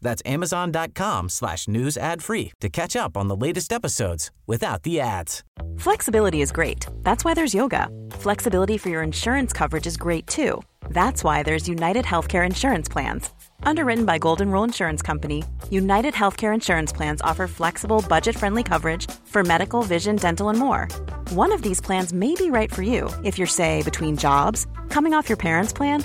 [0.00, 5.00] That's amazon.com slash news ad free to catch up on the latest episodes without the
[5.00, 5.42] ads.
[5.78, 6.86] Flexibility is great.
[7.02, 7.88] That's why there's yoga.
[8.12, 10.62] Flexibility for your insurance coverage is great too.
[10.90, 13.30] That's why there's United Healthcare Insurance Plans.
[13.62, 19.10] Underwritten by Golden Rule Insurance Company, United Healthcare Insurance Plans offer flexible, budget friendly coverage
[19.24, 20.88] for medical, vision, dental, and more.
[21.30, 25.14] One of these plans may be right for you if you're, say, between jobs, coming
[25.14, 26.04] off your parents' plan,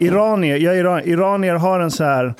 [0.00, 2.34] Iranier, jag är iran, iranier har en så här...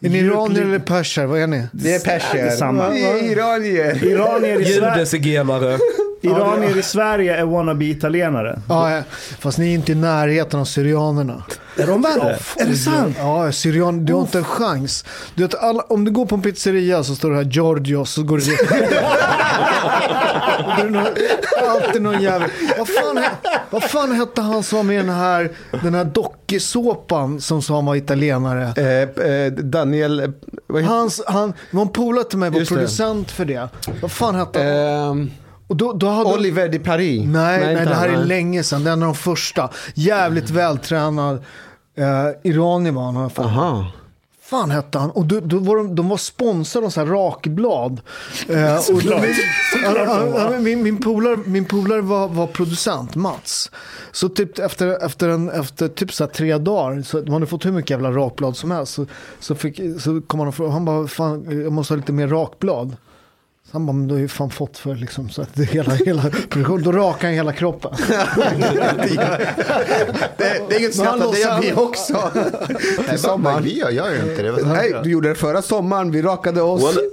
[0.00, 1.26] Är ni iranier eller perser?
[1.26, 1.66] Vad är ni?
[1.72, 2.50] Vi är perser.
[2.50, 2.88] Samma.
[2.90, 4.04] Vi är iranier.
[4.04, 5.78] Iranier i, Sver- Judezigenare.
[6.22, 8.58] iranier i Sverige är wannabe-italienare.
[8.68, 9.02] Ja, ja,
[9.38, 11.42] fast ni är inte i närheten av syrianerna.
[11.76, 12.38] Är de värre?
[12.56, 13.16] Är det sant?
[13.18, 15.04] Ja, syrian, du har inte en chans.
[15.34, 18.22] Du vet, alla, om du går på en pizzeria så står det här Giorgios så
[18.22, 18.44] går det...
[20.76, 21.06] det är någon,
[21.70, 22.50] alltid någon jävel.
[22.78, 23.24] Vad fan,
[23.70, 25.50] vad fan hette han som var med i den här,
[25.82, 28.62] den här dokusåpan som sa han var italienare?
[28.76, 30.20] Eh, eh, Daniel...
[30.20, 32.74] eh, Hans, han, det en polare till mig var Just det.
[32.76, 33.68] producent för det.
[34.02, 34.68] Vad fan hette han?
[34.68, 35.30] Ehm,
[35.66, 37.22] Och då, då hade Oliver de Paris.
[37.26, 38.26] Nej, nej, inte det här han, är nej.
[38.26, 38.84] länge sedan.
[38.84, 39.70] Det är en av de första.
[39.94, 41.36] Jävligt vältränad
[41.98, 43.14] eh, iranier var han.
[43.22, 43.52] jag för mig.
[43.52, 43.86] Aha.
[44.44, 45.10] Fan hette han?
[45.10, 48.00] Och då, då var de, de var sponsrade av så här rakblad.
[48.48, 53.70] Eh, och de, min, min, min polare, min polare var, var producent, Mats.
[54.12, 57.72] Så typ efter, efter, en, efter typ så tre dagar, så de hade fått hur
[57.72, 58.92] mycket jävla rakblad som helst.
[58.92, 59.06] Så,
[59.40, 62.28] så, fick, så kom han och frågade, han bara, fan, jag måste ha lite mer
[62.28, 62.96] rakblad.
[63.74, 66.22] Han bara, men du har ju fan fått för liksom, så att det hela, hela
[66.22, 67.92] produktion, då rakar han hela kroppen.
[70.36, 72.30] Det, det är inget skratt, det gör vi också.
[73.08, 73.62] Till sommaren.
[73.62, 74.52] Vi gör, gör ju inte det.
[74.66, 76.98] Nej, du gjorde det förra sommaren, vi rakade oss.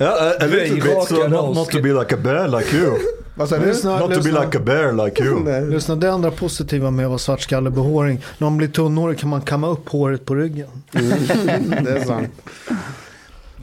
[0.00, 2.98] Yeah, a, a little bit, so not, not to be like a bear like you.
[3.34, 3.66] Vad sa du?
[3.66, 4.44] Lyssna, Not to be lyssna.
[4.44, 5.70] like a bear like you.
[5.70, 8.20] Lyssna, det andra positiva med att vara svartskallebehåring.
[8.38, 10.68] När man blir tunnhårig kan man kamma upp håret på ryggen.
[10.90, 12.28] Det är sant.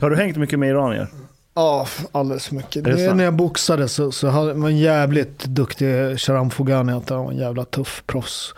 [0.00, 1.08] Har du hängt mycket med iranier?
[1.56, 2.84] Ja, alldeles för mycket.
[2.84, 6.92] Det Det när jag boxade så, så hade man en jävligt duktig Sharam Fogani.
[6.92, 8.54] Att han en jävla tuff proffs.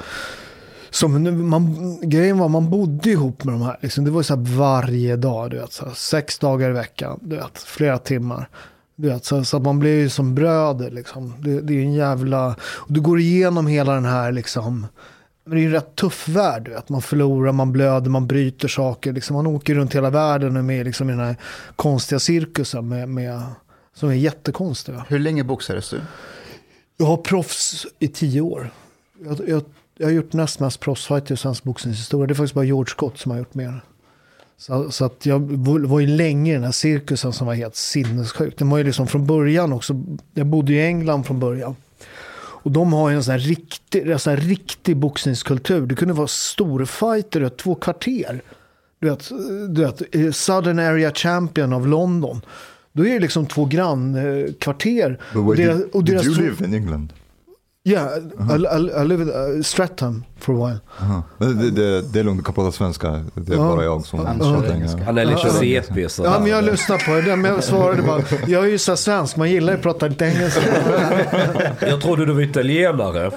[0.91, 3.78] Som nu, man, grejen var man bodde ihop med de här.
[3.81, 5.50] Liksom, det var så varje dag.
[5.50, 7.20] Du vet, så här, sex dagar i veckan.
[7.22, 8.48] Du vet, flera timmar.
[8.97, 10.91] Du vet, så, så att man blir ju som bröder.
[10.91, 11.34] Liksom.
[11.38, 12.48] Det, det är en jävla...
[12.60, 14.86] Och du går igenom hela den här liksom...
[15.48, 16.69] Men det är ju en rätt tuff värld.
[16.69, 16.88] Vet.
[16.88, 19.12] Man förlorar, man blöder, man bryter saker.
[19.12, 21.36] Liksom, man åker runt hela världen och med liksom, i den här
[21.76, 22.88] konstiga cirkusen.
[22.88, 23.42] Med, med,
[23.94, 25.04] som är jättekonstiga.
[25.09, 26.00] Hur länge boxades du?
[26.97, 28.70] Jag har proffs i tio år.
[29.25, 29.62] Jag, jag,
[29.97, 32.26] jag har gjort näst mest proffsfighter i svensk boxningshistoria.
[32.26, 33.80] Det är faktiskt bara George Scott som har gjort mer.
[34.56, 35.38] Så, så att jag
[35.88, 38.59] var ju länge i den här cirkusen som var helt sinnessjuk.
[38.59, 40.03] Den var ju liksom från början också.
[40.34, 41.76] Jag bodde i England från början.
[42.68, 45.86] Och de har en sån här riktig, en sån här riktig boxningskultur.
[45.86, 48.42] Det kunde vara storfighter, du vet, två kvarter.
[49.00, 49.28] Du vet,
[49.68, 52.41] du vet, eh, Southern Area Champion av London.
[52.92, 55.20] Då är det liksom två grannkvarter.
[55.34, 57.12] But where Och deras- did, och did you live in England?
[57.84, 60.80] Yeah, I, I, I live in uh, Stratham for a while.
[61.00, 61.22] Aha.
[61.38, 63.24] Det, det, det är lugnt, du kan prata svenska.
[63.34, 63.62] Det är Ja.
[63.62, 65.04] bara jag som Han pratar engelska.
[65.04, 66.06] Han är lite CP.
[66.24, 68.22] Ja, men jag lyssnar på det, men jag svarade bara.
[68.46, 70.60] Jag är ju så svensk, man gillar ju att prata lite engelska.
[71.80, 73.30] Jag trodde du var italienare.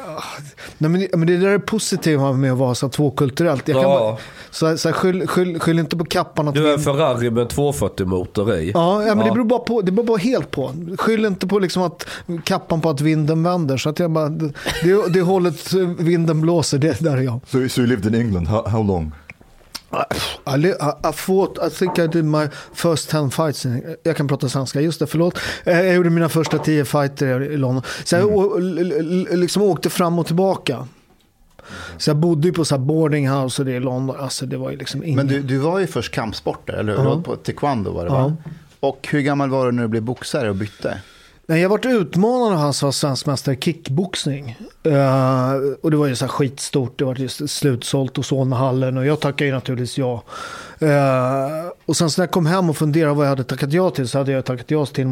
[0.78, 3.68] Nej, men, men det där är positiva med att vara så tvåkulturellt.
[3.68, 4.00] Jag kan Ja.
[4.00, 4.18] bara,
[4.52, 7.42] så, så här, skyll, skyll, skyll inte på kappan att Du är en Ferrari med
[7.42, 8.72] en 240 motor i.
[8.74, 9.24] Ja, ja, men Ja.
[9.26, 9.82] det beror bara på.
[9.82, 10.72] Det beror bara helt på.
[10.98, 12.06] Skyll inte på liksom att
[12.44, 13.78] kappan på att vinden vänder.
[13.78, 14.54] Så att jag bara, det,
[14.84, 17.40] det, det hållet vinden blåser, det där är jag.
[17.48, 19.12] So, so you lived in England, how, how long?
[20.46, 20.74] I, I,
[21.10, 23.66] I fought, I think I did my first 10 fights.
[23.66, 25.38] In, jag kan prata svenska, just det, förlåt.
[25.64, 27.84] Eh, Jag gjorde mina första 10 fighter i London.
[28.04, 30.88] Så jag l- liksom åkte fram och tillbaka.
[31.98, 34.16] Så jag bodde ju på så här boarding house och det i London.
[34.20, 35.16] Alltså det var ju liksom ingen...
[35.16, 37.04] Men du, du var ju först kampsporter, eller hur?
[37.04, 37.10] Ja.
[37.10, 38.36] Du var På taekwondo var det va?
[38.80, 41.02] Och hur gammal var du när du blev boxare och bytte?
[41.52, 44.58] Nej, jag varit utmanad av han som var svensk mästare i kickboxning.
[44.88, 49.06] Uh, och det var ju så här skitstort, det var just slutsålt och Solnahallen och
[49.06, 50.24] jag tackade ju naturligtvis ja.
[50.82, 53.90] Uh, och sen så när jag kom hem och funderade vad jag hade tackat ja
[53.90, 55.08] till så hade jag tackat ja till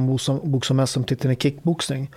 [0.88, 2.12] SM-titeln i kickboxning.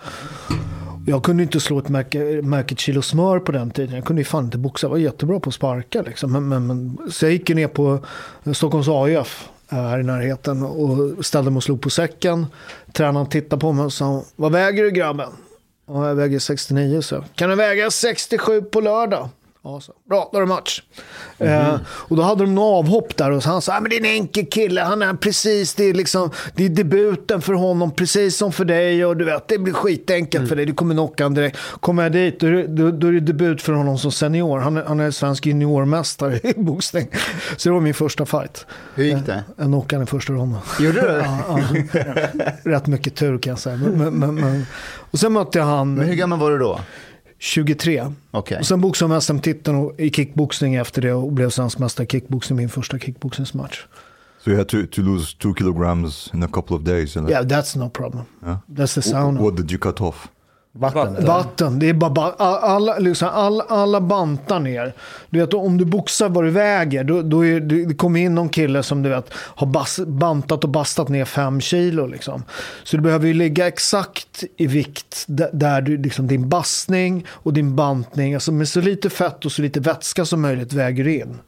[1.06, 3.94] Jag kunde inte slå ett märke, märke kilo smör på den tiden.
[3.94, 4.84] Jag kunde ju fan inte boxa.
[4.84, 6.02] Jag var jättebra på att sparka.
[6.02, 6.32] Liksom.
[6.32, 8.04] Men, men, men, så jag gick ner på
[8.52, 12.46] Stockholms AIF här i närheten och ställde mig och slog på säcken.
[12.92, 15.30] Tränaren tittade på mig och sa, vad väger du grabben?
[15.88, 17.24] Ja, jag väger 69 så.
[17.34, 19.28] Kan du väga 67 på lördag?
[19.64, 19.92] Ja, så.
[20.08, 20.82] Bra, då är det match.
[21.38, 24.00] Eh, och då hade de någon avhopp där och han sa, "Ah, men det är
[24.00, 28.36] en enkel kille, han är precis, det är liksom, det är debuten för honom, precis
[28.36, 31.34] som för dig och du vet, det blir skitenkelt för dig, du kommer knocka han
[31.34, 31.56] direkt.
[31.80, 34.84] Kommer jag dit, då då, då är det debut för honom som senior, han, är-
[34.84, 37.08] han är svensk juniormästare i boxning.
[37.56, 38.66] Så det var min första fight.
[38.94, 39.44] Hur gick det?
[39.56, 40.60] Jag knockade han i första ronden.
[40.80, 41.06] Gjorde du?
[41.24, 41.60] Ja,
[41.92, 42.02] ja.
[42.70, 43.76] Rätt mycket tur kan jag säga.
[43.76, 44.66] Men, men, men.
[45.10, 46.80] Och sen mötte jag han Men hur gammal var du då?
[47.42, 48.12] 23.
[48.30, 48.58] Okej.
[48.58, 52.56] Och sen boxade jag SM-titeln i kickboxning efter det och blev svensk mästare i kickboxning
[52.56, 53.80] min första kickboxningsmatch.
[54.44, 57.16] So you had to, to lose two kilograms in a couple of days.
[57.16, 58.24] Yeah, that's no problem.
[58.42, 58.58] Yeah.
[58.76, 59.40] That's the sauna.
[59.40, 60.28] What did you cut off?
[60.74, 61.24] Vatten.
[61.26, 64.92] Vatten, det är bara, ba- alla, liksom, alla, alla bantar ner.
[65.30, 68.48] Du vet, om du boxar vad du väger, då, då är, det kommer in någon
[68.48, 72.06] kille som du vet har bas, bantat och bastat ner fem kilo.
[72.06, 72.42] Liksom.
[72.84, 77.52] Så du behöver ju ligga exakt i vikt där, där du, liksom, din bastning och
[77.52, 81.38] din bantning, alltså med så lite fett och så lite vätska som möjligt väger in.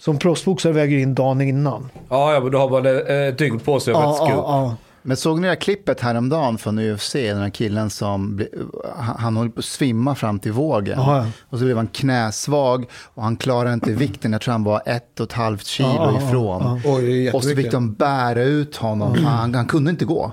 [0.00, 1.88] Som proffsboxare väger in dagen innan.
[2.08, 4.34] Ja, ja, men då har man ett eh, dygn på sig att Ja, vätska ja,
[4.34, 4.44] upp.
[4.46, 4.76] ja.
[5.02, 8.40] Men såg ni det här klippet häromdagen från UFC, den här killen som,
[8.96, 10.98] han, höll på att svimma fram till vågen.
[10.98, 11.26] Ja.
[11.48, 15.20] Och så blev han knäsvag och han klarade inte vikten, jag tror han var ett
[15.20, 16.80] och ett halvt kilo ja, ifrån.
[16.84, 16.92] ja.
[16.92, 20.32] Oj, Och så fick de bära ut honom, han, han kunde inte gå.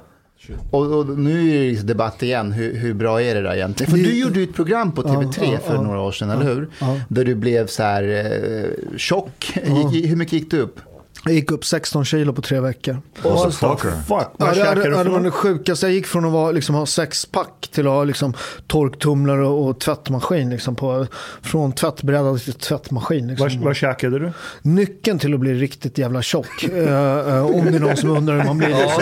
[0.72, 3.92] Och, och nu är det liksom debatt igen, hur, hur bra är det där egentligen?
[3.92, 5.82] För du gjorde ju ett program på TV3 Ja, ja, för ja.
[5.82, 6.70] några år sedan, eller hur?
[7.08, 9.52] Där du blev så här eh, tjock.
[9.64, 10.80] Hur mycket gick du upp?
[11.26, 13.02] Jag gick upp 16 kilo på tre veckor.
[13.24, 13.92] What the fucker?
[13.92, 15.86] Fuck, Ja, vad det, du det var det sjukaste.
[15.86, 18.34] Jag gick från att vara, liksom, ha sexpack till att ha liksom,
[18.68, 20.50] torktumlare och, och tvättmaskin.
[20.50, 21.08] Liksom, på,
[21.42, 23.28] från tvättbräda till tvättmaskin.
[23.28, 23.48] Liksom.
[23.50, 24.32] Vad, vad käkade du?
[24.62, 26.64] Nyckeln till att bli riktigt jävla tjock.
[26.64, 28.70] eh, om det är någon som undrar hur man blir.
[28.70, 29.02] Ja,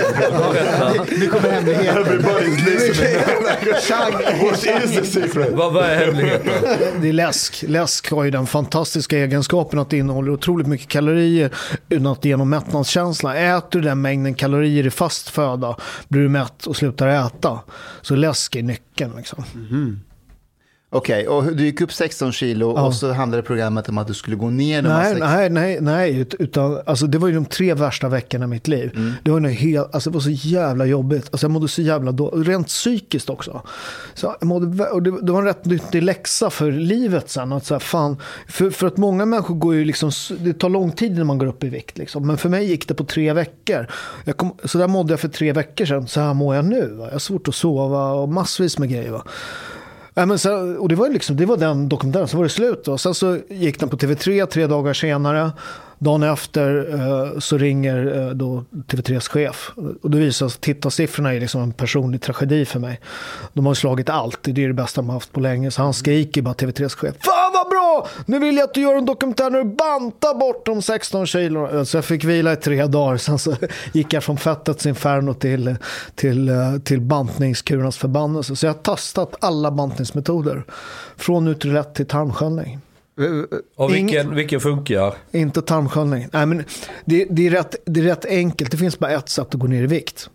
[0.52, 0.94] berätta.
[1.20, 2.22] Nu kommer hemligheten.
[4.42, 5.54] What is the secret?
[5.54, 6.52] Vad vad är hemligheten?
[7.02, 7.64] Det är läsk.
[7.68, 11.52] Läsk har ju den fantastiska egenskapen att det innehåller otroligt mycket kalorier
[11.90, 13.36] utan att genom mättnadskänsla.
[13.36, 15.76] Äter du den mängden kalorier i fast föda
[16.08, 17.60] blir du mätt och slutar äta.
[18.02, 19.14] Så läsk är nyckeln.
[19.18, 19.44] Liksom.
[19.54, 20.00] Mhm.
[20.96, 22.86] Okej, och du gick upp 16 kilo Ja.
[22.86, 26.18] och så handlade programmet om att du skulle gå ner Nej, nej, nej, nej.
[26.20, 28.92] ut- Utan, alltså, det var ju de tre värsta veckorna i mitt liv.
[28.96, 29.14] Mm.
[29.24, 31.28] Det, var helt, alltså, det var så jävla jobbigt.
[31.32, 33.62] Alltså, jag mådde så jävla då, rent psykiskt också.
[34.14, 37.52] Så jag mådde, och det, det var en rätt nyttig läxa för livet sen.
[37.54, 38.18] Att, så här, fan,
[38.48, 41.46] för, för att många människor går ju liksom, det tar lång tid när man går
[41.48, 41.98] upp i vikt.
[41.98, 42.28] Liksom.
[42.28, 43.88] Men för mig gick det på tre veckor.
[44.36, 46.08] Kom, så där mådde jag för tre veckor sedan.
[46.08, 46.88] Så här mår jag nu.
[46.98, 47.06] Va?
[47.06, 49.12] Jag har svårt att sova och massvis med grejer.
[49.12, 49.24] Va?
[50.16, 52.86] Ja, men sen, och det var, liksom, det var den dokumentären, så var det slut.
[52.86, 52.98] Då.
[52.98, 55.52] Sen så gick den på TV3 tre dagar senare.
[56.04, 59.72] Dagen efter eh, så ringer eh, då TV3s chef.
[60.02, 63.00] Och det visar sig att tittarsiffrorna är liksom en personlig tragedi för mig.
[63.54, 65.72] De har slagit allt, det är det bästa de har haft på länge.
[65.72, 67.16] Så han skriker bara TV3s chef.
[67.20, 68.08] Fan vad bra!
[68.26, 71.78] Nu vill jag att du gör en dokumentär när du bantar bort de 16 kilo.
[71.78, 73.18] Eh, så jag fick vila i tre dagar.
[73.18, 73.56] Sen så
[73.94, 75.76] gick jag från fettets inferno till, eh,
[76.16, 78.56] till, eh, till bantningskurens förbannelse.
[78.56, 80.64] Så jag har testat alla bantningsmetoder.
[81.18, 82.80] Från Nutrilett till tarmsköljning.
[83.76, 85.14] Och vilken, vilken funkar?
[85.32, 86.28] Inte tarmsköljning.
[86.32, 86.64] Nej, men
[87.06, 88.72] det, det, är rätt, det är rätt enkelt.
[88.72, 90.30] Det finns bara ett sätt att gå ner i vikt.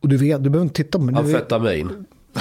[0.00, 1.14] Och du vet, du behöver inte titta på mig.
[1.16, 2.06] Amfetamin.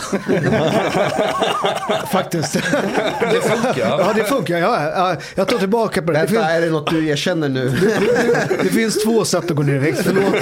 [2.11, 2.53] faktiskt.
[2.53, 3.77] Det funkar.
[3.77, 4.57] ja, det funkar.
[4.57, 6.19] Ja, ja, jag tar tillbaka på det.
[6.19, 7.69] Det Vänta, finns, är det något du erkänner nu?
[8.63, 9.99] det finns två sätt att gå ner i vikt.
[10.03, 10.35] Förlåt.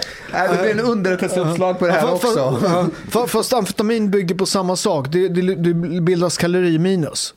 [0.36, 2.66] Nej, det blir en underrättelseuppslag på det här Ja, fa- också.
[2.66, 5.08] fa- fa- Fast amfetamin bygger på samma sak.
[5.12, 7.34] Det, det, det bildas kaloriminus.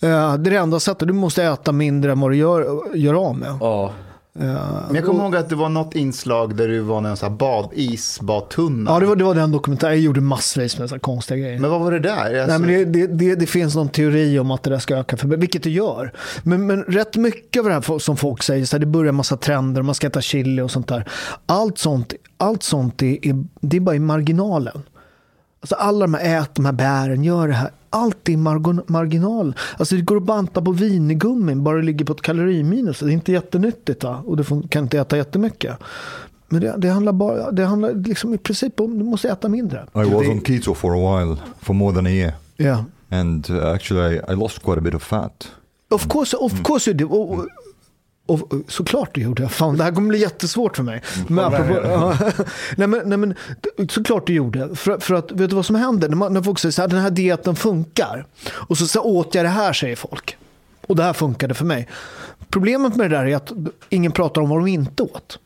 [0.00, 1.08] Eh, Det är det enda sättet.
[1.08, 3.58] Du måste äta mindre än vad du gör, gör av med.
[3.60, 3.92] Ja.
[4.38, 7.36] Men jag kommer ihåg att det var något inslag där du var en sån här
[7.36, 8.90] bad, isbadtunna.
[8.90, 9.92] Ja, det var, det var den dokumentären.
[9.92, 11.58] Jag gjorde massvis med så konstiga grejer.
[11.58, 12.30] Men vad var det där?
[12.30, 14.96] Nej, Alltså, men det, det, det, det finns någon teori om att det där ska
[14.96, 16.12] öka, för, vilket det gör.
[16.42, 19.14] Men, men rätt mycket av det här som folk säger, så här, det börjar en
[19.14, 21.08] massa trender, man ska äta chili och sånt där.
[21.46, 24.82] Allt sånt, allt sånt är, är, det är bara i marginalen.
[25.64, 27.70] Alltså alla de här, ät de här bären, gör det här.
[27.90, 28.36] Allt är
[28.92, 29.54] marginal.
[29.78, 32.98] Alltså det går att banta på vinigummin, bara det ligger på ett kaloriminus.
[32.98, 34.22] Det är inte jättenyttigt va?
[34.26, 35.78] och du får, kan inte äta jättemycket.
[36.48, 39.86] Men det, det handlar bara, det handlar liksom i princip om, du måste äta mindre.
[39.94, 42.32] I was on keto for a while, for more than a year.
[42.58, 42.82] Yeah.
[43.10, 45.48] And uh, actually, I, I lost quite a bit of fat.
[45.90, 47.48] Of course, of course you do.
[48.26, 49.48] Och, såklart du gjorde det.
[49.48, 51.02] Fan, det här kommer bli jättesvårt för mig.
[51.28, 52.16] Men apropå, ja.
[52.76, 53.34] nej, men, nej, men
[53.88, 54.76] såklart du gjorde.
[54.76, 56.08] För, för att, vet du vad som händer?
[56.08, 58.26] När, man, när folk säger så här, den här dieten funkar.
[58.50, 60.36] Och så, så åt jag det här, säger folk.
[60.86, 61.88] Och det här funkade för mig.
[62.48, 63.52] Problemet med det där är att
[63.88, 65.38] ingen pratar om vad de inte åt.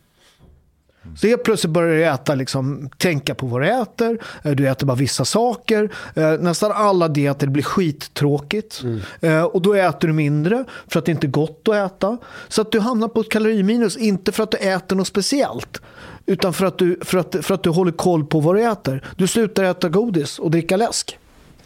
[1.16, 4.18] Så helt plötsligt börjar du äta, liksom, tänka på vad du äter.
[4.42, 5.90] Eh, Du äter bara vissa saker.
[6.14, 8.82] Eh, Nästan alla dieter blir skittråkigt.
[9.20, 12.18] Eh, Och då äter du mindre för att det inte är gott att äta.
[12.48, 15.80] Så att du hamnar på ett kaloriminus, inte för att du äter något speciellt.
[16.26, 19.04] Utan för att, du, för, att, för att du håller koll på vad du äter.
[19.16, 21.18] Du slutar äta godis och dricka läsk.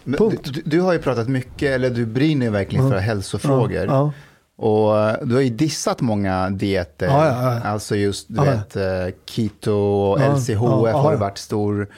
[0.04, 3.84] Du, du har ju pratat mycket, eller du brinner verkligen för hälsofrågor.
[3.86, 4.12] Ja.
[4.56, 7.06] Och eh, du har ju dissat många dieter.
[7.06, 7.60] Ja, ja, ja.
[7.68, 8.82] Alltså just, du vet, eh,
[9.26, 10.58] keto och LCHF
[10.94, 11.88] har varit stor.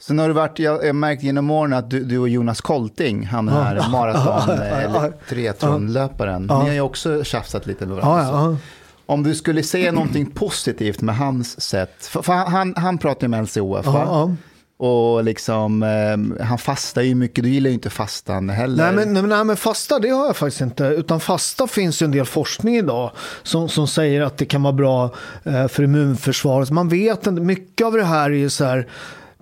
[0.00, 3.26] Sen har du varit, jag har märkt genom åren att du, du och Jonas Kolting,
[3.26, 8.58] han här maraton eller triathlonlöparen, ni har ju också tjafsat lite med varandra.
[9.06, 13.22] Om du skulle säga någonting positivt med hans sätt, för, för han, han, han pratar
[13.22, 14.36] ju med LCHF, va?
[14.82, 18.84] Och liksom, eh, han fastar ju mycket, du gillar ju inte fastan heller.
[18.84, 20.84] Nej men, nej, nej, men fasta det har jag faktiskt inte.
[20.84, 23.10] Utan fasta finns ju en del forskning idag
[23.42, 25.10] som, som säger att det kan vara bra
[25.44, 26.70] eh, för immunförsvaret.
[26.70, 28.88] Man vet inte, mycket av det här är ju så här,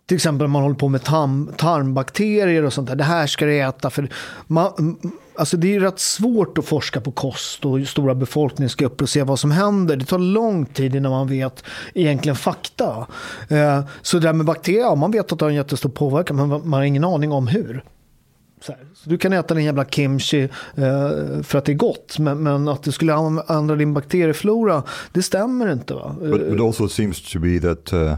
[0.07, 2.97] till exempel om man håller på med tarm, tarmbakterier och sånt där.
[2.97, 3.91] Det här ska du äta.
[3.91, 4.09] För
[4.47, 4.97] man,
[5.39, 9.39] alltså det är rätt svårt att forska på kost och stora befolkningsgrupper och se vad
[9.39, 9.97] som händer.
[9.97, 11.65] Det tar lång tid innan man vet
[11.95, 13.07] egentligen fakta.
[13.49, 16.37] Eh, så det där med bakterier, ja, man vet att det har en jättestor påverkan
[16.37, 17.85] men man har ingen aning om hur.
[18.61, 18.81] Så, här.
[18.95, 20.43] så du kan äta din jävla kimchi
[20.75, 23.13] eh, för att det är gott, men, men att det skulle
[23.49, 25.95] ändra din bakterieflora, det stämmer inte.
[25.95, 26.17] Va?
[26.21, 28.15] But, but also it seems to be that uh,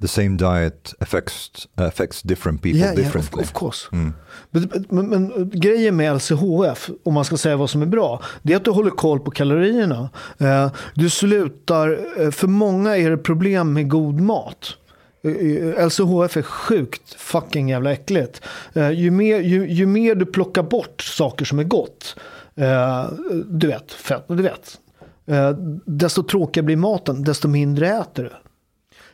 [0.00, 3.42] the same diet affects affects different people Yeah, yeah, of, differently.
[3.42, 3.88] of course.
[3.90, 8.52] Men, men, men grejen med LCHF, om man ska säga vad som är bra, det
[8.52, 10.10] är att du håller koll på kalorierna.
[10.38, 14.76] Eh, du slutar, eh, för många är det problem med god mat.
[15.24, 18.40] Eh, LCHF är sjukt fucking jävla äckligt.
[18.74, 22.16] Eh, ju, mer, ju, ju mer du plockar bort saker som är gott,
[22.56, 23.06] eh,
[23.46, 24.78] du vet, fett, du vet,
[25.26, 25.50] eh,
[25.86, 28.30] desto tråkigare blir maten, desto mindre äter du.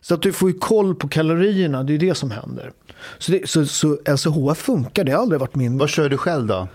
[0.03, 2.73] Så att du får ju koll på kalorierna, det är det som händer.
[3.19, 5.79] Så, det, så, så LCHF funkar, det har aldrig varit min...
[5.79, 6.69] Vad kör du själv då?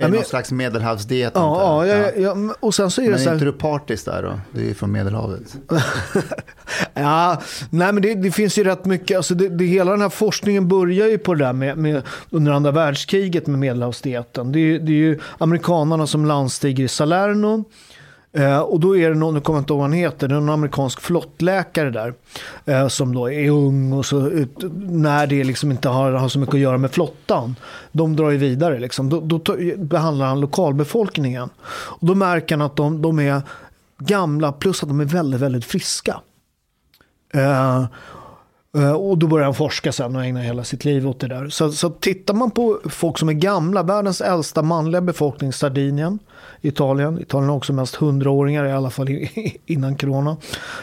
[0.00, 1.32] Är det någon slags medelhavsdiet?
[1.34, 3.34] Ja, ja, ja, ja, och sen så är det Men så är här...
[3.34, 4.40] inte du partis där då?
[4.52, 5.56] Du är ju från Medelhavet.
[6.94, 10.08] Ja, nej men det, det finns ju rätt mycket, alltså det, det, hela den här
[10.08, 14.52] forskningen börjar ju på det där med, med under andra världskriget med medelhavsdieten.
[14.52, 17.64] Det, är det är ju amerikanerna som landstiger i Salerno.
[18.32, 20.34] Eh, och då är det någon, nu kommer jag inte ihåg vad han heter, det
[20.34, 22.14] är någon amerikansk flottläkare där.
[22.64, 26.38] Eh, som då är ung och så ut, när det liksom inte har, har så
[26.38, 27.56] mycket att göra med flottan.
[27.92, 29.08] De drar ju vidare liksom.
[29.08, 31.48] Då, då behandlar han lokalbefolkningen.
[31.70, 33.42] Och då märker han att de, de är
[33.98, 36.20] gamla plus att de är väldigt, väldigt friska.
[37.34, 37.84] Eh,
[38.76, 41.48] eh, och då börjar han forska sen och ägna hela sitt liv åt det där.
[41.48, 46.18] Så, så tittar man på folk som är gamla, världens äldsta manliga befolkning, Sardinien,
[46.62, 47.20] Italien.
[47.20, 49.08] Italien har också mest hundraåringar, i alla fall
[49.66, 50.36] innan corona.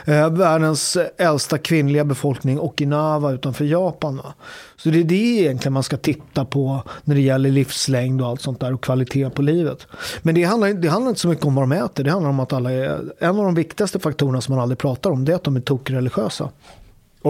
[0.05, 4.17] Eh, världens äldsta kvinnliga befolkning, Okinawa utanför Japan.
[4.17, 4.33] Va?
[4.77, 8.41] Så det är det egentligen man ska titta på när det gäller livslängd och allt
[8.41, 9.87] sånt där och kvalitet på livet.
[10.21, 12.03] Men det handlar, det handlar inte så mycket om vad de äter.
[12.03, 15.09] Det handlar om att alla är, en av de viktigaste faktorerna som man aldrig pratar
[15.09, 16.49] om det är att de är tokreligiösa.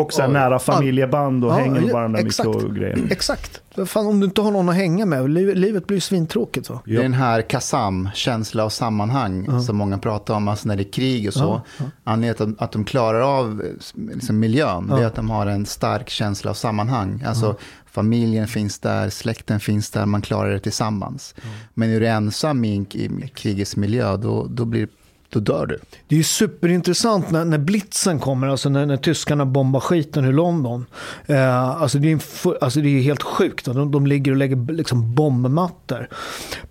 [0.01, 2.47] Och så här nära familjeband och Ja, hänger med ja, varandra exakt.
[2.49, 3.07] mycket och grejer.
[3.11, 3.61] Exakt.
[3.85, 6.69] Fan, om du inte har någon att hänga med, livet, blir ju svintråkigt.
[6.69, 6.79] Va?
[6.85, 10.81] Det är den här KASAM, känsla och sammanhang, som många pratar om, alltså när det
[10.81, 11.61] är krig och så.
[12.03, 13.63] Anledningen till att, att de klarar av
[13.95, 17.23] liksom, miljön, det är att de har en stark känsla av sammanhang.
[17.27, 17.55] Alltså
[17.91, 21.35] familjen finns där, släkten finns där, man klarar det tillsammans.
[21.73, 24.91] Men är du ensam i, en- i krigets miljö, då, då blir det
[25.29, 25.79] då dör du.
[26.07, 30.33] Det är ju superintressant när, när blitzen kommer, alltså när, när tyskarna bombar skiten ur
[30.33, 30.85] London.
[31.25, 33.65] Eh, alltså, det är en, alltså det är helt sjukt.
[33.65, 36.09] De, de ligger och lägger liksom bombmattor.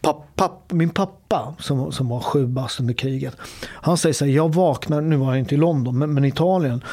[0.00, 3.36] Papp, papp, min pappa, som, som var sju bast under kriget,
[3.66, 6.28] han säger så här, jag vaknar, nu var jag inte i London, men, men i
[6.28, 6.84] Italien.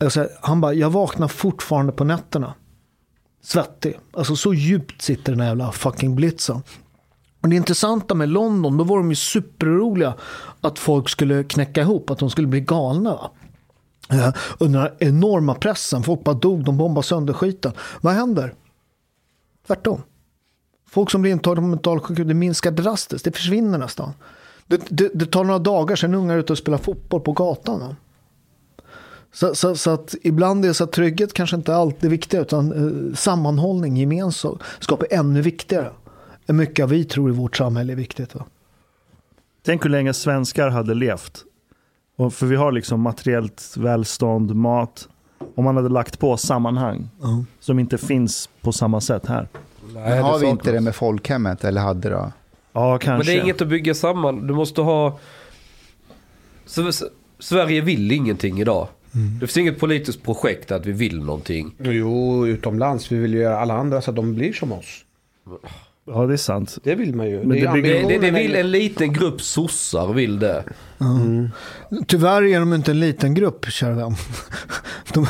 [0.00, 2.54] Alltså, han bara, jag vaknar fortfarande på nätterna.
[3.42, 3.98] Svettig.
[4.12, 6.62] Alltså så djupt sitter den här jävla fucking blitzen.
[7.42, 10.14] Och det intressanta med London, då var de ju superoroliga
[10.60, 13.14] att folk skulle knäcka ihop, att de skulle bli galna.
[13.14, 13.30] Va?
[14.12, 17.72] Eh, under den enorma pressen, folk bara dog, de bombade sönder skiten.
[18.00, 18.54] Vad händer?
[19.66, 20.02] Tvärtom.
[20.90, 24.12] Folk som blir intagna på mentalsjukhus, det minskar drastiskt, det försvinner nästan.
[24.66, 27.80] Det, det, det tar några dagar, sen är ungar ute och spelar fotboll på gatan.
[27.80, 27.96] Va?
[29.32, 32.72] Så, så, så att ibland är så att trygghet kanske inte alltid är viktigt, utan
[32.72, 35.90] eh, sammanhållning, gemenskap är ännu viktigare
[36.46, 38.34] än mycket av vi tror i vårt samhälle är viktigt.
[38.34, 38.44] Va?
[39.62, 41.44] Tänk hur länge svenskar hade levt.
[42.16, 45.08] Och för vi har liksom materiellt välstånd, mat.
[45.54, 47.08] Om man hade lagt på sammanhang
[47.60, 49.48] som inte finns på samma sätt här.
[49.94, 52.32] Nej, har vi inte det med folkhemmet, eller hade det?
[52.72, 53.10] Ja, kanske.
[53.10, 54.46] Men det är inget att bygga samman.
[54.46, 55.18] Du måste ha...
[56.66, 57.02] S-
[57.38, 58.88] Sverige vill ingenting idag.
[59.12, 61.74] Det finns inget politiskt projekt att vi vill någonting.
[61.78, 63.12] Jo, utomlands.
[63.12, 65.04] Vi vill ju göra alla andra så att de blir som oss.
[66.06, 66.78] Ja, det är sant.
[66.82, 67.38] Det vill man ju.
[67.38, 70.64] Men Det det bygger- Det, det, vill en liten grupp sossar vill det.
[72.06, 74.14] Tyvärr är de inte en liten grupp, kära vän.
[75.14, 75.26] De,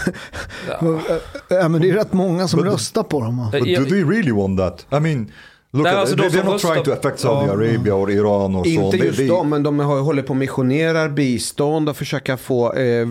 [0.68, 1.68] ja.
[1.68, 3.48] men det är rätt många som röstar på dem.
[3.52, 4.86] But do they really want that?
[4.92, 5.30] I mean,
[5.72, 8.64] look Nej, alltså they, de they're not trying to affect Saudi Arabia or Iran so.
[8.64, 12.36] Inte They- just they- dem, men de har, håller på och missionerar bistånd och försöka
[12.36, 13.08] få eh,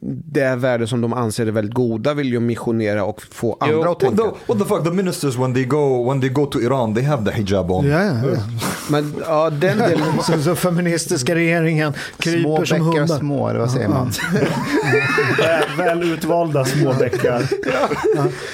[0.00, 3.80] det värde som de anser är väldigt goda vill ju missionera och få andra Jo,
[3.82, 4.16] att What tänka.
[4.22, 4.84] the, what the fuck?
[4.84, 7.86] The ministers when they go when they go to Iran, they have the hijab on.
[7.86, 8.38] Ja, ja, ja.
[8.90, 10.02] Men ja, den delen.
[10.22, 13.18] Så, så feministiska regeringen kryper Små som bäckar hundar.
[13.18, 14.10] små, eller vad säger man?
[15.38, 17.42] Väl, väl utvalda små bäckar.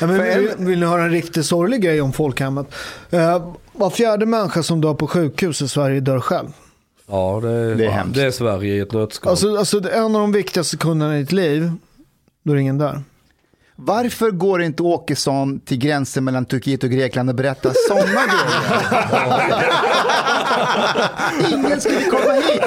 [0.00, 2.66] Ja, men vill, vill ni höra en riktigt sorglig grej om folkhemmet?
[3.14, 3.33] Uh,
[3.72, 6.48] var fjärde människa som dör på sjukhus i Sverige dör själv.
[7.08, 8.14] Ja, det, Det är hemskt.
[8.14, 9.30] det är Sverige i ett nötskal.
[9.30, 11.72] Alltså, alltså det är en av de viktigaste sekunderna i ditt liv,
[12.44, 13.02] då är ingen där.
[13.76, 19.72] Varför går inte Åkesson till gränsen mellan Turkiet och Grekland och berättar sådana grejer?
[21.58, 22.62] Ingen skulle komma hit.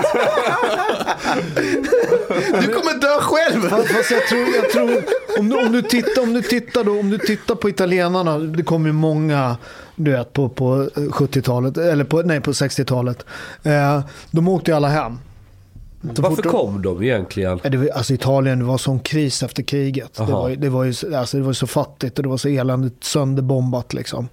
[2.62, 3.70] Du kommer dö själv!
[3.70, 5.04] Fast jag tror, jag tror
[5.40, 8.64] om, du, om, du tittar, om, du tittar då, om du tittar på italienarna, det
[8.64, 9.58] kom ju många
[10.00, 13.26] du vet, på, på 70-talet, eller på, nej, på 60-talet.
[13.64, 15.18] Eh, de åkte ju alla hem.
[16.16, 17.60] Så Varför de- kom de egentligen?
[17.64, 20.14] Ja, Det var, alltså Italien, det var sån kris efter kriget.
[20.14, 23.04] Det var, det, var ju, alltså det var så fattigt och det var så eländigt
[23.04, 23.94] sönderbombat.
[23.94, 24.28] Liksom.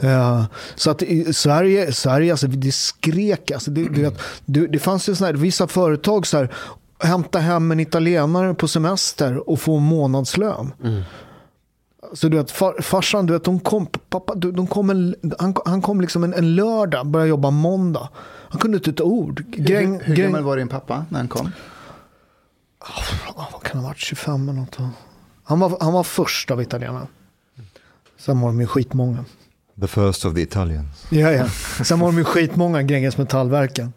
[0.00, 3.50] Eh, så att i Sverige, Sverige alltså, det skrek.
[3.50, 6.48] Alltså, det, du vet, det, det fanns ju såna här, vissa företag så här,
[6.98, 10.72] hämta hem en italienare på semester och få månadslön.
[12.12, 15.54] Så du vet, far, farsan, du vet, de kom, pappa, du- de kom en, han,
[15.64, 18.08] han kom liksom en, en lördag, började jobba måndag.
[18.48, 19.44] Han kunde inte ett ord.
[19.50, 21.50] Gräng, Hur, hur gräng- gammal var din pappa när han kom?
[23.36, 24.78] Ja, vad kan han ha varit, 25 eller något.
[25.44, 27.06] Han var, han var först av italienarna.
[28.18, 29.24] Sen var de ju skitmånga.
[29.80, 31.06] The first of the Italians.
[31.10, 31.48] Ja, ja.
[31.84, 33.92] Sen var de ju skitmånga, Gränges Metallverken.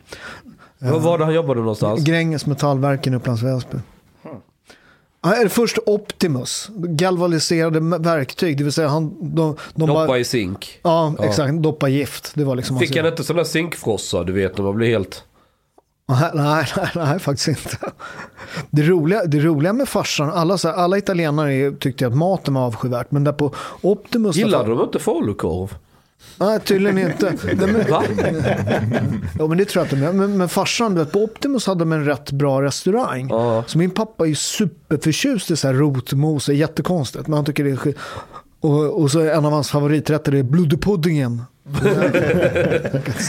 [0.80, 2.04] Var var det han jobbade någonstans?
[2.04, 3.78] Gränges Metallverken i Upplands Väsby.
[5.50, 10.80] Först Optimus, galvaniserade verktyg, det vill säga han, de, de Doppa bara, i zink.
[10.84, 12.32] Ja, exakt, doppa gift.
[12.36, 15.24] Det var liksom Fick han inte sådana zinkfrossar, du vet när man blir helt...
[16.10, 17.78] Nej, nej, nej, faktiskt inte.
[18.70, 22.62] Det roliga, det roliga med farsan, alla, så här, alla italienare tyckte att maten var
[22.62, 24.36] avskyvärt, men där på Optimus...
[24.36, 25.76] Gillade de inte falukorv?
[26.40, 27.34] Nej, tydligen inte.
[27.44, 28.04] Nej, men, Va?
[29.40, 30.14] ja, men det tror jag inte.
[30.14, 33.28] Men, men, farsan, du vet, på Optimus hade de en rätt bra restaurang.
[33.30, 33.64] Ja.
[33.68, 37.28] Så min pappa är ju superförtjust i så här rotmos, det är jättekonstigt.
[37.28, 37.98] Men han tycker det är skit.
[38.60, 41.44] Och, och så en av hans favoriträtter är blodpuddingen.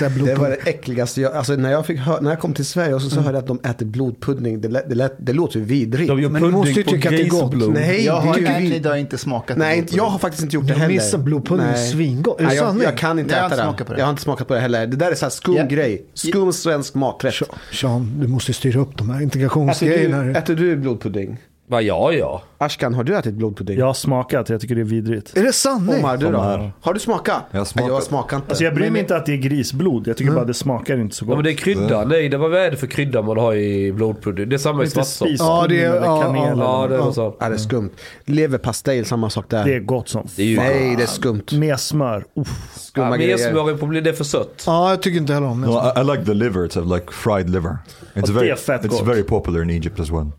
[0.00, 1.20] Jag Det var det äckligaste.
[1.20, 3.36] Jag, alltså när, jag fick hö- när jag kom till Sverige och så, så hörde
[3.38, 4.60] jag att de äter blodpudding.
[4.60, 6.08] Det, lät, det, lät, det låter ju vidrigt.
[6.08, 7.52] De gör Men du måste ju tycka att det är gott.
[7.52, 7.74] grisblod.
[7.74, 9.78] Nej, Jag har det är än ju vi- idag inte smakat Nej, det.
[9.78, 10.94] inte, jag har faktiskt inte gjort det Jag heller.
[10.94, 11.90] missar blodpudding, Nej.
[11.92, 12.40] svingott.
[12.40, 13.84] Nej, jag, jag kan inte Jag har äta det.
[13.94, 13.98] det.
[13.98, 14.86] Jag har inte smakat på det heller.
[14.86, 15.66] Det där är så här skum Ja.
[15.66, 16.02] grej.
[16.14, 17.34] Skum svensk maträtt.
[17.72, 20.22] Sean, du måste styra upp de här Äter integrationsgrejerna.
[20.22, 20.38] du, här.
[20.42, 21.38] äter du blodpudding?
[21.70, 22.42] Va, ja, ja.
[22.58, 23.78] Ashkan, har du ätit blodpudding?
[23.78, 25.36] Jag har smakat, jag tycker det är vidrigt.
[25.36, 25.98] Är det sanning?
[25.98, 26.38] Omar, du då?
[26.38, 26.72] Omar.
[26.80, 27.42] Har du smakat?
[27.50, 27.88] Jag har smakat.
[27.90, 28.48] Jag smakar inte.
[28.48, 31.16] Alltså jag bryr mig inte att det är grisblod, jag tycker bara det smakar inte
[31.16, 31.36] så ja gott.
[31.36, 32.04] men det är krydda.
[32.04, 34.48] Nej, det var vad är det för krydda man har i blodpudding?
[34.48, 35.28] Det är samma i Lite svartsoppa.
[35.30, 36.52] spis- Ja, det är- eller ja, kanel ja.
[36.52, 37.14] eller Ja, det är något.
[37.14, 37.36] sånt.
[37.40, 37.90] Ja, det är skumt.
[38.24, 39.64] Leverpastej, samma sak där.
[39.64, 41.42] Det är gott som Det är ju Nej, det är skumt.
[41.52, 42.24] Med smör.
[42.36, 42.48] Uff.
[42.76, 43.36] Skumma men grejer.
[43.50, 44.62] smör på blir det för sött.
[44.66, 45.66] Ja, jag tycker inte heller om det.
[45.66, 46.60] No, I, I like the liver.
[46.66, 47.78] It's a, like fried liver.
[48.14, 49.06] It's det very är fett it's gott.
[49.08, 50.30] very popular in Egypt as well.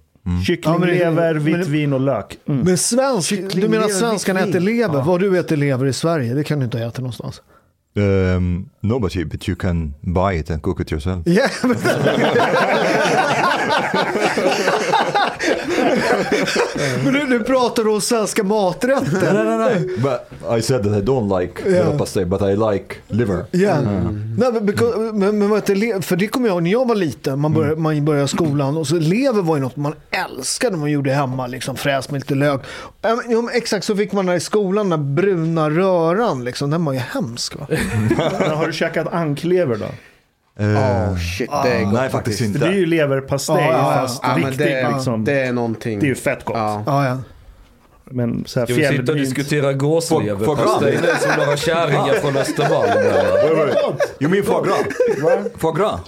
[0.47, 2.37] Kyckling, Ja, men det- lever, men vitt vin och lök.
[2.47, 2.61] Mm.
[2.61, 5.01] Men svensk, du menar att svenskarna äter lever?
[5.01, 7.41] Vad du äter lever i Sverige, det kan du inte ha ätit någonstans.
[7.95, 11.27] Um, no, but you, but you can buy it and cook it yourself.
[11.27, 11.47] Ja,
[17.03, 19.33] men- nu, nu pratar du om svenska maträtter.
[19.33, 19.69] no, no, no.
[19.97, 21.87] But I said that I don't like Yeah.
[22.15, 22.27] yeah.
[22.27, 23.45] but I like liver.
[23.51, 23.81] Ja.
[23.81, 25.61] Nej, men, because, men, men
[26.01, 28.87] för det kommer jag ihåg när jag var liten, man började, man började skolan och
[28.87, 32.61] så lever var ju något man älskade man gjorde hemma, liksom fräs med lite lök.
[33.01, 33.19] Ja,
[33.53, 37.55] exakt så fick man där i skolan, den bruna röran, liksom, den var ju hemsk.
[37.59, 37.67] Va?
[38.55, 39.85] Har du käkat anklever då?
[40.59, 42.59] Oh shit, det är gott Nej, faktiskt inte.
[42.59, 45.23] det är ju leverpastej fast riktigt det, är, liksom.
[45.25, 45.99] det är någonting.
[45.99, 46.57] Det är ju fett gott.
[46.57, 47.17] Ja.
[48.11, 50.45] Men så här Ska vi sitta och diskutera gåslever?
[50.45, 52.91] Får- får- Fast det är det som några kärringar från Östermalm.
[54.19, 54.77] You mean foie gras?
[55.57, 55.99] foie gras?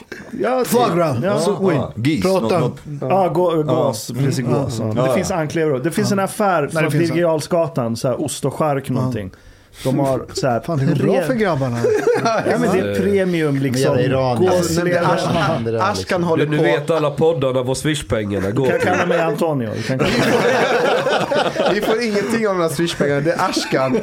[0.41, 1.17] Ja, Foie gras.
[1.23, 2.71] Ja, Så, oj, Ah, geese, prata.
[3.01, 4.81] ja gå, gås, precis gås.
[4.95, 5.79] Det finns anklever.
[5.79, 9.31] Det finns en affär från Birger Jarlsgatan, ost och chark någonting.
[9.83, 11.77] De har så här, Fan, det går bra för grabbarna.
[12.23, 13.97] Ja, men det är premium Med liksom.
[14.39, 15.13] Gåslever.
[15.13, 16.63] Ashkan, Ashkan håller Nu på.
[16.63, 18.87] vet alla poddarna var swishpengarna Du går kan till.
[18.89, 19.69] kalla mig Antonio.
[19.75, 21.73] Du kan kalla mig.
[21.73, 23.21] Vi får ingenting av de här swishpengarna.
[23.21, 23.99] Det är Ashkan.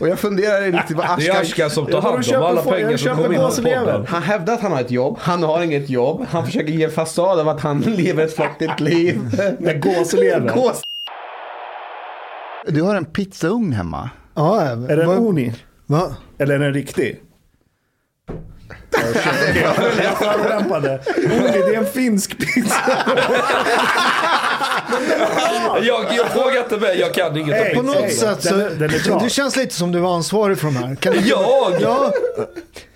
[0.00, 1.40] Och jag funderar riktigt vad Det är.
[1.40, 4.06] Ashkan som tar hand om alla pengar som kommer in på podden.
[4.08, 5.18] Han hävdar att han har ett jobb.
[5.20, 6.26] Han har inget jobb.
[6.30, 9.20] Han försöker ge en fasad av att han lever ett flottigt liv.
[9.58, 10.54] Med gåslever.
[10.54, 10.80] Gås.
[12.66, 14.10] Du har en pizzaugn hemma.
[14.36, 15.52] Ja, Är det en Oni?
[15.86, 16.16] Va?
[16.38, 17.20] Eller är den riktig?
[20.02, 21.00] Jag förolämpade.
[21.16, 22.80] Oni, det är en finsk pizza.
[25.82, 27.74] Jag, jag frågar inte mig, jag kan inget om Hey.
[27.74, 29.18] På något sätt så, Den den är bra.
[29.24, 30.94] det känns lite som du var ansvarig för de här.
[30.94, 31.72] Kan du, Jag?
[31.80, 32.12] Ja,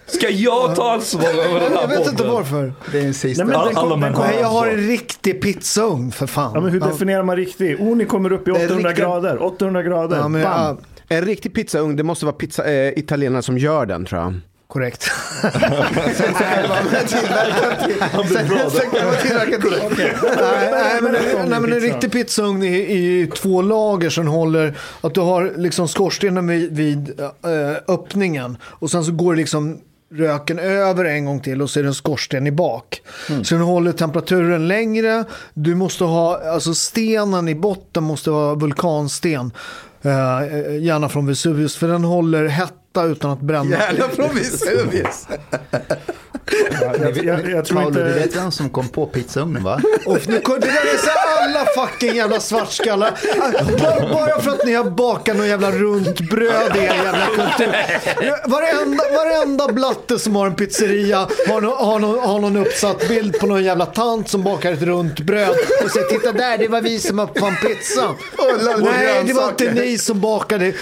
[0.07, 2.73] Ska jag ta ansvar över den här jag vet inte varför.
[2.93, 3.45] Det är en sista.
[3.45, 6.51] Nej, men den kom- den kom- Nej, jag har en riktig pizzaugn för fan.
[6.55, 7.81] Ja, men hur definierar man riktig?
[7.81, 9.43] Oni kommer upp i Det är 800 riktigt- grader.
[9.43, 10.17] 800 grader.
[10.17, 10.53] Ja, men, Bam.
[10.53, 10.77] ja,
[11.13, 14.35] En riktig pizzaugn, det måste vara pizza, eh, italienare som gör den tror jag.
[14.67, 15.03] korrekt.
[15.43, 17.99] Sen kan det vara tillverkat till.
[18.29, 19.75] Sen, sen kan det vara tillverkat till.
[20.41, 21.13] nej, nej, men,
[21.51, 25.89] nej, men en riktig pizzaugn i, i två lager som håller att du har liksom
[25.89, 29.79] skorstenen vid, vid eh, öppningen och sen så går det liksom
[30.15, 33.03] röken över en gång till och så är det en skorsten i bak.
[33.43, 35.25] Så den håller temperaturen längre.
[35.55, 39.53] Du måste ha, alltså stenen i botten måste vara vulkansten.
[40.03, 40.11] Eh,
[40.83, 43.71] gärna från Vesuvius för den håller hetta utan att bränna.
[43.71, 45.29] Jävlar från Vesuvius.
[47.01, 48.21] Jag, jag, jag tror Paolo, du inte...
[48.21, 49.81] vet vem som kom på pizzaugnen va?
[50.07, 51.11] Och nu, det där är så
[51.43, 53.13] alla fucking jävla svartskallar.
[53.79, 57.75] Bara, bara för att ni har bakat någon jävla runt bröd i er jävla kultur.
[58.47, 63.39] Varenda, varenda blatte som har en pizzeria har, no, har, no, har någon uppsatt bild
[63.39, 66.81] på någon jävla tant som bakar ett runt bröd och säger titta där, det var
[66.81, 68.15] vi som uppfann pizzan.
[68.83, 70.73] Nej, det var inte ni som bakade.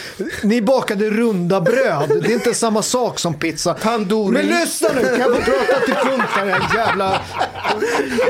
[0.43, 2.23] Ni bakade runda bröd.
[2.23, 3.75] Det är inte samma sak som pizza.
[3.75, 4.33] Tandoori.
[4.33, 7.21] Men lyssna nu, kan jag få prata till punkt här, en jävla...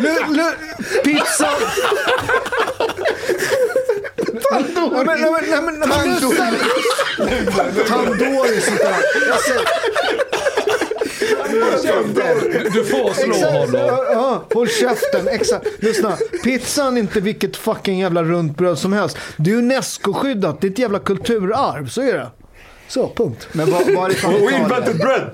[0.00, 0.50] Lu, lu,
[1.04, 1.48] pizza...
[4.50, 5.04] Tandoori.
[5.04, 6.46] Nej, men, nej, men, nej, men, lyssna.
[7.88, 8.96] Tandoori, sånt där.
[9.28, 9.60] Jag säger,
[12.72, 13.74] Du får slå exakt, honom.
[13.74, 15.28] ja, ja, håll käften.
[15.28, 15.66] Exakt.
[15.78, 19.18] Lyssna, pizzan är inte vilket fucking jävla runt bröd som helst.
[19.36, 21.88] Det är Unesco-skyddat, det är ett jävla kulturarv.
[21.88, 22.30] Så är det.
[22.88, 23.48] Så, punkt.
[23.52, 25.30] Men var, varifrån We invented bread!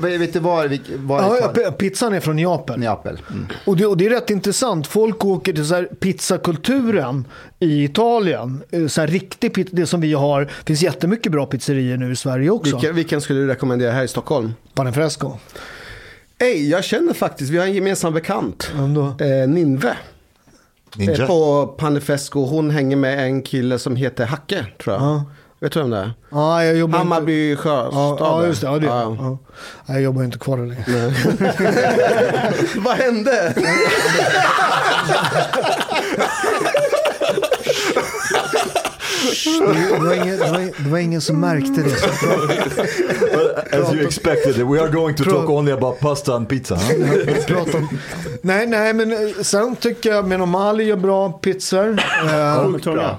[0.20, 2.80] Vet du var, vilk- var Ja, pizzan är från Japan.
[2.80, 3.20] Neapel.
[3.30, 3.46] Mm.
[3.66, 4.86] Och det, och det är rätt intressant.
[4.86, 7.24] Folk åker till så här pizzakulturen
[7.60, 8.62] i Italien.
[8.70, 10.40] Eh, Så här riktig pizza, det som vi har.
[10.40, 12.76] Det finns jättemycket bra pizzerior nu i Sverige också.
[12.76, 14.52] Vilken, vilken skulle du rekommendera här i Stockholm?
[14.74, 15.32] Panifresco.
[16.38, 18.70] Ey, jag känner faktiskt, vi har en gemensam bekant.
[18.76, 19.06] Vem då?
[19.06, 19.96] Eh, Ninve.
[20.96, 21.14] Ninja.
[21.22, 22.44] Eh, på Panifesco.
[22.44, 25.02] Hon hänger med en kille som heter Hacke, tror jag.
[25.02, 25.24] Ja.
[25.62, 26.12] Vet du vem det är?
[26.30, 27.14] Ja, jag jobbar inte...
[27.14, 27.92] Hammarby sjöstad.
[27.92, 28.66] Ja, ja, just det.
[28.66, 29.16] Ja, det Ja.
[29.18, 29.38] ja.
[29.86, 29.94] Ja.
[29.94, 31.12] Jag jobbar inte kvar där längre.
[32.76, 33.54] Vad hände?
[39.22, 41.90] Det var, ingen, det, var, det var ingen som märkte det.
[41.90, 42.06] Så
[43.82, 46.74] As you expected, we are going to talk only about pasta and pizza.
[46.74, 47.74] Huh?
[47.74, 47.88] om,
[48.42, 51.98] nej, nej, men eh, sen tycker jag Menomali gör bra pizzor.
[52.24, 53.18] Eh, Sjukt Ja,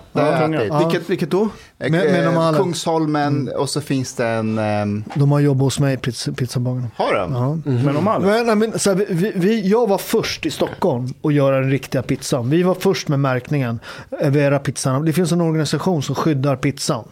[0.56, 0.74] ätit.
[0.86, 1.50] Vilket, vilket då?
[1.92, 4.58] Men- men de Eh, alla- Kungsholmen och så finns det en...
[4.58, 6.88] ehm, de har jobbat hos mig, pizza, pizzabagarna.
[6.96, 7.34] har de?
[7.34, 7.58] Ja.
[7.84, 8.26] Men om alla.
[8.44, 11.70] Men, men, så här, vi- vi, vi, jag var först i Stockholm att göra den
[11.70, 12.50] riktiga pizzan.
[12.50, 13.80] Vi var först med märkningen.
[14.22, 15.06] Vera pizzan.
[15.06, 17.04] Det finns en organisation som skyddar pizzan.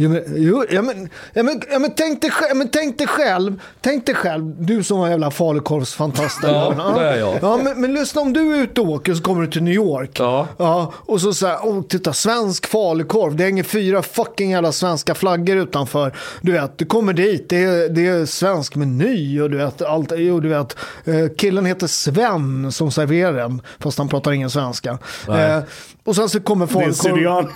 [0.00, 3.60] Jo, men, jo, ja, men, ja, men, ja, men, tänk dig, men tänk dig själv,
[3.80, 6.38] tänk dig själv, du som var jävla falukorvsfantast.
[6.42, 7.38] Ja, det är jag.
[7.42, 9.74] Ja, men, men lyssna om du är ute och åker så kommer du till New
[9.74, 10.10] York.
[10.18, 10.46] Ja.
[10.56, 13.36] Ja, och så säger oh, titta, svensk falukorv.
[13.36, 16.16] Det hänger fyra fucking jävla svenska flaggor utanför.
[16.40, 20.12] Du vet, du kommer dit, det är, det är svensk meny och du vet, allt,
[20.16, 24.98] jo, du vet, eh, killen heter Sven som serverar den, fast han pratar ingen svenska.
[25.28, 25.58] Eh,
[26.04, 27.16] och sen så kommer Det är en falukorv.
[27.16, 27.48] syrian.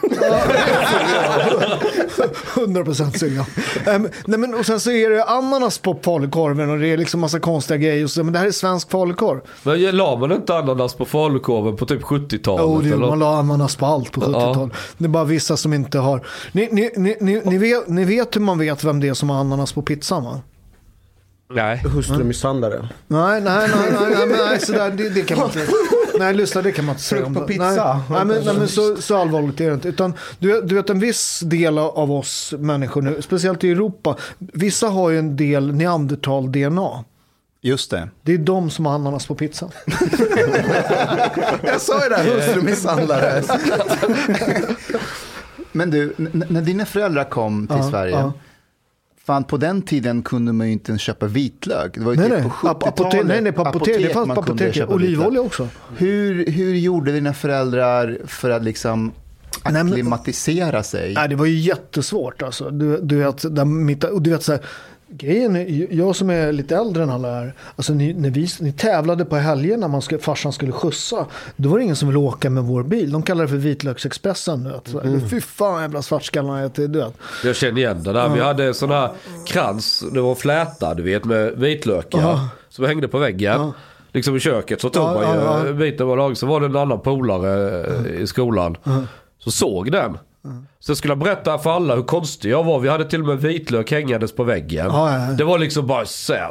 [2.57, 3.45] 100 procent syrian.
[3.95, 7.21] Um, nej, men, och sen så är det ananas på falukorven och det är liksom
[7.21, 8.05] massa konstiga grejer.
[8.05, 9.41] Och så, men det här är svensk falukorv.
[9.63, 12.65] Men la man inte ananas på falukorven på typ 70-talet?
[12.65, 13.07] Jo, det, eller?
[13.07, 14.73] man la ananas på allt på 70-talet.
[14.99, 16.27] Det är bara vissa som inte har.
[16.53, 19.31] Ni, ni, ni, ni, ni, vet, ni vet hur man vet vem det är som
[19.31, 20.41] har ananas på pizzan va?
[21.55, 21.79] Nej.
[21.79, 22.89] Hustrumisshandlare.
[23.09, 25.67] Nej, nej, nej, nej, nej, nej sådär, det, det kan man inte.
[26.19, 27.23] Nej, lyssna, det kan man inte säga.
[27.25, 27.65] Frukt på pizza.
[27.65, 29.89] Nej, nej, men, nej, men så, så allvarligt är det inte.
[29.89, 34.89] Utan, du, du vet en viss del av oss människor nu, speciellt i Europa, vissa
[34.89, 37.05] har ju en del neandertal-DNA.
[37.65, 38.09] Just det.
[38.23, 39.71] Det är de som har ananas på pizzan.
[41.63, 43.43] Jag sa ju det, hustrumisshandlare.
[45.73, 48.33] Men du, n- när dina föräldrar kom till Ja, Sverige, ja.
[49.27, 51.95] Fan på den tiden kunde man ju inte ens köpa vitlök.
[51.95, 52.43] Det var ju Nej, typ nej.
[52.43, 53.01] på Ap- 70-talet.
[53.01, 53.97] apotek, nej, nej, på apotek.
[53.99, 54.89] Det fanns på apoteket.
[54.89, 55.45] Olivolja vitlök.
[55.47, 55.69] också.
[55.97, 59.13] Hur, hur gjorde dina föräldrar för att liksom
[59.63, 61.15] akklimatisera sig?
[61.15, 62.71] Nej, det var ju jättesvårt alltså.
[62.71, 64.61] Du, du vet, där mitt, du vet så här,
[65.13, 68.73] grejen är, jag som är lite äldre än alla är, alltså ni, när vi, ni
[68.73, 72.19] tävlade på helgen när man skulle, farsan skulle skjutsa, då var det ingen som ville
[72.19, 73.13] åka med vår bil.
[73.13, 74.65] De kallade det för Vitlöksexpressen.
[74.65, 75.05] Du vet.
[75.05, 75.29] Mm.
[75.29, 77.15] Fy fan jävla svartskallarna du vet.
[77.45, 78.29] Jag känner igen det där.
[78.29, 79.11] Vi hade en sån här
[79.47, 82.21] krans, det var fläta du vet med vitlökar.
[82.21, 82.49] Ja.
[82.69, 83.73] Som hängde på väggen.
[84.13, 85.73] Liksom i köket så tog Ja, man ju ja, ja.
[85.73, 86.37] biten var lag.
[86.37, 88.77] Så var det en annan polare eh, i skolan.
[89.39, 90.19] Så såg den.
[90.81, 92.81] Så jag skulle berätta för alla hur konstig jag var.
[92.81, 94.87] Vi hade till och med vitlök hängandes på väggen.
[94.87, 95.33] Ja, ja, ja.
[95.33, 96.05] Det var liksom bara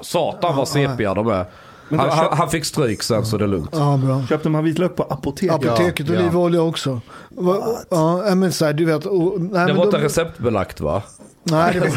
[0.04, 1.46] satan vad sepiga de är.
[1.90, 3.70] Han, han, han fick stryk sen så det är lugnt.
[3.74, 4.24] Ja, bra.
[4.30, 5.56] Köpte man vitlök på apoteket?
[5.56, 6.20] Apoteket, Ja, ja.
[6.22, 7.02] olivolja också.
[7.90, 9.06] Ja, men så här, du vet.
[9.06, 11.04] Och, nej, Det men var de- inte receptbelagt va?
[11.44, 11.90] Nej, det var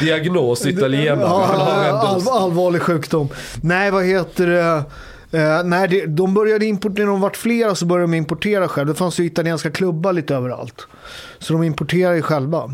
[0.00, 1.20] Diagnos italienare.
[1.28, 1.60] Ja, Han
[1.96, 2.28] all, dos.
[2.28, 3.28] allvarlig sjukdom.
[3.62, 4.82] Nej, vad heter det?
[5.32, 8.88] Eh, nej, det, de började importera, när de vart flera så började de importera själv.
[8.88, 10.86] Det fanns ju italienska klubbar lite överallt.
[11.38, 12.70] Så de importerade ju själva.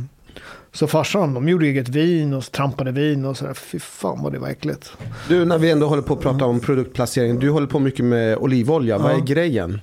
[0.72, 3.54] Så farsan, de gjorde eget vin och trampade vin och sådär.
[3.54, 4.92] Fy fan vad det var äckligt.
[5.28, 7.38] Du, när vi ändå håller på att prata om produktplacering.
[7.38, 8.98] Du håller på mycket med olivolja.
[8.98, 9.80] Vad är grejen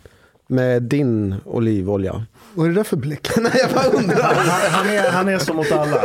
[0.48, 2.26] med din olivolja?
[2.56, 3.28] Vad är det där för blick?
[3.38, 4.34] Nej, jag bara undrar.
[4.34, 6.02] Han, han, är, han är som mot alla.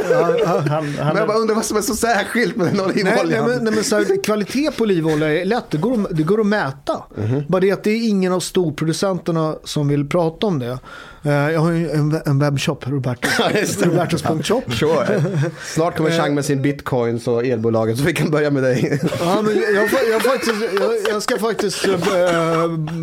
[0.67, 3.47] Han, Men jag bara undrar vad som är så särskilt med den Nej, nej, olivoljan.
[3.51, 5.71] men, nej, men så här, kvalitet på olivolja är lätt.
[5.71, 7.03] Det går, det går att mäta.
[7.49, 10.79] Bara det att det är ingen av storproducenterna som vill prata om det.
[11.23, 13.29] Eh, jag har ju en, en webbshop, Roberto.
[13.85, 14.63] Robertos.shop.
[14.71, 15.23] Sure.
[15.65, 19.01] Snart kommer Chang med sin bitcoins och elbolagen så vi kan börja med dig.
[19.21, 21.95] Ja, men jag, jag, jag, faktiskt, jag, jag, ska faktiskt, eh,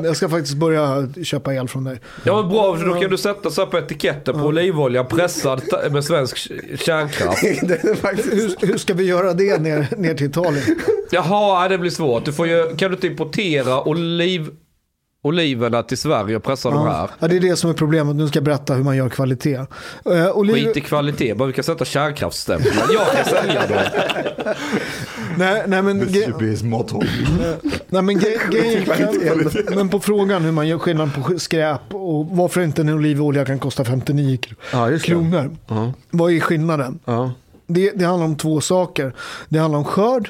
[0.03, 1.99] jag ska faktiskt börja köpa el från dig.
[2.23, 6.03] Ja men bra, för då kan du sätta så på etiketten på olivolja pressad med
[6.03, 6.37] svensk
[6.79, 7.41] kärnkraft.
[7.61, 8.33] det är faktiskt...
[8.33, 10.63] Hur, hur ska vi göra det ner, ner till Italien?
[11.11, 12.25] Jaha, det blir svårt.
[12.25, 14.49] Du får ju, kan du inte importera oliv,
[15.25, 17.09] oliverna till Sverige och pressa de här?
[17.19, 18.15] Ja, det är det som är problemet.
[18.15, 19.57] Nu ska jag berätta hur man gör kvalitet.
[20.09, 20.53] Uh, oliv...
[20.53, 22.73] Skit i kvalitet, bara vi kan sätta kärnkraftsstämplar.
[22.93, 23.77] Jag kan sälja dem.
[25.37, 27.01] Nej, nej, men, ge- motto.
[27.89, 32.61] nej, men, ge- grejen- men på frågan hur man gör skillnad på skräp och varför
[32.61, 34.55] inte en olivolja kan kosta 59 kr-
[34.93, 35.55] Ja, kronor.
[35.67, 35.93] Ja.
[36.11, 36.99] Vad är skillnaden?
[37.05, 37.31] Ja.
[37.67, 39.13] Det, det handlar om två saker.
[39.49, 40.29] Det handlar om skörd.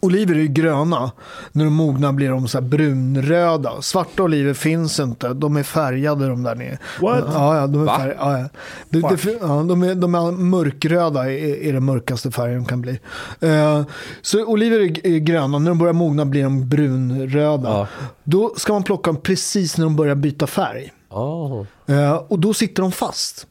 [0.00, 1.12] Oliver är ju gröna.
[1.52, 3.82] När de mognar blir de så här brunröda.
[3.82, 5.34] Svarta oliver finns inte.
[5.34, 6.78] De är färgade de där nere.
[7.00, 7.24] What?
[7.26, 7.98] Ja, ja, de är, Va?
[7.98, 8.48] färg, ja, ja.
[8.88, 12.80] Det, det, ja, de, är, de är mörkröda är, är den mörkaste färgen de kan
[12.80, 13.00] bli.
[13.40, 13.82] Eh,
[14.22, 15.58] så oliver är, är gröna.
[15.58, 17.68] När de börjar mogna blir de brunröda.
[17.68, 17.86] Ja.
[18.24, 20.92] Då ska man plocka dem precis när de börjar byta färg.
[21.10, 21.66] Oh.
[21.86, 23.46] Eh, och då sitter de fast.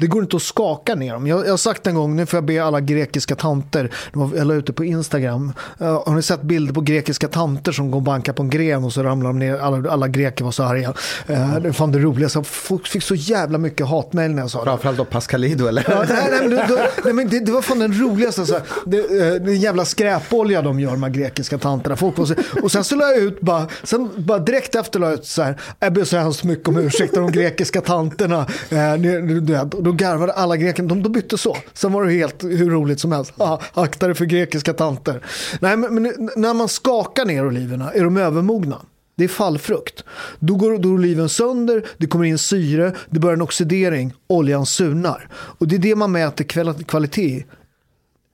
[0.00, 1.26] Det går inte att skaka ner dem.
[1.26, 4.46] Jag, jag har sagt en gång, nu får jag be alla grekiska tanter, var- jag
[4.46, 5.52] la ut det på Instagram.
[5.80, 8.84] Eh, har ni sett bilder på grekiska tanter som går och bankar på en gren
[8.84, 10.94] och så ramlar de ner, alla, alla greker var så arga.
[11.30, 14.64] Uh, det fan det roligaste, folk fick så jävla mycket hatmejl när jag sa det.
[14.64, 15.84] Framförallt då Pascalido eller?
[15.88, 18.46] Ja, nej, nej, men, det, nej, men det, det var fan den roligaste.
[18.46, 21.96] Så här, det, eh, det är en jävla skräpolja de gör, de här grekiska tanterna.
[21.96, 22.36] Folk på sig.
[22.62, 25.42] Och sen så la jag ut, bara, sen, bara direkt efter la jag ut så
[25.42, 28.46] här, jag ber så hemskt mycket om ursäkt de grekiska tanterna.
[28.70, 31.56] Eh, ni- och då garvade alla greker, de, de bytte så.
[31.72, 33.32] Sen var det helt hur roligt som helst.
[33.36, 35.24] Ah, akta dig för grekiska tanter.
[35.60, 38.80] Nej, men, men när man skakar ner oliverna är de övermogna.
[39.16, 40.04] Det är fallfrukt.
[40.38, 45.28] Då går, då oliven sönder, det kommer in syre, det börjar en oxidering, oljan surnar.
[45.32, 47.44] Och det är det man mäter kval- kvalitet,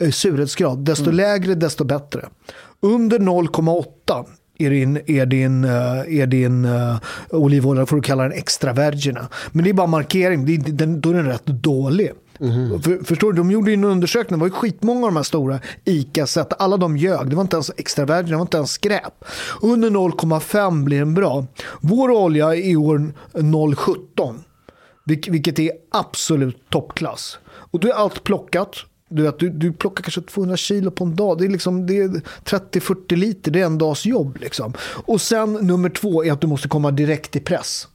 [0.03, 0.79] eh, surhetsgrad.
[0.79, 2.29] Desto lägre, desto bättre.
[2.81, 4.25] Under 0,8
[4.59, 6.97] är din, är din, eh, är din uh,
[7.31, 9.29] olivolja, får du kalla den extra virgina.
[9.53, 12.11] Men det är bara markering, det är, den, då är den rätt dålig.
[12.83, 15.23] För, förstår du, de gjorde ju en undersökning, det var ju skitmånga av de här
[15.23, 18.71] stora ICA-set, alla de ljög, det var inte ens extra virgin, det var inte ens
[18.71, 19.25] skräp.
[19.63, 21.47] Under 0,5 blir den bra.
[21.81, 24.35] Vår olja är i år 0,17.
[25.05, 27.39] Vilk- Vilket är absolut toppklass.
[27.47, 28.77] Och då är allt plockat.
[29.17, 31.39] Du, vet, du, du plockar kanske 200 kilo på en dag.
[31.39, 32.09] Det är, liksom, det är
[32.45, 34.39] 30-40 liter, det är en dags jobb.
[34.41, 34.73] Liksom.
[35.07, 37.89] Och sen nummer två är att du måste komma direkt i press.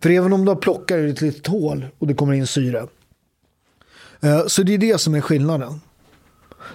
[0.00, 2.86] För även om du har plockat i ett litet hål och det kommer in syre.
[4.20, 5.80] Eh, Så det är det som är skillnaden.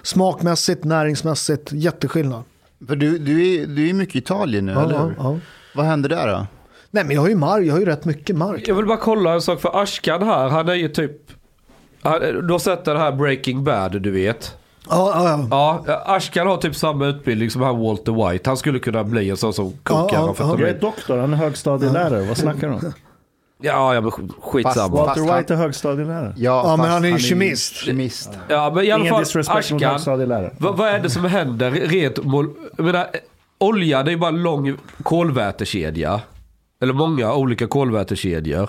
[0.02, 2.42] Smakmässigt, näringsmässigt, jätteskillnad.
[2.88, 5.14] För du, du, är, du är mycket i Italien nu, Ja, eller hur?
[5.18, 5.38] ja.
[5.74, 6.46] Vad händer där då?
[6.90, 8.68] Nej men jag har ju mark, jag har ju rätt mycket mark.
[8.68, 11.12] Jag vill bara kolla en sak för Ashkan här, han är ju typ...
[12.02, 14.56] Du har sett den här Breaking Bad, du vet?
[14.90, 15.82] Ja, ja, ja.
[15.86, 18.50] Ja, Ashkan har typ samma utbildning som han Walter White.
[18.50, 20.60] Han skulle kunna bli en sån som Ja, kokar ja, amfetamin.
[20.60, 22.22] Jag är doktor, han är högstadielärare.
[22.28, 22.80] Vad snackar du om?
[23.64, 24.96] Ja, ja men sk- skitsamma.
[25.06, 26.34] Fast- Walter White är högstadielärare.
[26.36, 27.74] Ja, Ja, men han är ju ju kemist.
[27.76, 28.30] kemist.
[28.48, 29.80] Ja, men i alla Ingen fall Ashkan.
[29.82, 30.50] högstadielärare.
[30.58, 32.18] Vad, vad är det som händer rent
[32.76, 33.06] Jag menar,
[33.58, 36.20] olja det är bara en lång kolvätekedja.
[36.82, 38.68] Eller många olika kolvätekedjor.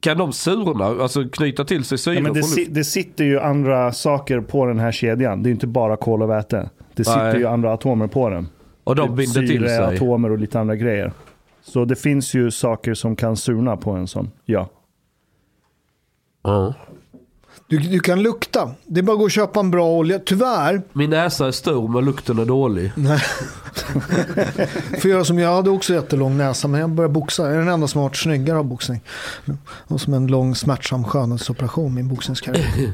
[0.00, 2.14] Kan de surna, alltså knyta till sig syre?
[2.14, 5.42] Ja, men det, si- det sitter ju andra saker på den här kedjan.
[5.42, 6.70] Det är inte bara kol och väte.
[6.94, 7.38] Det sitter Nej.
[7.38, 8.48] ju andra atomer på den.
[8.84, 9.78] och de Typ binder till sig?
[9.96, 11.12] atomer och lite andra grejer.
[11.62, 14.30] Så det finns ju saker som kan surna på en sån.
[14.44, 14.68] Ja.
[16.42, 16.74] Ja.
[17.68, 18.70] Du, du kan lukta.
[18.86, 20.18] Det är bara att gå och köpa en bra olja.
[20.18, 22.92] Tyvärr, Min näsa är stor men lukten är dålig.
[25.00, 27.42] för jag som jag hade också jättelång näsa, men jag började boxa.
[27.42, 29.00] Jag är den enda som har varit snyggare av boxning.
[29.62, 32.92] Och som en lång smärtsam skönhetsoperation, min boxningskarriär.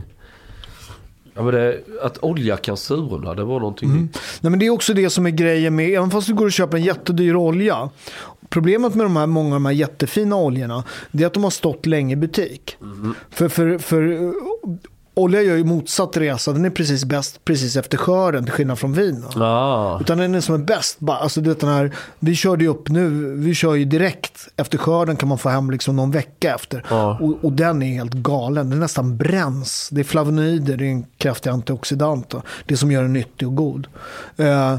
[1.34, 4.08] Ja, men det, att olja kan surna, det var någonting Mm.
[4.40, 6.52] Nej, men det är också det som är grejen med, även fast du går och
[6.52, 7.90] köper en jättedyr olja.
[8.48, 11.50] Problemet med de här, många av de här jättefina oljorna, det är att de har
[11.50, 12.76] stått länge i butik.
[13.30, 14.32] För, för, för uh,
[15.14, 18.92] olja gör ju motsatt resa, den är precis bäst precis efter skörden, till skillnad från
[18.92, 19.24] vin.
[19.36, 20.00] Ah.
[20.00, 20.98] Utan den är som är bäst.
[21.08, 24.78] Alltså, du vet, den här, vi körde ju upp nu, vi kör ju direkt efter
[24.78, 26.84] skörden kan man få hem liksom någon vecka efter.
[26.88, 27.18] Ja.
[27.20, 29.88] Och, och den är helt galen, den nästan bränns.
[29.92, 32.30] Det är flavonoider, det är en kraftig antioxidant.
[32.30, 32.42] Då.
[32.66, 33.86] Det som gör den nyttig och god.
[34.36, 34.76] Eh,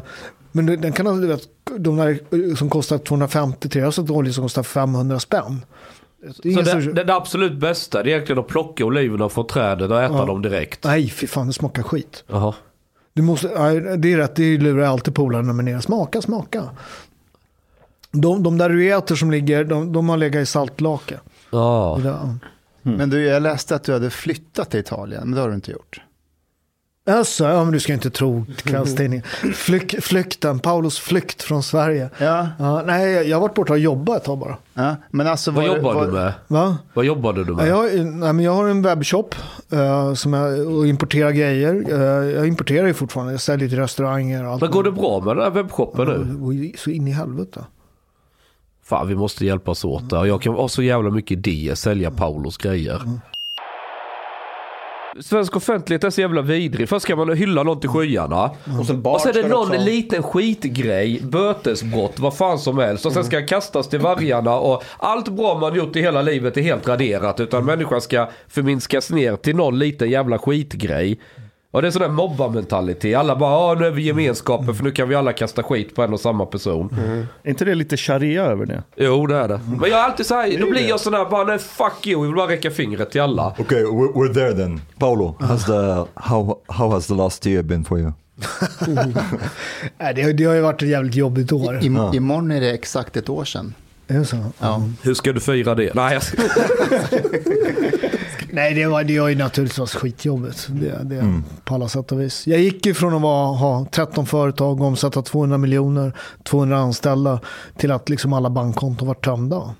[0.56, 3.92] men den kan, alltså, du vet, de där eh, som kostar 250 till jag har
[3.92, 5.66] sett olja som kostar 500 spänn.
[6.44, 9.48] Det är Så det, det, det absolut bästa det är egentligen att plocka oliverna från
[9.48, 10.26] trädet och äta Ja.
[10.26, 10.84] dem direkt.
[10.84, 12.24] Nej, fy fan, det smakar skit.
[12.28, 12.54] Jaha.
[13.14, 13.48] Du måste,
[13.98, 15.80] det är rätt, det lurar jag alltid polarna med ner.
[15.80, 16.64] Smaka, smaka.
[18.12, 21.20] De, de där du äter som ligger, de, de har legat i saltlake.
[21.52, 22.00] Ja.
[22.04, 22.36] Där,
[22.82, 25.72] Men du, jag läste att du hade flyttat till Italien, men det har du inte
[25.72, 26.02] gjort.
[27.08, 29.26] Alltså, ja, men du ska inte tro kvällstidningen.
[29.56, 32.10] Flyk, flykten, Paulos flykt från Sverige.
[32.18, 34.58] Ja, Ja, nej, jag har varit borta och jobbat ett tag bara.
[34.74, 34.96] ja.
[35.12, 36.34] men alltså Vad var- jobbar var- du med?
[36.48, 36.78] Va?
[36.94, 37.68] Vad jobbade du Ja, med?
[37.68, 39.36] Jag, nej, men jag har en webbshop
[39.72, 41.84] eh, som jag, och importerar grejer.
[41.90, 42.00] Eh,
[42.32, 44.62] jag importerar ju fortfarande, jag säljer till restauranger och allt.
[44.62, 46.36] Men går det bra med den här webbshoppen nu?
[46.40, 47.66] Går ju så in i helvete.
[48.84, 50.26] Fan vi måste hjälpas åt där.
[50.26, 53.02] Jag kan ha så jävla mycket idéer, sälja Paulos grejer.
[55.20, 56.90] Svensk offentlighet är så jävla vidrig.
[56.90, 58.52] Först ska man hylla någon till skyarna.
[58.80, 63.06] Och sen Och så är det någon också liten skitgrej, bötesbrott, vad fan som helst.
[63.06, 66.58] Och sen ska han kastas till vargarna och allt bra man gjort i hela livet
[66.58, 67.40] är helt raderat.
[67.40, 71.20] Utan människan ska förminskas ner till någon liten jävla skitgrej.
[71.76, 73.18] Och det är sån där mobbarmentalitet.
[73.18, 76.04] Alla bara, ja nu är vi gemenskapen för nu kan vi alla kasta skit på
[76.04, 76.90] en och samma person.
[77.44, 78.84] Är inte det lite sharia över det?
[78.96, 79.60] Jo det är det.
[79.80, 82.22] Men jag är alltid så här, då blir jag sån här bara, nej fuck you,
[82.22, 83.56] jag vill bara räcka fingret till alla.
[83.58, 84.82] Okay, we're, we're there then.
[85.00, 88.12] Paolo, has the how how has the last year been for you?
[89.98, 91.80] Nej, det, det har ju varit ett jävligt jobbigt år.
[91.82, 93.74] I, Imorgon är det exakt ett år sedan.
[94.08, 94.38] Är det så?
[94.60, 94.82] Ja.
[95.04, 95.94] Hur ska du fira det?
[95.94, 96.42] Nej jag ska...
[98.56, 100.68] Nej, det var, det var ju naturligtvis skitjobbigt.
[100.70, 102.48] Det, det, På alla sätt och vis.
[102.48, 106.14] Jag gick ju från att vara, ha 13 företag, omsätta 200 miljoner,
[106.44, 107.40] 200 anställda,
[107.78, 109.76] till att liksom alla bankkonton var tömda.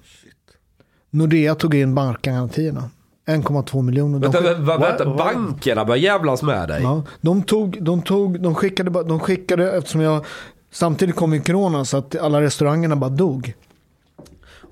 [1.12, 2.90] Nordea tog in bankgarantierna.
[3.28, 4.20] 1,2 miljoner.
[4.20, 6.84] De Vänta, skick- vänta, vänta, bankerna börjar jävlas med dig.
[6.84, 10.26] Ja, de, tog, de, tog, de, skickade, de skickade, eftersom jag,
[10.72, 13.54] samtidigt kom ju corona så att alla restaurangerna bara dog.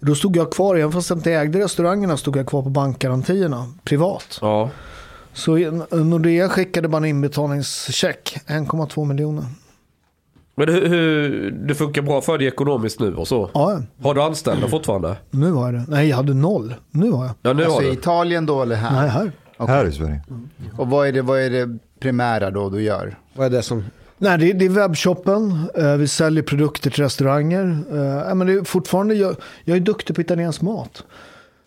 [0.03, 2.69] Och då stod jag kvar, även fast jag inte ägde restaurangerna, stod jag kvar på
[2.69, 4.39] bankgarantierna privat.
[4.41, 4.69] Ja.
[5.33, 5.57] Så
[5.91, 9.45] Nordea skickade bara en inbetalningscheck, 1,2 miljoner.
[10.55, 13.49] Men hur, hur, det funkar bra för dig ekonomiskt nu och så?
[13.53, 15.15] Ja, Har du anställda fortfarande?
[15.31, 15.85] nu har jag det.
[15.87, 16.75] Nej, jag hade noll.
[16.91, 17.33] Nu har jag.
[17.41, 17.93] Ja, nu Alltså har i.
[17.93, 19.01] Italien då eller här?
[19.01, 19.31] Nej, här.
[19.67, 20.21] Här i Sverige.
[20.77, 23.15] Och vad är, det, vad är det primära då du gör?
[23.33, 23.83] Vad är det som...
[24.23, 25.69] Nej, det, det är webbshoppen.
[25.75, 27.83] Eh, vi säljer produkter till restauranger.
[27.91, 31.03] Eh, ja, men det är fortfarande, jag, jag är duktig på italiensk mat.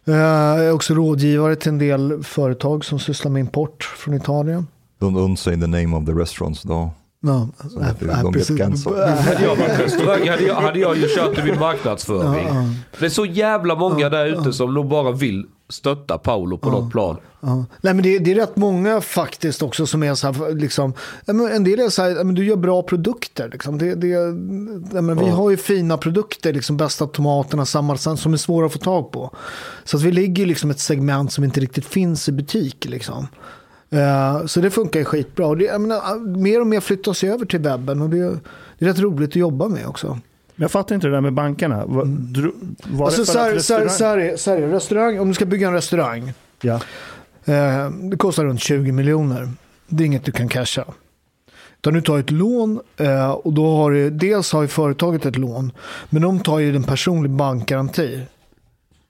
[0.07, 4.67] Eh, jag är också rådgivare till en del företag som sysslar med import från Italien.
[5.01, 6.63] Don't, don't say the name of the restaurants.
[6.65, 6.91] Ja,
[7.21, 9.09] de get cancelled.
[9.19, 12.49] Hade jag varit restaurang hade jag, hade jag ju kört i min marknadsföring.
[12.99, 16.93] Det är så jävla många där ute som nog bara vill stötta Paolo på något
[16.93, 17.17] plan.
[17.41, 17.64] Ja.
[17.81, 20.93] Nej, men det, det är rätt många faktiskt också som är så här, liksom,
[21.25, 23.49] ja, en del är så här, ja, men du gör bra produkter.
[23.53, 23.79] Liksom.
[23.79, 24.09] Det, det,
[24.93, 28.73] ja, men Vi har ju fina produkter, liksom bästa tomaterna, sammansatt, som är svåra att
[28.73, 29.31] få tag på.
[29.85, 32.85] Så att vi ligger i liksom ett segment som inte riktigt finns i butik.
[32.85, 33.29] Liksom.
[33.91, 35.47] Eh, så det funkar ju skitbra.
[35.47, 38.39] Och det, menar, mer och mer flyttas över till webben och det,
[38.79, 40.19] det är rätt roligt att jobba med också.
[40.57, 41.87] Men Jag fattar inte det där med bankerna.
[41.87, 42.53] Var, dro,
[42.85, 44.73] var Alltså, det för så, här, restaurang- så, här, är- så här, är det.
[44.75, 46.81] restaurang, om du ska bygga en restaurang, Ja.
[47.45, 49.49] Eh, det kostar runt 20 miljoner.
[49.89, 50.85] Det är inget du kan casha.
[51.79, 55.37] Utan du tar ett lån eh, och då har du, dels har ju företaget ett
[55.37, 55.73] lån.
[56.11, 58.21] Men de tar ju en personlig bankgaranti.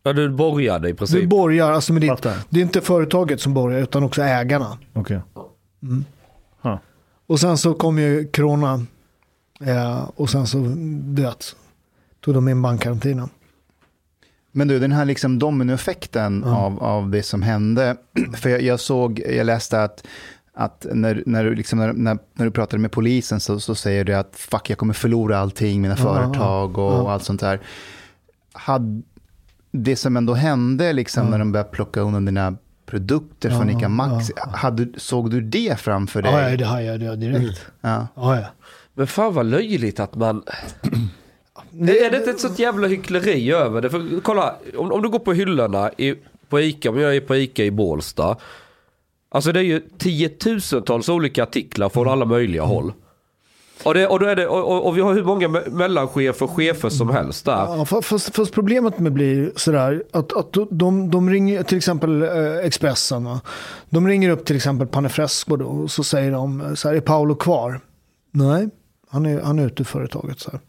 [0.02, 1.28] Ja, du borgade i Du princip.
[1.28, 4.78] borgar, alltså med ditt, det är inte företaget som borgar utan också ägarna.
[4.92, 5.20] Okej.
[7.26, 8.84] Och sen så kom ju corona
[9.60, 10.58] eh, och sen så,
[11.04, 11.56] vet,
[12.20, 13.28] tog de in bankgarantierna.
[14.52, 17.96] Men du, den här liksom dominoeffekten av, av det som hände.
[18.36, 20.06] För jag, jag såg, jag läste att,
[20.54, 24.04] att när, när, du liksom, när, när, när du pratade med polisen så, så säger
[24.04, 27.60] du att fuck, jag kommer förlora allting, mina företag och allt sånt där.
[28.52, 29.02] Hade,
[29.70, 34.32] det som ändå hände liksom när de började plocka undan dina produkter från Ica Maxi,
[34.36, 36.32] hade, såg du det framför dig?
[36.32, 37.66] Ja, ja, det har jag direkt.
[37.80, 38.06] Ja.
[38.14, 38.46] Ja, ja.
[38.98, 40.42] Men fan vad löjligt att man...
[41.70, 43.90] Det, är det inte ett sånt jävla hyckleri över det?
[43.90, 46.14] För kolla, om, om du går på hyllorna i,
[46.48, 48.36] på Ica, om jag är på Ica i Bålsta.
[49.28, 52.92] Alltså det är ju tiotusentals olika artiklar från alla möjliga håll.
[53.84, 56.50] Och, det, och, då är det, och, och, vi har hur många me- mellanchefer och
[56.50, 57.52] chefer som helst där.
[57.52, 62.22] Ja, fa- fast, fast problemet med blir sådär att, att de, de ringer till exempel
[62.22, 63.28] eh, Expressen.
[63.90, 67.34] De ringer upp till exempel Panefresco då, och så säger de så här, är Paolo
[67.34, 67.80] kvar?
[68.30, 68.68] Nej,
[69.08, 70.40] han är, han är ute ur företaget.
[70.40, 70.60] Så här.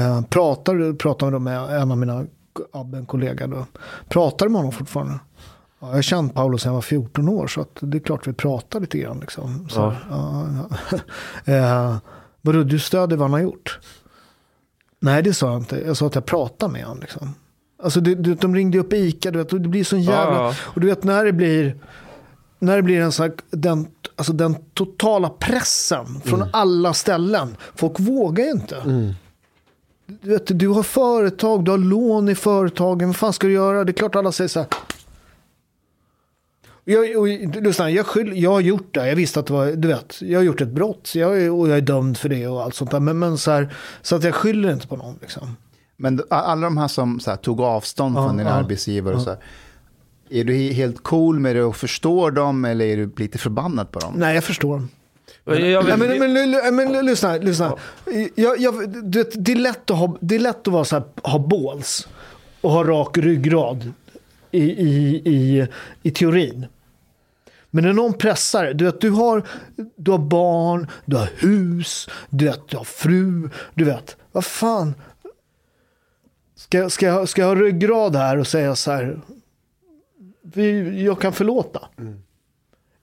[0.00, 2.26] Eh, pratar, pratar de med en av mina
[2.72, 3.66] en kollega då.
[4.08, 5.18] Pratar med honom fortfarande?
[5.80, 8.32] Ja, jag har känt Paolo sedan jag var 14 år så det är klart vi
[8.32, 9.20] pratar lite grann.
[9.20, 9.68] Liksom.
[9.68, 10.48] Så, ja.
[11.44, 12.00] Ja,
[12.52, 13.78] eh, du stödjer vad han har gjort?
[15.00, 15.82] Nej, det sa jag inte.
[15.86, 17.00] Jag sa att jag pratade med honom.
[17.00, 17.34] Liksom.
[17.82, 20.34] Alltså, det, det, de ringde upp Ica, du vet, och det blir sån jävla...
[20.34, 20.54] Ja.
[20.62, 21.76] Och du vet när det blir,
[22.64, 23.86] när det blir en sån här, den,
[24.16, 27.56] alltså den totala pressen från alla ställen.
[27.74, 28.82] Folk vågar ju inte.
[30.06, 33.08] Du, vet, du har företag, du har lån i företagen.
[33.08, 33.84] Vad fan ska du göra?
[33.84, 34.68] Det är klart alla säger så här.
[36.84, 37.28] Jag, och,
[37.62, 39.08] lyssna, jag, skyll, jag har gjort det.
[39.08, 41.14] Jag visste att det var, du vet, jag har gjort ett brott.
[41.14, 43.00] Jag, och jag är dömd för det och allt sånt där.
[43.00, 45.18] Men, men så, här, så att jag skyller inte på någon.
[45.20, 45.56] Liksom.
[45.96, 49.38] Men alla de här som här, tog avstånd från din ja, arbetsgivare och så här,
[50.40, 53.90] är du he- helt cool med det och förstår dem eller är du lite förbannad
[53.90, 54.14] på dem?
[54.16, 54.82] Nej, jag förstår.
[55.44, 57.76] Jag, Nej, men, men, men, men, lyssna, lyssna.
[58.34, 60.96] Jag, jag, du vet, det, är lätt att ha, det är lätt att vara så
[60.96, 62.08] här, ha balls
[62.60, 63.92] och ha rak ryggrad
[64.50, 65.66] i, i, i,
[66.02, 66.66] i teorin.
[67.70, 69.42] Men när någon pressar, du vet, du har,
[69.96, 74.94] du har barn, du har hus, du, vet, du har fru, du vet, vad fan.
[76.56, 79.20] Ska, jag- ska, ska jag ha ryggrad här och säga så här,
[81.04, 81.88] jag kan förlåta.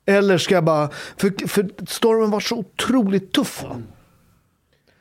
[0.05, 0.89] Eller ska jag bara...
[1.17, 3.63] För, för stormen var så otroligt tuff.
[3.63, 3.81] va?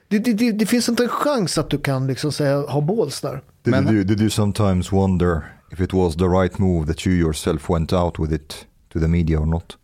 [0.08, 3.20] Det, det, det, det finns inte en chans att du kan liksom säga, ha båls
[3.20, 3.42] där.
[3.62, 7.16] Did, Men- you, did you sometimes wonder if it was the right move that you
[7.16, 9.76] yourself went out with it to the media or not?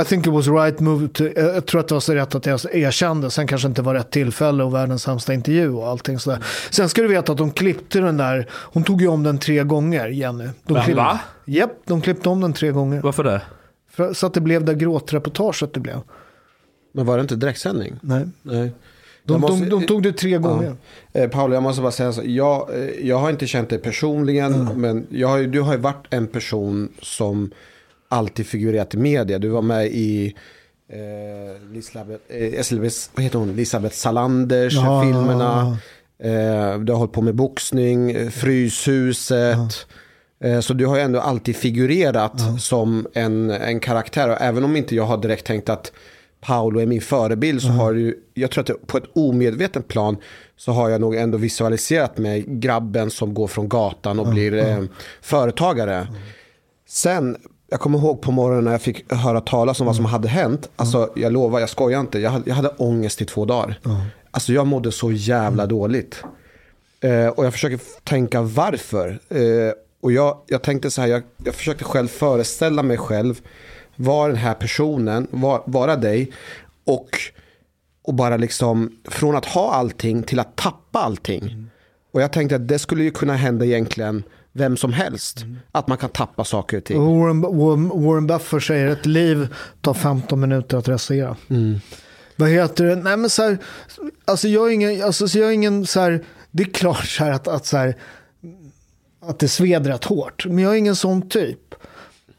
[0.00, 2.46] I think it was right move to, jag tror att det var så rätt att
[2.46, 6.44] jag erkände, sen kanske inte var rätt tillfälle och världens sämsta intervju och allting sådär.
[6.70, 9.64] Sen ska du veta att de klippte den där, hon tog ju om den tre
[9.64, 10.48] gånger, Jenny.
[10.64, 11.20] De klipp- Va?
[11.44, 13.00] Japp, de klippte om den tre gånger.
[13.02, 13.42] Varför det?
[13.90, 16.00] För, så att det blev det gråtreportaget det blev.
[16.92, 17.94] Men var det inte direktsändning?
[18.00, 18.24] Nej.
[18.42, 18.72] Nej.
[19.24, 20.76] De, måste- de, de tog det tre gånger.
[21.12, 22.22] Eh, Paolo, jag måste bara säga så.
[22.24, 24.80] Jag, eh, jag har inte känt dig personligen, Mm.
[24.80, 27.50] men jag har, du har ju varit en person som
[28.08, 29.38] alltid figurerat i media.
[29.38, 30.34] Du var med i
[30.88, 33.50] eh, Lisabeth, eh, Elisabeth, vad heter hon?
[33.50, 35.76] Elisabeth Salanders Ja, filmerna.
[36.18, 39.86] Eh, du har hållit på med boxning, eh, Fryshuset.
[40.44, 44.28] Eh, Så du har ju ändå alltid figurerat som en, en karaktär.
[44.28, 45.92] Och även om inte jag har direkt tänkt att
[46.40, 50.16] Paolo är min förebild så har du, jag tror att på ett omedvetet plan
[50.56, 54.82] så har jag nog ändå visualiserat mig grabben som går från gatan och blir eh,
[55.22, 56.08] företagare.
[56.88, 57.36] Sen,
[57.74, 60.70] jag kommer ihåg på morgonen när jag fick höra talas om vad som hade hänt.
[60.76, 62.18] Alltså jag lovar, jag skojar inte.
[62.18, 63.78] Jag hade, jag hade ångest i två dagar.
[64.30, 66.24] Alltså jag mådde så jävla dåligt.
[67.00, 69.18] Eh, och jag försöker tänka varför.
[69.28, 73.40] Eh, och jag, jag tänkte så här, jag, jag försökte själv föreställa mig själv.
[73.96, 76.32] Vara den här personen, var, vara dig.
[76.84, 77.08] Och,
[78.02, 81.70] och bara liksom, från att ha allting till att tappa allting.
[82.12, 84.22] Och jag tänkte att det skulle ju kunna hända egentligen
[84.56, 85.44] vem som helst.
[85.72, 87.00] Att man kan tappa saker och ting.
[87.20, 91.36] Warren, Warren, Warren Buffett säger ett liv tar 15 minuter att rasera.
[92.36, 92.96] Vad heter det?
[92.96, 93.58] Nej men så här,
[94.24, 97.24] alltså jag är ingen, alltså så jag är ingen så här, det är klart så
[97.24, 97.96] här att, att så här,
[99.22, 100.46] att det sved rätt hårt.
[100.46, 101.74] Men jag är ingen sån typ.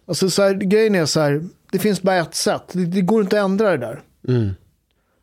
[0.08, 2.64] Alltså så här, grejen är så här, det finns bara ett sätt.
[2.72, 4.02] Det, det går inte att ändra det där.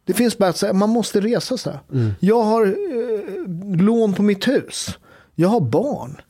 [0.04, 1.78] Det finns bara ett sätt, man måste resa sig.
[2.20, 4.98] Jag har eh, lån på mitt hus.
[5.34, 6.20] Jag har barn.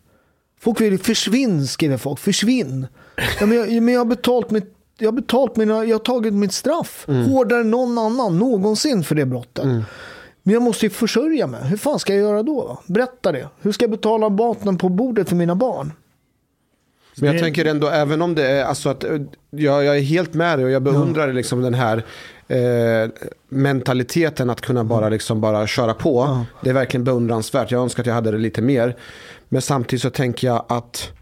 [0.63, 2.19] Folk vill försvinn, skriver folk.
[2.21, 2.87] Försvinn.
[3.41, 6.35] Ja, men, jag, men jag har betalt mitt jag har betalt mina, jag har tagit
[6.35, 7.07] mitt straff.
[7.29, 9.65] Hårdare än någon annan någonsin för det brottet.
[10.43, 11.65] Men jag måste ju försörja mig.
[11.65, 12.83] Hur fan ska jag göra då?
[12.87, 13.49] Berätta det.
[13.61, 15.93] Hur ska jag betala maten på bordet för mina barn?
[17.17, 19.11] Men jag Det- tänker ändå, även om det är, alltså att eh,
[19.51, 22.05] jag, jag är helt med dig och jag beundrar liksom den här
[22.49, 23.11] eh,
[23.49, 26.45] mentaliteten att kunna bara, liksom bara köra på.
[26.63, 27.71] Det är verkligen beundransvärt.
[27.71, 28.97] Jag önskar att jag hade det lite mer.
[29.53, 31.13] Men samtidigt så tänker jag att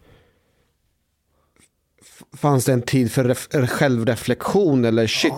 [2.37, 5.33] fanns det en tid för ref- självreflektion eller shit.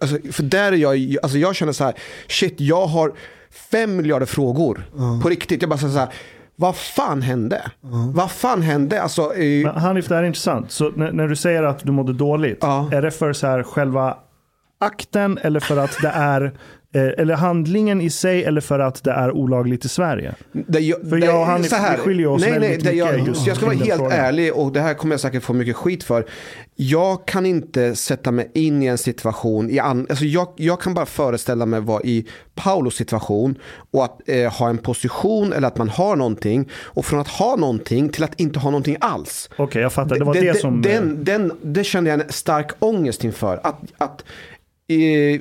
[0.00, 1.94] Alltså, för där är jag, alltså jag känner så här,
[2.28, 3.12] shit jag har
[3.70, 4.90] fem miljarder frågor.
[5.22, 6.08] På riktigt, jag bara så här,
[6.56, 7.70] vad fan hände?
[8.14, 9.02] Vad fan hände?
[9.02, 10.70] Alltså, eh, Men Hanif, det här är intressant.
[10.70, 12.88] Så när, när du säger att du mådde dåligt, Ja.
[12.92, 14.18] är det för så här själva
[14.80, 16.50] akten eller för att det är eh,
[16.94, 20.34] eller handlingen i sig eller för att det är olagligt i Sverige?
[20.52, 21.68] Det, jag, För jag och han, vi
[21.98, 24.12] skiljer oss nej, nej, väldigt det, jag, mycket just jag ska vara helt frågan.
[24.12, 26.26] ärlig och det här kommer jag säkert få mycket skit för.
[26.76, 30.94] Jag kan inte sätta mig in i en situation, i an, alltså jag, jag kan
[30.94, 33.58] bara föreställa mig vara i Paulos situation
[33.90, 37.56] och att eh, ha en position eller att man har någonting och från att ha
[37.56, 39.50] någonting till att inte ha någonting alls.
[39.56, 40.18] Okej, jag fattar.
[40.18, 40.82] Det var det, som...
[40.82, 43.60] Den, den, det kände jag en stark ångest inför.
[43.62, 44.24] Att, att
[44.88, 45.40] eh,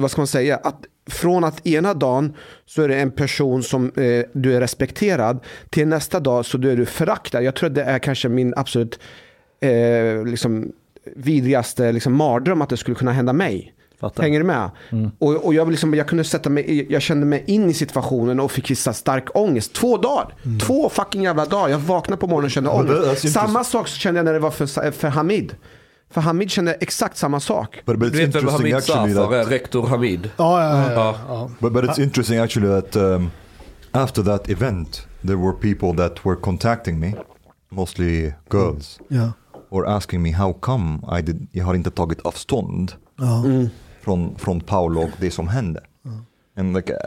[0.00, 2.36] vad ska man säga, att från att ena dagen
[2.66, 5.38] så är det en person som eh, du är respekterad
[5.70, 7.42] till nästa dag så är du föraktad.
[7.42, 9.00] Jag tror att det är kanske min absolut
[9.60, 10.72] eh, liksom,
[11.16, 13.74] vidrigaste liksom, mardröm att det skulle kunna hända mig.
[14.00, 14.22] Fattar.
[14.22, 14.70] Hänger du med?
[15.18, 18.52] Och, och jag, liksom, jag kunde sätta mig, jag kände mig in i situationen och
[18.52, 19.72] fick vissa stark ångest.
[19.72, 20.34] Två dagar.
[20.66, 21.68] Två fucking jävla dagar.
[21.68, 23.32] Jag vaknade på morgonen och kände ångest.
[23.32, 25.54] Samma sak kände jag när det var för, för Hamid.
[26.12, 27.82] För Hamid kände exakt samma sak.
[27.86, 29.42] But, but Du vet vem Hamid Safar är?
[29.42, 30.30] that, Rektor Hamid.
[30.36, 30.92] Ja, ja,
[31.28, 31.50] ja.
[31.58, 33.30] But, but it's interesting actually that um,
[33.92, 37.14] after that event there were people that were contacting me,
[37.68, 39.32] mostly girls, ja.
[39.70, 43.44] or asking me how come I did, jag har inte tagit avstånd ja.
[44.00, 45.80] från, från Paolo och det som hände.
[46.56, 46.98] And like, uh,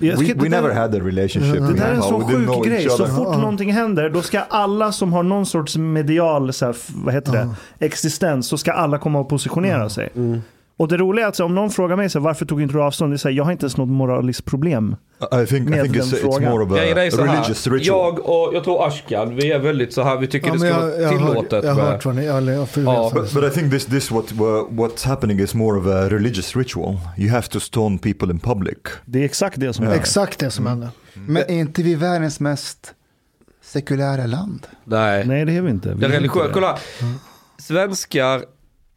[0.00, 1.52] we, ska- we där- never had a relationship.
[1.54, 2.90] Det där är en så sjuk grej.
[2.90, 7.14] Så fort någonting händer, då ska alla som har någon sorts medial, så här, vad
[7.14, 10.08] heter det, existens, så ska alla komma och positionera sig.
[10.82, 12.74] Och det roliga är att så, om någon frågar mig så här, varför tog inte
[12.74, 13.12] du avstånd?
[13.12, 14.96] Det är så här, jag har inte ens något moraliskt problem.
[15.42, 16.50] I think, I med think den it's, it's frågan.
[16.52, 17.80] more of a här, religious ritual.
[17.86, 20.68] jag och jag tror Ashkan, vi är väldigt så här, vi tycker Ja, det ska
[20.68, 22.42] jag, vara jag, tillåtet jag har hört vad ni, jag
[22.76, 23.10] Ja.
[23.14, 26.56] But, but I think this, this what wha- what's happening is more of a religious
[26.56, 26.98] ritual.
[27.18, 28.78] You have to stone people in public.
[29.04, 29.90] Det är exakt det som Ja.
[29.90, 29.96] är.
[29.96, 30.88] Exakt det som hände.
[31.14, 32.94] Men är inte vi världens mest
[33.64, 34.66] sekulära land?
[34.84, 35.26] Nej.
[35.26, 35.88] Nej, det är vi inte.
[35.94, 36.28] Vi Det är det.
[36.28, 36.78] Kolla.
[37.58, 38.44] Svenskar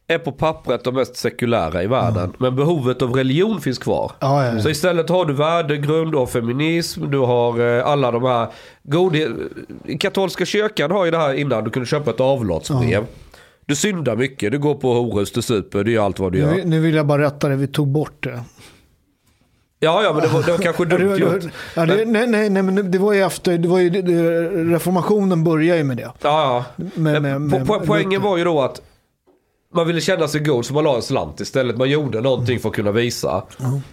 [0.08, 2.32] är på pappret de mest sekulära i världen.
[2.38, 4.12] Men behovet av religion finns kvar.
[4.20, 4.60] Ja, ja, ja.
[4.62, 7.10] Så istället har du värdegrund och feminism.
[7.10, 8.48] Du har eh, alla de här
[8.82, 9.18] goda...
[10.00, 11.64] Katolska kyrkan har ju det här innan.
[11.64, 13.04] Du kunde köpa ett avlatsbrev.
[13.66, 16.58] Du syndar mycket, du går på horhus, du super, du gör allt vad du Nu,
[16.58, 16.64] gör.
[16.64, 18.40] nu vill jag bara rätta det, vi tog bort det.
[19.80, 21.44] Ja, ja, men det var, det var kanske dumt gjort.
[21.74, 23.90] ja, det, nej, nej, nej, men det var ju efter, det var ju,
[24.72, 26.02] reformationen började ju med det.
[26.02, 26.84] Ja, ja.
[26.94, 28.82] Med, med, med, po- poängen var ju då att
[29.76, 31.76] man ville känna sig god så man la en slant istället.
[31.76, 33.42] Man gjorde någonting för att kunna visa.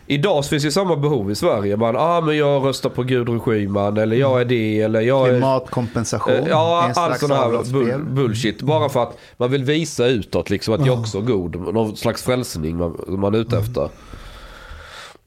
[0.07, 1.77] Idag så finns ju samma behov i Sverige.
[1.77, 5.31] Man, ah men jag röstar på Gudrun Schyman eller jag är det eller jag är...
[5.31, 6.33] Klimatkompensation.
[6.33, 8.61] Eh, Ja, all sån här bull, bullshit.
[8.61, 11.73] Bara för att man vill visa utåt liksom att jag också är god.
[11.73, 13.89] Någon slags frälsning man, man är ute efter.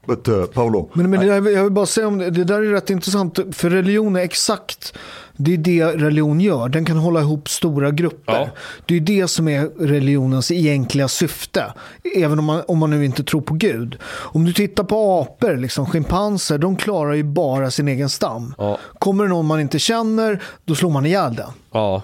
[0.06, 2.70] But uh, Paolo, Men, men där, jag vill bara säga om det, det där är
[2.70, 3.38] rätt intressant.
[3.52, 4.94] För religion är exakt,
[5.36, 6.68] det är det religion gör.
[6.68, 8.32] Den kan hålla ihop stora grupper.
[8.32, 8.48] Ja.
[8.86, 11.64] Det är det som är religionens egentliga syfte.
[12.16, 13.98] Även om man, om man nu inte tror på Gud.
[14.06, 18.54] Om du tittar på apor, liksom schimpanser, de klarar ju bara sin egen stam.
[18.58, 18.78] Ja.
[18.98, 21.50] Kommer det någon man inte känner, då slår man ihjäl den.
[21.72, 22.02] Ja.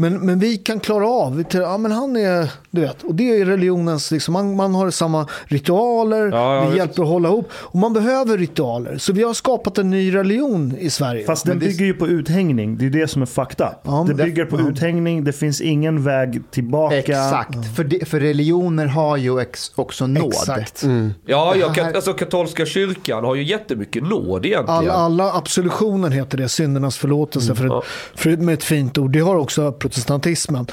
[0.00, 3.40] Men, men vi kan klara av, vi ja men han är, du vet, och det
[3.40, 6.76] är religionens, liksom, man, man har samma ritualer, Ja, ja, visst.
[6.76, 7.48] hjälper att hålla ihop.
[7.54, 8.98] Och man behöver ritualer.
[8.98, 11.24] Så vi har skapat en ny religion i Sverige.
[11.26, 12.78] Fast den det- bygger ju på uthängning.
[12.78, 13.72] Det är det som är fucked up.
[13.82, 15.24] Ja, det bygger på uthängning.
[15.24, 16.96] Det finns ingen väg tillbaka.
[16.98, 20.26] Exakt, för, det, för religioner har ju ex, också nåd.
[20.26, 20.84] Exakt.
[21.26, 24.78] Ja, jag, här- alltså katolska kyrkan har ju jättemycket nåd egentligen.
[24.78, 27.84] Alla, alla absolutionen heter det, syndernas förlåtelse, för, ett,
[28.14, 29.10] för, med ett fint ord.
[29.12, 30.66] Det har också protestantismen.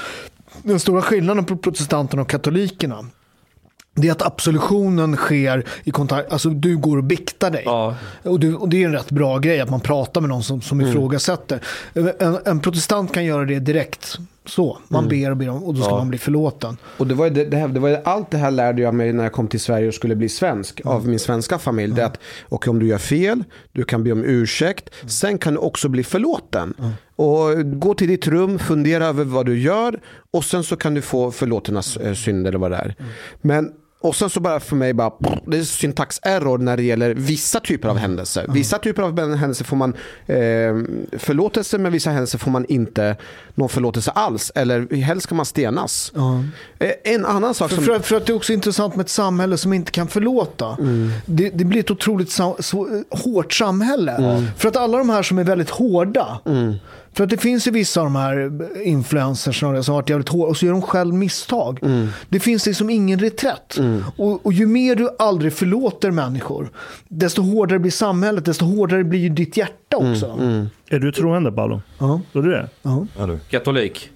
[0.62, 3.06] Den stora skillnaden på protestanterna och katolikerna
[3.94, 7.62] det är att absolutionen sker i kontakt, alltså du går och biktar dig.
[7.64, 7.96] Ja.
[8.22, 10.62] Och, du, och det är en rätt bra grej att man pratar med någon som,
[10.62, 11.60] som ifrågasätter.
[12.18, 14.18] En, en protestant kan göra det direkt.
[14.48, 16.76] Så, man ber och ber om, och då ska man bli förlåten.
[16.96, 19.22] Och det var, det, det, här, det var allt det här lärde jag mig när
[19.22, 21.94] jag kom till Sverige och skulle bli svensk av min svenska familj.
[21.94, 25.54] Det är att och om du gör fel, du kan be om ursäkt, sen kan
[25.54, 26.74] du också bli förlåten.
[27.16, 30.00] Och gå till ditt rum, fundera över vad du gör.
[30.30, 32.94] Och sen så kan du få förlåternas eh, synd eller vad det är.
[33.40, 35.12] Men och sen så bara för mig bara,
[35.46, 38.46] det är syntax-error när det gäller vissa typer av händelser.
[38.48, 39.94] Vissa typer av händelser får man
[40.26, 40.36] eh,
[41.18, 43.16] förlåtelse men vissa händelser får man inte
[43.54, 44.52] någon förlåtelse alls.
[44.54, 46.12] Eller helst ska man stenas.
[46.78, 47.84] Eh, en annan sak För, som...
[47.84, 50.76] för, för att det är också intressant med ett samhälle som inte kan förlåta.
[51.26, 52.56] Det, det blir ett otroligt så,
[53.10, 54.44] hårt samhälle.
[54.56, 56.40] För att alla de här som är väldigt hårda.
[57.12, 58.50] För att det finns ju vissa av de här
[58.82, 61.80] influencers som har varit jävligt hårda och så gör de själv misstag.
[62.28, 63.78] Det finns liksom ingen reträtt.
[64.16, 66.70] Och, och ju mer du aldrig förlåter människor,
[67.08, 70.38] desto hårdare blir samhället, desto hårdare blir ju ditt hjärta också.
[70.90, 71.82] Är du troende Paolo?
[71.98, 72.20] Ja.
[72.32, 72.68] Är du det?
[72.82, 73.06] Ja.
[73.18, 73.38] ja, du.
[73.50, 74.10] Katolik.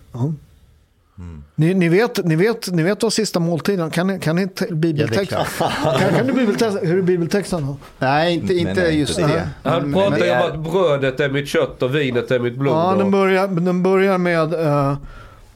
[1.55, 4.75] Ni, ni, vet, ni, vet, ni vet vad sista måltiden, kan ni, kan ni te-
[4.75, 5.31] bibeltext?
[5.59, 7.77] kan, kan du bibeltext, hur är bibeltexten då?
[7.99, 9.71] Nej, inte, inte nej, just inte det.
[9.71, 12.75] Han pratar ju om att brödet är mitt kött och vinet är mitt blod.
[12.75, 14.91] Ja, den börjar, den börjar med eh,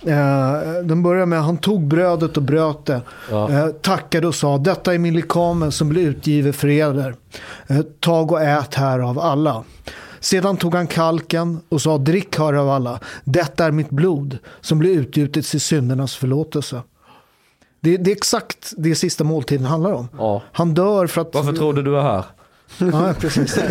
[0.07, 3.01] eh, den börjar med han tog brödet och bröt det.
[3.31, 3.51] Ja.
[3.51, 7.15] Eh, tackade och sa detta är min likamen som blir utgiven för eder.
[8.01, 9.65] Tag och ät här av alla.
[10.27, 13.01] Sedan tog han kalken och sa drick här av alla.
[13.25, 16.83] Detta är mitt blod som blir utgjutet till syndernas förlåtelse.
[17.81, 20.09] Det, det är exakt det sista måltiden handlar om.
[20.19, 20.43] Ja.
[20.53, 21.35] Han dör för att...
[21.35, 22.25] Varför tror du du är här?
[22.79, 23.57] Ja, precis.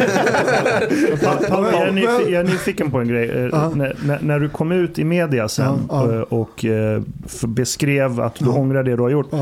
[1.21, 3.29] Jag, är nyfiken, jag är nyfiken på en grej.
[3.29, 3.71] Eh, Ja.
[3.75, 6.15] När, när, du kom ut i media sen Ja, ja.
[6.15, 7.01] eh, och eh,
[7.47, 9.33] beskrev att du ångrar det du har gjort.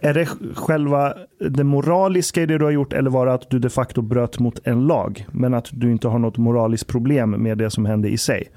[0.00, 1.14] Är det själva
[1.50, 4.38] det moraliska i det du har gjort eller var det att du de facto bröt
[4.38, 5.26] mot en lag?
[5.30, 8.48] Men att du inte har något moraliskt problem med det som hände i sig?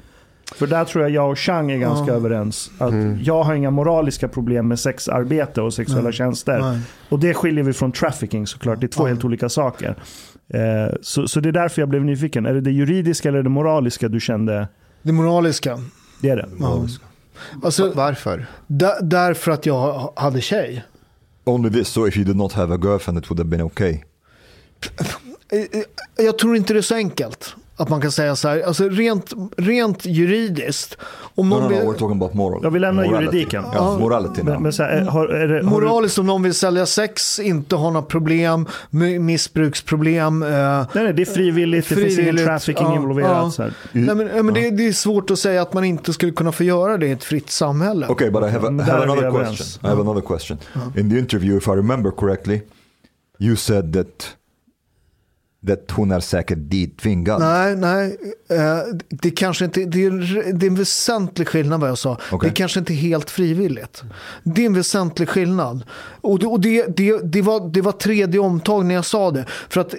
[0.55, 2.13] För där tror jag jag och Chang är ganska Ja.
[2.13, 2.71] överens.
[2.77, 6.13] Att Jag har inga moraliska problem med sexarbete och sexuella Nej.
[6.13, 6.59] tjänster.
[6.59, 6.79] Nej.
[7.09, 8.79] Och det skiljer vi från trafficking såklart.
[8.79, 9.07] Det är två Ja.
[9.07, 9.95] helt olika saker.
[10.53, 12.45] Eh, så, så det är därför jag blev nyfiken.
[12.45, 14.67] Är det det juridiska eller det moraliska du kände?
[15.01, 15.79] Det moraliska.
[16.21, 16.49] Det är det.
[16.59, 16.87] Ja.
[17.63, 18.45] Alltså, Varför?
[18.67, 20.83] Där, därför att jag hade tjej.
[21.43, 23.99] Only this, so if you did not have a girlfriend it would have been okay.
[26.17, 27.55] Jag tror inte det är så enkelt.
[27.77, 30.97] Att man kan säga så här, alltså rent, rent juridiskt.
[31.35, 32.59] Om No, någon no, no, vill, we're talking about moral.
[32.63, 33.25] Jag vill lämna morality.
[33.37, 33.63] juridiken.
[33.73, 34.43] Ja, morality.
[34.43, 36.85] Men, men så här, är- har, är det, har du, moraliskt om någon vill sälja
[36.85, 40.43] sex, inte ha några problem, mi- missbruksproblem.
[40.43, 43.29] Eh, nej, nej, det är frivilligt, det finns ingen Frivilligt, trafficking ja, involverat.
[43.31, 43.51] ja.
[43.51, 43.73] Så här.
[43.91, 46.51] nej, men, ja, men det, det är svårt att säga att man inte skulle kunna
[46.51, 48.07] få göra det i ett fritt samhälle.
[48.07, 49.67] Okay, but I have, a, Men I have vi another question.
[49.83, 50.57] I have another question.
[50.97, 52.61] In the interview, if I remember correctly,
[53.39, 54.27] you said that
[55.67, 57.39] that hon är säkert dittvingad.
[57.39, 58.17] Nej, nej.
[58.49, 62.17] Eh, det kanske inte, det är, det är en väsentlig skillnad vad jag sa.
[62.31, 62.49] Okej.
[62.49, 64.03] Det kanske inte är helt frivilligt.
[64.43, 65.83] Det är en väsentlig skillnad.
[66.21, 69.45] Och, det, och det, det, det, var, det var tredje omtag när jag sa det.
[69.69, 69.95] För att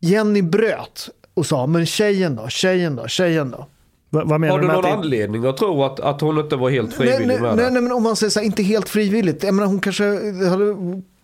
[0.00, 3.66] Jenny bröt och sa, men tjejen då, tjejen då, tjejen då.
[4.12, 6.56] Va, vad menar Har du någon att det- anledning att tro att, att hon inte
[6.56, 7.70] var helt Nej, frivillig nej, med nej, det?
[7.70, 9.42] nej, men om man säger så här, inte helt frivilligt.
[9.42, 10.04] Jag menar, hon kanske
[10.48, 10.76] hade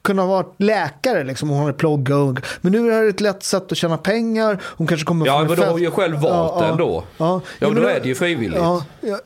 [0.06, 1.48] kunnat vara läkare, liksom.
[1.48, 2.16] hon hade pluggat.
[2.18, 4.62] och- Men nu är det här ett lätt sätt att tjäna pengar.
[4.64, 7.04] Hon kanske kommer Ja, från men då har hon ju själv valt det ändå.
[7.18, 8.58] Ja, Ja, men men då är det ju frivilligt.
[8.58, 9.18] Ja, ja,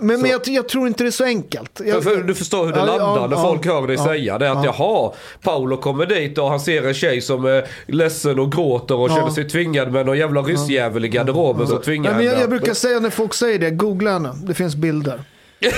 [0.00, 1.70] men men jag, jag tror inte det är så enkelt.
[1.78, 3.96] För, Jag, för du förstår hur det Ja, ja, landar när ja, folk hör dig
[3.96, 4.50] ja, säga det.
[4.52, 5.12] Att jaha,
[5.42, 9.14] Paolo kommer dit och han ser en tjej som är ledsen och gråter och Ja.
[9.16, 12.40] känner sig tvingad med någon jävla ryssjävel i garderoben som tvingar men jag, henne.
[12.42, 14.32] jag brukar säga när folk säger det, googla henne.
[14.46, 15.20] Det finns bilder.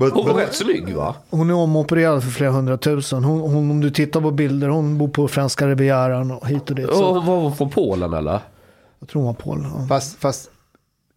[0.00, 1.14] but, Hon var rätt snygg va?
[1.30, 3.24] Hon är omopererad för flera hundratusen.
[3.24, 6.76] Hon, hon, om du tittar på bilder, hon bor på franska rivieran och hit och
[6.76, 6.86] dit.
[6.86, 8.40] Så, Och var hon från Polen eller?
[8.98, 9.72] jag tror hon var Polen.
[9.76, 9.86] Ja.
[9.88, 10.50] Fast, fast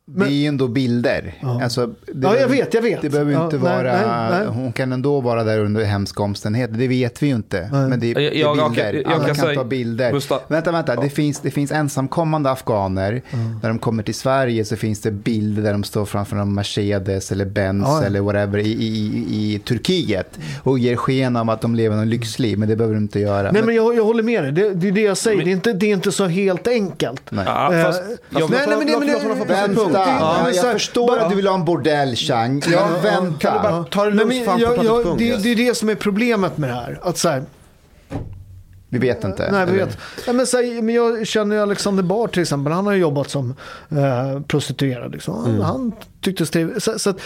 [0.06, 1.34] det är ju ändå bilder.
[1.64, 1.94] Alltså, det
[2.28, 3.02] Ja, jag vet, jag vet.
[3.02, 4.48] Det behöver ju Ja, inte nej, vara, nej, nej.
[4.48, 6.74] hon kan ändå vara där under hemska omständigheter.
[6.74, 7.70] Det vet vi ju inte.
[7.72, 8.92] Men det, det Jag- är jag- jag bilder.
[8.92, 10.12] kan- jag Alla kan kan, säga- ta bilder.
[10.12, 10.96] Gustav- Vänta, vänta.
[10.96, 13.22] Det, finns, det finns ensamkommande afghaner.
[13.62, 17.32] När de kommer till Sverige så finns det bilder där de står framför en Mercedes
[17.32, 18.06] eller Benz Ja, ja.
[18.08, 18.88] eller whatever i, i,
[19.30, 20.40] i, i Turkiet.
[20.64, 22.58] Och ger sken av att de lever en lyxliv.
[22.60, 23.52] Men det behöver de inte göra.
[23.52, 24.52] Nej, men jag, jag håller med dig.
[24.52, 25.38] Det, det är det jag säger.
[25.38, 27.22] Men- det, är inte, det är inte så helt enkelt.
[27.30, 27.44] Nej.
[27.48, 29.93] Ja, Eh, fast, fast- jag, nej, nej, men det- men punkt.
[29.98, 32.62] Det- ja, jag förstår bara- att du vill ha en bordell, Chang.
[32.72, 33.38] Ja, vänta.
[33.40, 35.96] Kan du bara ta det lugnt fan jag, jag, det, det är det som är
[35.96, 37.00] problemet med det här.
[37.04, 37.44] Att så här,
[38.90, 39.52] Vi vet inte.
[39.52, 39.98] nej, vi vet.
[40.28, 42.74] Nej, men, så här, men jag känner ju Alexander Bard till exempel.
[42.74, 43.56] Han har jobbat som
[43.90, 45.12] eh, prostituerad.
[45.12, 45.36] Liksom.
[45.44, 45.92] Han, han
[46.22, 47.18] tyckte det så, så att,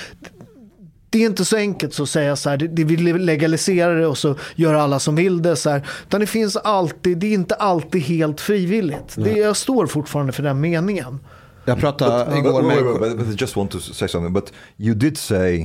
[1.10, 4.08] det är inte så enkelt så att säga så här, det, det vill legalisera det
[4.08, 5.56] och så gör alla som vill det.
[5.56, 5.88] Så här.
[6.08, 9.16] Utan det finns alltid, det är inte alltid helt frivilligt.
[9.16, 11.20] Det, jag står fortfarande för den meningen.
[11.68, 12.84] Jag pratade but, igår med...
[12.84, 14.34] wait, wait, but I just want to say something.
[14.34, 15.58] But you did say,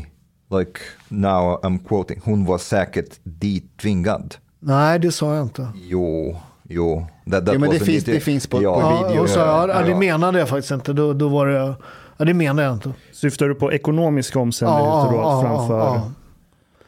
[0.58, 4.34] like now I'm quoting, hon var säkert ditvingad.
[4.60, 5.68] Nej, det sa jag inte.
[5.74, 6.36] Jo,
[6.68, 7.06] jo.
[7.30, 9.22] That, that Jo, men det finns- det finns på- ja, på Ja, video.
[9.22, 9.98] och så, ja, ja, det Ja.
[9.98, 10.92] menade jag faktiskt inte.
[10.92, 11.74] Då, då var det,
[12.16, 12.92] ja, det menade jag inte.
[13.12, 15.78] Syftar du på ekonomiska omständigheter då framför?
[15.78, 16.10] ja.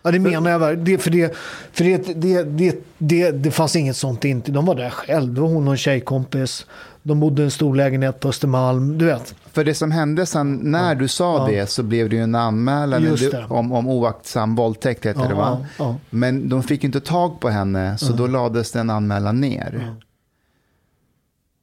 [0.06, 0.84] Ja, det menar jag verkligen.
[0.84, 1.36] Det, för det,
[1.72, 4.24] för det, det, det, det, det fanns inget sånt.
[4.24, 4.52] Inte.
[4.52, 5.34] De var där själv.
[5.34, 6.66] Det var hon och en tjejkompis.
[7.06, 8.98] De bodde i en stor lägenhet på Östermalm.
[8.98, 9.34] Du vet.
[9.52, 11.54] För det som hände sen när du sa Ja.
[11.56, 13.16] det så blev det ju en anmälan
[13.48, 15.66] om, om oaktsam våldtäkt heter Ja, det va?
[15.78, 15.96] ja, ja.
[16.10, 19.94] Men de fick inte tag på henne så då lades den anmälan ner.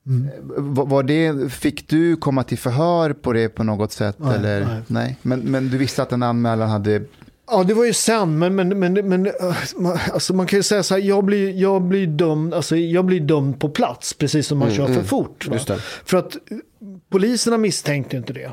[0.06, 0.30] Mm.
[0.90, 4.16] Var, det, fick du komma till förhör på det på något sätt?
[4.20, 4.82] Nej, eller?
[4.88, 5.18] nej.
[5.22, 7.02] Men, men du visste att en anmälan hade...
[7.52, 9.32] Ja, det var ju sen, men, men, men, men
[9.76, 13.06] man, alltså man kan ju säga så här, jag blir, jag blir dömd, alltså jag
[13.06, 15.48] blir dömd på plats, precis som man kör för fort.
[15.52, 15.78] Just det.
[15.80, 16.58] För att eh,
[17.10, 18.52] poliserna misstänkte inte det.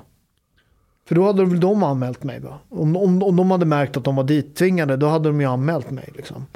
[1.09, 2.40] För då hade väl de anmält mig.
[2.40, 2.59] Va?
[2.68, 5.90] Om, om, om de hade märkt att de var dittvingade, då hade de ju anmält
[5.90, 6.09] mig.
[6.16, 6.46] Liksom.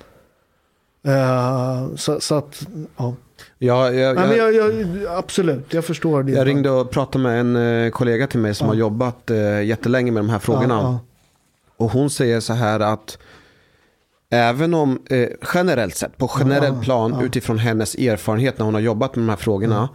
[1.07, 2.66] Eh, så, så att,
[2.97, 3.14] ja.
[3.59, 4.72] Ja, jag, Nej, jag, jag,
[5.16, 6.32] absolut, jag förstår det.
[6.32, 10.12] jag ringde och pratade med en eh, kollega till mig som har jobbat eh, jättelänge
[10.12, 10.74] med de här frågorna.
[10.74, 11.01] Ja,
[11.83, 13.18] Och hon säger så här att
[14.30, 19.16] även om eh, generellt sett, på generell plan utifrån hennes erfarenhet när hon har jobbat
[19.16, 19.89] med de här frågorna.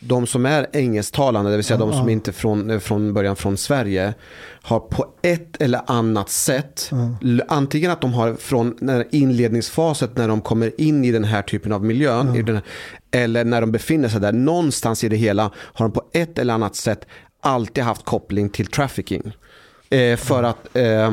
[0.00, 3.56] De som är engelsktalande, det vill säga de som inte från, eh, från början från
[3.56, 4.14] Sverige,
[4.62, 6.90] har på ett eller annat sätt,
[7.48, 11.72] antingen att de har från när inledningsfaset när de kommer in i den här typen
[11.72, 12.60] av miljön, den
[13.10, 16.54] eller när de befinner sig där, någonstans i det hela har de på ett eller
[16.54, 17.06] annat sätt
[17.40, 19.32] alltid haft koppling till trafficking.
[19.90, 21.12] Eh, för att eh,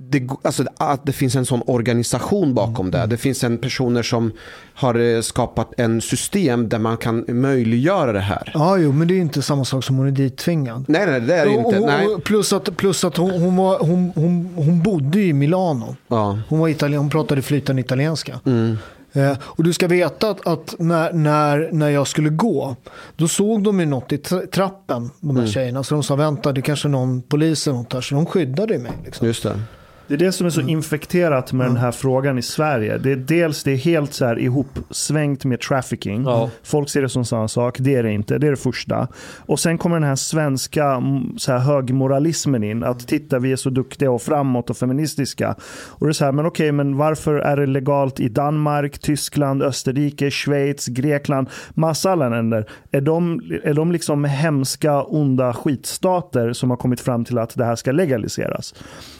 [0.00, 3.06] det, alltså, att det finns en sån organisation bakom det.
[3.06, 4.32] Det finns en personer som
[4.74, 8.50] har eh, skapat en system där man kan möjliggöra det här.
[8.54, 10.84] ja, jo, men det är inte samma sak som hon är dittvingad.
[10.88, 11.80] Nej, nej, det är det inte.
[11.80, 12.06] Nej.
[12.24, 15.96] Plus att, plus att hon, hon, var, hon, hon, hon bodde i Milano.
[16.08, 16.38] Ja.
[16.48, 18.40] Hon, var italien, hon pratade flytande italienska.
[18.46, 18.78] Mm.
[19.12, 22.76] Eh, och du ska veta att, att när, när, när jag skulle gå,
[23.16, 25.42] då såg de ju något i tra- trappen, de Mm.
[25.42, 25.82] här tjejerna.
[25.84, 28.00] Så de sa, vänta, det kanske är någon polis eller något här.
[28.00, 28.92] Så de skyddade mig.
[29.04, 29.26] Liksom.
[29.26, 29.60] Just det.
[30.08, 32.98] Det är det som är så infekterat med den här frågan i Sverige.
[32.98, 36.22] Det är dels det är helt så här ihopsvängt med trafficking.
[36.22, 36.50] Ja.
[36.62, 37.76] Folk ser det som samma sak.
[37.78, 38.38] Det är det inte.
[38.38, 39.08] Det är det första.
[39.38, 42.84] Och sen kommer den här svenska mm, så här högmoralismen in.
[42.84, 45.54] Att titta, vi är så duktiga och framåt och feministiska.
[45.88, 49.62] Och det är så här, men okej, men varför är det legalt i Danmark, Tyskland,
[49.62, 52.66] Österrike, Schweiz, Grekland, massa alla länder?
[52.90, 57.64] Är de, är de liksom hemska, onda skitstater som har kommit fram till att det
[57.64, 58.74] här ska legaliseras?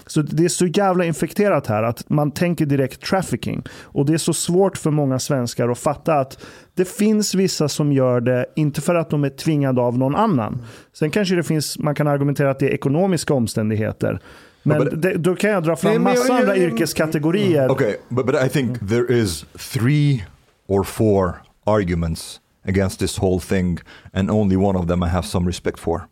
[0.09, 3.63] Så det är så jävla infekterat här att man tänker direkt trafficking.
[3.83, 6.39] Och det är så svårt för många svenskar att fatta att
[6.75, 10.63] det finns vissa som gör det, inte för att de är tvingade av någon annan.
[10.93, 14.21] Sen kanske det finns, man kan argumentera att det är ekonomiska omständigheter.
[14.63, 17.71] Men but- det, då kan jag dra fram massa andra yrkeskategorier.
[17.71, 20.25] Okay, but, but I think there is three
[20.67, 21.33] or four
[21.65, 23.79] arguments against this whole thing,
[24.13, 26.03] and only one of them I have some respect for.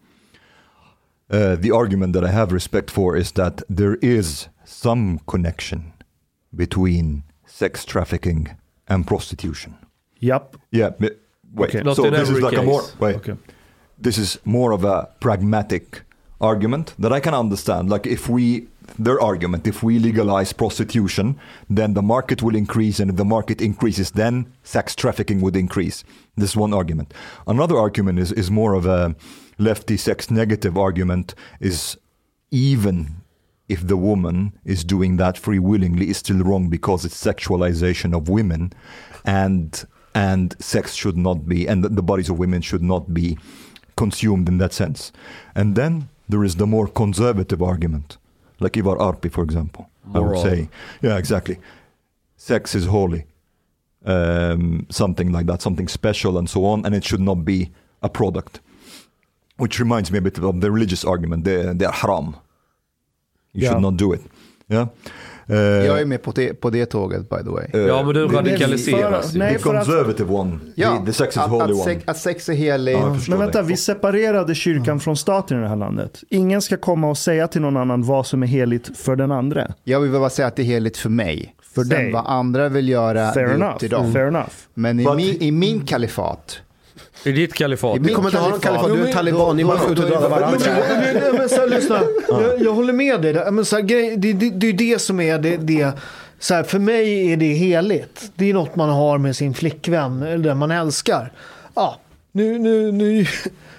[1.30, 5.92] Uh, the argument that I have respect for is that there is some connection
[6.54, 8.56] between sex trafficking
[8.88, 9.76] and prostitution.
[10.22, 10.54] Japp.
[10.70, 11.18] Yeah, wait.
[11.58, 11.82] Okay.
[11.94, 13.16] So this is like a more wait.
[13.16, 13.36] Okay.
[13.98, 16.02] This is more of a pragmatic
[16.40, 17.88] argument that I can understand.
[17.88, 18.68] Like if we
[18.98, 23.60] their argument, if we legalize prostitution, then the market will increase, and if the market
[23.60, 26.04] increases, then sex trafficking would increase.
[26.36, 27.12] This is one argument.
[27.46, 29.14] Another argument is is more of a
[29.58, 31.34] lefty sex negative argument.
[31.60, 31.96] Is
[32.50, 33.22] even
[33.68, 38.28] if the woman is doing that free willingly is still wrong because it's sexualization of
[38.28, 38.72] women
[39.24, 39.84] and
[40.14, 43.36] and sex should not be and the bodies of women should not be
[43.96, 45.12] consumed in that sense.
[45.54, 48.18] And then there is the more conservative argument
[48.60, 50.68] like Ivar Arpi for example i would say.
[51.02, 51.58] Yeah exactly.
[52.36, 53.26] Sex is holy
[54.04, 57.70] um, something like that something special and so on and it should not be
[58.02, 58.60] a product
[59.58, 62.34] which reminds me a bit of the religious argument they, they are haram you
[63.62, 63.72] Yeah.
[63.72, 64.20] should not do it
[64.68, 64.86] yeah
[65.50, 67.66] Uh, Jag är med på det, på det tåget by the way.
[67.74, 69.40] uh, Ja men du radikaliseras ju.
[69.40, 72.48] the conservative one Ja, the, the sex is att, holy att, one sex, att sex
[72.48, 72.98] är heligt.
[72.98, 73.68] Ja, förstår Men vänta, det.
[73.68, 76.24] vi separerade kyrkan från staten i det här landet.
[76.30, 79.72] Ingen ska komma och säga till någon annan vad som är heligt för den andra.
[79.84, 81.54] Jag vill bara säga att det är heligt för mig.
[81.74, 82.12] För dig.
[82.12, 84.12] vad andra vill göra, Fair det är enough.
[84.12, 84.50] Fair enough.
[84.74, 86.58] Men i, But- min, i min kalifat,
[87.26, 87.98] I ditt kalifat.
[88.00, 90.58] Vi kommer inte ha någon kalifat, du är taliban, ni bara skjuter och dödar varandra.
[90.64, 93.32] Men, men, men, så här, lyssna, jag, jag håller med dig.
[93.32, 93.50] där.
[93.50, 95.56] Men, så här, grej, det, det, det är det som är det.
[95.56, 95.92] det
[96.38, 98.30] så här, för mig är det heligt.
[98.34, 101.32] Det är något man har med sin flickvän, eller den man älskar.
[101.74, 102.00] Ja,
[102.32, 103.26] nu, nu, nu,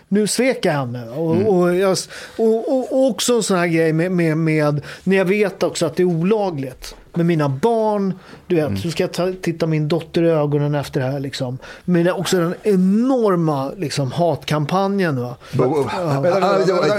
[0.07, 1.09] nu svek jag henne.
[1.09, 1.97] Och, och, jag,
[2.37, 5.85] och, och, och också en sån här grej med, med, med, när jag vet också
[5.85, 6.95] att det är olagligt.
[7.18, 8.13] Med mina barn,
[8.47, 11.20] du vet, så ska jag ta, titta min dotter i ögonen efter det här.
[11.20, 11.57] Liksom.
[11.86, 15.22] Men det är också den enorma liksom, hatkampanjen.
[15.22, 15.36] Va?
[15.51, 15.97] Jag- Just a-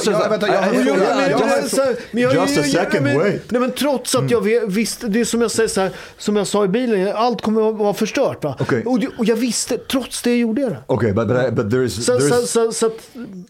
[2.12, 3.52] Jag jag- jag- jag- second, men- wait.
[3.52, 6.36] Nej, men trots att jag ve- visste, det är som jag säger så här, som
[6.36, 8.44] jag sa i bilen, allt kommer att vara förstört.
[8.44, 8.56] Va?
[8.60, 8.84] Okej.
[8.86, 10.78] Och, och jag visste, trots det gjorde jag det.
[10.88, 12.92] okay but but, but there is Så, there is, så att,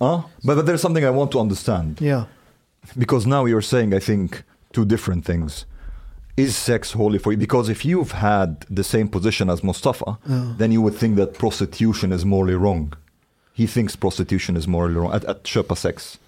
[0.01, 2.23] uh, but, but there's something I want to understand ja.
[2.93, 4.31] because now you're saying I think
[4.75, 5.65] two different things.
[6.37, 7.37] Is sex holy for you?
[7.37, 10.17] Because if you've had the same position as Mustafa,
[10.59, 12.93] then you would think that prostitution is morally wrong.
[13.53, 15.13] He thinks prostitution is morally wrong.
[15.13, 16.19] At, at köpa sex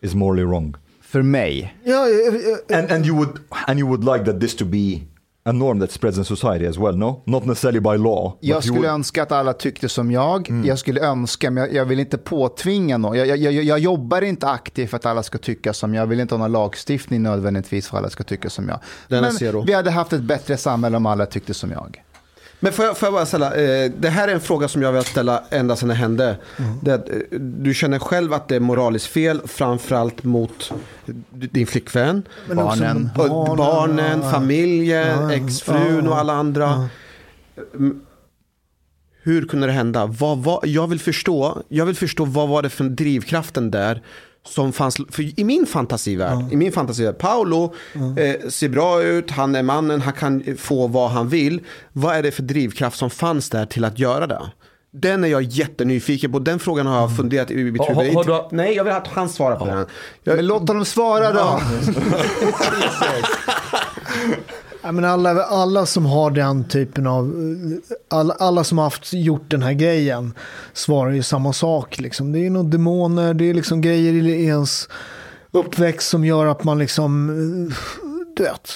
[0.00, 0.74] is morally wrong.
[1.00, 4.54] för mig, Ja, eh, eh, And and you would and you would like that this
[4.56, 5.02] to be
[5.44, 7.22] a norm that spreads in society as well, no?
[7.26, 8.36] Not necessarily by law.
[8.40, 10.64] jag you skulle would- önska att alla tyckte som jag.
[10.64, 13.16] Jag skulle önska, men jag, jag vill inte påtvinga någon.
[13.16, 16.02] Jag, jag, jag, jobbar inte aktivt för att alla ska tycka som jag.
[16.02, 18.80] Jag vill inte ha någon lagstiftning nödvändigtvis för att alla ska tycka som jag.
[19.08, 22.02] Den Men vi hade haft ett bättre samhälle om alla tyckte som jag.
[22.60, 24.92] Men får jag, får jag bara ställa, eh, det här är en fråga som jag
[24.92, 26.36] vill ställa ända sedan det hände.
[26.82, 30.72] Det, att, eh, du känner själv att det är moraliskt fel, framförallt mot
[31.30, 32.22] din flickvän,
[32.54, 33.10] Barnen.
[33.16, 34.30] barnen, barnen ja.
[34.30, 36.88] familjen, Ja, exfrun ja, och alla andra.
[37.74, 38.00] Mm.
[39.22, 40.06] Hur kunde det hända?
[40.06, 44.02] Vad, vad, jag, vill förstå, jag vill förstå vad var det för drivkraften där
[44.46, 47.74] som fanns, för i min fantasivärld, i min fantasivärld, Paolo
[48.18, 51.60] eh, ser bra ut, han är mannen, han kan få vad han vill.
[51.92, 54.40] Vad är det för drivkraft som fanns där till att göra det?
[54.92, 58.14] Den är jag jättenyfiken på, den frågan har jag funderat i mitt Har- huvud.
[58.14, 59.86] har du- Nej, jag vill att han svarar på den.
[60.24, 61.60] Jag, Men låt honom svara då.
[64.82, 67.34] Ja, men alla, alla som har den typen av,
[68.08, 70.34] alla, alla som har haft, gjort den här grejen
[70.72, 71.98] svarar ju samma sak.
[71.98, 72.32] Liksom.
[72.32, 74.88] Det är nog demoner, det är liksom grejer i ens
[75.50, 77.26] uppväxt som gör att man liksom,
[78.36, 78.70] du vet.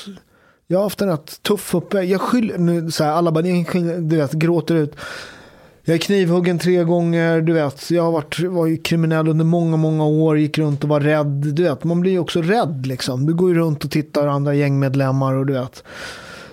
[0.66, 2.10] Jag har haft en rätt tuff uppväxt.
[2.10, 3.42] Jag skyller, nu, så här, alla bara,
[4.00, 4.96] du vet, gråter ut.
[5.86, 7.90] Jag är knivhuggen tre gånger, du vet.
[7.90, 10.38] Jag har varit, var ju kriminell under många, många år.
[10.38, 11.26] Gick runt och var rädd.
[11.54, 13.26] Du vet, man blir ju också rädd liksom.
[13.26, 15.84] Du går ju runt och tittar andra gängmedlemmar och du vet.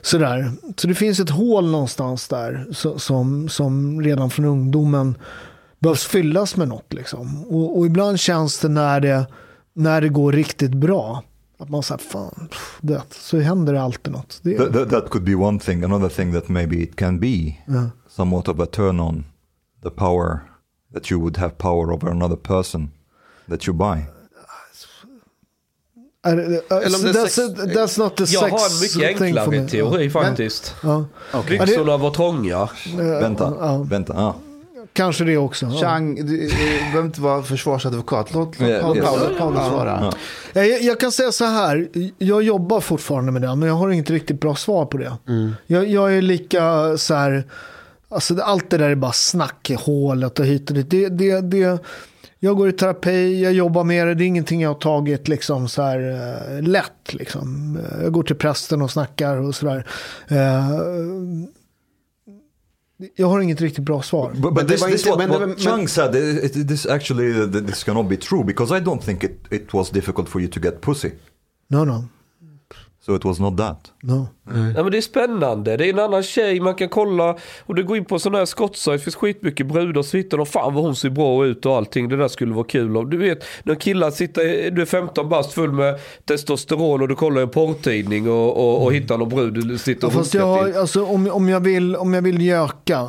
[0.02, 0.52] Sådär.
[0.78, 5.16] Så det finns ett hål någonstans där så- som, som redan från ungdomen
[5.80, 6.94] behövs fyllas med något.
[6.94, 7.46] Liksom.
[7.46, 9.26] Och, och ibland känns det när, det
[9.74, 11.24] när det går riktigt bra.
[11.60, 12.48] Att man säger fan,
[12.82, 14.40] vet, så händer det alltid något.
[14.42, 15.84] Det, That, that, that could be one thing.
[15.84, 17.90] Another thing that maybe it can be Ja.
[18.16, 19.26] Somewhat of a turn on
[19.84, 20.40] the power
[20.94, 22.92] that you would have power over another person
[23.50, 24.04] that you buy.
[26.26, 29.50] Eller om det that's, sex- that's not the Jag har en mycket thing for enklare
[29.62, 29.68] me.
[29.70, 30.76] teori faktiskt.
[30.84, 31.06] Ja.
[31.50, 32.70] Byxorna var trånga.
[32.98, 33.78] Vänta, ja.
[33.90, 34.34] vänta.
[34.94, 35.66] Kanske det också.
[35.66, 35.80] Ja.
[35.82, 38.34] Chang, du, du behöver inte vara försvarsadvokat.
[38.34, 40.14] Låt, låt Yeah, Paolo, svara.
[40.54, 43.90] Jag, jag- jag kan säga så här, jag jobbar fortfarande med det, men jag har
[43.90, 45.14] inget riktigt bra svar på det.
[45.68, 47.44] Jag, jag är lika så här,
[48.12, 50.90] alltså allt det där är bara snack i hålet och hit och dit.
[50.90, 51.80] Det, det, det,
[52.40, 54.16] Jag går i terapi, jag jobbar med det.
[54.16, 57.14] Det är ingenting jag har tagit liksom så här eh, lätt.
[57.14, 57.80] Liksom.
[58.02, 59.88] Jag går till prästen och snackar och sådär.
[60.28, 60.70] Eh,
[63.16, 64.32] jag har inget riktigt bra svar.
[64.32, 67.62] But, but Men det this, var this what, what Chung said, it, it, this actually,
[67.62, 70.60] this cannot be true because I don't think it, it was difficult for you to
[70.60, 71.12] get pussy.
[71.68, 72.06] No, no,
[73.06, 73.92] So it was not that.
[74.04, 74.28] no.
[74.76, 75.78] Ja, men det är spännande.
[75.78, 77.36] Det är en annan tjej man kan kolla.
[77.66, 79.00] Och du går in på sån här skottsajt.
[79.00, 82.10] Det finns skitmycket brudar som hittar och fan vad hon ser bra ut och allting.
[82.10, 82.98] Det där skulle vara kul.
[82.98, 87.16] Och Du vet när killar sitter, du är 15 bast full med testosteron och du
[87.16, 90.46] kollar en porrtidning och, och, och hittar någon brud du sitter Ja, och fast jag,
[90.48, 93.08] har- alltså, om, om, jag vill, om jag vill göka.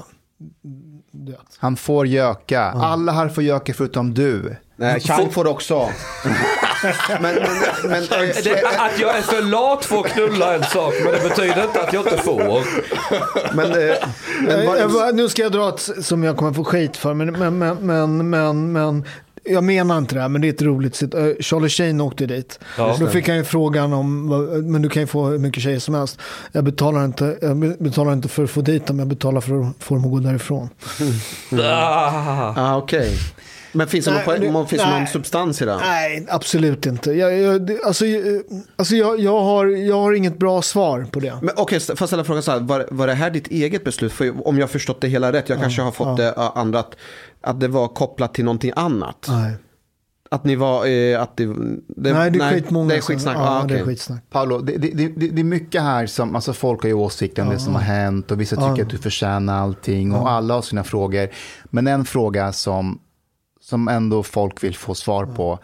[1.58, 2.60] Han får göka.
[2.62, 4.56] Alla här får göka förutom du.
[4.76, 5.74] Nej, Chang får också.
[6.82, 7.34] men, men,
[7.84, 8.02] men,
[8.44, 10.94] Det, att jag är för lat för att knulla en sak.
[11.04, 12.62] Men det betyder inte att jag inte får.
[13.56, 13.94] men, eh,
[14.40, 16.96] men Jag, jag, vad, bara- nu ska jag dra ett som jag kommer få skit
[16.96, 17.14] för.
[17.14, 19.04] Men, men, men, men, men, men
[19.44, 21.14] jag menar inte det här, men det är ett roligt sätt.
[21.14, 22.58] Eh, Charlie Sheen åkte dit.
[22.78, 22.96] Ja.
[23.00, 24.26] Då fick han ju frågan om,
[24.72, 26.18] men du kan ju få hur mycket tjejer som helst.
[26.52, 29.74] Jag betalar inte, jag betalar inte för att få dit dem, jag betalar för att
[29.78, 30.68] få dem att gå därifrån.
[31.62, 32.54] Ah.
[32.56, 33.10] ah, okej.
[33.72, 35.08] Men finns det, någon, Nej, det- någon, finns det någon nej.
[35.12, 35.76] substans i det?
[35.76, 37.12] Nej, absolut inte.
[37.12, 38.42] Jag, jag, det- alltså, jag-
[38.76, 41.34] alltså jag, jag, har, jag har inget bra svar på det.
[41.42, 44.12] Men okej, får jag ställa frågan så här, var, var det här ditt eget beslut?
[44.12, 46.78] För om jag har förstått det hela rätt, jag kanske har fått det uh, andra,
[46.78, 46.94] att,
[47.40, 49.26] att det var kopplat till någonting annat.
[49.28, 49.52] Nej,
[50.30, 51.46] Att ni var, eh, att det,
[51.88, 52.88] det nej det är skitmånga.
[52.88, 53.80] Det är skitsnack, Ja, ah, det okej.
[53.80, 54.22] är skitsnack.
[54.30, 57.48] Paolo, det, det, det, det är mycket här som, alltså folk har ju åsikter om
[57.50, 58.82] det som har hänt och vissa tycker Ja.
[58.82, 61.28] att du förtjänar allting och alla har sina frågor.
[61.64, 62.98] Men en fråga som,
[63.62, 65.58] som ändå folk vill få svar på,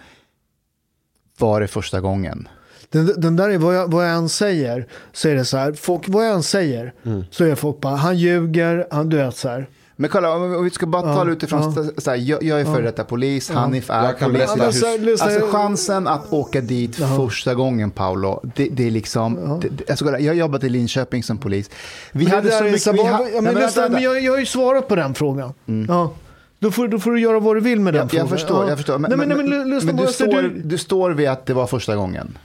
[1.39, 2.49] var det första gången?
[2.91, 5.73] Den, den där är vad jag, vad jag än säger, så är det så här,
[5.73, 7.25] folk, vad jag än säger, Mm.
[7.31, 9.69] så är folk bara, han ljuger, han, du vet så här.
[10.01, 12.01] Men kolla, om vi- ska bara ta det utifrån, ja.
[12.01, 14.45] så här, jag, jag är före detta polis, Hanif är Jag kan polis.
[14.49, 19.59] Ja, men Alltså jag- chansen att åka dit första gången Paolo, det, det är liksom,
[19.63, 21.71] det, det, alltså, kolla, jag har jobbat i Linköping som polis.
[22.13, 24.39] Vi Men hade så mycket, vi ha, ja, Nej, men, men men jag, jag har
[24.39, 25.53] ju svarat på den frågan.
[25.89, 26.13] Ja.
[26.61, 28.27] Då, får, då får du göra vad du vill med den jag, frågan.
[28.27, 28.69] jag förstår, ja.
[28.69, 28.99] jag förstår.
[28.99, 30.63] Men, nej, men, men, men, men, men du, står, säger.
[30.65, 32.39] du står vid att det var första gången.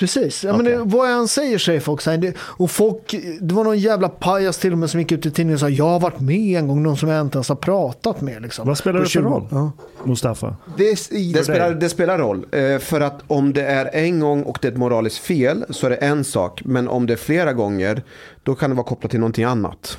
[0.00, 0.72] Precis, ja, men Okej.
[0.72, 3.78] det, vad jag än säger säger folk så här, det, Och folk, det var någon
[3.78, 6.20] jävla pajas till och med som gick ut i tidningen och sa jag har varit
[6.20, 8.42] med en gång, någon som jag inte ens har pratat med.
[8.42, 9.46] Liksom, Vad spelar det för 20 roll?
[9.50, 9.72] Ja.
[10.04, 10.56] Mustafa?
[10.76, 10.90] Det,
[11.34, 12.46] Det spelar, det spelar roll.
[12.52, 15.86] Eh, för att om det är en gång och det är ett moraliskt fel så
[15.86, 16.62] är det en sak.
[16.64, 18.02] Men om det är flera gånger
[18.42, 19.98] då kan det vara kopplat till någonting annat.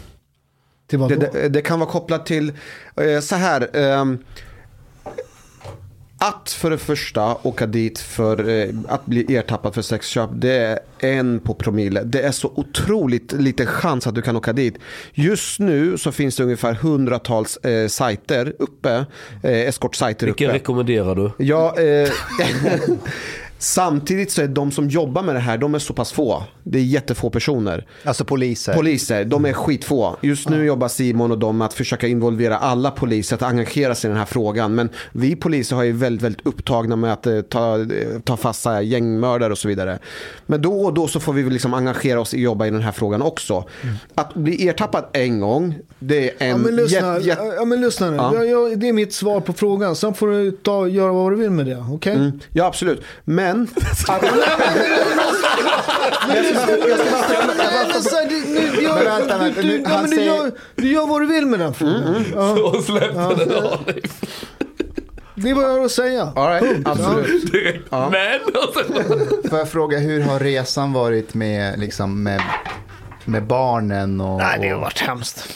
[0.92, 1.28] Till vad Det, då?
[1.34, 2.52] det, det kan vara kopplat till
[2.96, 3.70] eh, så här.
[3.78, 4.18] ehm,
[6.18, 10.80] att för det första åka dit för eh, att bli ertappad för sexköp, det är
[11.00, 12.04] en på promille.
[12.04, 14.76] Det är så otroligt liten chans att du kan åka dit.
[15.14, 19.06] Just nu så finns det ungefär hundratals eh, sajter uppe,
[19.44, 20.56] eh, eskortsajter Vilken uppe.
[20.58, 21.32] rekommenderar du?
[21.38, 22.10] Ja, eh,
[23.62, 26.43] samtidigt så är de som jobbar med det här, de är så pass få.
[26.64, 27.86] Det är jättefå personer.
[28.03, 28.74] alltså poliser.
[28.74, 30.16] Poliser, de är skitfå.
[30.22, 34.07] Just nu jobbar Simon och de med att försöka involvera alla poliser att engagera sig
[34.07, 34.76] i den här frågan.
[34.76, 37.86] Men vi poliser har ju väldigt, väldigt upptagna med att eh, ta, eh,
[38.24, 39.99] ta fast här gängmördare och så vidare.
[40.45, 42.82] Men då och då så får vi väl liksom engagera oss i jobba i den
[42.82, 43.66] här frågan också.
[44.16, 47.82] Att bli ertappad en gång, det är en Ja men lyssna, jätte- jätte- ja, men
[47.82, 48.16] lyssna nu.
[48.18, 48.36] Ja.
[48.36, 49.95] Jag, jag, det är mitt svar på frågan.
[49.95, 51.86] Sen får du ta, göra vad du vill med det.
[51.91, 52.14] Okej?
[52.16, 53.01] Mm, Ja, absolut.
[53.24, 53.51] Men...
[54.08, 54.22] Att,
[56.28, 56.80] Men så jag-
[58.84, 62.26] Men vänta, vänta, du- ja, men gör- vad du vill med den frågan.
[62.36, 63.08] Ja, Och släppte
[63.45, 64.02] den av dig.
[65.36, 66.34] det är vad jag har att säga.
[66.36, 67.52] all right, absolut.
[67.91, 68.41] Men!
[68.56, 72.41] och så- Får jag fråga, hur har resan varit med, liksom, med,
[73.26, 74.22] med barnen?
[74.22, 75.47] Och, Nej, det har varit hemskt.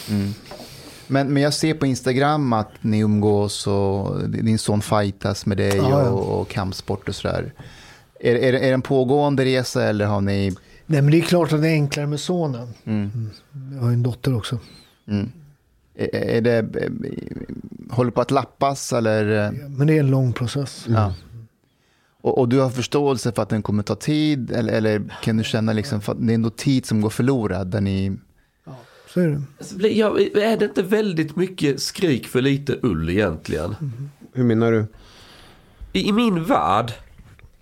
[1.07, 5.77] men, men jag ser på Instagram att ni umgås och din son fightas med dig
[5.77, 6.09] Ja, ja.
[6.09, 7.53] och, och kampsport och sådär.
[8.25, 10.55] Är, är, är det en pågående resa eller har ni...
[10.85, 12.67] Nej, men det är klart att det är enklare med sonen.
[12.85, 13.29] Mm.
[13.73, 14.59] Jag har ju en dotter också.
[15.95, 16.65] Är, är det,
[17.89, 19.51] håller på att lappas eller?
[19.69, 20.85] Men det är en lång process.
[20.89, 21.13] Ja.
[22.21, 24.51] Och, och du har förståelse för att den kommer ta tid?
[24.51, 27.67] Eller, eller kan du känna liksom för att det är ändå tid som går förlorad?
[27.67, 28.17] Där ni...
[29.13, 29.41] Så är det.
[29.57, 33.75] Alltså, ja, är det inte väldigt mycket skrik för lite ull egentligen?
[34.33, 34.85] Hur menar du?
[35.93, 36.93] I, i min värld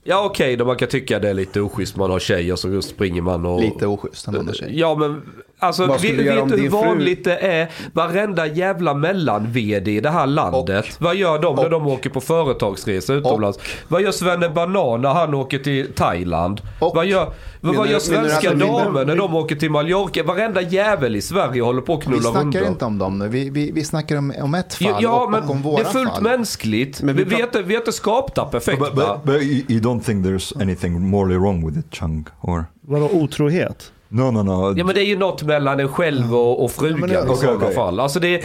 [0.04, 2.82] Ja okej, då man kan tycka det är lite oschysst man har tjej och så
[2.82, 3.62] springer man och...
[3.62, 4.80] Lite oschysst om man har tjej.
[4.80, 5.22] Ja men
[5.60, 7.70] alltså vi, vet du hur din fru- vanligt det är?
[7.94, 10.86] Varenda jävla mellan-VD i det här landet.
[11.00, 13.60] vad gör de när de åker på företagsresor utomlands?
[13.88, 16.62] Vad gör Svenne Banan när han åker till Thailand?
[16.80, 17.32] Och- vad gör,
[17.62, 20.24] vad, vad gör svenska de- damer när de åker till Mallorca?
[20.24, 22.68] Varenda jävel i Sverige håller på att Vi knulla snackar hundar.
[22.68, 23.28] inte om dem nu.
[23.28, 25.64] Vi, vi, vi snackar om, om ett fall Ja, ja och, men och om det
[25.64, 26.24] våra är fullt fall.
[26.24, 27.02] mänskligt.
[27.02, 28.86] Men vi, vi vi, är inte, vi är inte skapta perfekta.
[28.86, 32.28] But, but, but you, you don't think there's anything morally wrong with it, Chang.
[32.42, 33.92] Or Vadå otrohet?
[34.14, 34.74] No, no, no.
[34.78, 37.18] Ja men det är ju något mellan en själv och, och frugan men det- i
[37.18, 37.76] Okej, sådana okej.
[37.76, 38.00] fall.
[38.00, 38.42] Alltså det, är-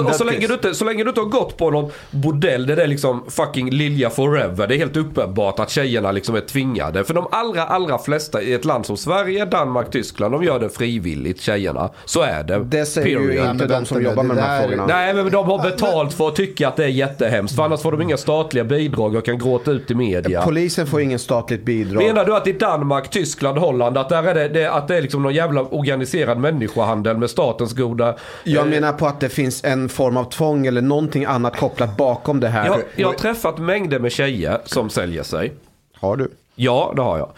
[0.00, 2.66] och, och, så, länge du inte, så länge du inte har gått på någon bordell
[2.66, 4.66] där det är liksom fucking Lilja forever.
[4.66, 7.04] Det är helt uppenbart att tjejerna liksom är tvingade.
[7.04, 10.68] För de allra, allra flesta i ett land som Sverige, Danmark, Tyskland, de gör det
[10.68, 11.90] frivilligt tjejerna.
[12.04, 12.58] Så är det.
[12.64, 13.50] Det säger ju Period.
[13.50, 14.86] inte men de som jobbar med de här frågorna.
[14.86, 17.56] Nej men de har betalt för att tycka att det är jättehemskt.
[17.56, 20.42] För annars får de inga statliga bidrag och kan gråta ut i media.
[20.42, 22.02] Polisen får ingen statligt bidrag.
[22.02, 25.02] Menar du att i Danmark, Tyskland, Holland att där är det, det, att det är
[25.08, 28.16] liksom någon jävla organiserad människohandel med statens goda...
[28.44, 31.96] Jag eh, menar på att det finns en form av tvång eller någonting annat kopplat
[31.96, 32.66] bakom det här.
[32.66, 35.52] jag, jag har träffat mängder med tjejer som säljer sig.
[35.94, 36.30] Har du?
[36.54, 37.30] Ja, det har jag.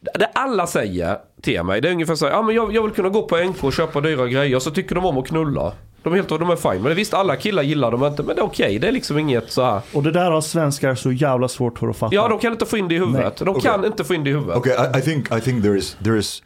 [0.00, 2.92] Det alla säger till mig, det är ungefär så här, ja men jag, jag vill
[2.92, 5.72] kunna gå på NK och köpa dyra grejer, så tycker de om att knulla.
[6.06, 6.82] De är helt de är fine.
[6.82, 8.78] Men visst, alla killar gillar dem inte, men det är okej.
[8.78, 9.80] Det är liksom inget så här.
[9.92, 12.14] Och det där har svenskar så jävla svårt för att fatta.
[12.14, 13.36] Ja, de kan inte få in det i huvudet.
[13.36, 13.90] De kan Okej.
[13.90, 14.56] inte få in det i huvudet.
[14.56, 16.42] Okay, I, I think I think there is there is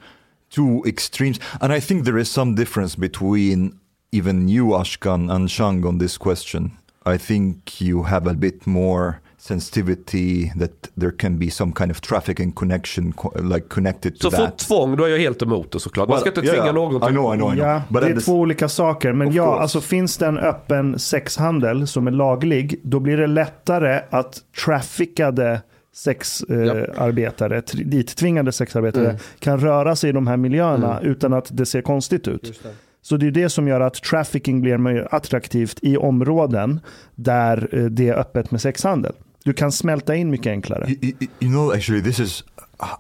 [0.51, 3.73] two extremes, and I think there is some difference between
[4.13, 6.71] even you, Ashkan, and Shang on this question.
[7.07, 10.71] I think you have a bit more sensitivity that
[11.01, 14.59] there can be some kind of trafficking connection, co- like connected to Så fort that.
[14.59, 16.09] tvång, då är jag helt emot det såklart.
[16.09, 17.67] Man ska inte Well, tvinga yeah, någon I know, I know, I know.
[17.69, 19.13] Ja, But det är två olika saker.
[19.13, 19.63] Men ja, course.
[19.63, 25.63] alltså finns det en öppen sexhandel som är laglig, då blir det lättare att traffickade
[25.93, 29.17] sexarbetare, tr- dittvingade sexarbetare, Mm.
[29.39, 32.61] kan röra sig i de här miljöerna utan att det ser konstigt ut.
[33.03, 36.81] Så det är det som gör att trafficking blir mer attraktivt i områden
[37.15, 39.13] där eh, det är öppet med sexhandel.
[39.45, 40.87] Du kan smälta in mycket enklare.
[40.91, 42.45] You, you know, actually, this is.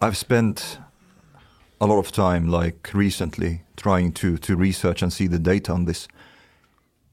[0.01, 0.79] I've spent
[1.79, 5.87] a lot of time, like recently, trying to to research and see the data on
[5.87, 6.09] this.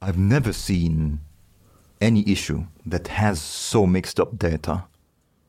[0.01, 1.19] I've never seen
[2.01, 4.81] any issue that has so mixed up data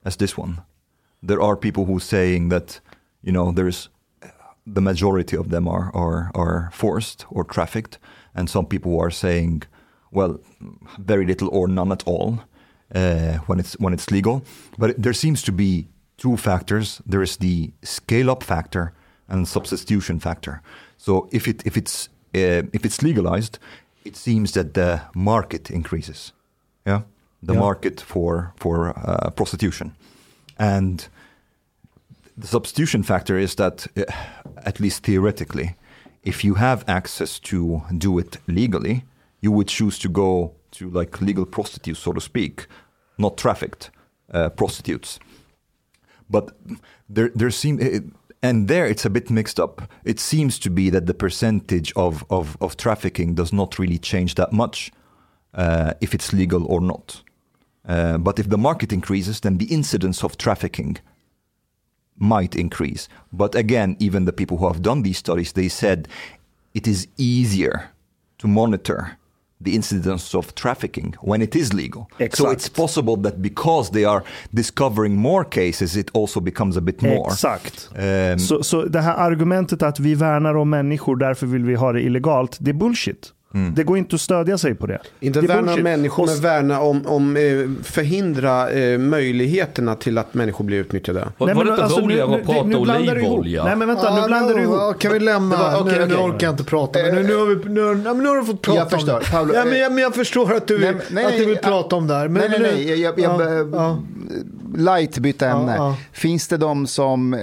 [0.09, 0.55] as this one.
[1.23, 2.81] There are people who saying that,
[3.23, 3.89] you know, there's
[4.75, 7.99] the majority of them are are are forced or trafficked,
[8.35, 9.63] and some people are saying,
[10.13, 10.39] well,
[10.99, 12.39] very little or none at all
[12.95, 14.43] uh, when it's when it's legal.
[14.79, 15.87] But there seems to be
[16.17, 17.01] two factors.
[17.11, 18.93] There is the scale up factor
[19.29, 20.61] and substitution factor.
[20.97, 23.59] So if it if it's uh, if it's legalized,
[24.05, 26.33] it seems that the market increases.
[26.87, 27.01] Yeah,
[27.47, 27.61] the Yeah.
[27.61, 29.93] market for for uh, prostitution,
[30.59, 31.09] and
[32.37, 34.05] the substitution factor is that, uh,
[34.65, 35.77] at least theoretically,
[36.23, 39.05] if you have access to do it legally,
[39.41, 42.67] you would choose to go to like legal prostitutes, so to speak,
[43.19, 43.91] not trafficked
[44.33, 45.19] uh, prostitutes.
[46.31, 46.57] But
[47.09, 48.05] there, there seem, it,
[48.43, 49.91] and there it's a bit mixed up.
[50.05, 54.35] It seems to be that the percentage of, of, of trafficking does not really change
[54.35, 54.93] that much
[55.55, 57.23] uh, if it's legal or not.
[57.89, 60.99] Uh, but if the market increases, then the incidence of trafficking
[62.19, 63.09] might increase.
[63.33, 66.09] But again, even the people who have done these studies, they said
[66.75, 67.91] it is easier
[68.39, 69.19] to monitor
[69.61, 72.07] the incidence of trafficking when it is legal.
[72.19, 72.53] So Exakt.
[72.53, 74.23] it's possible that because they are
[74.53, 77.33] discovering more cases, it also becomes a bit more.
[77.33, 77.89] Exakt.
[77.97, 81.93] Um, Så, så det här argumentet att vi värnar om människor, därför vill vi ha
[81.93, 83.33] det illegalt, det är bullshit.
[83.77, 84.99] Det går inte att stödja sig på det.
[85.21, 85.85] Inte det är värna om bullshit.
[85.85, 87.43] människor, men värna om, om eh,
[87.85, 91.29] förhindra eh, möjligheterna till att människor blir utnyttjade.
[91.39, 93.65] Var, Nej, var men det inte alltså, nu- roligare nu- att prata nu olivolja?
[93.65, 94.99] Nej men vänta, nu blandar du ihop.
[94.99, 95.57] Kan vi lämna?
[95.57, 96.25] Var- okej, nu, nu okej.
[96.27, 96.99] orkar jag inte prata.
[97.03, 99.13] Men nu, nu, har vi, nu, nu har du fått prata Jag förstår.
[99.15, 99.31] om det.
[99.31, 101.39] Paolo, ja, men, eh, jag, men jag förstår att du, Nej, vill- nej, att du
[101.39, 101.69] nej, vill ja.
[101.69, 102.29] prata om det här.
[102.29, 103.01] Men, nej, nej, nej.
[103.01, 103.99] Jag, jag, jag, ja, ja.
[104.77, 105.75] Light byta ämne.
[105.77, 105.97] Ja, ja.
[106.13, 107.41] Finns det de som, eh,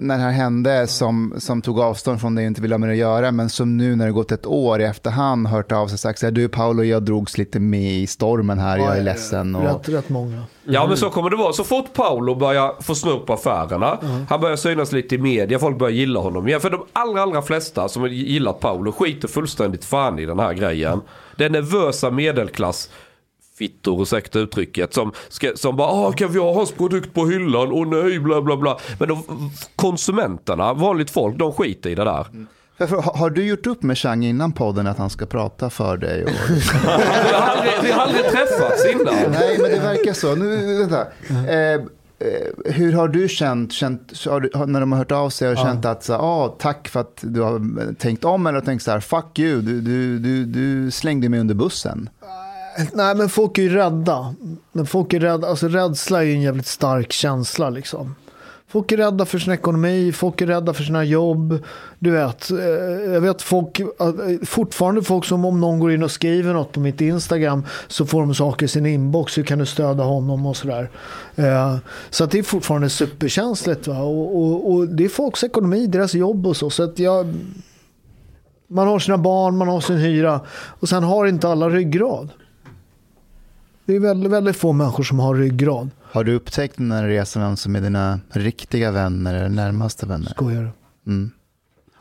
[0.00, 2.88] när det här hände, som, som tog avstånd från det och inte ville ha med
[2.88, 5.86] det att göra, men som nu när det gått ett år i efterhand hört av
[5.86, 8.98] sig och sagt så här, du Paolo, jag drogs lite med i stormen här, jag
[8.98, 9.56] är ledsen.
[9.56, 10.42] Och, Rätt, rätt många.
[10.64, 11.52] Ja men så kommer det vara.
[11.52, 13.98] Så fort Paolo börjar få snurr på affärerna,
[14.28, 16.60] han börjar synas lite i media, folk börjar gilla honom igen.
[16.60, 20.52] För de allra, allra flesta som har gillat Paolo skiter fullständigt fan i den här
[20.52, 21.00] grejen.
[21.36, 22.90] Den nervösa medelklass
[23.58, 27.72] fittor, ursäkta uttrycket, som, ska, som bara ah, kan vi ha hans produkt på hyllan?
[27.72, 28.78] Åh nej, bla bla bla.
[28.98, 29.22] Men de,
[29.76, 32.26] konsumenterna, vanligt folk, de skiter i det där.
[32.78, 35.96] För- har- Har du gjort upp med Chang innan podden att han ska prata för
[35.96, 36.24] dig?
[36.24, 36.30] Och...
[36.50, 39.14] Vi har aldrig, vi har aldrig träffats innan.
[39.32, 40.34] Nej, men det verkar så.
[40.34, 41.00] Nu, vänta.
[41.30, 41.80] Eh, eh,
[42.64, 46.04] hur har du känt, känt har när de har hört av sig och känt att
[46.04, 49.38] så, ah, tack för att du har eh, tänkt om eller tänkt så här, fuck
[49.38, 52.08] you, du, du, du, du slängde mig under bussen.
[52.92, 54.34] Nej, men folk är ju rädda.
[54.72, 55.48] Men folk är rädda.
[55.48, 57.70] Alltså, rädsla är ju en jävligt stark känsla.
[57.70, 58.14] Liksom.
[58.68, 61.64] Folk är rädda för sin ekonomi, folk är rädda för sina jobb.
[61.98, 62.58] Du vet, eh,
[63.12, 63.86] jag vet folk, eh,
[64.44, 68.20] fortfarande folk som om någon går in och skriver något på mitt Instagram så får
[68.20, 69.38] de saker i sin inbox.
[69.38, 70.90] Hur kan du stödja honom och sådär.
[71.36, 71.76] Eh,
[72.10, 73.86] så att det är fortfarande superkänsligt.
[73.86, 73.98] Va?
[74.02, 76.70] Och, och, och det är folks ekonomi, deras jobb och så.
[76.70, 77.34] Så att jag,
[78.68, 80.40] man har sina barn, man har sin hyra
[80.80, 82.30] och sen har inte alla ryggrad.
[83.86, 85.90] Det är väldigt, väldigt få människor som har ryggrad.
[86.02, 90.30] Har du upptäckt den här resan vem som är dina riktiga vänner eller närmaste vänner?
[90.30, 90.62] Skojar
[91.04, 91.12] du?
[91.12, 91.30] Mm.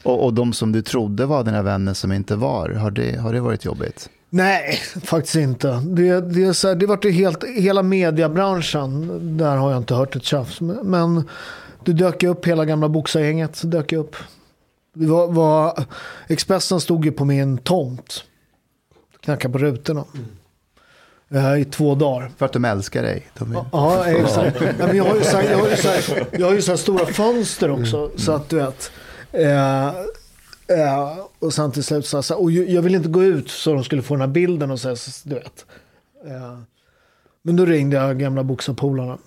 [0.04, 3.34] Och, och de som du trodde var dina vänner som inte var, har det, har
[3.34, 4.10] det varit jobbigt?
[4.30, 5.68] Nej, faktiskt inte.
[5.68, 9.96] Det, det, är så här, det vart ju helt, hela mediebranschen, där har jag inte
[9.96, 10.62] hört ett tjafs.
[10.62, 11.24] Men-
[11.86, 14.16] det dök upp, hela gamla boxargänget dök upp.
[14.94, 15.84] Det var, var,
[16.28, 18.24] Expressen stod ju på min tomt.
[19.20, 20.04] Knackade på rutorna.
[21.30, 22.32] Eh, I två dagar.
[22.38, 23.28] För att de älskar dig.
[23.38, 23.66] De är...
[23.72, 24.62] Ja, exakt.
[24.62, 26.62] Ja, men jag har ju så här, jag har ju så här, jag har ju
[26.62, 28.12] så här stora fönster också.
[28.16, 28.92] Så att du vet.
[29.32, 33.74] Eh, eh, och sen till slut så här, och jag vill inte gå ut så
[33.74, 35.66] de skulle få den här bilden och så så, du vet.
[36.26, 36.60] Eh,
[37.42, 39.18] men då ringde jag gamla boxarpolarna.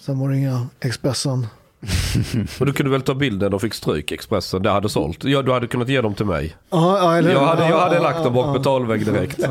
[0.00, 1.46] Sen var det inga Expressen.
[2.60, 4.62] Och du kunde väl ta bilden och fick stryk Expressen.
[4.62, 5.24] Det hade sålt.
[5.24, 6.56] Ja, du hade kunnat ge dem till mig.
[6.70, 9.38] Ja, ja, eller- Jag hade, jag ja, hade ja, lagt dem ja, bak betalvägg direkt.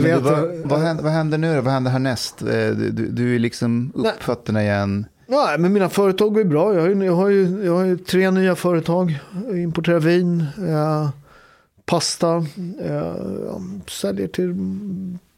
[0.00, 1.60] Vet, vad, vad, händer, vad händer nu då?
[1.60, 2.42] Vad händer härnäst?
[2.42, 5.06] Eh, Du, du, du är liksom upp fötterna igen.
[5.26, 6.74] Nej, men mina företag går ju bra.
[6.74, 9.18] Jag har ju, jag har ju, jag har ju tre nya företag.
[9.48, 11.08] Jag importerar vin, eh,
[11.86, 12.36] pasta,
[12.84, 12.94] eh,
[13.46, 13.60] ja,
[13.90, 14.54] säljer till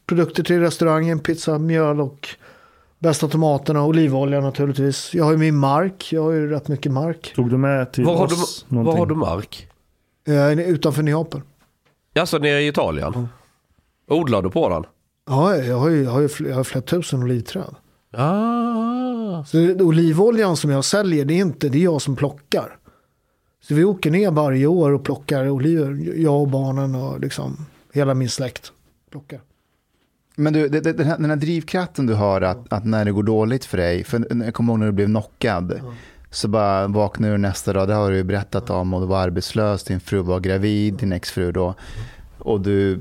[0.05, 2.27] produkter till restaurangen, pizza, mjöl och
[2.99, 5.13] bästa tomaterna, olivolja naturligtvis.
[5.13, 7.33] Jag har ju min mark, jag har ju rätt mycket mark.
[7.35, 9.67] Tog du med till Var har, oss du, var har du mark?
[10.27, 11.41] Eh, utanför Neapel.
[12.19, 13.27] Alltså nere i Italien?
[14.09, 14.83] Odlar du på den?
[15.29, 17.75] Ja, jag har ju, jag har ju fl- jag har flera tusen olivträd.
[18.13, 19.43] Ah.
[19.45, 22.77] Så det- olivoljan som jag säljer, det är inte det är jag som plockar.
[23.63, 26.13] Så vi åker ner varje år och plockar oliver.
[26.21, 28.71] Jag och barnen och liksom hela min släkt
[29.11, 29.41] plockar.
[30.39, 33.11] Men du, det- det- den här, den här drivkraften du har att, att när det
[33.11, 35.79] går dåligt för dig, för jag kommer ihåg när du blev knockad,
[36.31, 39.19] så bara vaknar du nästa dag, det har du ju berättat om, och du var
[39.21, 41.75] arbetslös, din fru var gravid, din exfru då,
[42.39, 42.93] och du,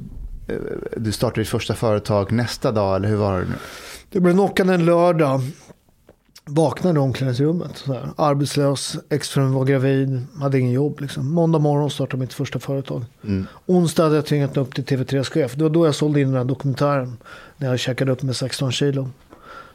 [0.49, 0.55] eh,
[0.97, 3.55] du startade ditt första företag nästa dag, eller hur var det nu?
[4.11, 5.41] Det blev knockad en lördag.
[6.49, 7.77] Vaknade i omklädningsrummet.
[7.77, 8.09] Så här.
[8.17, 11.01] Arbetslös, exfrun var gravid, hade ingen jobb.
[11.01, 11.35] Liksom.
[11.35, 13.05] Måndag morgon startade mitt första företag.
[13.25, 13.47] Mm.
[13.67, 15.55] Onsdag hade jag tvingat upp till TV3s chef.
[15.55, 17.17] Det var då jag sålde in den här dokumentären.
[17.57, 19.09] När jag käkade upp med 16 kilo.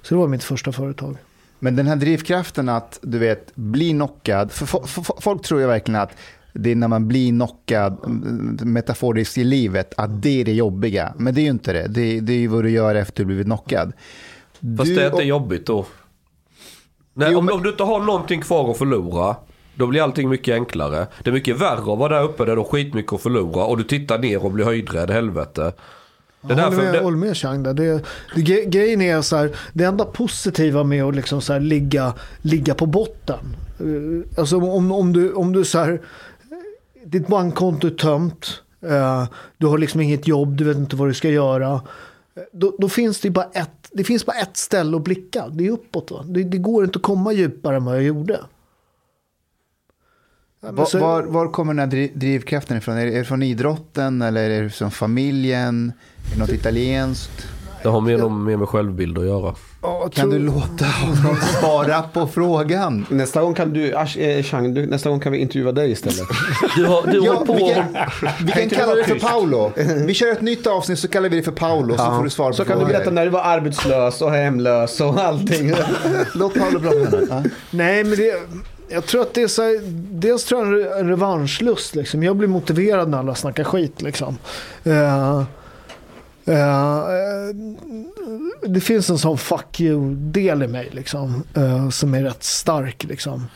[0.02, 1.18] Så det var mitt första företag.
[1.60, 5.68] Men den här drivkraften att, du vet, bli knockad, för, fo- fo- folk tror ju
[5.68, 6.12] verkligen att
[6.54, 11.14] det är när man blir knockad, mm, metaforiskt i livet, att det är det jobbiga.
[11.18, 11.88] Men det är ju inte det.
[11.88, 13.94] Det, det är ju vad du gör efter du blivit knockad.
[14.78, 15.86] Fast Du det är inte jobbigt då.
[17.14, 19.36] Nej, Jo, om, men- om du inte har någonting kvar att förlora.
[19.76, 21.08] Då blir allting mycket enklare.
[21.24, 23.64] Det är mycket värre att vara där uppe där du har skitmycket att förlora.
[23.66, 25.74] Och du tittar ner och blir höjdrädd, helvete.
[26.42, 27.74] Det är Jag håller med, Det, håller med Chang där.
[27.74, 28.04] Det,
[28.36, 32.74] det, grejen är så här, det enda positiva med att liksom så här ligga, ligga
[32.74, 33.56] på botten.
[33.80, 36.02] Eh, Alltså om, om du, om du så här,
[37.06, 39.24] ditt bankkonto är tömt, eh,
[39.58, 41.74] du har liksom inget jobb, du vet inte vad du ska göra.
[41.74, 45.68] Eh, Då, då finns det bara ett, det finns bara ett ställe att blicka, det
[45.68, 46.12] är uppåt.
[46.12, 46.24] Va?
[46.28, 48.40] Det, det går inte att komma djupare än vad jag gjorde.
[50.62, 52.98] Ja, Var, så- var, var kommer den här driv, drivkraften ifrån?
[52.98, 55.92] Är det, är det från idrotten eller är det från familjen?
[56.28, 57.48] Är det något italienskt?
[57.84, 59.56] Det har med, någon- med med självbild att göra.
[59.82, 63.06] Ja, Kan du låta honom svara på frågan?
[63.10, 66.20] Nästa gång kan du, Ash, eh, Chang, du, nästa gång kan vi intervjua dig istället.
[66.76, 67.54] Du har, du Ja, har på...
[67.54, 67.86] vi kan,
[68.46, 69.20] vi kan kalla det för?
[69.20, 69.72] Paolo.
[70.06, 72.50] Vi kör ett nytt avsnitt så kallar vi det för Paolo så får du svar
[72.50, 75.74] på Så kan du berätta när du var arbetslös och hemlös och allting.
[76.36, 77.18] Låt Paolo prata.
[77.30, 77.44] Ja.
[77.72, 78.34] Nej, men det,
[78.90, 79.80] jag tror att det är så här,
[80.12, 81.96] dels tror jag en re- en revanschlust.
[81.96, 82.24] Liksom.
[82.24, 84.02] Jag blir motiverad när alla snackar skit.
[84.02, 84.38] Liksom.
[84.84, 85.44] Eh,
[86.46, 87.56] Eh, eh,
[88.68, 93.04] det finns en sån fuck you-del i mig liksom, uh, som är rätt stark.
[93.04, 93.48] Liksom.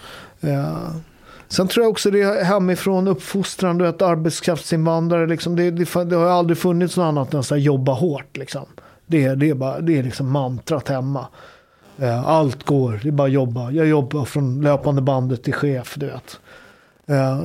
[0.44, 0.96] Uh,
[1.48, 5.28] sen tror jag också det är hemifrån uppfostran, du vet, arbetskraftsinvandrare.
[5.28, 8.38] Liksom, det, det, det har aldrig funnits något annat än att jobba hårt.
[8.38, 8.66] Liksom.
[9.06, 11.28] Det, det är, bara, det är liksom mantrat hemma.
[12.26, 13.72] Allt går, det är bara att jobba.
[13.72, 16.40] Jag jobbar från löpande bandet till chef, du vet.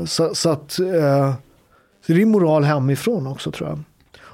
[0.09, 3.79] Så, så att, så det är moral hemifrån också tror jag.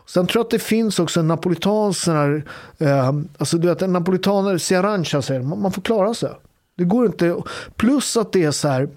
[0.06, 2.44] Sen tror jag att det finns också en napolitansk här,
[2.78, 6.30] eh, alltså du vet en napolitaner, Ciarancha säger man, man får klara sig.
[6.76, 7.36] Det går inte,
[7.76, 8.88] plus att det är så här,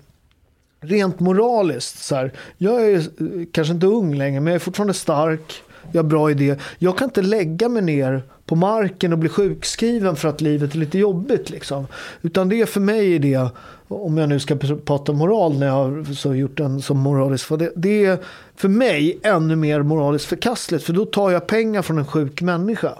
[0.81, 4.93] rent moraliskt så här, jag är eh, kanske inte ung längre men jag är fortfarande
[4.93, 6.55] stark, jag har bra idé.
[6.77, 10.77] Jag kan inte lägga mig ner på marken och bli sjukskriven för att livet är
[10.77, 11.87] lite jobbigt liksom.
[12.21, 13.49] Utan det är för mig är det,
[13.89, 14.55] om jag nu ska
[14.85, 18.17] prata moral när jag har så gjort den som moralisk, för det, det är
[18.55, 22.97] för mig ännu mer moraliskt förkastligt för då tar jag pengar från en sjuk människa.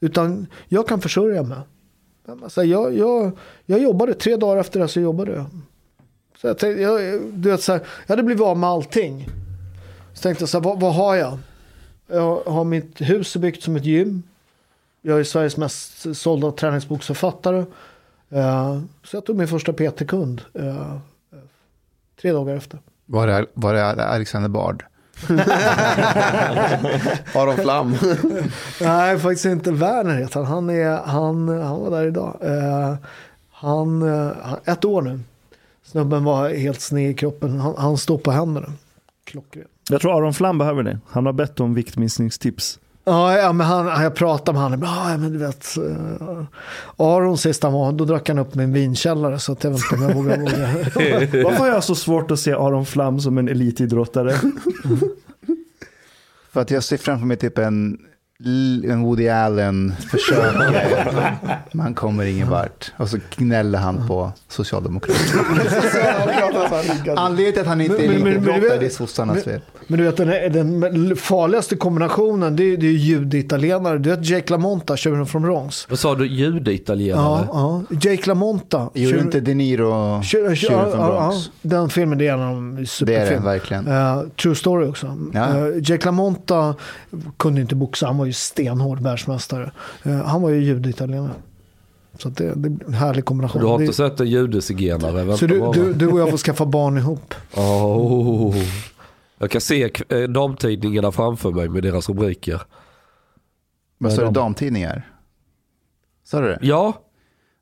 [0.00, 1.58] Utan jag kan försörja mig.
[2.42, 5.44] Alltså, jag, jag, jag jobbade, tre dagar efter det så jobbade jag.
[6.40, 9.28] Så jag, tänkte, jag, du vet, så här, jag hade blivit av med allting.
[10.14, 11.38] Så tänkte jag så här, vad, vad har jag?
[12.06, 14.22] Jag har mitt hus är byggt som ett gym.
[15.02, 17.64] Jag är Sveriges mest sålda träningsboksförfattare.
[18.32, 20.42] Eh, så jag tog min första PT-kund.
[20.54, 20.96] eh,
[22.20, 22.78] tre dagar efter.
[23.06, 24.84] Var det, var det Alexander Bard?
[27.34, 27.94] Aron Flam.
[28.80, 29.70] Nej, faktiskt inte.
[29.72, 30.46] Werner heter han.
[30.46, 32.36] Han, är, han, han var där idag.
[32.40, 32.94] Eh,
[33.50, 35.20] han, eh, han, ett år nu.
[35.84, 37.60] Snubben var helt sned i kroppen.
[37.60, 38.72] Han, han står på händerna.
[39.24, 39.64] Klockren.
[39.90, 40.98] Jag tror Aron Flam behöver det.
[41.08, 42.78] Han har bett om viktminskningstips.
[43.04, 44.82] Ja, ja, men han, jag pratade med honom.
[44.82, 45.76] Ja, men du vet.
[45.78, 46.44] Uh,
[46.96, 49.38] Aron sist han var, då drack han upp min vinkällare.
[49.38, 50.38] Så att jag vet inte om jag vågar.
[50.38, 51.42] vågar.
[51.44, 54.34] Varför har jag så svårt att se Aron Flam som en elitidrottare?
[56.52, 57.98] För att jag ser framför mig typ en,
[58.90, 61.36] en Woody Allen försöker.
[61.76, 62.92] Man kommer ingen vart.
[62.98, 65.42] Och så gnäller han på Socialdemokraterna.
[67.16, 69.60] Anledningen till att han inte är elitidrottare, men- det är sossarnas fel.
[69.86, 73.98] Men du vet den, den farligaste kombinationen det är, det är jude-italienare.
[73.98, 75.86] Du vet Jake LaMonta, tjuren från Bronx.
[75.90, 76.26] Vad sa du?
[76.26, 77.46] Judeitalienare?
[77.52, 77.96] Ja, ja.
[78.10, 78.90] Jake LaMonta.
[78.94, 81.36] Gjorde inte De Niro tjur- tjur- Tjuren från Bronx?
[81.46, 83.44] ja, Den filmen det är en av de Det är superfilm.
[83.44, 83.86] verkligen.
[83.88, 85.16] Eh, true story också.
[85.32, 85.40] Ja.
[85.58, 86.74] Eh, Jake LaMonta
[87.38, 89.72] kunde inte boxa, han var ju stenhård världsmästare.
[90.02, 91.32] Eh, han var ju jude-italienare.
[92.18, 93.60] Så det, det är en härlig kombination.
[93.62, 95.36] Du har inte det, sett en judezigenare?
[95.36, 97.34] Så du, du, du och jag får skaffa barn ihop.
[97.56, 98.56] Oh.
[99.38, 102.62] Jag kan se eh, damtidningarna framför mig med deras rubriker.
[103.98, 105.10] Vad sa du, damtidningar?
[106.24, 106.58] Sa du det?
[106.62, 106.92] Ja,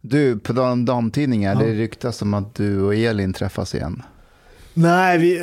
[0.01, 4.03] Du, på dam- damtidningar, det ryktas om att du och Elin träffas igen.
[4.75, 5.39] Nej, vi...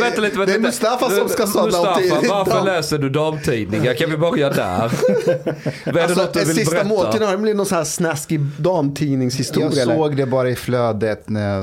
[0.00, 0.38] vänta, lite.
[0.38, 2.30] Vänta, Det är Mustafa som ska sa Mustafa, damtidning.
[2.30, 3.94] varför läser du damtidningar?
[3.94, 4.92] Kan vi börja där?
[5.86, 6.88] Vad är det Alltså, något du vill sista berätta?
[6.88, 9.96] måltid har det blivit någon sån här snaskig damtidningshistoria Jag eller?
[9.96, 11.60] såg det bara i flödet när.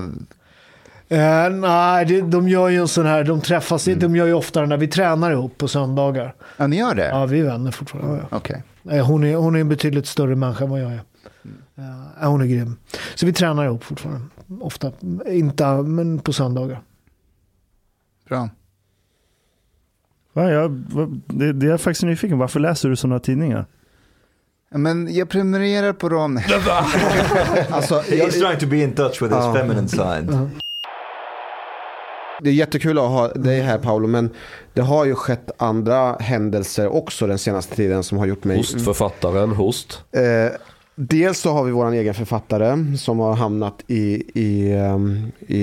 [1.11, 4.65] Eh, nej, det, de gör ju en sån här, de träffas, de gör ju ofta
[4.65, 6.33] när vi tränar ihop på söndagar.
[6.57, 7.07] Ja, ni gör det?
[7.07, 8.21] Ja, vi är vänner fortfarande.
[8.31, 8.37] Ja.
[8.37, 8.63] Okej.
[8.91, 11.01] Eh, Hon, är, hon är en betydligt större människa än vad jag är.
[12.21, 12.75] Ja, hon är grym.
[13.15, 14.21] Så vi tränar ihop fortfarande.
[14.61, 14.91] Ofta.
[15.27, 16.81] Inte, men på söndagar.
[18.29, 18.49] Bra.
[20.33, 20.71] Va, jag,
[21.27, 23.65] det, det är jag faktiskt nyfiken Varför läser du sådana tidningar?
[24.71, 26.41] Ja, Men jag prenumererar på dem.
[27.69, 29.53] Alltså, jag, He's trying to be in touch with his Ja.
[29.53, 30.49] feminine side.
[32.41, 34.29] det är jättekul att ha dig här Paolo, men
[34.73, 38.57] det har ju skett andra händelser också den senaste tiden som har gjort mig...
[38.57, 40.03] Hostförfattaren, host.
[40.11, 40.21] Eh,
[40.99, 45.59] dels så har vi vår egen författare som har hamnat i, i, ehm, i,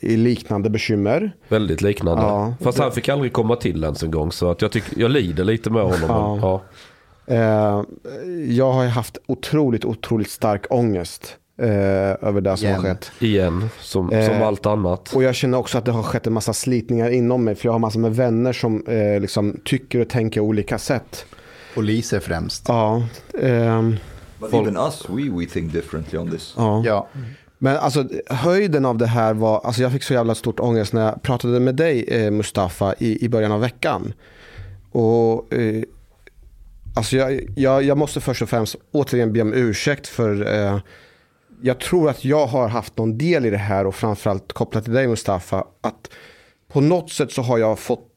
[0.00, 1.32] i liknande bekymmer.
[1.48, 2.22] Väldigt liknande.
[2.22, 2.54] Ja.
[2.60, 4.32] Fast han fick aldrig komma till ens en gång.
[4.32, 6.00] Så att jag, tycker, jag lider lite med honom.
[6.08, 6.38] Ja.
[7.26, 7.34] Ja.
[7.34, 7.84] Eh,
[8.48, 11.68] jag har ju haft otroligt, otroligt stark ångest eh,
[12.28, 12.80] över det som Igen.
[12.80, 13.12] har skett.
[13.18, 15.12] Igen, som, Eh, som allt annat.
[15.14, 17.54] Och jag känner också att det har skett en massa slitningar inom mig.
[17.54, 21.26] För jag har massor med vänner som eh, liksom tycker och tänker olika sätt.
[21.74, 22.64] Poliser främst.
[22.68, 23.02] Ja,
[24.50, 26.54] But even us, we, we think differently on this.
[26.56, 26.82] ja.
[26.84, 27.08] Ja.
[27.58, 31.04] Men alltså höjden av det här var, alltså jag fick så jävla stort ångest när
[31.04, 34.12] jag pratade med dig eh, Mustafa i, i början av veckan.
[34.90, 35.82] Och eh,
[36.94, 40.78] alltså jag, jag, jag måste först och främst återigen be om ursäkt för eh,
[41.62, 44.92] jag tror att jag har haft någon del i det här och framförallt kopplat till
[44.92, 45.64] dig Mustafa.
[45.80, 46.10] Att
[46.68, 48.08] på något sätt så har jag fått,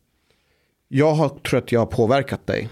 [0.87, 2.69] jag har, tror att jag har påverkat dig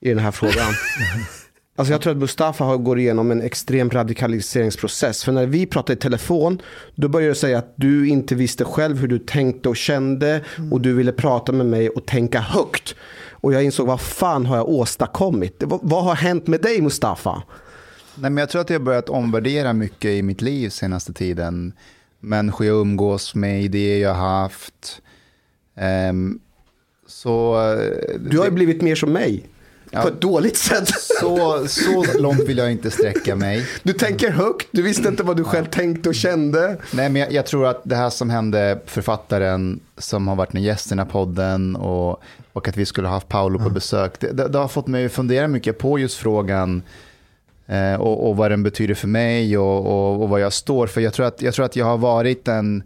[0.00, 0.72] i den här frågan.
[1.76, 5.24] Alltså jag tror att Mustafa har går igenom en extrem radikaliseringsprocess.
[5.24, 6.62] För när vi pratade i telefon,
[6.94, 10.44] då började du säga att du inte visste själv hur du tänkte och kände.
[10.70, 12.94] Och du ville prata med mig och tänka högt.
[13.30, 15.62] Och jag insåg, vad fan har jag åstadkommit?
[15.66, 17.42] Vad, vad har hänt med dig Mustafa?
[18.14, 21.72] Nej, men jag tror att jag har börjat omvärdera mycket i mitt liv senaste tiden.
[22.20, 25.02] Människor jag umgås med, idéer jag har haft.
[25.76, 26.38] Ehm,
[27.06, 27.54] så...
[27.72, 29.44] eh, Du har ju blivit mer som mig.
[30.02, 30.88] På ett dåligt sätt.
[31.20, 33.66] Så, så långt vill jag inte sträcka mig.
[33.82, 36.76] Du tänker högt, du visste inte vad du själv tänkte och kände.
[36.92, 40.62] Nej, men jag, jag tror att det här som hände författaren som har varit en
[40.62, 42.22] gäst i den här podden och,
[42.52, 45.06] och att vi skulle ha haft Paolo på besök, det, det, det har fått mig
[45.06, 46.82] att fundera mycket på just frågan
[47.66, 51.00] eh, och, och vad den betyder för mig och, och, och vad jag står för.
[51.00, 52.82] Jag tror att jag, tror att jag har varit en,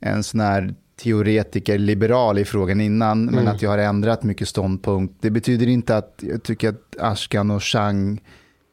[0.00, 5.14] en sån här teoretiker, liberal i frågan innan, men att jag har ändrat mycket ståndpunkt.
[5.20, 8.20] Det betyder inte att jag tycker att Ashkan och Chang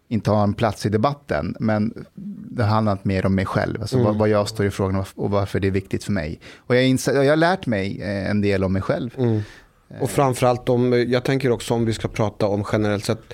[0.07, 2.05] inte har en plats i debatten, men
[2.51, 5.29] det har handlat mer om mig själv, alltså vad, vad jag står i frågan och-
[5.31, 6.39] varför det är viktigt för mig.
[6.57, 9.09] Och jag, inser, jag har lärt mig eh, en del om mig själv.
[10.01, 13.33] Och framförallt om, jag tänker också om vi ska prata om generellt sett,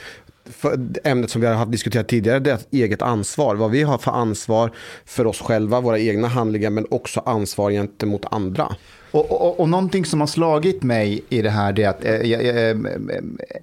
[1.03, 3.55] ämnet som vi har haft diskuterat tidigare, det är eget ansvar.
[3.55, 4.71] Vad vi har för ansvar
[5.05, 8.76] för oss själva, våra egna handlingar, men också ansvar gentemot andra.
[9.11, 12.13] Och, och, och någonting som har slagit mig i det här det är att eh,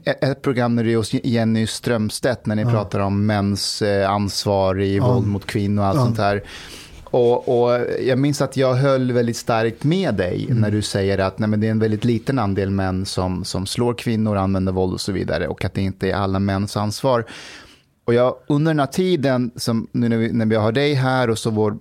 [0.05, 4.81] eh, ett program när det är hos Jenny Strömstedt när ni pratar om mäns ansvar
[4.81, 6.43] i våld mot kvinnor och allt sånt här.
[7.17, 11.39] Och, och jag minns att jag höll väldigt starkt med dig när du säger att
[11.39, 14.93] nej, men det är en väldigt liten andel män som, som slår kvinnor, använder våld
[14.93, 17.25] och så vidare och att det inte är alla mäns ansvar.
[18.05, 21.31] Och jag, under den här tiden, som, nu när vi, när vi har dig här
[21.31, 21.79] och så vår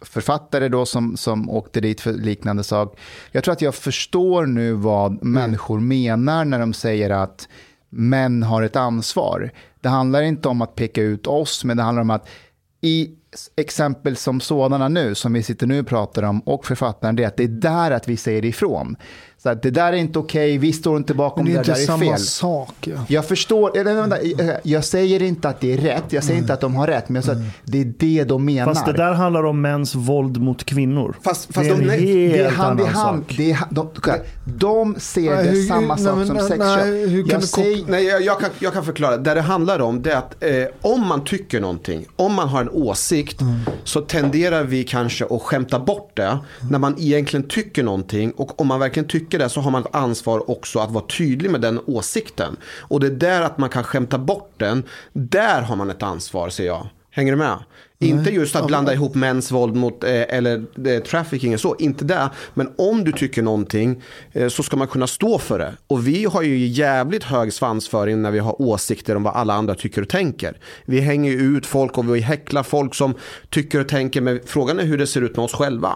[0.00, 2.98] författare då som, som åkte dit för liknande sak.
[3.32, 7.48] Jag tror att jag förstår nu vad människor menar när de säger att
[7.88, 9.50] män har ett ansvar.
[9.80, 12.28] Det handlar inte om att peka ut oss, men det handlar om att
[12.80, 13.10] i
[13.56, 17.28] exempel som sådana nu, som vi sitter nu och pratar om, och författaren, det är
[17.28, 18.96] att det är där att vi säger ifrån.
[19.42, 21.72] Så att det där är inte okej, vi står inte bakom det är det, där
[21.72, 22.18] är samma fel.
[22.18, 22.74] sak.
[22.80, 22.94] Ja.
[23.08, 24.16] Jag förstår, eller vänta,
[24.62, 27.14] jag säger inte att det är rätt, jag säger inte att de har rätt, men
[27.16, 28.74] jag säger att det är det de menar.
[28.74, 31.16] Fast det där handlar om mäns våld mot kvinnor.
[31.22, 33.24] Fast- fast det är de- en nej, helt det är hand i annan hand.
[33.28, 33.34] sak.
[33.36, 33.88] Det är, de,
[34.44, 37.32] de ser Nej, det hur- samma nej, sak men, som nej, sexköp.
[37.32, 39.16] Jag säger, Nej, jag, jag, kan, jag kan förklara.
[39.16, 40.50] Det det handlar om det är att eh,
[40.92, 43.40] om man tycker någonting, om man har en åsikt,
[43.84, 46.38] så tenderar vi kanske att skämta bort det
[46.70, 48.30] när man egentligen tycker någonting.
[48.30, 51.50] Och om man verkligen tycker det så har man ett ansvar också att vara tydlig
[51.50, 52.56] med den åsikten.
[52.80, 54.82] Och det är där att man kan skämta bort den.
[55.12, 56.86] Där har man ett ansvar, ser jag.
[57.10, 57.58] Hänger du med?
[57.98, 62.04] Inte just att blanda ihop mäns våld mot, eh, eller eh, trafficking och så, inte
[62.04, 62.30] det.
[62.54, 65.72] Men om du tycker någonting eh, så ska man kunna stå för det.
[65.86, 69.74] Och vi har ju jävligt hög svansföring när vi har åsikter om vad alla andra
[69.74, 70.58] tycker och tänker.
[70.84, 73.14] Vi hänger ju ut folk och vi häcklar folk som
[73.50, 75.92] tycker och tänker, men frågan är hur det ser ut med oss själva.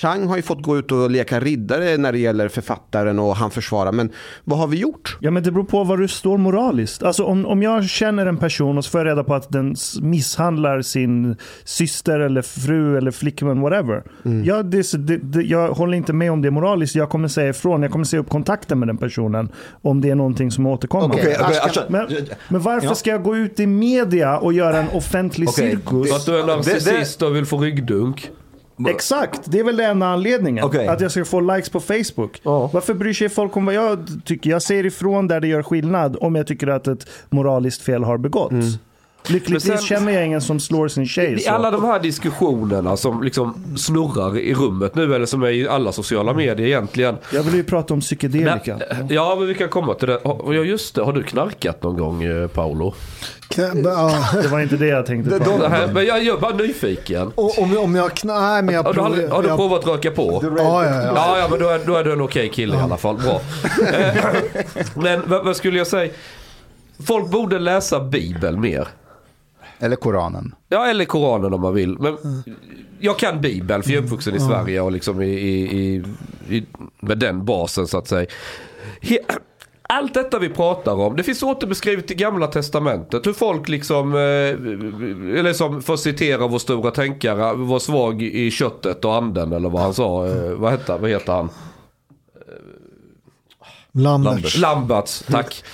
[0.00, 3.50] Chang har ju fått gå ut och leka riddare när det gäller författaren och han
[3.50, 4.10] försvarar, men
[4.44, 5.16] vad har vi gjort?
[5.20, 7.02] Ja men det beror på var du står moraliskt.
[7.02, 9.74] Alltså om, om jag känner en person och så får jag reda på att den
[10.00, 14.02] misshandlar sin syster eller fru eller flickvän, whatever.
[14.44, 16.94] Jag, det, det, det, jag håller inte med om det moraliskt.
[16.94, 17.82] Jag kommer säga ifrån.
[17.82, 19.48] Jag kommer säga upp kontakten med den personen
[19.82, 21.16] om det är någonting som återkommande.
[21.16, 22.06] Okej, Okej, okej, Ashkan- alltså, Men,
[22.48, 22.94] men varför Ja.
[22.94, 26.08] ska jag gå ut i media och göra en offentlig Okej, cirkus?
[26.10, 28.30] För att du är narcissist och vill få ryggdunk.
[28.88, 30.64] Exakt, det är väl den enda anledningen.
[30.64, 30.88] Okej.
[30.88, 32.40] Att jag ska få likes på Facebook.
[32.42, 32.70] Ja.
[32.72, 34.50] Varför bryr sig folk om vad jag tycker?
[34.50, 38.18] Jag säger ifrån där det gör skillnad om jag tycker att ett moraliskt fel har
[38.18, 38.66] begåtts.
[39.28, 41.34] Lyckligtvis Men sen- känner jag ingen som slår sin tjej.
[41.34, 41.50] I Så.
[41.50, 45.92] alla de här diskussionerna som liksom snurrar i rummet nu, eller som är i alla
[45.92, 47.16] sociala medier egentligen.
[47.32, 48.76] Jag vill ju prata om psykedelika.
[48.76, 50.18] Nej, Ja, men vi kan komma till det.
[50.24, 51.02] Ja, just det.
[51.02, 52.94] Har du knarkat någon gång, eh, Paolo?
[53.56, 55.58] Det var inte det jag tänkte på.
[55.58, 57.32] Det här, men jag är bara nyfiken.
[57.34, 60.10] Och om, om jag Nej, men jag Har du, provar- har du provat att röka
[60.10, 60.40] på?
[60.58, 61.12] Ja, ja, ja.
[61.14, 63.16] Ja, ja, men då är, då är du en okej kille i alla fall.
[63.16, 63.40] Bra.
[63.92, 64.24] Eh,
[64.94, 66.12] men vad, vad skulle jag säga?
[67.06, 68.88] Folk borde läsa Bibeln mer.
[69.84, 70.54] Eller Koranen.
[70.68, 71.98] Ja, eller Koranen om man vill.
[71.98, 72.16] Men
[73.00, 76.02] jag kan Bibeln för jag är uppvuxen i Sverige och liksom i, i, i,
[76.56, 76.66] i,
[77.00, 78.26] med den basen så att säga.
[79.00, 79.18] He,
[79.82, 83.26] allt detta vi pratar om, det finns återbeskrivet i gamla testamentet.
[83.26, 84.20] Hur folk liksom, eh,
[85.38, 89.68] eller som för att citera vår stora tänkare, var svag i köttet och anden eller
[89.68, 90.26] vad han sa.
[90.26, 91.48] Eh, vad, heter, vad heter han?
[93.92, 94.58] Lamberts.
[94.58, 95.64] Lamberts, tack.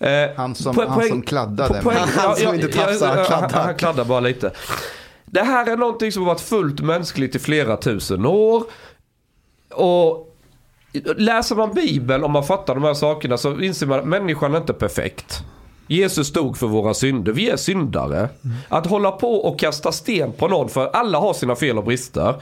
[0.00, 1.80] Eh, Han som- po- han som kladdade.
[1.82, 3.62] poäng- Han som inte ja, tafsar, han ja, kladdar.
[3.64, 4.50] Han kladdar bara lite.
[5.24, 8.64] Det här är någonting som har varit fullt mänskligt i flera tusen år.
[9.74, 10.32] Och
[11.16, 14.58] läser man Bibeln och man fattar de här sakerna så inser man att människan är
[14.58, 15.38] inte perfekt.
[15.88, 17.32] Jesus stod för våra synder.
[17.32, 18.28] Vi är syndare.
[18.68, 22.34] Att hålla på och kasta sten på någon, för alla har sina fel och brister.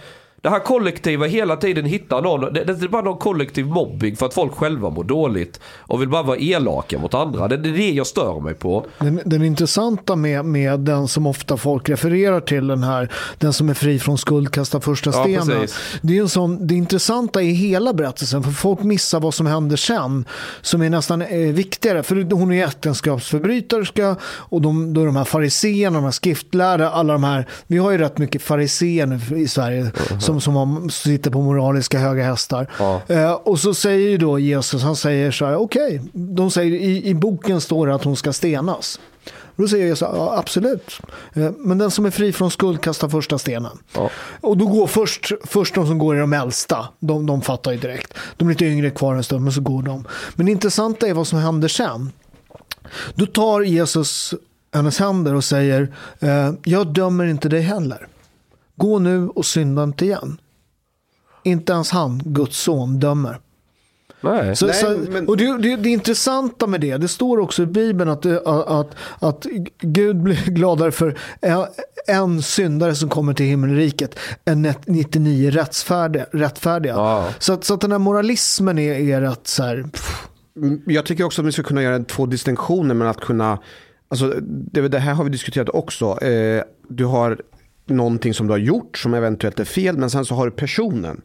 [0.45, 2.41] Det här kollektiva hela tiden hittar någon.
[2.55, 5.61] Det, det är bara någon kollektiv mobbing för att folk själva mår dåligt.
[5.81, 7.49] Och vill bara vara elaka mot andra.
[7.49, 8.87] Det, det är det jag stör mig på.
[8.99, 13.69] Den, den intressanta med, med den som ofta folk refererar till, den här, den som
[13.69, 15.47] är fri från skuld, kastar första Ja, stenen.
[15.61, 15.99] precis.
[16.03, 19.77] det, är en sån, det intressanta i hela berättelsen, för folk missar vad som händer
[19.77, 20.25] sen,
[20.61, 22.03] som är nästan eh, viktigare.
[22.03, 27.13] För hon är äktenskapsförbryterska och de, då är de här fariséerna, de här skriftlärda, alla
[27.13, 29.91] de här, vi har ju rätt mycket fariséer nu i Sverige
[30.41, 32.71] som, som har, sitter på moraliska höga hästar.
[32.79, 33.01] Ja.
[33.09, 37.07] Eh, och så säger ju då Jesus, han säger så här, okej, de säger i,
[37.07, 39.01] i boken står det att hon ska stenas.
[39.57, 41.01] Då säger här, ja, absolut.
[41.35, 43.79] Eh, Men den som är fri från skuld kastar första stenen.
[43.95, 44.11] Ja.
[44.41, 46.89] Och då går först, först de som går är de äldsta.
[46.99, 48.15] De, de fattar ju direkt.
[48.37, 50.05] De är lite yngre kvar en stund, men så går de.
[50.35, 52.13] Men det intressanta är vad som händer sen.
[53.15, 54.35] Då tar Jesus
[54.75, 58.09] hennes händer och säger, eh, jag dömer inte dig heller.
[58.77, 60.41] Gå nu och synda inte igen.
[61.43, 63.39] Inte ens han, Guds son, dömer.
[64.21, 64.57] Nej.
[64.57, 64.87] Så, Nej, så,
[65.27, 68.89] och det, det, det intressanta med det, det står också i Bibeln att, det- att,
[69.19, 69.47] att
[69.81, 71.19] Gud blir gladare för
[72.07, 76.27] en, syndare som kommer till himmelriket än 99 rättfärdiga.
[76.33, 76.93] rättfärdiga.
[76.93, 77.29] Ja.
[77.39, 81.05] Så, att, så att den här moralismen är, är rätt så här, pff, Mm, Jag
[81.07, 83.59] tycker också att vi ska kunna göra två distinktioner med att kunna,
[84.09, 86.23] alltså det, det här har vi diskuterat också.
[86.25, 87.41] Eh, du har
[87.87, 91.21] någonting som du har gjort som eventuellt är fel, men sen så har du personen.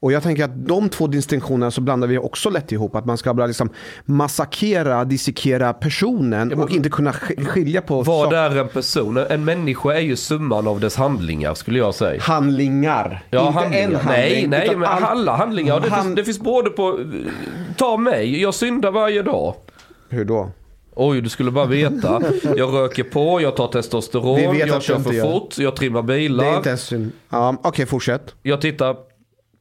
[0.00, 2.94] Och jag tänker att de två distinktionerna så blandar vi också lätt ihop.
[2.94, 3.70] Att man ska bara liksom
[4.04, 9.16] massakera, dissekera personen och inte kunna sk- skilja på Vad sak- är en person?
[9.16, 12.22] En människa är ju summan av dess handlingar skulle jag säga.
[12.22, 13.22] handlingar.
[13.30, 13.88] Ja, inte handlingar.
[13.88, 14.50] en handling.
[14.50, 15.80] nej, nej, men all- alla handlingar.
[15.80, 16.98] Det, Han- finns, det finns både på...
[17.76, 19.54] Ta mig, jag syndar varje dag.
[20.08, 20.50] Hur då?
[20.98, 22.22] Oj, du skulle bara veta.
[22.56, 25.24] Jag röker på, jag tar testosteron, jag kör för gör.
[25.32, 26.56] fort, jag trimmar Det är bilar.
[26.56, 27.12] inte ens synd.
[27.28, 28.34] Ja, Okej, fortsätt.
[28.42, 28.96] Jag tittar...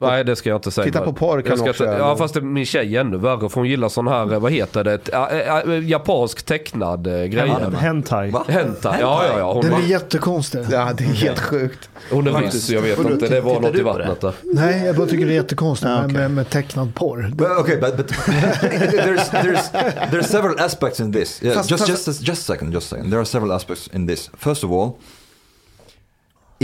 [0.02, 0.86] Nej, det ska jag inte säga.
[0.86, 1.98] Titta på porr kan också inte-.
[1.98, 3.50] Ja, fast det, min tjej är ännu värre.
[3.50, 5.10] För hon gillar sån här, eh, vad heter det?
[5.14, 7.54] Ä, ä, ä, japansk tecknad äh, grej.
[7.80, 8.34] Hentai.
[8.48, 9.02] Hentai.
[9.02, 9.54] Ja, ja, ja.
[9.54, 10.60] Hon, den är var, jättekonstig.
[10.72, 11.90] Ja, det är helt sjukt.
[12.12, 13.28] hon är viss, jag vet inte.
[13.28, 14.34] Det var något i vattnet där.
[14.44, 16.18] Nej, jag bara tycker det är jättekonstigt Ja, med, okej.
[16.18, 17.32] med, med tecknad porr.
[17.36, 19.72] But, okay, but, but there's, there's,
[20.12, 21.44] there's several aspects in this.
[21.44, 23.10] Yeah, Fast- just, fast- just, just a second, just a second.
[23.12, 24.30] There are several aspects in this.
[24.38, 24.98] First of all,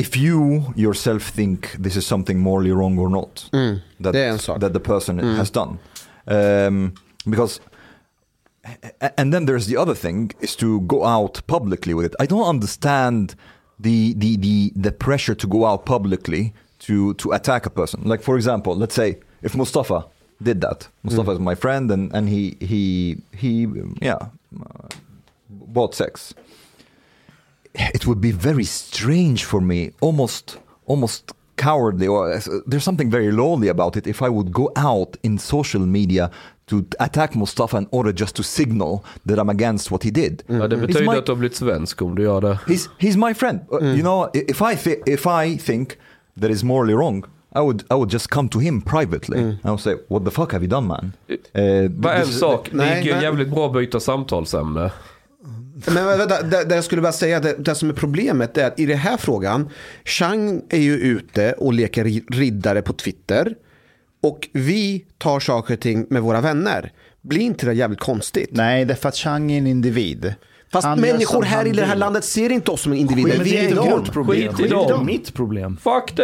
[0.01, 3.49] if you yourself think this is something morally wrong or not,
[3.99, 4.59] that, det är en sak.
[4.59, 5.77] that the person has done.
[6.27, 6.93] Um,
[7.29, 7.61] because,
[9.17, 12.15] and then there's the other thing is to go out publicly with it.
[12.23, 13.35] I don't understand
[13.79, 18.01] the, the, the, the pressure to go out publicly to, to attack a person.
[18.03, 20.05] Like, for example, let's say if Mustafa
[20.41, 23.67] did that, Mustafa is my friend and, and he, he, he,
[24.01, 24.17] yeah,
[24.59, 24.87] uh,
[25.49, 26.33] bought sex
[27.73, 30.57] it would be very strange for me, almost
[30.87, 35.17] almost cowardly, or uh, there's something very lowly about it if I would go out
[35.21, 36.29] in social media
[36.67, 40.43] to attack Mustafa in order just to signal that I'm against what he did.
[40.47, 42.59] Ja, det He's betyder my- att du har blivit svensk om du gör det.
[42.67, 43.59] He's he's my friend.
[43.71, 45.97] Uh, You know, if I if I think
[46.41, 47.23] that is morally wrong,
[47.55, 49.39] I would I would just come to him privately.
[49.63, 52.39] I would say, "What the fuck have you done, man?" Uh, Bara en this is-
[52.39, 54.91] sak, det gick ju jävligt bra att byta samtalsämne.
[55.87, 58.79] Men vänta, det, det jag skulle bara säga, det, det som är problemet är att
[58.79, 59.69] i den här frågan,
[60.05, 63.55] Chang är ju ute och leker ri- riddare på Twitter.
[64.23, 66.91] Och vi tar saker och ting med våra vänner.
[67.21, 68.49] Blir inte det jävligt konstigt?
[68.51, 70.33] Nej, det är för att Chang är en individ.
[70.71, 73.29] Fast Han människor här i det här landet ser inte oss som individer.
[73.37, 73.89] Men Vi det är dem.
[73.89, 74.53] vårt problem.
[74.53, 75.05] Skit i Det är inte dem.
[75.05, 75.77] mitt problem.
[75.77, 76.15] Fuck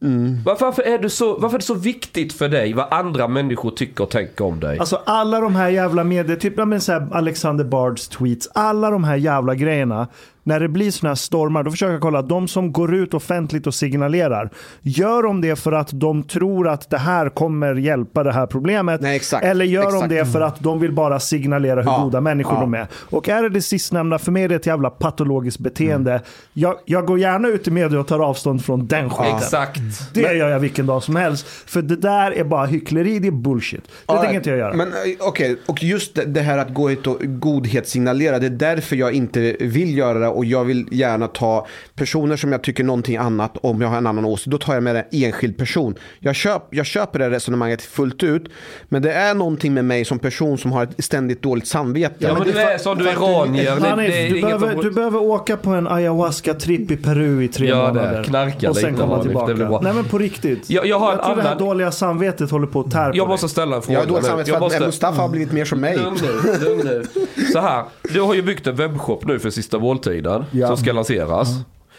[0.00, 0.42] them!
[0.44, 3.70] Varför, varför, är du så, varför är det så viktigt för dig vad andra människor
[3.70, 4.78] tycker och tänker om dig?
[4.78, 8.90] Alltså alla de här jävla medier, typ ja, men så här Alexander Bards tweets, alla
[8.90, 10.08] de här jävla grejerna.
[10.46, 13.66] När det blir såna här stormar, då försöker jag kolla, de som går ut offentligt
[13.66, 14.50] och signalerar,
[14.82, 19.00] gör de det för att de tror att det här kommer hjälpa det här problemet?
[19.00, 19.44] Nej, exakt.
[19.44, 20.08] Eller gör Exakt.
[20.08, 22.60] de det för att de vill bara signalera hur Ja, goda människor ja.
[22.60, 22.86] de är?
[22.92, 26.10] Och är det det sistnämnda, för mig är det ett jävla patologiskt beteende.
[26.10, 26.22] Mm.
[26.52, 29.36] Jag, jag går gärna ut i media och tar avstånd från den skiten.
[29.36, 29.80] Exakt.
[30.14, 31.46] Det gör jag vilken dag som helst.
[31.46, 33.84] För det där är bara hyckleri, det är bullshit.
[33.84, 34.36] Det All tänker right.
[34.36, 34.74] inte jag göra.
[34.74, 38.50] Men eh, okej, och just det, det här att gå ut och godhetssignalera, det är
[38.50, 42.84] därför jag inte vill göra det och jag vill gärna ta personer som jag tycker
[42.84, 45.94] någonting annat om jag har en annan åsikt, då tar jag med en enskild person.
[46.18, 48.48] Jag, köp, jag köper det resonemanget fullt ut,
[48.88, 52.14] men det är någonting med mig som person som har ett ständigt dåligt samvete.
[52.18, 53.76] Ja men du är som du är iranier.
[53.96, 57.76] Det du, inget behöver, du behöver åka på en ayahuasca-tripp i Peru i tre Ja,
[57.88, 58.24] månader.
[58.24, 59.78] Knarka och sen lite, komma tillbaka.
[59.82, 60.70] Nej men på riktigt.
[60.70, 63.16] Jag- jag har en tror det här annan- dåliga samvetet håller på att tär på
[63.16, 65.28] Jag måste ställa en fråga Jag har dåligt samvete Jag för att måste- Mustafa har
[65.28, 65.96] blivit mer som mig.
[65.96, 67.04] Lugn nu, lugn nu.
[67.52, 70.66] Så här, du har ju byggt en webbshop nu för sista måltiden Ja.
[70.66, 71.48] som ska lanseras.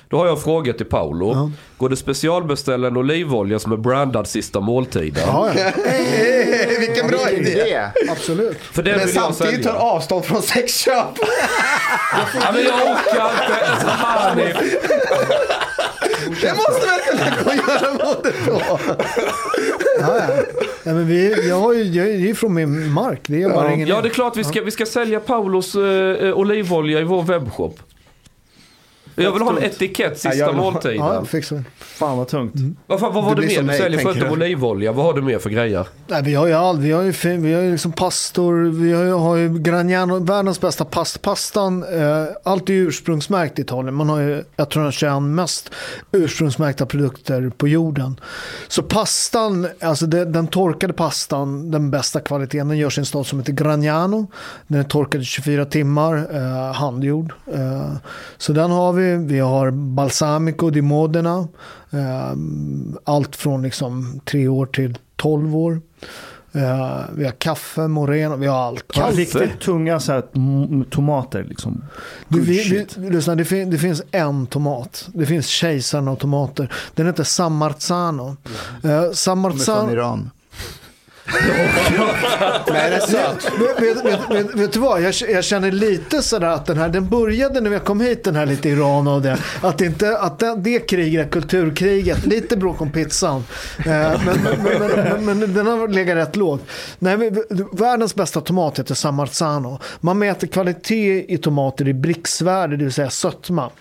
[0.09, 1.51] Då har jag en fråga till Paolo.
[1.77, 5.23] Går det specialbeställa en olivolja som är brandad sista måltiden?
[5.27, 5.71] Ja, ja.
[6.79, 7.53] Vilken bra idé.
[7.53, 8.11] Det.
[8.11, 8.57] absolut.
[8.57, 11.05] För det Men samtidigt tar avstånd från sexköp.
[12.41, 13.71] Ja, men jag orkar inte.
[13.71, 14.57] Alltså, Hanif.
[16.41, 18.61] Det måste väl kunna gå att göra både då.
[19.99, 20.43] Ja, ja.
[20.83, 23.19] Ja, men vi, jag har ju, jag är ju från min mark.
[23.27, 26.27] Det är bara ingen Ja, det är klart vi ska, vi ska sälja Paulos eh,
[26.27, 27.79] eh, olivolja i vår webbshop.
[29.23, 30.97] Jag vill ha en etikett Ja, sista jag ha- måltiden.
[30.97, 31.63] Ja, fixar.
[31.79, 32.53] Fan vad tungt.
[32.87, 34.91] Vad, fan, vad var Det det, mer som du säljer förutom olivolja?
[34.91, 35.87] Vad har du mer för grejer?
[36.07, 36.79] Nej, vi har ju allt.
[36.79, 38.53] Vi har ju, fin- vi har ju liksom pastor,
[38.83, 41.19] vi har ju, har ju Gragnano, världens bästa pasta.
[41.19, 43.93] Pastan, eh, allt är ju ursprungsmärkt i Italien.
[43.95, 45.69] Man har ju 121 mest
[46.11, 48.19] ursprungsmärkta produkter på jorden.
[48.67, 53.25] Så pastan, alltså det, den torkade pastan, den bästa kvaliteten, den görs i en stad
[53.27, 54.27] som heter Gragnano.
[54.67, 57.33] Den är torkad i 24 timmar, eh, handgjord.
[57.53, 57.91] Eh,
[58.37, 59.06] så den har vi.
[59.15, 61.47] Vi har balsamico di Modena.
[61.89, 62.33] Eh,
[63.03, 65.81] allt från liksom tre år till 12 år.
[66.51, 68.97] Eh, vi har kaffe, moreno, vi har allt.
[68.97, 69.17] Allt.
[69.17, 70.23] riktigt tunga så här,
[70.89, 71.83] tomater liksom.
[72.27, 75.09] Du, vi, vi, lyssna, det, fin, det finns en tomat.
[75.13, 76.73] Det finns kejsaren av tomater.
[76.95, 78.37] Den heter San Marzano.
[78.83, 79.39] Eh, San
[82.65, 82.99] Kommer det
[83.57, 86.77] Men är vet, vet, vet, vet, du vad, jag, jag känner lite sådär att den
[86.77, 89.37] här, den började när jag kom hit den här lite Iran och det.
[89.61, 93.43] Att, inte, att det, det kriget, kulturkriget, lite bråk om pizzan.
[93.79, 96.61] Eh, men, men, men, men, men den har legat rätt lågt.
[96.99, 99.79] Nej, men, världens bästa tomat heter Samarzano.
[99.99, 103.71] Man mäter kvalitet i tomater i bricksvärde, det vill säga sötma.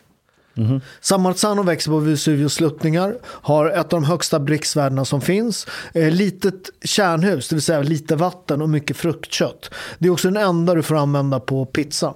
[1.01, 5.67] San Marzano växer på Vesuvius sluttningar, har ett av de högsta bricksvärdena som finns.
[5.95, 9.71] Eh, litet kärnhus, det vill säga lite vatten och mycket fruktkött.
[9.99, 12.15] Det är också den enda du får använda på pizza.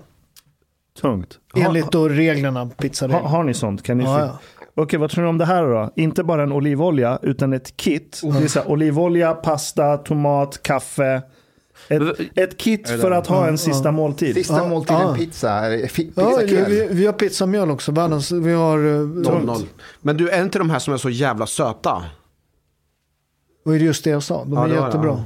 [1.01, 1.39] Tungt.
[1.55, 3.29] Ha, Enligt då reglerna, pizzareglerna.
[3.29, 3.83] har ni sånt?
[3.83, 4.39] Kan ni Ja, ja.
[4.75, 5.91] Okej, vad tror ni om det här då?
[5.97, 8.21] Inte bara en olivolja, utan ett kit.
[8.23, 11.23] Det är så här, olivolja, pasta, tomat, kaffe.
[11.91, 14.35] Ett, ett kit för att ha en sista måltid.
[14.35, 15.15] Sista Ja, måltiden ja.
[15.15, 15.75] pizza.
[15.75, 17.93] eh, fi- Ja, vi, vi har pizzamjöl också.
[17.93, 18.79] Världens, vi har...
[18.79, 19.63] eh, Noll, noll.
[20.01, 22.05] Men du, är inte de här som är så jävla söta?
[23.67, 24.45] Är det just det jag sa?
[24.45, 25.25] De Ja, är jättebra.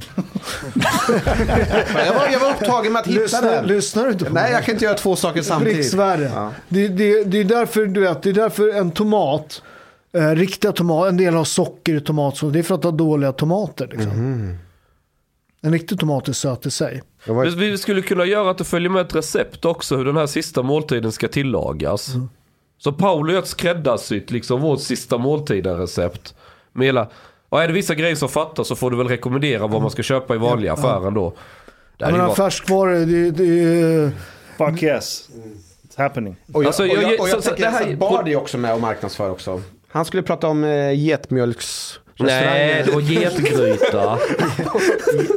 [2.05, 3.67] Jag var, jag var upptagen med att hitta Lyssnar, den.
[3.67, 4.51] lyssnar du inte på Nej, mig?
[4.51, 5.75] jag kan inte göra två saker samtidigt.
[5.75, 6.31] Bricksvärde.
[6.35, 6.51] Ja.
[6.69, 9.61] Det, det, det är därför du vet, det är därför en tomat,
[10.17, 12.53] eh, riktiga tomater, en del har socker i tomatsås.
[12.53, 13.87] Det är för att ha dåliga tomater.
[13.91, 14.11] Liksom.
[14.11, 14.57] Mhm.
[15.65, 17.01] En riktig tomat är söt i sig.
[17.25, 20.17] Jag var- Vi skulle kunna göra att det följer med ett recept också hur den
[20.17, 22.09] här sista måltiden ska tillagas.
[22.77, 26.35] Så Paolo gör ett skräddarsytt, liksom vårt sista måltiden-recept.
[26.73, 27.07] Med hela,
[27.49, 30.03] ja, är det vissa grejer som fattas så får du väl rekommendera vad man ska
[30.03, 31.33] köpa i vanliga affären då.
[31.97, 34.11] Jag ju menar varit- färskvaror, det, det,
[34.57, 35.29] Fuck yes.
[35.89, 36.35] It's happening.
[36.53, 38.35] Och jag, Alltså, och jag- jag, och jag så- tänker det här- att Bard är
[38.35, 39.61] också med och marknadsför också.
[39.87, 41.99] Han skulle prata om eh, getmjölks...
[42.19, 44.19] Nej, det var getgryta.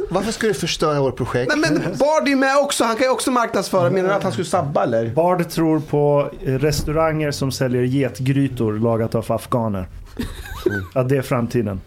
[0.09, 1.51] Varför ska du förstöra vårt projekt?
[1.55, 3.89] Nej men Bard är med också, han kan ju också marknadsföra.
[3.89, 5.09] Menar du att han skulle sabba eller?
[5.09, 9.87] Bard tror på restauranger som säljer getgrytor lagat av afghaner.
[10.93, 11.81] Att det är framtiden.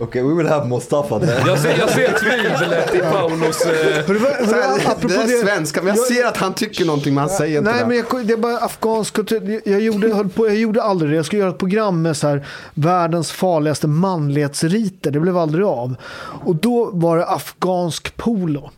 [0.00, 1.42] Okay, we will have Mustafa there.
[1.46, 3.66] Jag ser, jag ser tvivlet i Paulos...
[3.66, 7.58] Eh, apropå det är svenska, men jag ser att han tycker någonting men han säger
[7.58, 7.86] inte Nej, det.
[7.86, 9.60] men jag, det är bara afghansk kultur.
[9.64, 11.16] Jag gjorde, höll på, jag gjorde aldrig det.
[11.16, 15.10] Jag skulle göra ett program med så här, världens farligaste manlighetsriter.
[15.10, 15.94] Det blev aldrig av.
[16.44, 18.70] Och då var det afghansk polo.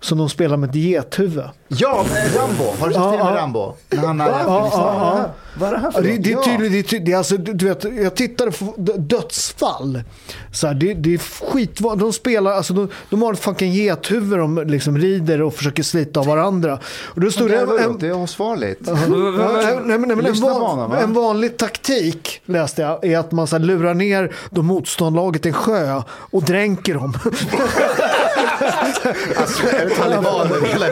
[0.00, 1.44] Som de spelar med ett gethuvud.
[1.68, 2.04] Ja,
[2.36, 2.64] Rambo.
[2.80, 3.36] Har du sett filmen ja.
[3.36, 3.74] Rambo?
[3.90, 4.96] När han är i Ja, Afghanistan.
[4.96, 5.30] ja, ja.
[5.58, 6.42] Vad är det här för det, det är Ja.
[6.44, 10.02] tydligt, det är tydligt alltså, du, du vet, jag tittade på dödsfall.
[10.52, 14.38] Så här, det, det är skit, de spelar, alltså de, de har ett fucking gethuvud
[14.38, 16.78] de liksom rider och försöker slita av varandra.
[17.04, 18.88] Och då stod det Det en, är, en, det är asfarligt.
[18.88, 18.96] En,
[21.02, 25.48] en vanlig taktik läste jag är att man så här, lurar ner de motståndlaget i
[25.48, 27.14] en sjö och dränker dem.
[29.36, 30.86] Alltså, är det talibaner hela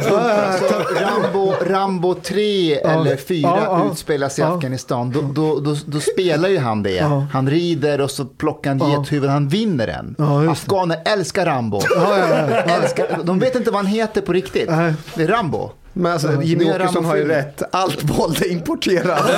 [1.00, 4.46] Rambo, Rambo 3 eller 4 Ja, sig i.
[4.46, 5.10] Afghanistan.
[5.10, 7.26] Då, då, då, då spelar ju han det.
[7.32, 9.30] Han rider och så plockar han gethuvud.
[9.30, 10.16] Han vinner den.
[10.50, 11.80] Afghaner älskar Rambo.
[11.94, 12.56] Ja, ja, ja.
[12.56, 14.68] Älskar, de vet inte vad han heter på riktigt.
[15.14, 15.70] Det är Rambo.
[15.92, 17.62] Men alltså, Jimmy Åkesson har ju rätt.
[17.72, 19.20] Allt våld är importerat.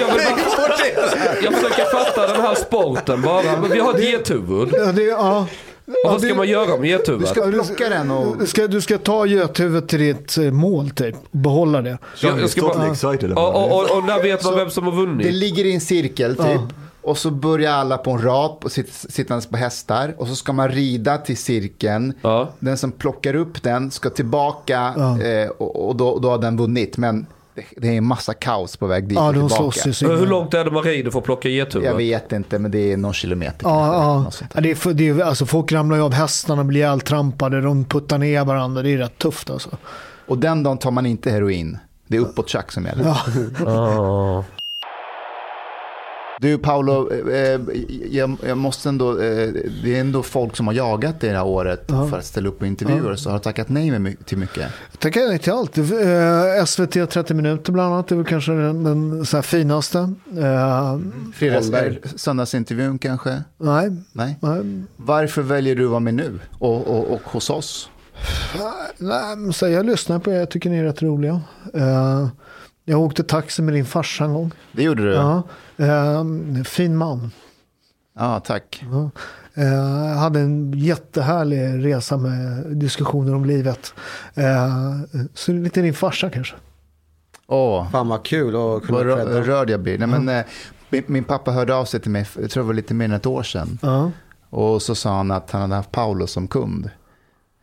[0.00, 0.24] jag, vill
[0.56, 0.76] bara,
[1.42, 3.56] jag försöker fatta den här sporten bara.
[3.72, 4.68] Vi har ett gethuvud.
[4.72, 5.46] Ja, det, ja.
[6.04, 7.28] Och vad ska man göra med Du gethuvudet?
[7.28, 8.38] ska plocka den och...
[8.38, 11.16] Du ska, du ska ta gethuvudet till ditt eh, mål typ.
[11.30, 11.98] Behålla det.
[12.22, 14.84] Jag, jag ska totally bara, excited och, och, och, och när vet man vem som
[14.84, 15.34] har Det vunnit?
[15.34, 16.46] ligger i en cirkel typ.
[16.46, 16.68] Ja.
[17.02, 20.14] Och så börjar alla på en rap och sitt, sittandes på hästar.
[20.18, 22.12] Och så ska man rida till cirkeln.
[22.22, 22.48] Ja.
[22.58, 26.96] Den som plockar upp den ska tillbaka eh, och, och då, då har den vunnit.
[26.96, 27.26] Men
[27.58, 29.54] det, det är en massa kaos på väg dit Ja, och de tillbaka.
[29.72, 31.88] slåss ju så Hur långt är det man rider för att plocka gethuvud?
[31.88, 33.58] Jag vet inte, men det är någon kilometer.
[33.68, 34.48] Ja, kanske, ja.
[34.54, 37.84] ja det är, för- det är, alltså, folk ramlar ju av hästarna, blir ihjältrampade, de
[37.84, 38.82] puttar ner varandra.
[38.82, 39.70] Det är rätt tufft alltså.
[40.26, 41.78] Och den dagen tar man inte heroin.
[42.06, 43.14] Det är uppåt tjack som gäller.
[43.66, 44.44] Ah.
[46.40, 47.60] Du Paolo, eh, eh,
[48.10, 49.48] jag, jag måste ändå, eh,
[49.82, 52.66] det är ändå folk som har jagat det här året för att ställa upp på
[52.66, 54.72] intervjuer, så har tackat nej med till mycket.
[54.98, 55.78] Tackar nej till allt.
[55.78, 59.98] Eh, SVT 30 minuter bland annat, det är väl kanske den, den så finaste.
[60.38, 60.98] Eh,
[61.34, 61.70] Fredags,
[62.16, 63.42] söndagsintervjun kanske?
[63.56, 64.36] nej, Nej.
[64.40, 67.90] nej, Varför väljer du att vara med nu och, och, och hos oss?
[68.98, 71.40] nej så jag lyssnar på er, jag tycker ni är rätt roliga.
[71.74, 72.28] Eh,
[72.88, 74.50] jag åkte taxi med din farsa en gång.
[74.72, 75.12] Det gjorde du?
[75.12, 75.42] Ja.
[75.76, 76.24] Eh,
[76.64, 77.30] fin man.
[78.18, 78.84] Ja, tack.
[78.92, 79.10] Ja.
[79.62, 83.94] Eh, hade en jättehärlig resa med diskussioner om livet.
[84.34, 84.74] Eh,
[85.34, 86.54] så lite din farsa kanske.
[87.46, 89.98] Åh, Fan vad kul att kunna vad rörd jag blir.
[89.98, 90.44] Nej, men, eh,
[90.90, 93.12] min, min pappa hörde av sig till mig, jag tror det var lite mer än
[93.12, 93.78] ett år sedan.
[93.82, 94.10] Ja.
[94.50, 96.90] Och så sa han att han hade haft Paolo som kund.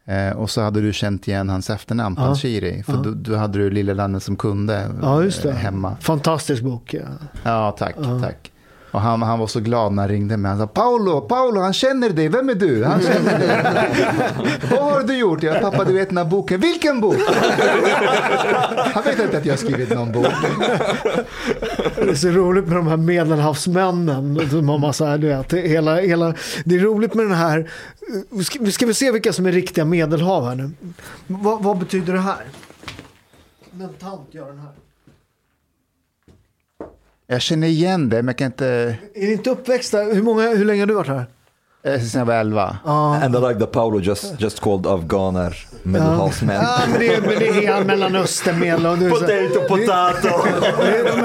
[0.07, 2.25] Eh, och så hade du känt igen hans efternamn, Ja.
[2.25, 2.83] Panshiri.
[2.83, 2.99] För Ja.
[2.99, 5.95] då, då hade du Lilla landet som kunde ja, eh, hemma.
[5.99, 6.93] Fantastisk bok.
[6.93, 7.01] Ja.
[7.43, 8.51] Ja, tack, tack.
[8.95, 10.49] Och han, han var så glad när han ringde mig.
[10.49, 12.29] Han sa Paolo, Paolo, han känner dig.
[12.29, 12.83] Vem är du?
[12.83, 13.47] Han känner dig.
[14.71, 15.43] Vad har du gjort?
[15.43, 16.59] Jag pappa, du vet den här boken.
[16.59, 17.15] Vilken bok?
[18.93, 20.27] han vet inte att jag har skrivit någon bok.
[21.95, 24.49] Det är så roligt med de här medelhavsmännen.
[24.49, 26.33] Som har massa, du vet, hela, hela,
[26.65, 27.71] det är roligt med den här.
[28.29, 30.71] Vi ska, vi ska väl se vilka som är riktiga medelhav här nu.
[31.27, 32.45] Vad, vad betyder det här?
[33.79, 34.84] En tant gör den här.
[37.27, 38.67] Jag känner igen det, men jag kan inte...
[39.15, 39.97] Är ni inte uppväxta?
[39.97, 41.25] Hur, många, hur länge har du varit här?
[41.83, 42.77] Eh, Sen jag var elva.
[42.85, 46.55] And I like that Paolo just, just called Afghaner medelhavsmän.
[46.55, 50.47] Ja, men det är, men det är Mellanöstern, medel, du, Potato, potato.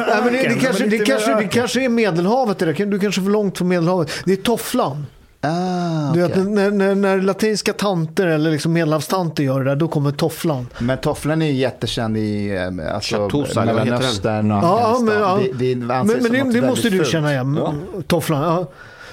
[0.08, 2.58] Ja, men det, det, kanske, det, kanske, det kanske är Medelhavet.
[2.58, 2.86] Det där.
[2.86, 4.10] Du kanske är för långt från Medelhavet.
[4.24, 5.06] Det är tofflan.
[5.42, 6.36] Ah, Du okej.
[6.42, 10.66] vet, när, när, när latinska tanter eller liksom medelhavstanter gör det där, då kommer tofflan.
[10.78, 13.28] Men tofflan är ju jättekänd i eh, alltså?
[13.56, 15.04] Mellanöstern och Ja, Afghanistan.
[15.04, 15.38] men, ja.
[15.58, 17.08] Det, det men, men det, det måste du fult.
[17.08, 17.60] känna igen.
[18.06, 18.42] Tofflan.
[18.42, 18.66] Ja.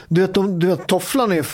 [0.10, 1.46] Du vet, de, du vet, tofflan är,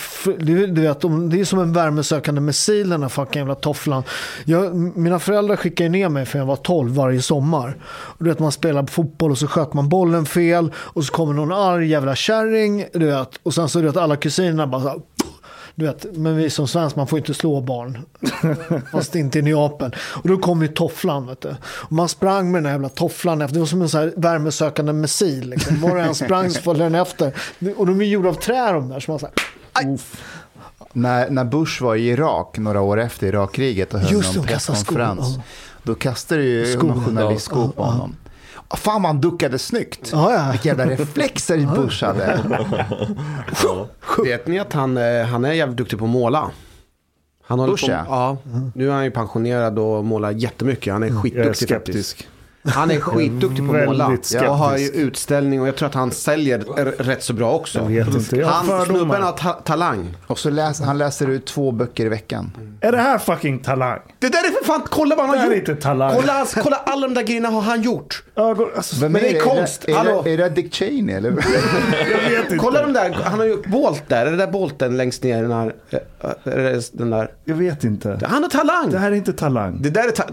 [0.46, 4.04] du, du vet, de, det är som en värmesökande missil den här fucking jävla tofflan.
[4.46, 7.78] Jag, mina föräldrar skickade ner mig för jag var 12 varje sommar.
[8.20, 11.52] Du vet, man spelar fotboll och så sköt man bollen fel och så kommer någon
[11.52, 12.86] arg jävla kärring.
[12.94, 15.00] Du vet, och sen så du vet, alla kusinerna bara så här,
[15.76, 18.00] du vet, men vi som svensk, man får inte slå barn.
[18.91, 19.95] Fast inte i Neapel.
[20.00, 21.28] Och då kom ju tofflan.
[21.28, 21.56] Vet du.
[21.62, 23.54] Och man sprang med den här jävla tofflan efter.
[23.54, 25.50] Det var som en så här värmesökande missil.
[25.50, 25.82] Liksom.
[25.82, 27.34] Var det en sprang så följde den efter.
[27.78, 29.00] Och de är gjorda av trä de där.
[29.00, 29.28] Så man så
[29.74, 29.98] här.
[30.94, 35.40] När, när Bush var i Irak några år efter Irakkriget och höll Just någon presskonferens.
[35.84, 38.16] Då kastade ju någon journalist skor på honom.
[38.78, 40.10] Fan vad han duckade snyggt.
[40.12, 40.52] Ja, ja.
[40.52, 42.40] Vilka jävla reflexer Bush hade.
[44.24, 46.52] Vet ni att han, eh, han är jävligt duktig på att måla?
[47.45, 48.06] Han Bush, på, ja.
[48.10, 48.38] ja.
[48.76, 50.94] Nu är han ju pensionerad och målar jättemycket.
[50.94, 52.18] Han är Jag är skitduktig skeptisk.
[52.18, 52.32] faktiskt.
[52.65, 54.18] Han är skitduktig på att måla.
[54.31, 56.60] Jag har ju utställning och jag tror att han säljer
[57.03, 57.80] rätt så bra också.
[57.80, 60.18] Jag vet inte, jag har Han, snubben har ta- talang.
[60.27, 62.52] Och så läs, han läser ut två böcker i veckan.
[62.81, 63.99] Är det här fucking talang?
[64.19, 65.69] Det där är för fan, kolla vad han Det har här är gjort.
[65.69, 66.14] inte talang.
[66.15, 68.23] Kolla, kolla alla de där grejerna har han gjort.
[68.35, 69.84] Ögon, alltså, Vem Men det är konst.
[69.84, 70.23] Är, det- Hallå?
[70.27, 71.30] är det Dick Cheney eller?
[72.11, 72.56] jag vet inte.
[72.57, 74.26] Kolla de där, han har gjort Bolt där.
[74.26, 75.41] Är det där Bolten längst ner?
[75.41, 75.99] Den, här, eh,
[76.53, 77.31] är det den där?
[77.45, 78.19] Jag vet inte.
[78.23, 78.90] Han har talang.
[78.91, 79.77] Det här är inte talang.
[79.81, 80.23] Det där är ta-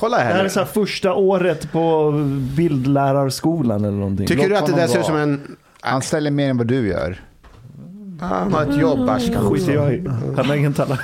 [0.00, 0.44] Kolla Det här här.
[0.44, 2.12] är så här första året på
[2.56, 4.26] bildlärarskolan eller någonting.
[4.26, 5.56] Tycker du att det där ser ut som en...
[5.80, 7.20] Han ställer mer än vad du gör.
[8.20, 9.50] Han har ett jobb, Ashkan.
[9.50, 10.08] Skiter jag i.
[10.36, 10.98] Han har ingen talang.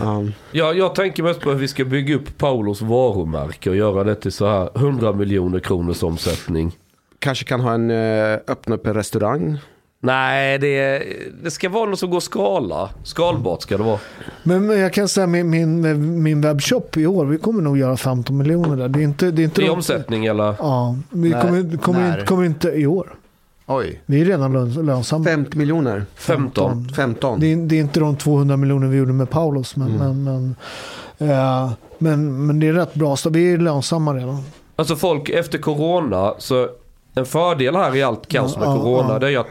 [0.00, 0.24] Ja.
[0.50, 4.14] Ja, jag tänker mest på hur vi ska bygga upp Paulos varumärke och göra det
[4.14, 6.72] till så här 100 miljoner kronors omsättning.
[7.18, 9.58] Kanske kan ha en, eh, öppna upp en restaurang.
[10.04, 11.02] Nej, det,
[11.42, 12.90] det ska vara något som går att skala.
[13.04, 13.98] Skalbart ska det vara.
[14.42, 17.96] Men men jag kan säga min, min, min webbshop i år, vi kommer nog göra
[17.96, 18.88] 15 miljoner där.
[18.88, 20.54] Det är inte, det är inte I omsättning eller?
[20.58, 23.14] Ja, vi kommer, kommer, inte, kommer inte i år.
[23.66, 24.00] Oj.
[24.06, 25.24] Vi är redan löns, lönsamma.
[25.24, 26.04] 50 miljoner.
[26.14, 26.88] 15.
[26.96, 27.40] 15.
[27.40, 29.76] Det är, det är inte de 200 miljoner vi gjorde med Paulus.
[29.76, 30.24] Men, Mm.
[30.24, 30.54] men,
[31.18, 33.16] men, eh, men, men det är rätt bra.
[33.16, 34.42] Så vi är lönsamma redan.
[34.76, 36.68] Alltså folk efter corona, så
[37.14, 39.18] en fördel här i allt kaos med Ja, corona ja.
[39.18, 39.46] det är ju att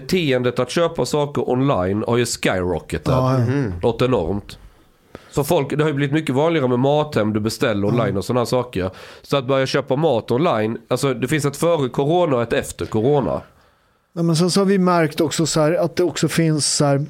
[0.00, 3.14] beteendet att köpa saker online har ju skyrocketat.
[3.14, 3.72] Ja, ja.
[3.82, 4.58] Något enormt.
[5.30, 8.46] Så folk, det har ju blivit mycket vanligare med mathem du beställer online och sådana
[8.46, 8.90] saker.
[9.22, 12.86] Så att börja köpa mat online, alltså det finns ett före corona och ett efter
[12.86, 13.40] corona.
[14.12, 16.84] Ja, men sen så har vi märkt också så här, att det också finns så
[16.84, 17.06] här,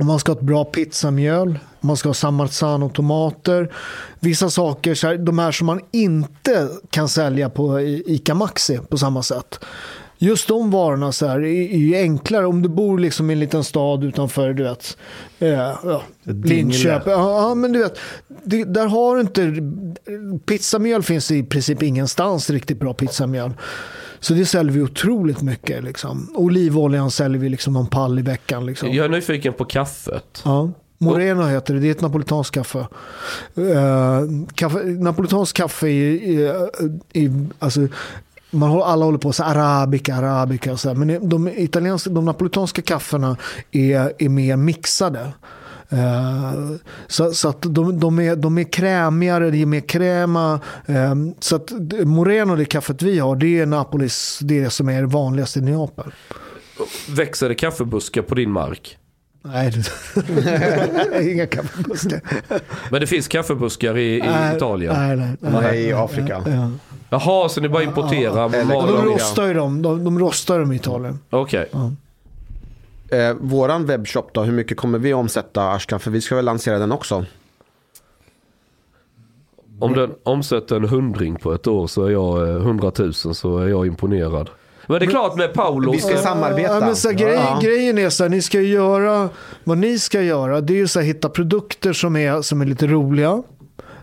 [0.00, 3.72] Om man ska ha ett bra pizzamjöl, om man ska ha San Marzano-tomater.
[4.20, 8.78] Vissa saker, så här, de här som man inte kan sälja på I- ICA Maxi
[8.90, 9.60] på samma sätt.
[10.18, 13.40] Just de varorna så här, är, är ju enklare om du bor liksom i en
[13.40, 14.96] liten stad utanför du vet,
[15.38, 17.12] eh, ja, Linköping.
[17.12, 17.98] Ja, ja, men du vet,
[18.44, 19.54] det, där har du inte...
[20.46, 23.52] Pizzamjöl finns i princip ingenstans riktigt bra pizzamjöl.
[24.20, 25.84] Så det säljer vi otroligt mycket.
[25.84, 26.32] Liksom.
[26.34, 28.66] Olivoljan säljer vi liksom någon pall i veckan.
[28.66, 28.92] Liksom.
[28.92, 30.42] Jag är nyfiken på kaffet.
[30.44, 30.70] Ja.
[31.00, 32.78] Moreno heter det, det är ett napolitanskt kaffe.
[33.58, 36.70] Uh, kaffe napolitanskt kaffe är, är,
[37.12, 37.88] är alltså,
[38.50, 42.24] man håller, alla håller på så arabica, arabica och så här, men de, italienska, de
[42.24, 43.36] napolitanska kaffena
[43.72, 45.32] är, är mer mixade.
[45.90, 46.52] Eh,
[47.06, 50.60] så så att de, de, är, de är krämigare, det är mer kräma.
[50.86, 51.70] Eh, så att
[52.04, 56.12] Moreno, det kaffet vi har, det är Napolis, det som är vanligast i Neapel.
[57.08, 58.98] Växer det kaffebuskar på din mark?
[59.44, 62.20] Nej, det- inga kaffebuskar.
[62.90, 64.22] Men det finns kaffebuskar i, i
[64.56, 64.94] Italien?
[64.94, 65.52] Nej, nej, nej.
[65.62, 66.42] Nej, i Afrika.
[66.46, 66.70] Ja.
[67.10, 68.64] Jaha, så ni bara importerar?
[68.64, 69.82] Maler de rostar ju dem.
[69.82, 71.18] De, de rostar dem i Italien.
[71.30, 71.70] Okej.
[73.08, 76.00] Eh, våran webbshop då, hur mycket kommer vi omsätta Ashkan?
[76.00, 77.24] För vi ska väl lansera den också.
[79.80, 83.86] Om den omsätter en hundring på ett år så är jag eh, så är jag
[83.86, 84.50] imponerad.
[84.86, 85.92] Men det är klart med Paolo.
[85.92, 86.74] Vi ska så- samarbeta.
[86.74, 87.58] Ja, men så här, grej, Ja.
[87.62, 89.28] Grejen är så här, ni ska göra,
[89.64, 92.66] vad ni ska göra, det är ju så här, hitta produkter som är, som är
[92.66, 93.42] lite roliga,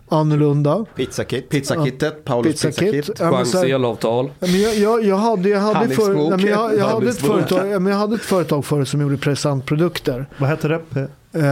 [0.08, 0.84] annorlunda.
[0.96, 1.48] Pizzakit.
[1.48, 2.92] Pizzakittet, Paulos Pizzakit.
[2.92, 3.54] pizzakit.
[3.54, 4.30] Ja, elavtal.
[4.40, 6.32] Jag, jag, jag hade, jag hade, för, Handelsbok.
[6.32, 10.26] ja, men jag, jag, hade ett företag, jag hade ett företag förut som gjorde presentprodukter.
[10.38, 11.00] Vad heter det?
[11.00, 11.42] Uh,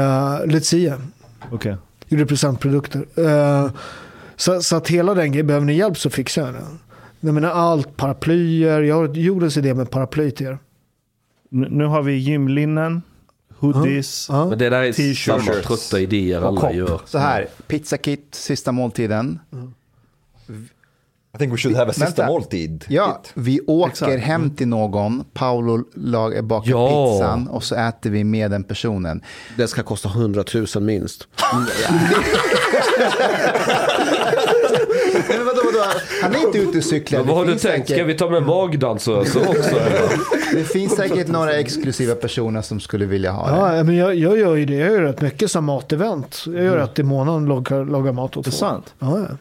[0.47, 1.01] Let's
[1.52, 1.76] Okej.
[2.09, 3.06] gjorde presentprodukter.
[3.14, 3.70] Eh,
[4.36, 6.64] så, så att hela den grejen, behöver ni hjälp så fixar jag det.
[7.20, 10.59] Jag menar allt, paraplyer, jag har jordens idé med paraply till er.
[11.51, 13.02] Nu nu har vi gymlinnen,
[13.73, 14.27] hoodies.
[14.28, 14.47] Ja.
[14.47, 15.24] Men det där är T-shirts.
[15.24, 16.74] samma trötta idéer alla kopp.
[16.74, 17.01] gör.
[17.07, 19.39] Så här, pizzakit, sista måltiden.
[21.35, 22.07] I think we should have a Vänta.
[22.07, 22.85] system måltid.
[22.89, 24.23] Ja, vi åker Exakt.
[24.24, 27.12] hem till någon, Paolo lag, bakar Ja.
[27.12, 29.23] pizzan och så äter vi med den personen.
[29.57, 31.28] Det ska kosta 100 000 minst.
[35.28, 35.85] Men vadå, vadå?
[36.23, 37.19] Han är inte ute och cyklar.
[37.19, 37.89] Men vad har Det du finns tänkt?
[37.89, 39.70] säkert- Ska vi ta med magdansöser också?
[39.70, 40.09] eller?
[40.55, 43.76] Det finns säkert några exklusiva personer som skulle vilja ha det.
[43.76, 44.74] Ja, men jag, jag gör ju det.
[44.74, 46.44] Jag gör rätt mycket som matevent.
[46.47, 48.59] Jag gör rätt i månaden lagar, lagar mat åt Det är folk.
[48.60, 48.94] sant.
[48.98, 49.36] Ja, ja.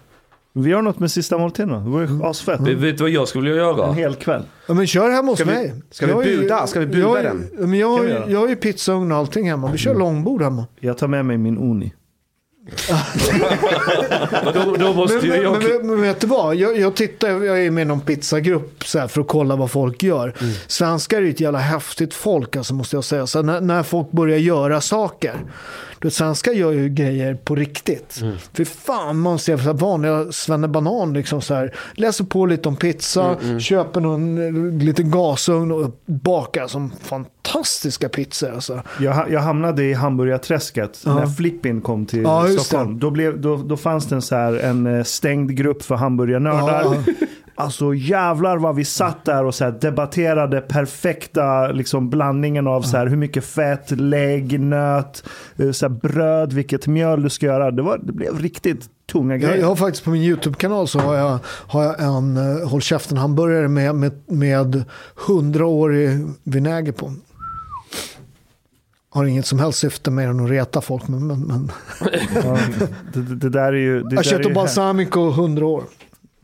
[0.55, 1.75] Vi gör något med sista måltiden då.
[1.79, 2.59] Det vore ju asfett.
[2.59, 3.91] Vet vet du vad jag skulle vilja En göra?
[3.93, 4.43] hel kväll.
[4.67, 5.73] ja, men kör hemma hos Ska vi- mig.
[5.91, 6.67] ska vi Jag har ju- buda?
[6.67, 7.49] Ska vi buda jag, den?
[7.69, 8.29] Men jag, vi göra?
[8.29, 9.71] jag har ju pizzaugn och allting hemma.
[9.71, 10.65] Vi kör långbord hemma.
[10.79, 11.93] Jag tar med mig min Uni.
[14.53, 15.63] Då, då måste men, jag...
[15.63, 16.55] men, men vet du vad?
[16.55, 19.71] Jag, jag tittar, jag är med i någon pizzagrupp så här, för att kolla vad
[19.71, 20.35] folk gör.
[20.41, 20.53] Mm.
[20.67, 23.27] Svenskar är ju ett jävla häftigt folk, alltså, måste jag säga.
[23.27, 25.35] Så när, när folk börjar göra saker.
[26.09, 28.19] Svenskar gör ju grejer på riktigt.
[28.21, 28.35] Mm.
[28.53, 31.73] För fan, man ser så här vanliga svennebanan liksom så här.
[31.93, 34.37] Läser på lite om pizza, Mm, köper någon
[34.77, 38.51] eh, liten gasugn och bakar som fantastiska pizzor.
[38.53, 38.81] Alltså.
[38.99, 41.15] Jag, jag hamnade i hamburgarträsket Ja.
[41.15, 42.99] när Flippin kom till Ja, Stockholm.
[42.99, 46.83] Då, blev, då, då fanns det en, så här, en eh, stängd grupp för hamburgarnördar.
[46.83, 46.95] Ja.
[47.55, 53.07] Alltså jävlar vad vi satt där och så debatterade perfekta liksom, blandningen av så här,
[53.07, 55.23] hur mycket fett, lägg, nöt,
[55.57, 57.71] eh, så här, bröd, vilket mjöl du ska göra.
[57.71, 59.57] Det, var, det blev riktigt tunga Jag, grejer.
[59.57, 63.17] jag har faktiskt på min YouTube-kanal så har jag, har jag en uh, håll käften
[63.17, 64.83] hamburgare med, med, med
[65.27, 67.13] 100-årig vinäger på.
[69.09, 71.07] Har inget som helst syfte mer än att reta folk.
[71.07, 71.71] Men, men, men.
[72.43, 72.57] Ja,
[73.13, 74.03] det, det, där är ju...
[74.03, 75.83] Det, är Aceto ju hä- balsamico 100 år.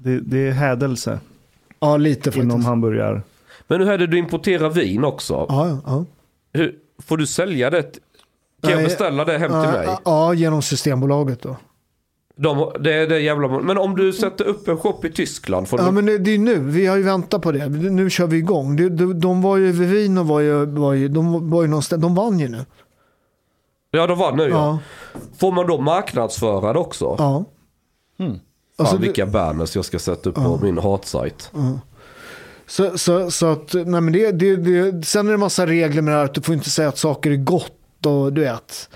[0.04, 1.20] Det, det är hädelse
[1.80, 2.44] Ja, lite faktiskt.
[2.44, 3.22] inom hamburgare.
[3.68, 5.46] Men hur är det du importerar vin också?
[5.50, 6.06] Ja, ja, ja.
[6.54, 7.82] Hur, får du sälja det?
[8.62, 9.86] Kan jag Nej, beställa det hem till mig?
[9.88, 11.56] Ja, ja, genom Systembolaget då.
[12.36, 13.48] De, det är det jävla...
[13.60, 15.68] Men om du sätter upp en shop i Tyskland?
[15.68, 16.60] Får Ja, du, men det, det är nu.
[16.60, 17.68] Vi har ju väntat på det.
[17.70, 18.76] Nu kör vi igång.
[18.76, 22.16] De, de, de var ju, Vivino var ju, var ju, de var ju någonstans, de
[22.16, 22.66] vann ju nu.
[23.92, 24.50] ja, de vann nu ja.
[24.50, 24.80] Ja,
[25.38, 27.16] Får man då marknadsföra det också?
[27.18, 27.46] ja.
[28.80, 31.52] Fan Alltså, det- vilka banners jag ska sätta upp på min hatsajt.
[32.68, 36.14] Så, så, så att, nej men det, det, det, sen är det massa regler med
[36.14, 38.90] det här att du får inte säga att saker är gott och du vet.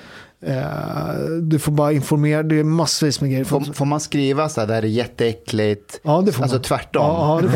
[0.47, 3.45] Eh, du får bara informera, det är massvis med grejer.
[3.45, 5.99] Får, får man skriva så här, det här är jätteäckligt?
[6.03, 6.61] Ja, det får Alltså man.
[6.63, 7.05] tvärtom.
[7.05, 7.49] Ja, ja, det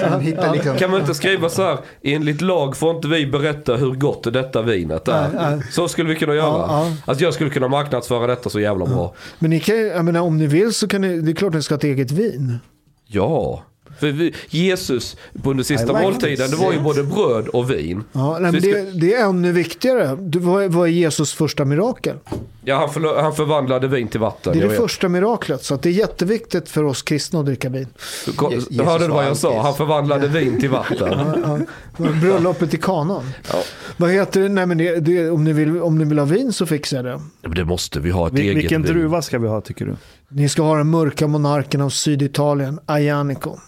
[0.00, 0.20] får man.
[0.20, 3.94] Hittar liksom, Kan man inte skriva så här, enligt lag får inte vi berätta hur
[3.94, 5.28] gott detta vinet är.
[5.34, 5.62] Nej, nej.
[5.70, 6.46] Så skulle vi kunna göra.
[6.46, 6.92] Ja, ja.
[7.04, 9.14] Alltså jag skulle kunna marknadsföra detta så jävla bra.
[9.38, 11.74] Men ni kan, menar, om ni vill så kan ni, det är klart ni ska
[11.74, 12.58] ha ett eget vin.
[13.06, 13.62] Ja.
[14.00, 18.04] För vi, Jesus på den sista like måltiden, det var ju både bröd och vin.
[18.12, 20.16] Ja, nej, men vi det, det är ännu viktigare.
[20.20, 22.16] Det var, vad är Jesus första mirakel?
[22.64, 24.52] Ja, han, förlo- han förvandlade vin till vatten.
[24.52, 24.76] Det är det vet.
[24.78, 25.64] första miraklet.
[25.64, 27.86] Så att det är jätteviktigt för oss kristna att dricka vin.
[28.26, 29.62] Du kom- Jesus du hörde du vad jag sa?
[29.62, 31.66] Han förvandlade vin till vatten.
[31.96, 33.32] Bröllopet i kanan.
[33.52, 33.62] Ja.
[33.96, 34.48] Vad heter det?
[34.48, 37.06] Nej, men det, det, om, ni vill, om ni vill ha vin så fixar jag
[37.06, 37.10] det.
[37.10, 38.92] Ja, men det måste vi ha ett Vil- eget vilken vin.
[38.92, 39.96] druva ska vi ha tycker du?
[40.32, 43.58] Ni ska ha den mörka monarken av Syditalien, Ajanico.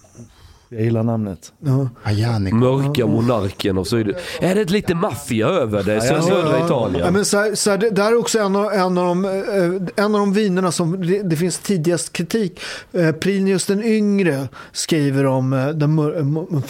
[0.73, 1.53] Jag gillar namnet.
[1.59, 1.89] Ja.
[2.53, 6.01] Mörka monarken och så är det, är det lite maffia över det?
[6.01, 7.13] Så södra Ja, Italien.
[7.13, 10.05] men så här, så här, det där är också en av, en av, de, eh,
[10.05, 12.61] en av de vinerna som det, det finns tidigast kritik.
[12.93, 15.99] Eh, Plinius den yngre skriver om, eh, den,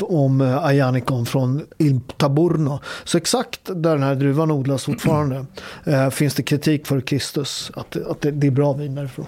[0.00, 2.80] om Ayanicon från Il Taburno.
[3.04, 5.46] Så exakt där den här druvan odlas fortfarande
[5.84, 7.70] eh, finns det kritik för Kristus.
[7.74, 9.26] Att, att det, det är bra vin därifrån.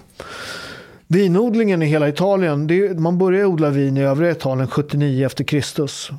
[1.07, 5.45] Vinodlingen i hela Italien, det är, man började odla vin i övriga Italien 79 efter
[5.45, 6.11] Kristus.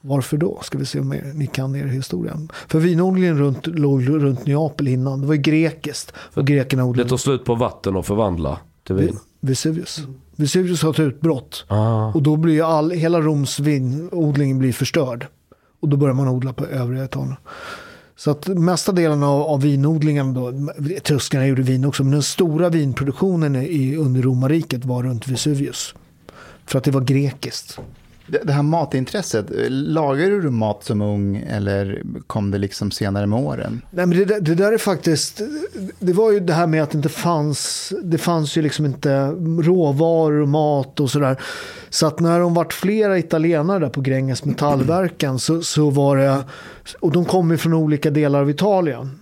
[0.00, 0.58] Varför då?
[0.62, 2.38] Ska vi se om er, ni kan er historia.
[2.68, 5.20] För vinodlingen runt, låg runt Neapel innan.
[5.20, 6.12] Det var ju grekiskt.
[6.34, 9.18] Och grekerna Det odlade tar slut på vatten och förvandla till vin.
[9.40, 10.02] Vesuvius.
[10.36, 11.64] Vesuvius har ett utbrott.
[11.68, 12.06] Ah.
[12.06, 15.26] Och då blir all, hela Roms vinodling blir förstörd.
[15.80, 17.36] Och då börjar man odla på övriga Italien.
[18.16, 20.52] Så att mesta delen av, av vinodlingen då,
[21.02, 25.94] tyskarna gjorde vin också, men den stora vinproduktionen i, under romarriket var runt Vesuvius.
[26.66, 27.78] För att det var grekiskt.
[28.26, 33.26] Det, det här matintresset, eh, lagade du mat som ung eller kom det liksom senare
[33.26, 33.80] med åren?
[33.90, 35.40] Nej, men det, där- det där är faktiskt,
[35.98, 39.26] det var ju det här med att det inte fanns, det fanns ju liksom inte
[39.62, 41.40] råvaror och mat och sådär.
[41.90, 46.44] Så att när de vart flera italienare där på Gränges metallverken så, så var det,
[47.00, 49.18] och de kom ju från olika delar av Italien.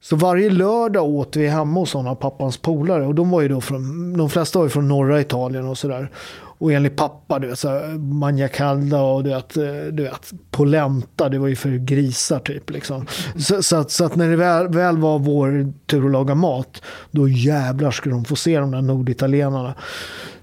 [0.00, 3.06] Så varje lördag åt vi hemma hos sådana pappans polare.
[3.06, 6.10] Och de var ju då från, de flesta var ju från norra Italien och sådär.
[6.58, 9.54] Och enligt pappa, du vet, så här, Calda och du vet,
[9.92, 12.70] du vet, polenta, det var ju för grisar typ.
[12.70, 13.06] Liksom.
[13.38, 16.82] Så, så, att, så att när det väl, väl var vår tur att laga mat,
[17.10, 19.74] då jävlar skulle de få se de där norditalienarna.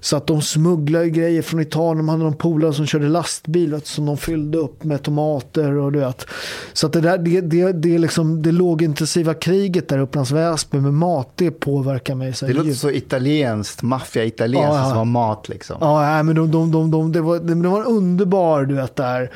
[0.04, 1.96] Så att de smugglade grejer från Italien.
[1.96, 5.92] De hade någon polare som körde lastbil vet, som de fyllde upp med tomater och
[5.92, 6.26] du vet.
[6.72, 10.78] Så att det där, det, det, det, liksom, det lågintensiva kriget där uppe längs Väsby
[10.80, 12.32] med mat, det påverkar mig.
[12.34, 12.80] Så Det låter djupt.
[12.80, 14.88] så italienskt, maffia-italienskt Ja, ja.
[14.88, 15.76] som var mat liksom.
[15.80, 18.96] Ja, men de, de, de, de, det, var, det, det var en underbar, du vet,
[18.96, 19.30] där.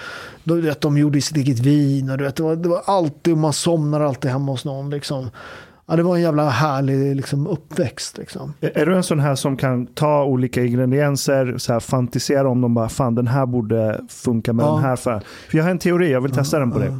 [0.45, 3.37] De, vet, de gjorde sitt eget vin och du vet, det, var, det var alltid,
[3.37, 4.91] man somnar alltid hemma hos någon.
[4.91, 5.31] Liksom.
[5.89, 8.19] Ja, det var en jävla härlig liksom, uppväxt.
[8.19, 8.53] Liksom.
[8.61, 12.75] Är du en sån här som kan ta olika ingredienser, så här, fantisera om dem
[12.75, 14.75] bara, fan den här borde funka med Ja.
[14.75, 14.97] den här.
[14.97, 15.21] För,
[15.51, 16.93] för jag har en teori, jag vill testa den på dig.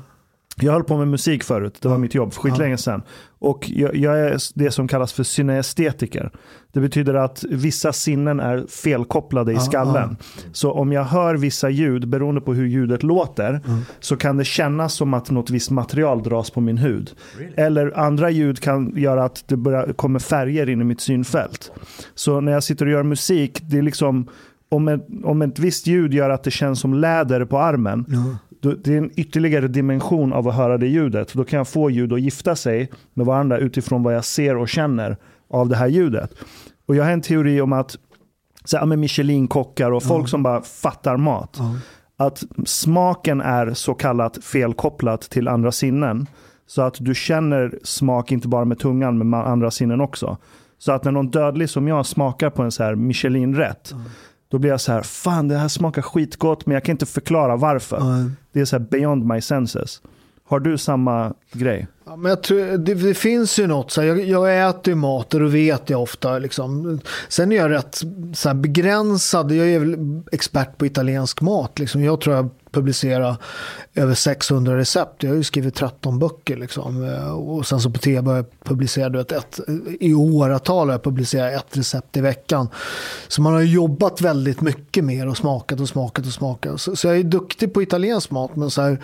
[0.61, 3.03] Jag höll på med musik förut, det var mitt jobb, för skitlänge sedan.
[3.41, 6.31] Och jag, jag är det som kallas för syneestetiker.
[6.73, 10.17] Det betyder att vissa sinnen är felkopplade i skallen.
[10.53, 13.61] Så om jag hör vissa ljud, beroende på hur ljudet låter,
[14.01, 17.11] så kan det kännas som att något visst material dras på min hud.
[17.57, 21.73] Eller andra ljud kan göra att det börjar, kommer färger in i mitt synfält.
[22.15, 24.29] Så när jag sitter och gör musik, det är liksom
[24.71, 28.37] om ett, om ett visst ljud gör att det känns som läder på armen, då,
[28.61, 31.35] det är en ytterligare dimension av att höra det ljudet.
[31.35, 34.69] Då kan jag få ljud att gifta sig med varandra utifrån vad jag ser och
[34.69, 35.17] känner
[35.51, 36.35] av det här ljudet.
[36.87, 37.99] Och jag har en teori om att
[38.65, 41.59] så här, med Michelin-kockar och folk som bara fattar mat.
[42.17, 46.27] Att smaken är så kallat felkopplat till andra sinnen.
[46.67, 50.37] Så att du känner smak inte bara med tungan men med andra sinnen också.
[50.79, 53.95] Så att när någon dödlig som jag smakar på en så här Michelin-rätt.
[54.51, 57.57] Då blir jag så här, fan det här smakar skitgott men jag kan inte förklara
[57.57, 58.31] varför.
[58.53, 60.01] Det är så här beyond my senses.
[60.49, 61.87] Har du samma grej?
[62.07, 64.95] Ja, men jag tror, det, det finns ju något, så här, jag, jag äter ju
[64.95, 66.39] mat och då vet jag ofta.
[66.39, 67.01] Liksom.
[67.29, 68.03] Sen är jag rätt
[68.35, 71.79] så här, begränsad, jag är väl expert på italiensk mat.
[71.79, 72.05] Liksom.
[72.05, 73.37] Jag tror jag publicerar
[73.95, 75.23] över 600 recept.
[75.23, 76.57] Jag har ju skrivit 13 böcker.
[76.57, 77.05] Liksom.
[77.05, 79.61] Eh, Och sen så på tv har jag publicerat, ett,
[80.01, 82.69] i åratal har jag publicerat ett recept i veckan.
[83.29, 86.81] Så man har jobbat väldigt mycket mer och smakat och smakat och smakat.
[86.81, 89.03] Så, så jag är duktig på italiensk mat, men så här,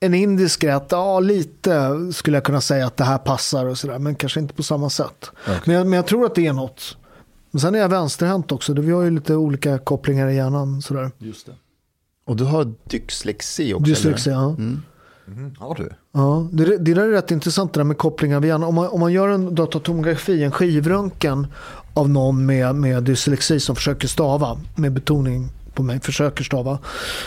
[0.00, 3.98] en indisk rätt, ja lite skulle jag kunna säga att det här passar och sådär.
[3.98, 5.30] Men kanske inte på samma sätt.
[5.66, 6.96] Men, jag, men jag tror att det är något.
[7.50, 8.72] Men sen är jag vänsterhänt också.
[8.72, 10.82] Vi har ju lite olika kopplingar i hjärnan.
[10.82, 11.10] Sådär.
[11.18, 11.52] Just det.
[12.28, 13.84] Och du har dyslexi också?
[13.84, 14.56] Dyslexi, ja.
[15.58, 15.88] Har du?
[16.12, 16.48] ja.
[16.52, 18.68] Det, det där är rätt intressant det där med kopplingar vid hjärnan.
[18.68, 21.46] Om man, om man gör en datatomografi, en skivröntgen
[21.94, 26.78] av någon med, med dyslexi som försöker stava, med betoning på mig, försöker stava,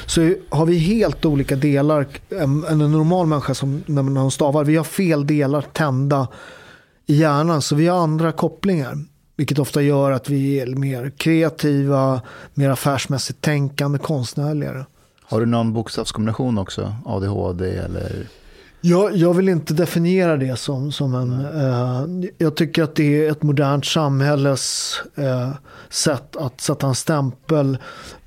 [0.05, 4.31] så har vi helt olika delar än en normal människa som när man- när hon
[4.31, 4.63] stavar.
[4.63, 6.27] Vi har fel delar tända
[7.05, 8.97] i hjärnan, så vi har andra kopplingar.
[9.35, 12.21] Vilket ofta gör att vi är mer kreativa,
[12.53, 14.85] mer affärsmässigt tänkande, konstnärligare.
[15.31, 16.95] Har du någon bokstavskombination också?
[17.05, 18.27] ADHD eller?
[18.81, 21.45] Jag, jag vill inte definiera det som, som en...
[21.45, 25.49] Eh, jag tycker att det är ett modernt samhälles eh,
[25.89, 27.77] sätt att sätta en stämpel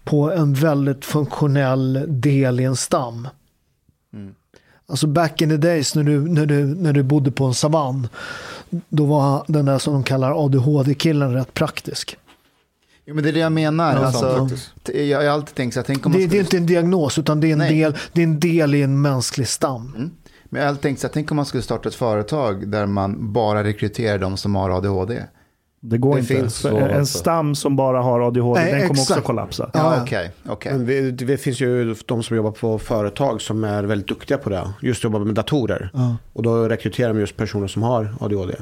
[0.05, 3.29] på en väldigt funktionell del i en stam.
[4.87, 8.09] Alltså back in the days när du, när, du, när du bodde på en savann.
[8.89, 12.17] Då var den där som de kallar ADHD-killen rätt praktisk.
[13.07, 13.95] Jo, men det är det jag menar.
[13.97, 14.49] Ja, alltså,
[14.93, 17.19] jag har alltid tänkt så jag tänker om Det, det är skulle, inte en diagnos
[17.19, 17.79] utan det är en, Nej.
[17.81, 20.11] del, det är en del i en mänsklig stam.
[20.45, 22.87] men jag har alltid tänkt så jag tänker om man skulle starta ett företag där
[22.87, 25.23] man bara rekryterar de som har ADHD.
[25.87, 26.35] Det går Det inte.
[26.35, 27.19] finns så, en alltså.
[27.19, 29.71] stam som bara har ADHD, Nej, den kommer också kollapsa.
[29.75, 30.23] Ja, Ja.
[30.53, 30.73] okej.
[30.73, 34.51] Men vi- Det finns ju de som jobbar på företag som är väldigt duktiga på
[34.51, 34.69] det.
[34.83, 35.91] Just jobbar med datorer.
[36.33, 38.55] Och då rekryterar de just personer som har ADHD.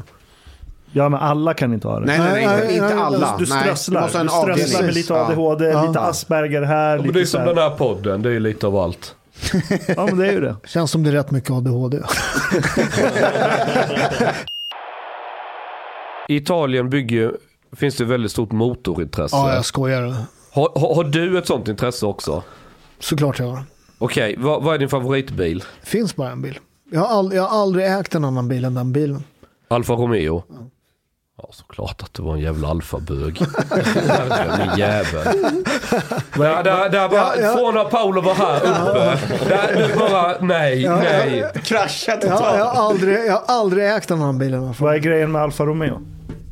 [0.93, 2.06] Ja, men alla kan inte ha det.
[2.06, 3.36] Nej, nej, nej, Nej, inte, alla.
[3.39, 4.10] Du strösslar.
[4.12, 5.27] Du en strösslar med lite Ja.
[5.27, 5.86] ADHD, Ja.
[5.86, 6.97] lite Asperger här.
[6.97, 7.47] Men lite det är som här.
[7.48, 9.14] den här podden, det är lite av allt.
[9.97, 10.56] Ja, men det är ju det.
[10.64, 11.98] Känns som det är rätt mycket ADHD.
[16.28, 17.32] I Italien bygger,
[17.73, 19.36] finns det väldigt stort motorintresse.
[19.36, 20.14] Ja, jag skojar.
[20.52, 22.43] har, har, har du ett sånt intresse också?
[22.98, 23.64] Såklart jag har.
[23.98, 25.64] Okej, vad, vad är din favoritbil?
[25.81, 26.59] Det finns bara en bil.
[26.90, 29.24] Jag har, ald- jag har aldrig ägt en annan bil än den bilen.
[29.69, 30.43] Alfa Romeo?
[30.48, 30.55] Ja,
[31.51, 33.41] såklart att det var en jävla alfabög.
[34.59, 35.25] Min jävel.
[36.37, 37.53] Där, där, där bara, Ja, ja.
[37.53, 39.19] Från när Paolo var här uppe.
[39.49, 41.45] Där, nu bara, nej, nej.
[41.65, 42.59] Kraschat Jag, totalt.
[42.59, 44.75] jag, har aldrig, jag har aldrig ägt en annan bil än den.
[44.79, 46.01] Vad är grejen med Alfa Romeo?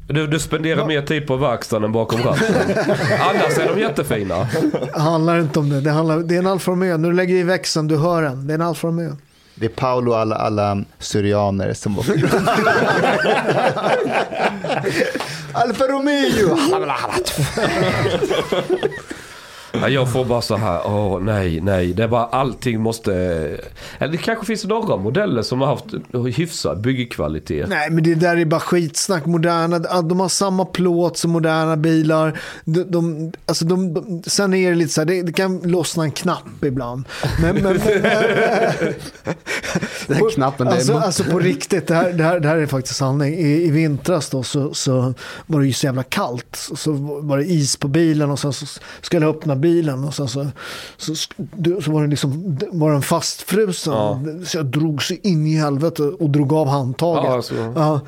[0.07, 2.55] Du, du spenderar mer tid på verkstaden än bakom ratten.
[3.21, 4.49] Annars är de jättefina.
[4.93, 5.81] Det handlar inte om det.
[5.81, 6.97] Det, handlar, det är en Alfa Romeo.
[6.97, 8.47] När du lägger i växeln, du hör den.
[8.47, 9.17] Det är en Alfa Romeo.
[9.61, 12.13] Det är Paolo och alla, alla syrianer som åker.
[15.53, 16.59] Alfa Romeo!
[19.73, 21.93] Ja, jag får bara så här, åh nej, nej.
[21.93, 23.13] Det är bara allting måste...
[23.99, 25.85] Eller det kanske finns några modeller som har haft
[26.37, 27.69] hyfsad byggkvalitet.
[27.69, 29.27] Nej, men det där är bara skitsnack.
[29.27, 32.41] Moderna, de har samma plåt som moderna bilar.
[32.65, 36.05] De, de, alltså de, de, sen är det lite så här, det, det kan lossna
[36.05, 37.05] en knapp ibland.
[37.43, 37.81] Men, men,
[40.07, 42.97] Den här knappen, alltså, alltså på riktigt, det här, det här, det här är faktiskt
[42.97, 43.35] sanning.
[43.35, 45.15] I, I vintras då så, så
[45.47, 46.57] var det ju så jävla kallt.
[46.57, 46.93] Så- Så
[47.23, 48.67] var det is på bilen och sen så
[49.01, 50.47] skulle jag öppna bilen och sen så,
[50.97, 51.29] så, så,
[51.83, 53.93] så var, det liksom, var den fastfrusen.
[53.93, 54.21] Ja.
[54.47, 57.25] Så jag drog så in i helvete och drog av handtaget.
[57.25, 57.55] Ja, alltså.
[57.55, 58.01] Ja,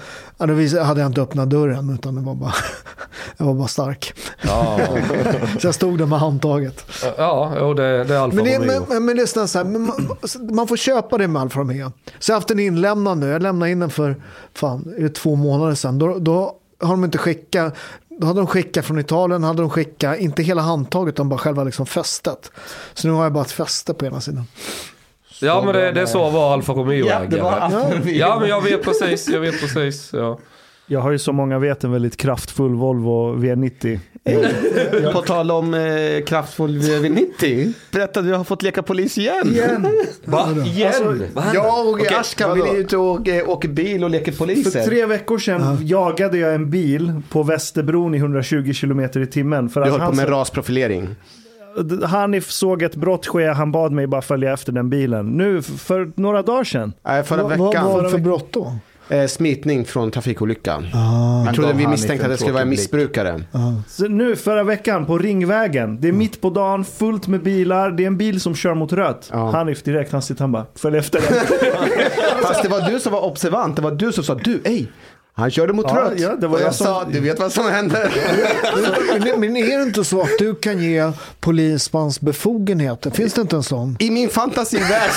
[0.47, 2.55] då hade jag inte öppnat dörren utan det var bara,
[3.37, 4.15] jag var bara stark.
[4.43, 4.79] Ja,
[5.61, 6.85] Så jag stod där med handtaget.
[7.17, 8.85] ja jo, det, det är Alfa Men det, Romeo.
[8.89, 10.09] men, men sådär så här, man,
[10.57, 11.93] man får köpa det med Alfa Romeo.
[12.19, 13.29] Så jag har haft den inlämnad nu.
[13.29, 14.17] Jag lämnade in den för
[14.55, 15.99] fan, är det två månader sedan.
[15.99, 17.75] Då, då har de inte skickat,
[18.19, 21.65] då hade de skickat från Italien, hade de skickat, inte hela handtaget utan bara själva
[21.65, 22.51] liksom fästet.
[22.95, 24.45] Så nu har jag bara ett fäste på ena sidan.
[25.41, 27.27] Ja, men det, det är så var Alfa Romeo-ägare.
[27.27, 28.15] det var Alfa Romeo.
[28.15, 30.11] Ja, men jag vet precis, jag vet precis.
[30.13, 30.39] Ja.
[30.87, 33.99] Jag har ju som många vet en väldigt kraftfull Volvo V90.
[35.13, 37.73] På tal om eh, kraftfull V90.
[37.93, 39.49] Berätta, du har fått leka polis igen.
[39.49, 39.87] Igen?
[40.25, 40.49] Va?
[40.67, 41.27] Igen?
[41.35, 41.45] Va?
[41.55, 42.73] Jag och Okej, Ashkan, vi vadå?
[42.73, 44.85] är ute och åker, åker bil och leker För poliser.
[44.85, 49.69] tre veckor sedan jagade jag en bil på Västerbron i 120 km i timmen.
[49.69, 51.09] För Du att höll på han, med rasprofilering.
[52.05, 55.27] Hanif såg ett brott ske, han bad mig bara följa efter den bilen.
[55.27, 56.93] Nu, för några dagar sedan.
[57.05, 57.87] Nej, förra Vad vad veckan.
[57.87, 58.75] var det för brott då?
[59.13, 60.85] Eh, smitning från trafikolyckan.
[60.85, 63.43] Han Jag trodde vi misstänkte att det skulle vara en missbrukare.
[63.89, 66.01] Så nu förra veckan på Ringvägen.
[66.01, 67.91] Det är mitt på dagen, fullt med bilar.
[67.91, 69.29] Det är en bil som kör mot rött.
[69.33, 69.51] Ja.
[69.51, 71.39] Hanif direkt, han sitter han bara, följ efter den.
[72.43, 73.77] Fast det var du som var observant.
[73.77, 74.87] Det var du som sa, du, ej.
[75.35, 76.21] Han körde mot Ja, rött.
[76.21, 78.11] ja, det var och jag, jag som- sa, du vet vad som händer.
[79.39, 83.11] Men, är det inte så att du kan ge polismans befogenheter?
[83.11, 83.97] Finns det inte en sån?
[84.01, 85.11] I min fantasivärld.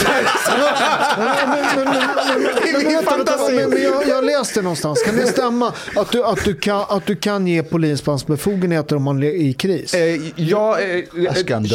[2.81, 3.53] I min fantasi.
[3.69, 7.15] men, jag, jag läste någonstans, kan det stämma att du, att du, kan, att du
[7.15, 9.93] kan ge polismans befogenheter om man är i kris?
[9.93, 10.01] Eh,
[10.35, 11.03] ja, eh,
[11.49, 11.65] honom.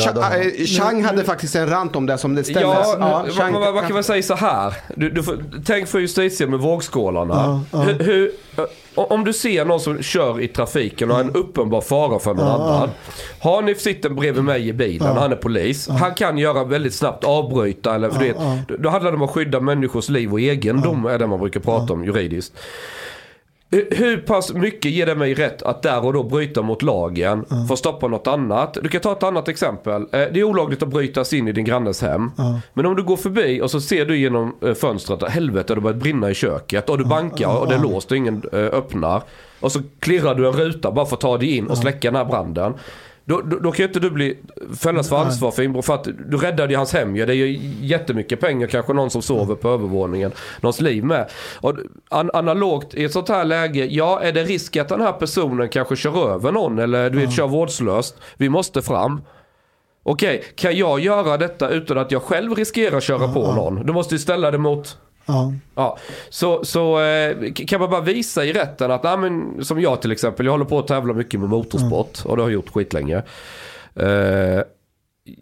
[0.58, 2.60] eh, Chang hade faktiskt en rant om det som det stämmer.
[2.62, 2.96] Ja,
[3.38, 4.74] man, man, man kan väl säga så här.
[4.96, 7.64] Du, du får, tänk för justitie med vågskålarna.
[7.72, 8.29] Hur, hur,
[8.94, 12.46] om du ser någon som kör i trafiken och har en uppenbar fara för någon
[12.46, 12.88] annan.
[13.42, 15.88] Hanif sitter bredvid mig i bilen, han är polis.
[15.88, 17.94] Han kan göra väldigt snabbt avbryta.
[17.94, 18.36] Eller, för du vet,
[18.68, 21.60] då- Då handlar det om att skydda människors liv och egendom, är det man brukar
[21.60, 22.52] prata om juridiskt.
[23.72, 27.72] Hur- pass mycket ger det mig rätt att där och då bryta mot lagen för
[27.74, 28.78] att stoppa något annat?
[28.82, 30.02] Du kan ta ett annat exempel.
[30.02, 32.30] Eh, Det är olagligt att bryta sig in i din grannes hem.
[32.74, 35.80] Men om du går förbi och så ser du genom eh, fönstret att helvete det
[35.80, 39.22] börjat brinna i köket och du bankar och det är låst och ingen eh, öppnar.
[39.60, 42.16] Och så klirrar du en ruta bara för att ta dig in och släcka den
[42.16, 42.74] här branden.
[43.30, 44.38] Då, då, då kan ju inte du bli
[44.78, 47.26] fällas för ansvar för inbrott för att du räddade ju hans hem ju.
[47.26, 50.32] Det är ju jättemycket pengar kanske någon som sover på övervåningen.
[50.60, 51.30] Någons liv med.
[51.60, 51.74] Och
[52.08, 55.68] an, analogt i ett sånt här läge, ja är det risk att den här personen
[55.68, 58.16] kanske kör över någon eller du vet kör vårdslöst.
[58.36, 59.20] Vi måste fram.
[60.02, 63.86] Okej, kan jag göra detta utan att jag själv riskerar att köra på någon?
[63.86, 65.52] Du måste ju ställa det mot Ja.
[65.74, 65.98] Ja,
[66.30, 70.12] så, så eh, kan man bara visa i rätten att, nej, men, som jag till
[70.12, 73.22] exempel, jag håller på att tävla mycket med motorsport och det har jag gjort skitlänge.
[73.94, 74.62] Eh,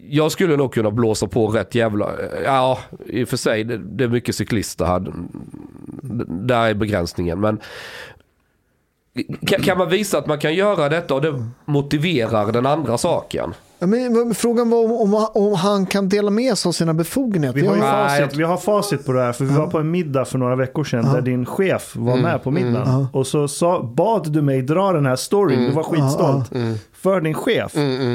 [0.09, 3.77] jag skulle nog kunna blåsa på rätt jävla, eh, ja i och för sig det,
[3.77, 5.13] det är mycket cyklister här.
[6.27, 7.59] Där är begränsningen men
[9.47, 13.53] kan, kan man visa att man kan göra detta och det motiverar den andra saken?
[13.79, 17.59] Ja, Men, frågan var om, om, om han kan dela med sig av sina befogenheter.
[17.61, 19.77] Vi har, ju Nej, facit, vi har facit på det här, för vi var på
[19.77, 23.07] en middag för några veckor sedan där din chef var med på middagen.
[23.13, 26.51] Och så sa, bad du mig dra den här storyn, du var skitstolt,
[26.93, 27.73] för din chef.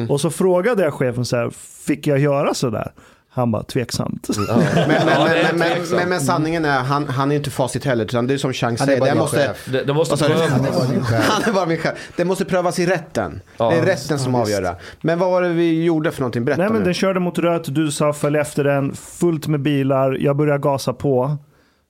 [0.08, 1.50] Och så frågade jag chefen så här,
[1.86, 2.92] fick jag göra så där?
[3.34, 4.28] Han bara tveksamt.
[4.36, 8.04] Men, Ja, men, men, men, men, men sanningen är, han, han är inte facit heller.
[8.04, 9.04] Utan det är som Chang säger.
[9.04, 9.54] Det måste.
[9.72, 10.50] Det, det måste prövas.
[10.50, 10.64] Han
[11.44, 11.92] är bara min chef.
[12.16, 13.40] Det måste prövas i rätten.
[13.56, 13.70] Ja.
[13.70, 14.76] det är rätten som avgör det.
[15.00, 16.44] Men vad var det vi gjorde för någonting?
[16.44, 16.84] Berätta Nej men nu.
[16.84, 20.92] den körde mot rött, du sa följ efter den, fullt med bilar, jag började gasa
[20.92, 21.36] på.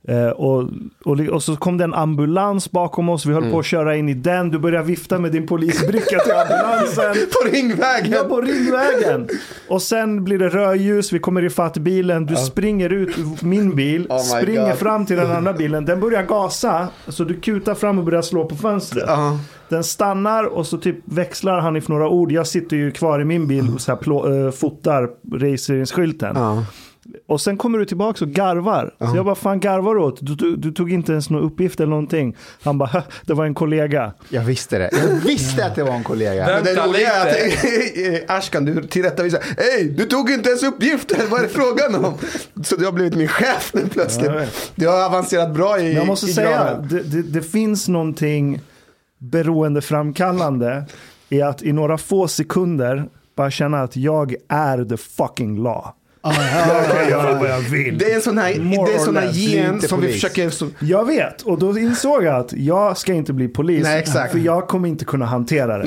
[0.09, 0.69] Eh, och,
[1.05, 4.09] och, och så kom det en ambulans bakom oss, vi höll på att köra in
[4.09, 7.15] i den, du började vifta med din polisbricka till ambulansen.
[7.43, 8.13] På Ringvägen!
[8.13, 9.29] Ja, på Ringvägen.
[9.69, 14.07] Och sen blir det rödljus, vi kommer ifatt bilen, du springer ut ur min bil,
[14.09, 14.79] Oh springer God.
[14.79, 18.45] fram till den andra bilen, den börjar gasa, så du kutar fram och börjar slå
[18.45, 19.05] på fönstret.
[19.07, 19.39] Ja.
[19.69, 22.33] Den stannar och så typ växlar han i några ord.
[22.33, 26.37] Jag sitter ju kvar i min bil och så här plå, äh, fotar registreringsskylten.
[26.37, 26.65] Ja.
[27.29, 28.95] Och sen kommer du tillbaka och garvar.
[28.99, 30.19] Så jag bara, fan garvar du åt?
[30.21, 32.37] Du, du, du tog inte ens någon uppgift eller någonting.
[32.63, 34.13] Han bara, "Hä, det var en kollega.
[34.29, 34.91] Jag visste det.
[34.93, 36.47] Jag visste att det var en kollega.
[36.47, 39.41] Men det Vänta roliga är att Ashkan, du tillrättavisar.
[39.59, 41.27] Hej, du tog inte ens uppgifter.
[41.31, 42.15] Vad är det frågan om?
[42.65, 44.31] Så du har blivit min chef nu plötsligt.
[44.75, 48.61] Du har avancerat bra i Men jag måste i säga, det, det, det finns någonting
[49.19, 50.85] beroendeframkallande
[51.29, 55.85] i att i några få sekunder bara känna att jag är the fucking law.
[56.25, 57.99] Jag kan göra vad jag vill.
[57.99, 59.37] Det är en sån här, det är en or sån här less.
[59.37, 60.51] gen som vi försöker...
[60.51, 63.83] Som, Jag vet, och då insåg jag att jag ska inte bli polis.
[63.83, 64.33] Nej, exakt.
[64.33, 65.85] För jag kommer inte kunna hantera det.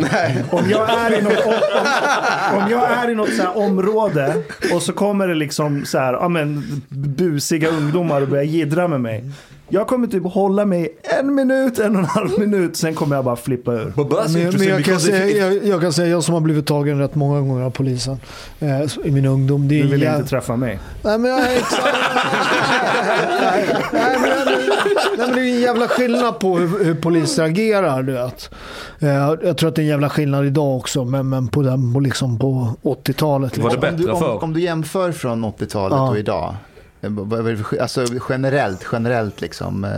[0.51, 4.34] Om jag är i något, om, om, om jag är i något så här område
[4.73, 9.01] och så kommer det liksom så här, ja men busiga ungdomar och börjar jiddra med
[9.01, 9.23] mig.
[9.69, 13.26] Jag kommer typ hålla mig en minut, en och en halv minut, sen kommer jag
[13.26, 13.94] bara flippa ur.
[13.95, 17.15] Men, men jag, kan säga, jag, jag kan säga, jag som har blivit tagen rätt
[17.15, 18.19] många gånger av polisen
[18.60, 19.68] eh, i min ungdom.
[19.68, 20.80] Det är Du vill jä- inte träffa mig.
[21.03, 21.84] Nej men, jag, exakt.
[23.41, 28.03] nej, nej, men, nej, men det är en jävla skillnad på hur, hur poliser agerar.
[28.03, 28.49] Du vet.
[28.99, 29.10] Eh,
[29.44, 31.99] jag tror att det är en jävla skillnad idag också, men, men på, den, på,
[31.99, 33.57] liksom på 80-talet.
[33.57, 33.81] Var det Liksom.
[33.98, 34.31] bättre om, du, förr?
[34.35, 36.10] om, om du jämför från 80-talet Ja.
[36.10, 36.56] och idag.
[37.82, 39.84] Alltså generellt, generellt liksom.
[39.84, 39.90] eh,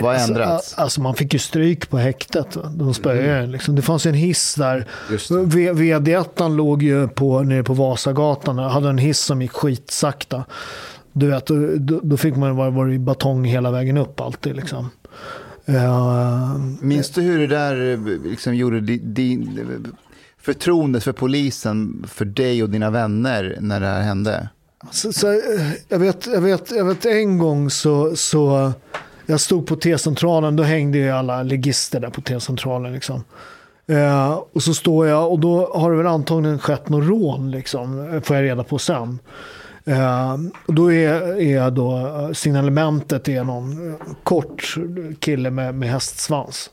[0.00, 0.74] Vad har Alltså, ändrats?
[0.78, 2.56] a- Alltså man fick ju stryk på häktet.
[2.76, 3.74] De spöade en, liksom.
[3.76, 4.86] Det fanns en hiss där.
[5.10, 5.42] Just det.
[5.44, 8.58] V- VD1 låg ju på, nere på Vasagatan.
[8.58, 10.44] hade en hiss som gick skitsakta.
[11.12, 14.56] Du vet, då, då- fick man vara, vara i batong hela vägen upp alltid.
[14.56, 14.90] Liksom.
[15.66, 19.86] Eh, Minns du hur det där eh, liksom gjorde di- din,
[20.40, 24.48] förtroendet för polisen för dig och dina vänner när det här hände?
[24.90, 28.72] Så, så, eh, jag, vet, jag, vet, jag vet en gång så, så
[29.26, 32.92] jag stod på T-centralen, då hängde ju alla legister där på T-centralen.
[32.92, 33.24] Liksom.
[33.86, 38.20] Eh, och så står jag och då har det väl antagligen skett något rån, liksom,
[38.24, 39.18] får jag reda på sen.
[39.88, 40.36] Eh,
[40.66, 44.76] och då är, är då eh, signalementet är någon eh, kort
[45.18, 46.70] kille med, med hästsvans.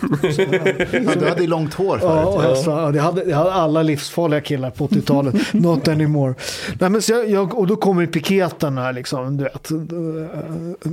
[0.00, 2.62] Ja, du hade ju långt hår förut.
[2.66, 5.52] Ja, ja, det, hade, det hade alla livsfarliga killar på 80-talet.
[5.52, 6.34] Not anymore.
[6.80, 9.68] Nej, men så jag, jag, och då kommer piketen här, liksom, du vet.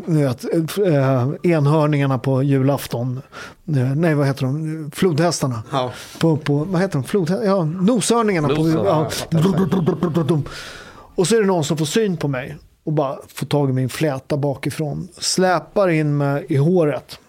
[0.05, 0.43] Du vet
[0.77, 3.21] eh, enhörningarna på julafton.
[3.95, 4.91] Nej, vad heter de?
[4.93, 5.63] Flodhästarna.
[5.71, 5.91] Ja.
[6.19, 7.03] På, på, vad heter de?
[7.03, 8.47] Flodhä ja, noshörningarna.
[8.47, 9.09] På, ja.
[11.15, 13.73] Och så är det någon som får syn på mig och bara får tag i
[13.73, 15.07] min fläta bakifrån.
[15.17, 17.19] Släpar in mig i håret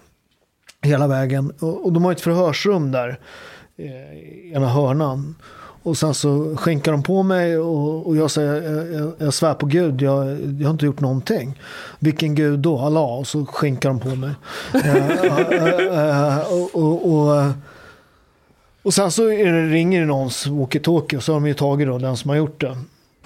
[0.84, 1.52] hela vägen.
[1.60, 3.18] Och, och de har ett förhörsrum där
[3.76, 3.86] eh,
[4.18, 5.34] i ena hörnan.
[5.82, 9.54] och sen så skinkar de på mig och, och jag säger, jag, jag, jag svär
[9.54, 10.26] på Gud, jag,
[10.60, 11.60] jag har inte gjort någonting.
[11.98, 12.78] Vilken Gud då?
[12.78, 13.18] Allah.
[13.18, 14.30] Och så skinkar de på mig.
[14.74, 16.38] uh, uh, uh,
[16.72, 17.52] och, och,
[18.82, 21.88] och sen så är det, ringer det någons walkie-talkie och så har de ju tagit
[21.88, 22.76] då den som har gjort det.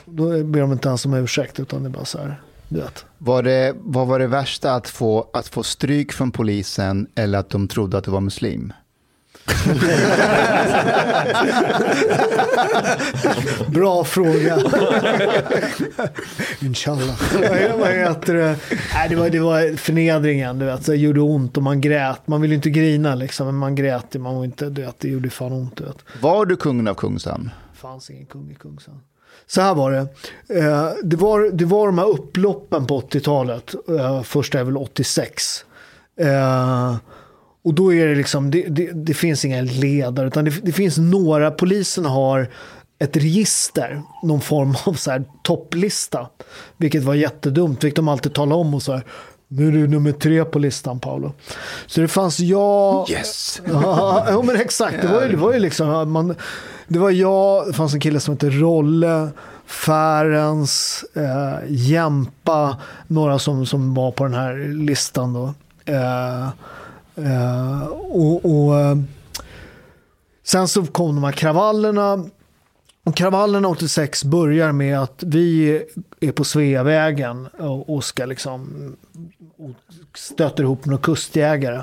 [0.05, 3.05] Då ber de inte ens om ursäkt utan det är bara så här, du vet.
[3.19, 7.51] Var det, vad var det värsta att få, att få stryk från polisen eller att
[7.51, 8.73] de trodde att du var muslim?
[13.69, 14.59] Bra fråga.
[16.61, 17.21] Inshallah.
[17.35, 18.57] Vad- Vad heter det?
[18.95, 20.59] Nej, det, var, det var förnedringen.
[20.59, 20.85] Du vet.
[20.85, 22.21] Så det gjorde ont och man grät.
[22.29, 24.15] Man ville inte grina liksom, men man grät.
[24.15, 25.77] Man var inte, du vet, det gjorde fan ont.
[25.77, 25.99] Du vet.
[26.21, 27.51] Var du kungen av Kungsan?
[27.73, 29.01] Det fanns ingen kung i Kungsan.
[29.51, 30.07] Så här var det.
[30.59, 33.75] Eh, det, var det var de här upploppen på 80-talet.
[33.99, 35.65] Eh, första är väl 86.
[36.21, 36.97] Eh,
[37.65, 40.27] och då är det liksom, det, det, det finns inga ledare.
[40.27, 42.49] Utan det, det finns några, polisen har
[42.99, 46.29] ett register, någon form av så här topplista.
[46.77, 49.05] Vilket var jättedumt, fick de alltid tala om och så här.
[49.51, 51.33] Nu är du nummer tre på listan Paolo.
[51.87, 53.11] Så det fanns jag...
[53.11, 53.63] Yes!
[53.73, 55.03] Ja, ja, men exakt.
[55.03, 56.35] Det var ju, det var ju liksom, man,
[56.89, 59.29] det var jag, det fanns en kille som hette Rolle,
[59.67, 65.55] Färens, eh, Jämpa, några som, som var på den här listan då.
[65.85, 66.49] Eh,
[67.17, 68.97] eh, och, och eh,
[70.45, 72.25] sen så kom de här kravallerna.
[73.05, 75.83] Och kravallerna 86 börjar med att vi
[76.21, 78.69] är på Sveavägen och, och ska liksom
[79.59, 79.71] och
[80.19, 81.83] stöter ihop med några kustjägare.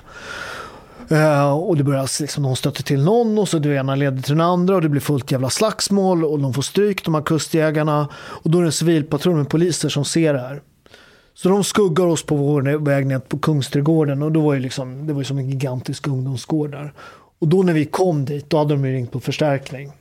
[1.09, 4.21] Eh, och det börjar alltså liksom, någon stöter till någon och så det ena leder
[4.21, 7.21] till den andra och det blir fullt jävla slagsmål och de får stryk de här
[7.21, 8.09] kustjägarna.
[8.15, 10.61] Och då är det en civilpatrull med poliser som ser det här.
[11.33, 15.07] Så de skuggar oss på vår väg ner på Kungsträdgården och då var ju liksom,
[15.07, 16.93] det var ju som en gigantisk ungdomsgård där.
[17.39, 19.91] Och då när vi kom dit, då hade de ju ringt på förstärkning.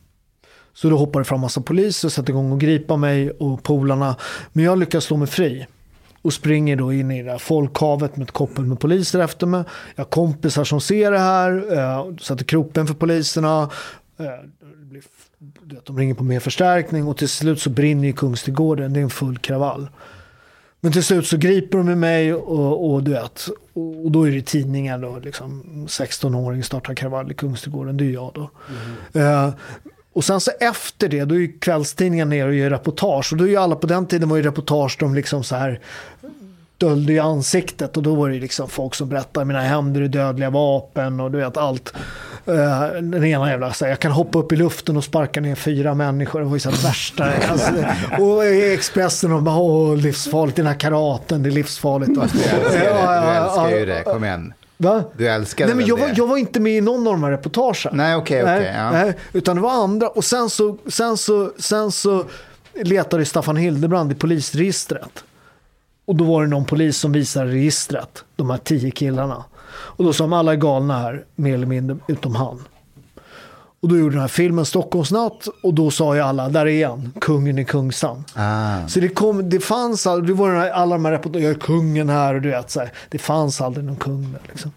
[0.74, 4.16] Så då hoppade det fram massa poliser och satte igång och gripa mig och polarna.
[4.52, 5.66] Men jag lyckas slå mig fri.
[6.24, 9.64] Och springer då in i det här folkhavet med ett koppel med poliser efter mig.
[9.94, 13.70] Jag har kompisar som ser det här, eh, sätter kroppen för poliserna.
[14.18, 14.26] Eh,
[15.84, 18.92] de ringer på mer förstärkning och till slut så brinner ju Kungsträdgården.
[18.92, 19.88] Det är en full kravall.
[20.80, 24.28] Men till slut så griper de med mig och, och du vet, och, och då
[24.28, 28.50] är det tidningar då, liksom 16-åring startar kravall i Kungsträdgården, det är jag då.
[29.20, 29.50] Eh,
[30.14, 33.32] och sen så efter det, då är ju kvällstidningarna ner och gör reportage.
[33.32, 35.80] Och då är ju alla på den tiden var ju reportage, de liksom så här
[36.84, 37.96] döljde i ansiktet.
[37.96, 41.38] Och då var det liksom folk som berättade, mina händer är dödliga vapen och du
[41.38, 41.92] vet allt.
[42.46, 45.54] Eh, den ena jävla, så här, jag kan hoppa upp i luften och sparka ner
[45.54, 46.40] fyra människor.
[46.40, 47.24] Det var ju så här värsta.
[47.50, 47.72] Alltså,
[48.18, 52.14] och i Expressen och bara, åh livsfarligt, den här karaten, det är livsfarligt.
[52.14, 53.78] Du älskar, det, Ja, du ja, älskar ja.
[53.78, 54.52] ju det, kom igen.
[54.76, 55.04] Va?
[55.16, 56.14] Du älskar Nej, men jag, var, det?
[56.16, 57.92] jag var inte med i någon av de här reportagen.
[57.92, 58.90] Nej, okej, okej, ja.
[58.90, 60.08] nej, utan det var andra.
[60.08, 62.24] Och sen så, sen så, sen så
[62.82, 65.24] letade Staffan Hildebrand i polisregistret.
[66.06, 69.44] Och då var det någon polis som visade registret, de här tio killarna.
[69.70, 72.64] Och då sa de alla är galna här, mer eller mindre, utom han.
[73.80, 77.12] Och då gjorde den här filmen Stockholmsnatt och då sa ju alla, där är han,
[77.20, 78.24] kungen i Kungsan.
[78.34, 78.88] Ah.
[78.88, 81.50] Så det, kom, det fanns aldrig, det var den här, alla de här reportagen, jag
[81.56, 84.72] är kungen här och du vet så här, det fanns aldrig någon kung där liksom.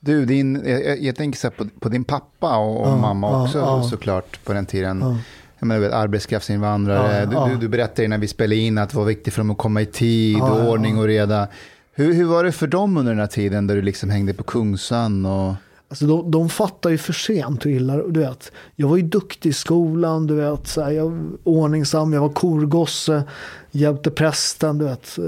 [0.00, 3.58] Du, din, jag, jag- tänker så på, på din pappa och, och Ja, mamma också
[3.58, 3.82] ja.
[3.82, 5.18] såklart på den tiden.
[5.60, 5.66] Ja.
[5.66, 7.20] Jag menar, du arbetskraftsinvandrare.
[7.20, 7.46] Ja, du, ja.
[7.46, 9.82] Du, du berättade när vi spelade in att det var viktigt för dem att komma
[9.82, 11.48] i tid Ja, och ordning och reda.
[11.92, 14.42] Hur, hur var det för dem under den här tiden där du liksom hängde på
[14.42, 15.26] Kungsan?
[15.26, 15.54] Och...
[15.88, 18.52] Alltså de, de fattar ju för sent hur illa du vet.
[18.76, 20.66] Jag var ju duktig i skolan, du vet.
[20.66, 23.22] Så här, jag var ordningsam, jag var korgosse,
[23.70, 25.18] hjälpte prästen, du vet.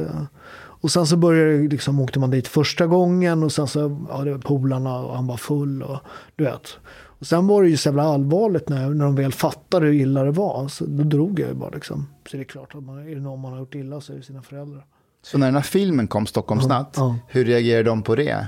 [0.55, 4.33] Och sen så började liksom, åkte man dit första gången och sen så, ja det
[4.33, 5.99] var polarna och han var full och
[6.37, 6.77] du vet.
[7.23, 10.23] Och sen var det ju så jävla allvarligt när, när de väl fattade hur illa
[10.25, 10.69] det var.
[10.69, 12.07] Så då drog jag ju bara liksom.
[12.31, 14.17] Så det är klart att man, är det någon man har gjort illa så är
[14.17, 14.85] det sina föräldrar.
[15.23, 17.17] Så när den här filmen kom, Stockholmsnatt, Ja, ja.
[17.29, 18.47] hur reagerade de på det?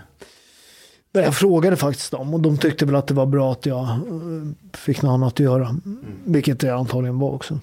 [1.13, 3.97] Jag frågade faktiskt dem och de tyckte väl att det var bra att jag eh,
[4.73, 5.77] fick något annat att göra.
[6.25, 7.59] Vilket det antagligen var också.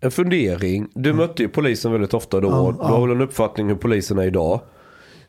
[0.00, 0.88] En fundering.
[0.94, 2.48] Du mötte ju polisen väldigt ofta då.
[2.48, 4.60] Ja, du har väl en uppfattning hur polisen är idag?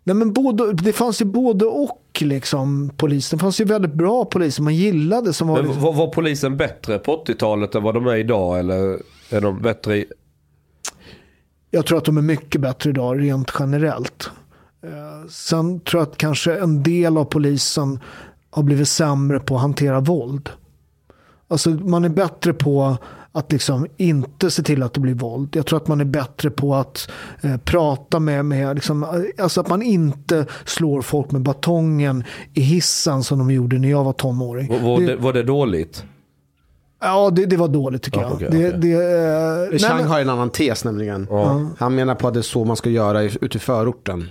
[0.04, 3.38] Nej, men både, det fanns ju både och liksom polisen.
[3.38, 5.64] Det fanns ju väldigt bra poliser man gillade som var...
[5.64, 8.60] Men var, var polisen bättre på 80-talet än vad de är idag?
[8.60, 9.00] Eller
[9.30, 10.06] är de bättre i...
[11.72, 14.30] Jag tror att de är mycket bättre idag rent generellt.
[14.84, 18.00] Eh, Sen tror jag att kanske en del av polisen
[18.50, 20.50] har blivit sämre på att hantera våld.
[21.48, 22.98] Alltså man är bättre på
[23.36, 25.56] att liksom inte se till att det blir våld.
[25.56, 27.10] Jag tror att man är bättre på att
[27.42, 32.24] eh, prata med, med liksom, alltså att man inte slår folk med batongen
[32.54, 34.68] i hissen som de gjorde när jag var tonåring.
[34.70, 36.04] Var, var, Det- var det dåligt?
[37.02, 38.34] Ja, det, det var dåligt tycker Ja, jag.
[38.34, 38.80] okej, det, okej.
[38.80, 41.28] det, eh, nej, Chang men- har en annan tes nämligen.
[41.78, 44.30] Han menar på att det är så man ska göra ute i förorten.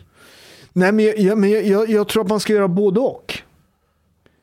[0.72, 3.31] Nej, men, jag, jag, men jag, jag, jag tror att man ska göra både och.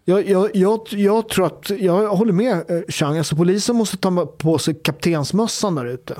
[0.09, 4.25] Jag, jag, jag, jag tror att, jag håller med eh, Chang, alltså polisen måste ta
[4.25, 6.15] på sig kaptensmössan där ute.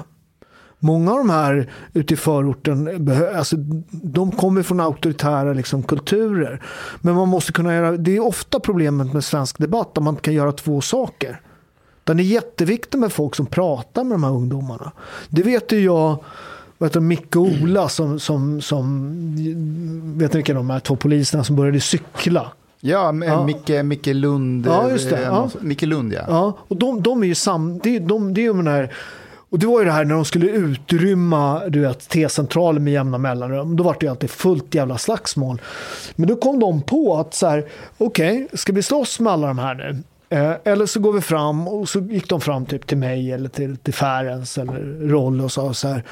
[0.80, 3.56] Många av de här ute i förorten, alltså,
[3.92, 6.64] de kommer från auktoritära liksom, kulturer.
[7.02, 10.34] Men man måste kunna göra, det är ofta problemet med svensk debatt, att man kan
[10.34, 11.42] göra två saker.
[12.04, 14.92] Den är jätteviktig med folk som pratar med de här ungdomarna.
[15.30, 16.24] Det vet ju jag,
[16.78, 19.10] vet du, Micke och Ola som, som, som
[20.18, 22.52] vet ni vilka de här två poliserna som började cykla.
[22.82, 23.46] Ja, Ja.
[23.46, 24.66] Micke, Micke Lund.
[24.66, 25.50] Ja, just det, eh, ja.
[25.62, 26.22] Micke Lund, ja.
[26.28, 28.94] Ja, och de, de är ju sam, det, är- de, det är ju den här,
[29.50, 33.18] och det var ju det här när de skulle utrymma du vet, T-centralen med jämna
[33.18, 33.76] mellanrum.
[33.76, 35.62] Då var det ju alltid fullt jävla slagsmål.
[36.16, 37.66] Men då kom de på att så här,
[37.98, 39.98] okej, ska vi slåss med alla de här nu?
[40.38, 43.50] Eh, eller så går vi fram och så gick de fram typ till mig eller
[43.50, 46.04] till, till Färens eller Roll och sa så här.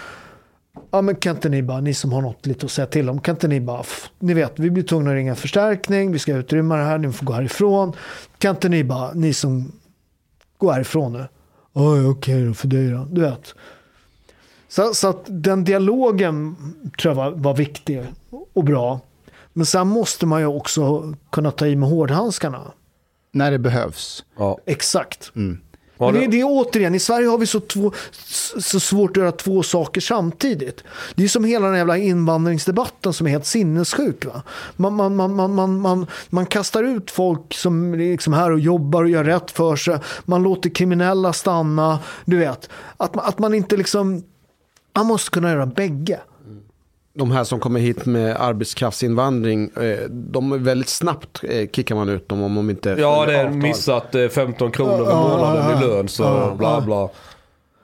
[0.91, 3.21] Ja men kan inte ni bara, ni som har något lite att säga till om,
[3.21, 6.35] kan inte ni bara, f- ni vet vi blir tvungna att ringa förstärkning, vi ska
[6.35, 7.93] utrymma det här, ni får gå härifrån.
[8.37, 9.71] Kan inte ni bara, ni som
[10.57, 11.27] gå härifrån nu.
[11.73, 13.07] Oj, okej då, för dig då.
[13.11, 13.55] Du vet.
[14.69, 16.55] Så, så att den dialogen
[17.01, 18.03] tror jag var, var viktig
[18.53, 18.99] och bra.
[19.53, 22.61] Men sen måste man ju också kunna ta i med hårdhandskarna.
[23.31, 24.25] När det behövs.
[24.37, 24.57] Ja.
[24.65, 25.31] Exakt.
[25.35, 25.57] Har
[25.99, 27.91] Men det, det är återigen, i Sverige har vi så, två,
[28.59, 30.83] så svårt att göra två saker samtidigt.
[31.15, 34.25] Det är som hela den jävla invandringsdebatten som är helt sinnessjuk.
[34.25, 34.41] Va?
[34.75, 38.59] Man, man, man, man, man, man, man kastar ut folk som är liksom här och
[38.59, 39.99] jobbar och gör rätt för sig.
[40.25, 41.99] Man låter kriminella stanna.
[42.25, 44.23] Du vet, att, att man inte liksom...
[44.95, 46.19] Man måste kunna göra bägge.
[47.17, 52.09] De här som kommer hit med arbetskraftsinvandring, eh, de är väldigt snabbt eh, kickar man
[52.09, 55.85] ut dem om de inte Ja, det är missat eh, 15 kronor i månaden i
[55.87, 57.09] lön så bla bla.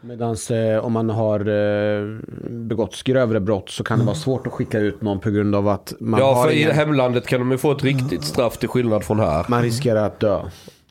[0.01, 2.17] Medan eh, om man har eh,
[2.49, 5.67] begått grövre brott så kan det vara svårt att skicka ut någon på grund av
[5.67, 8.57] att man, Ja, har för i ingen, hemlandet kan de ju få ett riktigt straff
[8.57, 9.45] till skillnad från här.
[9.47, 10.41] man riskerar att dö.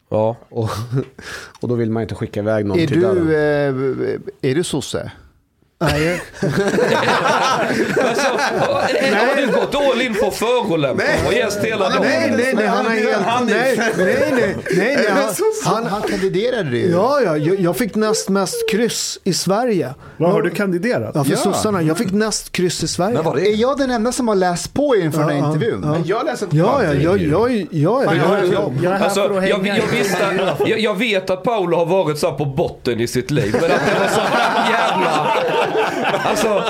[0.09, 0.37] Ja.
[0.51, 0.69] Och,
[1.61, 3.29] och då vill man inte skicka iväg någon Är till döden.
[3.29, 5.13] eh, är du sosse?
[5.83, 6.23] Nej,
[8.09, 8.27] Alltså,
[9.17, 12.03] har du gått all in på förolämpning och gäst hela dagen?
[12.03, 13.47] nej, nej, nej, han har helt...
[13.47, 15.07] Nej, nej, nej, nej, nej
[15.65, 16.91] han, Han, han, kandiderade ju.
[16.91, 19.95] Ja, ja, jag, jag fick näst mest kryss i Sverige.
[20.17, 21.11] Vad har du kandiderat?
[21.15, 21.37] Ja, för Ja.
[21.37, 21.83] sossarna.
[21.83, 23.21] Jag fick näst kryss i Sverige.
[23.23, 23.49] Var Är det?
[23.51, 25.81] jag den enda som har läst på inför den här Ja, intervjun?
[25.81, 28.17] Men jag läser inte Ja, på ja, jag, jag, jag, Jag, jag,
[28.53, 32.33] jag, jag är Alltså, jag, jag, visste, jag, jag vet att Paolo har varit så
[32.33, 33.57] på botten i sitt liv.
[33.61, 34.21] Men att det var så
[34.73, 35.29] jävla...
[36.25, 36.65] Alltså,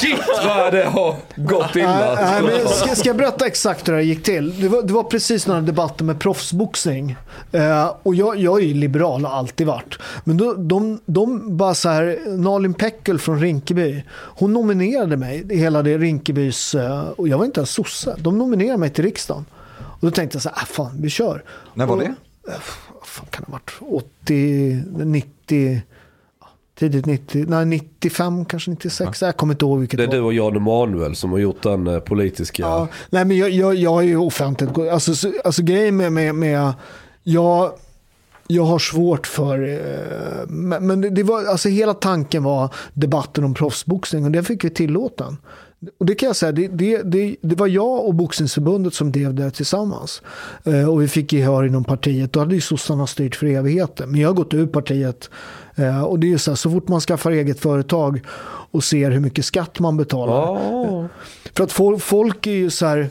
[0.00, 2.14] shit vad det har gått illa.
[2.14, 4.60] Nej, men ska, ska jag berätta exakt hur det gick till?
[4.60, 7.16] Det var, det var precis några debatter med proffsboxning.
[7.52, 9.98] Eh, och jag, jag är ju liberal, har alltid varit.
[10.24, 15.82] Men då, de, de bara så här, Nalin Pekul från Rinkeby, hon nominerade mig, hela
[15.82, 19.44] det Rinkebys, eh, och jag var inte ens sosse, de nominerade mig till riksdagen.
[19.78, 21.42] Och då tänkte jag så här, äh, fan vi kör.
[21.74, 22.06] När var Och- det?
[22.48, 22.54] eh,
[22.94, 24.04] Vad fan kan det ha varit?
[24.22, 25.93] 80, 90, ja,
[26.78, 30.12] tidigt 90, nej 95 kanske 96, jag kommer inte ihåg vilket Det är år.
[30.12, 32.62] du och Jan Emanuel som har gjort den eh, politiska...
[32.62, 36.34] Ja, nej men jag, jag, jag är ju offentligt, alltså, så- alltså grejen med, med,
[36.34, 36.72] med
[37.22, 37.72] jag,
[38.46, 43.44] jag har svårt för, eh, men, men det- det var, alltså hela tanken var debatten
[43.44, 45.36] om proffsboxning och det fick vi tillåten.
[45.98, 49.34] Och det kan jag säga, det, det, det, det var jag och Boxningsförbundet som drev
[49.34, 50.22] det tillsammans.
[50.64, 52.32] Eh, och vi fick gehör inom partiet.
[52.32, 54.10] Då hade ju sossarna styrt för evigheten.
[54.10, 55.30] Men jag har gått ur partiet.
[55.76, 58.20] Eh, och det är ju så här, så fort man skaffar eget företag
[58.70, 60.34] och ser hur mycket skatt man betalar.
[60.34, 61.08] Ja.
[61.56, 63.08] För att folk, folk är ju så här.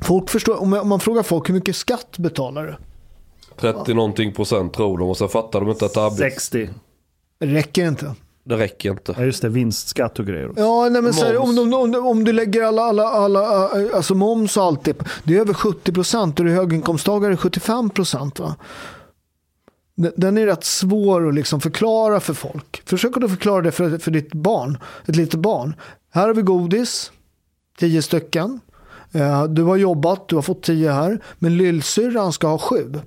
[0.00, 2.76] Folk förstår, om man- frågar folk hur mycket skatt betalar du?
[3.60, 6.70] 30 någonting procent tror de och sen fattar de inte att arbete, 60.
[7.40, 8.14] Räcker inte.
[8.44, 9.14] det räcker inte.
[9.18, 10.50] Ja just det, vinstskatt och grejer.
[10.56, 13.96] Ja, nej, men så här, om, om, om, om du lägger alla, alla, alla, eh,
[13.96, 14.96] alltså moms och allt det.
[15.24, 18.40] Det är över 70 procent och du är höginkomsttagare 75 procent.
[18.40, 18.54] Va?
[19.96, 22.82] Den- är rätt svår att liksom förklara för folk.
[22.88, 25.74] Försök att förklara det för, för ditt barn, ett litet barn.
[26.10, 27.12] Här har vi godis,
[27.78, 28.60] 10 stycken.
[29.12, 31.20] Eh, Du har jobbat, du har fått 10 här.
[31.38, 33.00] Men lillsyrran ska ha 7.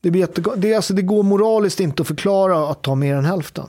[0.00, 3.24] Det, blir jättegå- det, alltså, det går moraliskt inte att förklara att ta mer än
[3.24, 3.66] hälften.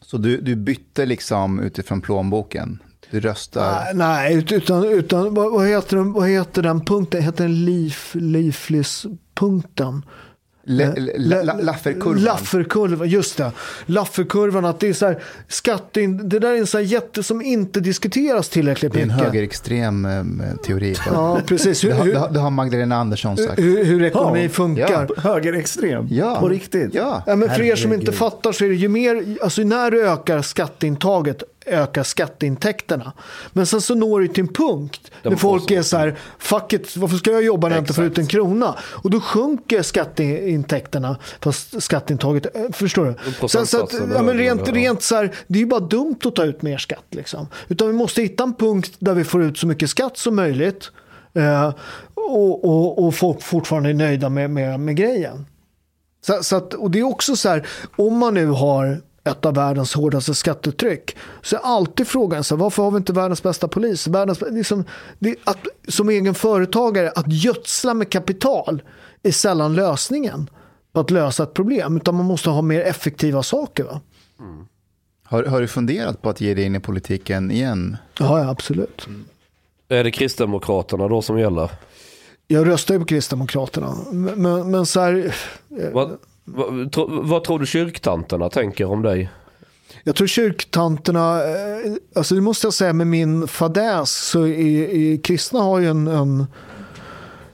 [0.00, 2.82] Så du, du bytte liksom utifrån plånboken?
[3.10, 3.72] Du röstar?
[3.84, 7.22] Nej, Nej, ut- utan, utan vad, vad, heter den, vad heter den punkten?
[7.22, 7.64] Heter den?
[7.64, 9.16] Le- le- la-
[10.66, 12.22] Lafferkurvan.
[12.22, 13.52] Lafferkurvan, just det.
[13.86, 17.42] Lafferkurvan, att det är så här, skattein, det där är en sån här jätte som
[17.42, 19.24] inte diskuteras tillräckligt Det är en mycket.
[19.24, 20.94] högerextrem eh, teori.
[21.06, 21.84] Ja, precis.
[21.84, 23.58] Hur, Det, har, hur, det, har, det har Magdalena Andersson sagt.
[23.58, 25.08] hur, hur ekonomi Ja, funkar.
[25.16, 26.06] Högerextrem.
[26.10, 26.36] Ja.
[26.40, 26.94] På riktigt.
[26.94, 27.22] Ja.
[27.26, 30.08] Ja, men för er som inte fattar så är det ju mer, alltså när du
[30.08, 33.12] ökar skatteintaget ökar skatteintäkterna.
[33.52, 36.18] Men sen så når du till en punkt De där får folk är så här,
[36.38, 38.74] fuck it, varför ska jag jobba när jag inte får ut en krona?
[38.80, 43.48] Och då sjunker skatteintäkterna, fast skatteintaget, eh, förstår du?
[43.48, 46.36] Så, så att, ja, men rent, rent så här, det är ju bara dumt att
[46.36, 47.46] ta ut mer skatt liksom.
[47.68, 50.90] Utan vi måste hitta en punkt där vi får ut så mycket skatt som möjligt.
[51.34, 51.74] Eh,
[52.14, 55.46] och, och, och folk fortfarande är nöjda med, med, med grejen.
[56.26, 57.66] Så, så att, och det är också så här,
[57.96, 62.62] om man nu har ett av världens hårdaste skattetryck så är alltid frågan så här,
[62.62, 64.06] varför har vi inte världens bästa polis?
[64.06, 64.84] Världens, liksom,
[65.18, 68.82] det, att, som egen företagare, att gödsla med kapital
[69.22, 70.50] är sällan lösningen
[70.92, 73.84] på att lösa ett problem, utan man måste ha mer effektiva saker.
[73.84, 74.00] Va?
[75.22, 77.96] Har, har du funderat på att ge dig in i politiken igen?
[78.18, 79.06] Ja, ja, absolut.
[79.88, 81.70] Är det Kristdemokraterna då som gäller?
[82.46, 85.34] Jag röstar ju på Kristdemokraterna, men, men, men så här,
[85.92, 89.30] Vad, vad, tro, vad tror du kyrktanterna tänker om dig?
[90.04, 95.22] Jag tror kyrktanterna, eh, alltså det måste jag säga med min fadäs, så är, är,
[95.22, 96.46] kristna har ju en, en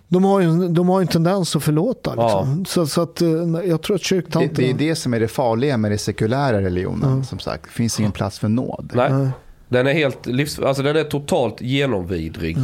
[0.09, 2.11] de har ju en, de har en tendens att förlåta.
[2.11, 2.65] Liksom.
[2.65, 3.29] Så, så att, eh,
[3.65, 4.53] jag tror att Det, kyrktanterna...
[4.55, 7.25] det är det som är det farliga med det sekulära religionen.
[7.25, 8.93] Som sagt, det finns ingen plats för nåd.
[8.95, 9.29] Nej.
[9.69, 10.59] Den är helt livs...
[10.59, 12.57] Alltså den är totalt genomvidrig.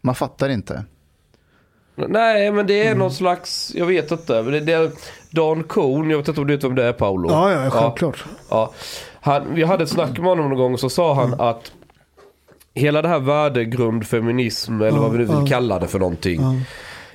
[0.00, 0.84] Man fattar inte.
[1.94, 4.42] Nej, men det är någon slags, jag vet inte.
[4.42, 4.90] Men det, det är
[5.30, 7.30] Dan Kohn, jag vet inte om du vet vem det är Paolo?
[7.30, 8.24] Ja, ja, självklart.
[8.50, 8.72] Ja.
[9.20, 11.72] Han, vi hade ett snack med honom någon gång så sa han att
[12.74, 16.40] hela det här värdegrund feminism eller vad vi nu vill kalla det för någonting.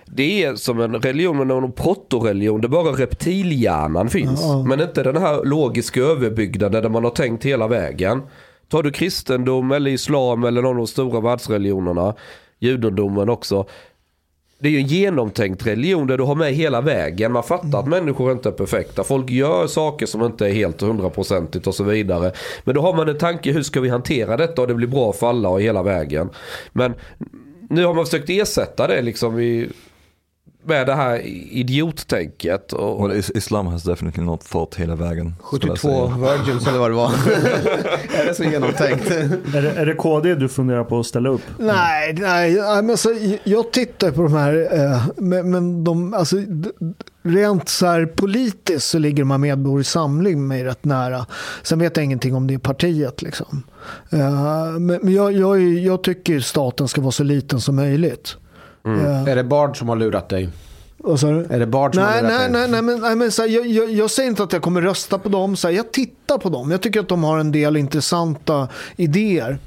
[0.06, 4.44] Det är som en religion, men en protoreligion där bara reptilhjärnan finns.
[4.66, 8.22] Men inte den här logiska överbyggnaden där man har tänkt hela vägen.
[8.70, 12.16] Tar du kristendom eller islam eller någon av de stora världsreligionerna,
[12.60, 13.66] judendomen också.
[14.60, 17.32] Det är ju en genomtänkt religion där du har med hela vägen.
[17.32, 19.04] Man fattar att människor inte är perfekta.
[19.04, 22.32] Folk gör saker som inte är helt hundraprocentigt och så vidare.
[22.64, 25.14] Men då har man en tanke, hur ska vi hantera detta och det blir bra
[25.14, 26.30] för alla och hela vägen.
[26.72, 26.94] Men
[27.70, 29.70] nu har man försökt ersätta det liksom i,
[30.68, 31.22] med det här
[31.52, 32.74] idiottänket.
[32.74, 35.36] Och, Well, is- Islam has definitely not thought hela vägen.
[35.48, 36.38] skulle jag 72 säga.
[36.38, 37.12] virgins eller vad det var.
[38.22, 39.12] är det så genomtänkt?
[39.12, 41.42] Är det, är det KD du funderar på att ställa upp?
[41.60, 46.36] Nej, nej, nej men så, jag tittar på de här, eh, men, men de, alltså,
[47.24, 51.26] rent så här politiskt så ligger de här Medborgerlig Samling mig rätt nära.
[51.64, 53.22] Sen vet jag ingenting om det partiet.
[53.22, 53.64] Liksom.
[54.10, 58.38] Eh, men men jag, jag, jag tycker staten ska vara så liten som möjligt.
[58.96, 60.50] Eh, Är det Bard som har lurat dig?
[61.18, 61.46] sa du?
[61.50, 62.62] Är det Bard som Nej, har lurat nej, dig?
[62.62, 64.82] nej, nej, men, nej, men så här, jag, jag, jag säger inte att jag kommer
[64.82, 65.56] rösta på dem.
[65.56, 66.72] Så här, jag tittar på dem.
[66.72, 69.58] Jag tycker att de har en del intressanta idéer.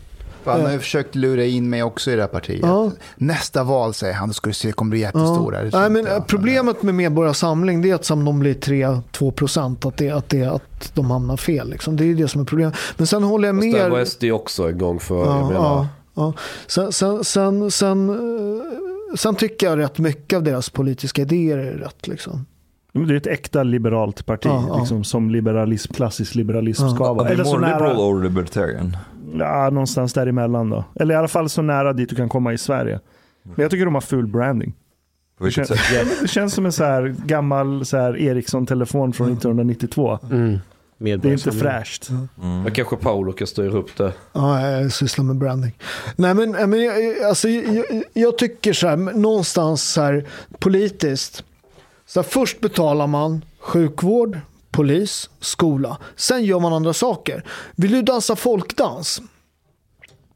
[0.44, 2.60] Han har ju försökt lura in mig också i det här partiet.
[2.62, 2.90] Ja.
[3.16, 5.62] Nästa val säger han, då ska du se, kommer bli jättestora.
[5.62, 6.16] Det tror Nej, men jag.
[6.16, 10.28] eh, problemet med Medborgarsamling det är att som de blir 3-2 procent, att, det, att,
[10.28, 11.70] det, att de hamnar fel.
[11.70, 11.96] Liksom.
[11.96, 12.74] Det är det som är problemet.
[12.96, 14.08] Men sen håller jag Fast där var med.
[14.08, 15.60] SD också en gång för, jag Ja, menar.
[15.60, 16.32] ja, ja.
[16.66, 21.72] Sen, sen, sen, sen, eh, sen tycker jag rätt mycket av deras politiska idéer är
[21.72, 22.08] rätt.
[22.08, 22.46] Liksom.
[22.92, 24.78] Men Det är ett äkta liberalt parti, Ja, ja.
[24.78, 26.90] liksom, som liberalism, klassisk liberalism Ja.
[26.90, 27.28] ska vara.
[27.28, 28.96] Eller they så more liberal or libertarian?
[29.38, 30.84] ja, någonstans däremellan då.
[30.94, 33.00] Eller i alla fall så nära dit du kan komma i Sverige.
[33.42, 34.74] Men jag tycker de har full branding.
[35.40, 35.80] Vilket känns-?
[36.22, 40.18] Det känns som en så här gammal så här Ericsson-telefon från 1992.
[40.30, 40.58] Mm.
[41.04, 42.08] Det är inte fräscht.
[42.34, 44.12] Men kanske Paolo kan styra upp det.
[44.32, 45.78] Ja, jag sysslar med branding.
[46.16, 50.28] Nej, men, men jag, alltså, jag, jag tycker så här, någonstans så här,
[50.58, 51.44] politiskt.
[52.06, 54.40] Så här, först betalar man sjukvård,
[54.70, 55.98] polis, skola.
[56.16, 57.44] Sen gör man andra saker.
[57.76, 59.22] Vill du dansa folkdans?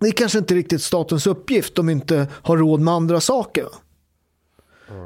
[0.01, 3.67] Det är kanske inte riktigt statens uppgift om inte har råd med andra saker.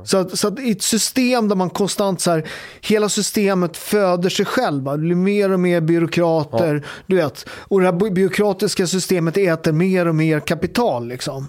[0.05, 2.49] Så att, så att i ett system där man konstant så här,
[2.81, 4.83] hela systemet föder sig själv.
[4.85, 4.93] va?
[4.93, 6.87] Det blir mer och mer byråkrater.
[7.07, 7.47] Du vet.
[7.51, 11.09] Och det här by- byråkratiska systemet äter mer och mer kapital.
[11.09, 11.49] Liksom.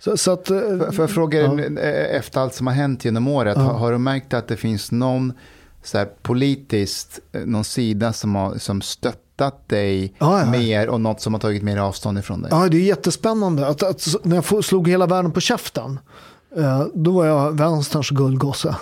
[0.00, 3.04] Så, så att, eh, Får får jag fråga dig, eh, efter allt som har hänt
[3.04, 5.32] genom året, har, har du märkt att det finns någon
[5.82, 10.50] så här, politiskt, eh, någon sida som har som stöttat dig Ja, ja.
[10.50, 12.48] mer och något som har tagit mer avstånd ifrån dig?
[12.54, 13.66] ja, det är jättespännande.
[13.66, 15.98] Att, att, när jag slog hela världen på käften.
[16.56, 18.76] Eh, Då var jag vänsterns guldgosse.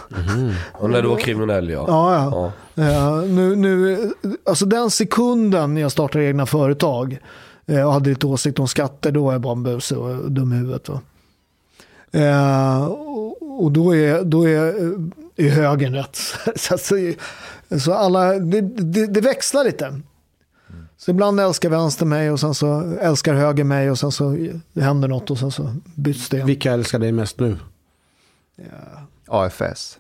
[0.72, 1.84] Och när du var kriminell ja.
[1.88, 2.52] Ja, ja.
[2.74, 2.84] Ja.
[2.84, 4.10] Eh, nu, nu,
[4.44, 7.18] alltså den sekunden jag startade egna företag
[7.66, 10.52] eh, och hade lite åsikt om skatter, då var jag bara en buse och dum
[10.52, 10.88] i huvudet.
[10.88, 11.00] Va?
[13.58, 14.74] Och då är, då är,
[15.36, 16.18] är högern rätt.
[16.56, 16.78] Så,
[17.78, 20.00] så alla, det, det, det växlar lite.
[21.04, 24.36] Så ibland älskar vänster mig och sen så älskar höger mig och sen så
[24.80, 26.44] händer något och sen så byts det.
[26.44, 27.58] Vilka älskar dig mest nu?
[29.28, 29.98] AFS.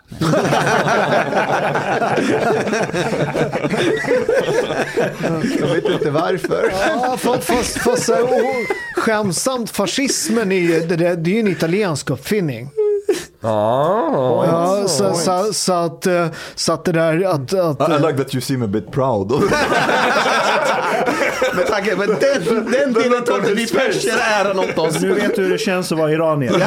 [5.60, 6.72] Jag vet inte varför.
[6.88, 8.10] Ja, fast, fast, fast
[8.96, 12.70] skämsamt, fascismen är ju, det, det, det är ju en italiensk uppfinning.
[13.42, 17.54] Ah, Ja, så, så, så, att, eh, så att det där att...
[17.54, 19.32] att I, I like that you seem a bit proud.
[21.56, 25.00] Men, tanken, men den, den delen tar inte vi perser äran åt oss.
[25.00, 26.62] Nu vet du hur det känns att vara iranier.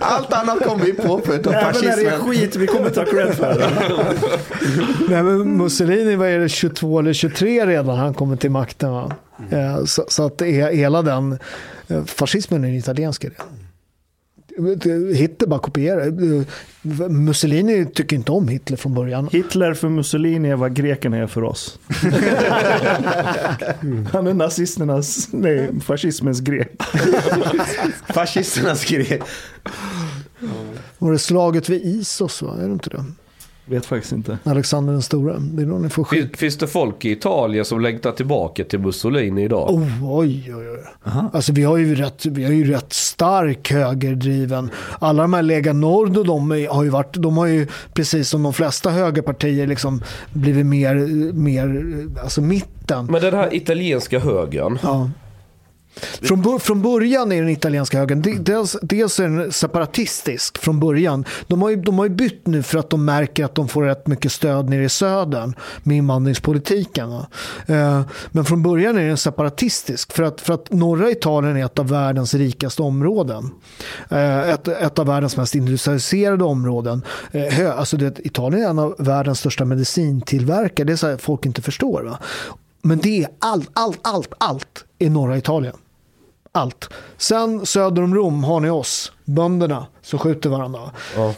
[0.00, 2.20] Allt annat kom vi på för att Även när det är fascismen.
[2.20, 3.70] skit, vi kommer ta cred för det.
[5.08, 8.92] Nej, men Mussolini var det 22 eller 23 redan han kommer till makten.
[8.92, 9.12] Va?
[9.50, 11.38] Eh, Så, så att det är hela den
[11.88, 13.34] eh, fascismen är en italiensk idé.
[15.14, 16.12] Hitler bara kopierar.
[17.08, 19.28] Mussolini tycker inte om Hitler från början.
[19.32, 21.78] Hitler för Mussolini är vad grekerna är för oss.
[24.12, 26.82] Han är nazisternas, nej, fascismens grek.
[28.14, 29.22] Fascisternas grej.
[30.98, 32.42] Var det slaget vid Isos?
[32.42, 32.56] Va?
[32.60, 33.04] Är det inte det?
[33.66, 34.38] Vet faktiskt inte.
[34.44, 35.38] Alexander den stora.
[35.38, 36.20] Det är ni får skit.
[36.28, 39.70] Fin- Finns det folk i Italien som längtar tillbaka till Mussolini idag?
[39.70, 41.10] Oh, oj, oj, oj.
[41.32, 44.70] Alltså vi har ju rätt, vi har ju rätt stark högerdriven.
[44.98, 48.42] Alla de här Lega Nord och de har ju varit, de har ju precis som
[48.42, 50.94] de flesta högerpartier liksom blivit mer,
[51.32, 51.84] mer
[52.22, 53.06] alltså mitten.
[53.06, 54.78] Men den här italienska högern.
[54.82, 55.10] Ja.
[56.22, 61.24] Från, från början är den italienska högern, dels, dels är den separatistisk från början.
[61.46, 63.82] De har, ju, de har ju bytt nu för att de märker att de får
[63.82, 67.12] rätt mycket stöd nere i södern med invandringspolitiken.
[67.66, 71.78] Eh, Men från början är den separatistisk för att, för att norra Italien är ett
[71.78, 73.50] av världens rikaste områden.
[74.08, 77.02] Eh, Ett, ett av världens mest industrialiserade områden.
[77.32, 81.46] Eh, Alltså det, Italien är en av världens största medicintillverkare, det är så här folk
[81.46, 82.02] inte förstår.
[82.02, 82.18] Va?
[82.82, 85.74] Men det är allt, allt, allt, allt i norra Italien.
[86.56, 86.88] Allt.
[87.16, 90.80] Sen söder om Rom har ni oss, bönderna, som skjuter varandra.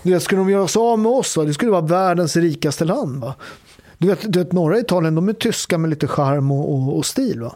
[0.02, 1.44] Du vet, skulle de göra sig av med oss, va?
[1.44, 3.20] det skulle vara världens rikaste land.
[3.20, 3.34] Va?
[3.98, 7.06] Du, vet, du vet, norra Italien, de är tyska med lite charm och, och, och
[7.06, 7.40] stil.
[7.40, 7.54] Va?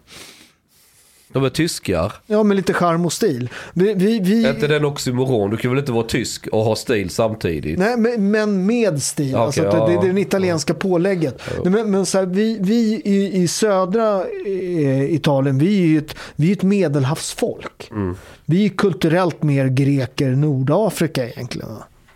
[1.32, 2.12] De är tyskar.
[2.27, 3.48] Ja, med lite charm och stil.
[3.73, 5.51] Vi, vi, vi, Är inte det en oxymoron?
[5.51, 7.78] Du kan väl inte vara tysk och ha stil samtidigt?
[7.78, 9.35] Nej, men, men med stil.
[9.35, 10.05] Okej, alltså ja, det, det ja.
[10.09, 11.40] är det italienska pålägget.
[11.65, 16.15] Nej, Men, men så här, vi, vi i, i södra eh, Italien, vi är ett,
[16.36, 17.89] vi är ett medelhavsfolk.
[17.90, 18.16] Mm.
[18.44, 21.69] Vi är kulturellt mer greker Nordafrika egentligen.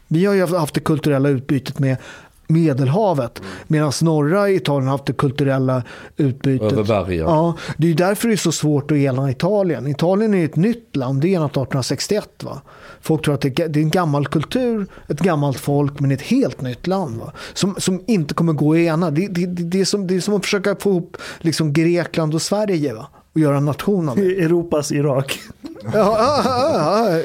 [0.09, 1.97] Vi har ju haft- haft det kulturella utbytet med
[2.47, 3.39] Medelhavet.
[3.39, 3.51] Mm.
[3.67, 5.83] Medan norra Italien har haft det kulturella
[6.17, 6.73] utbytet.
[6.73, 7.27] Över bergen.
[7.27, 9.87] Ja, det är därför det är så svårt att ena Italien.
[9.87, 12.29] Italien är ett nytt land, det är enat 1861.
[12.43, 12.61] Va?
[13.01, 16.87] Folk tror att det är en gammal kultur, ett gammalt folk, men ett helt nytt
[16.87, 17.21] land.
[17.21, 17.33] Va?
[17.55, 19.11] Som, som inte kommer gå att ena.
[19.11, 22.43] Det, det, det, är som, det är som att försöka få ihop liksom Grekland och
[22.43, 23.07] Sverige va?
[23.35, 24.23] och göra en nation av det.
[24.45, 25.41] Europas Irak.
[25.63, 27.21] Ja, ja, ja, ja.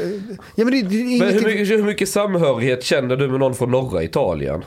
[0.56, 3.72] ja men det, det Men hur mycket, hur mycket samhörighet känner du med någon från
[3.72, 4.64] norra Italien?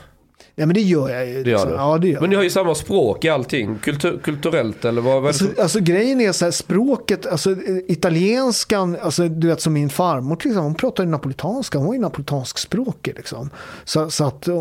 [0.55, 1.43] Ja, men det gör jag ju.
[1.43, 1.71] Det gör du?
[1.73, 3.75] Ja, det gör Men ni har ju samma språk i allting.
[3.83, 5.23] Kultur, kulturellt eller vad?
[5.23, 7.55] är Alltså, alltså grejen är så här, språket, alltså
[7.87, 11.93] italienskan, alltså du vet som min farmor till exempel, hon pratar ju napolitanska, hon var
[11.93, 13.49] ju napolitanskspråkig liksom.
[13.83, 14.55] Så, så att eh,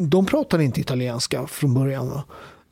[0.00, 2.08] de pratade inte italienska från början.
[2.10, 2.24] Va?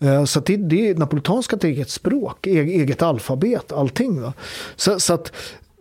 [0.08, 4.22] Eh, Så det, det är napolitanska ett eget språk, e- eget alfabet, allting.
[4.22, 4.32] Va?
[4.76, 5.32] Så, så att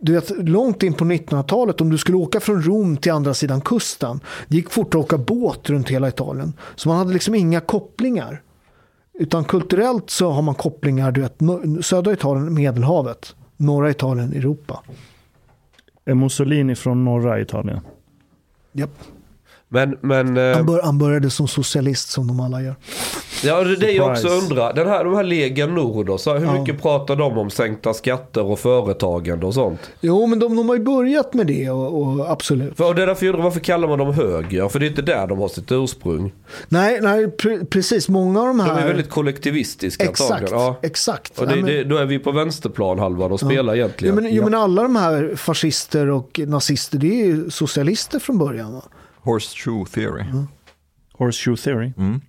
[0.04, 3.60] du vet, långt in på 1900-talet, om du skulle åka från Rom till andra sidan
[3.60, 6.52] kusten, det gick fort att åka båt runt hela Italien.
[6.74, 8.42] Så man hade liksom inga kopplingar.
[9.18, 11.38] Utan kulturellt så har man kopplingar, du vet,
[11.84, 14.82] södra Italien, Medelhavet, norra Italien, Europa.
[16.04, 17.80] Är Mussolini från norra Italien?
[18.72, 18.98] Japp.
[19.68, 22.74] Men, men eh, Han, bör, han började som socialist som de alla gör.
[23.44, 24.72] Ja, det är det jag också undrar.
[24.74, 26.60] Den här, de här Lega Nord, då, så här, hur Ja.
[26.60, 29.80] mycket pratar de om sänkta skatter och företagande och sånt?
[30.00, 32.76] Jo, men de, de har ju börjat med det och, och absolut.
[32.76, 34.68] För, och det är därför jag undrar, varför kallar man dem höger?
[34.68, 36.32] För det är inte där de har sitt ursprung.
[36.68, 38.08] Nej, nej pre, precis.
[38.08, 38.82] Många av de De här...
[38.82, 40.50] är väldigt kollektivistiska Exakt.
[40.50, 40.76] Ja.
[40.82, 41.38] exakt.
[41.38, 44.14] Och det, Nej, men- det, då är vi på vänsterplan halvan och spelar Jo egentligen.
[44.14, 48.72] men, jo, men alla de här fascister och nazister, det är ju socialister från början.
[48.72, 48.82] Va?
[49.22, 50.22] Horseshoe theory
[51.18, 51.92] Horseshoe theory.
[51.96, 52.20] mm,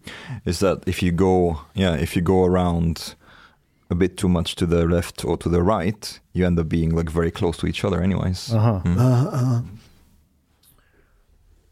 [0.46, 3.16] is that if you go, yeah, if you go around
[3.90, 6.96] a bit too much to the left or to the right, you end up being
[6.98, 8.54] like very close to each other, anyways.
[8.54, 8.82] Aha.
[8.86, 9.62] Ja, ja.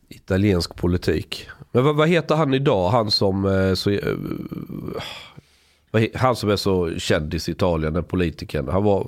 [0.09, 1.47] Italiensk politik.
[1.71, 2.89] Men vad, vad heter han idag?
[2.89, 4.13] Han som, eh, så, eh,
[5.91, 8.67] vad han som är så kändis i Italien, den politikern.
[8.67, 9.07] Han var,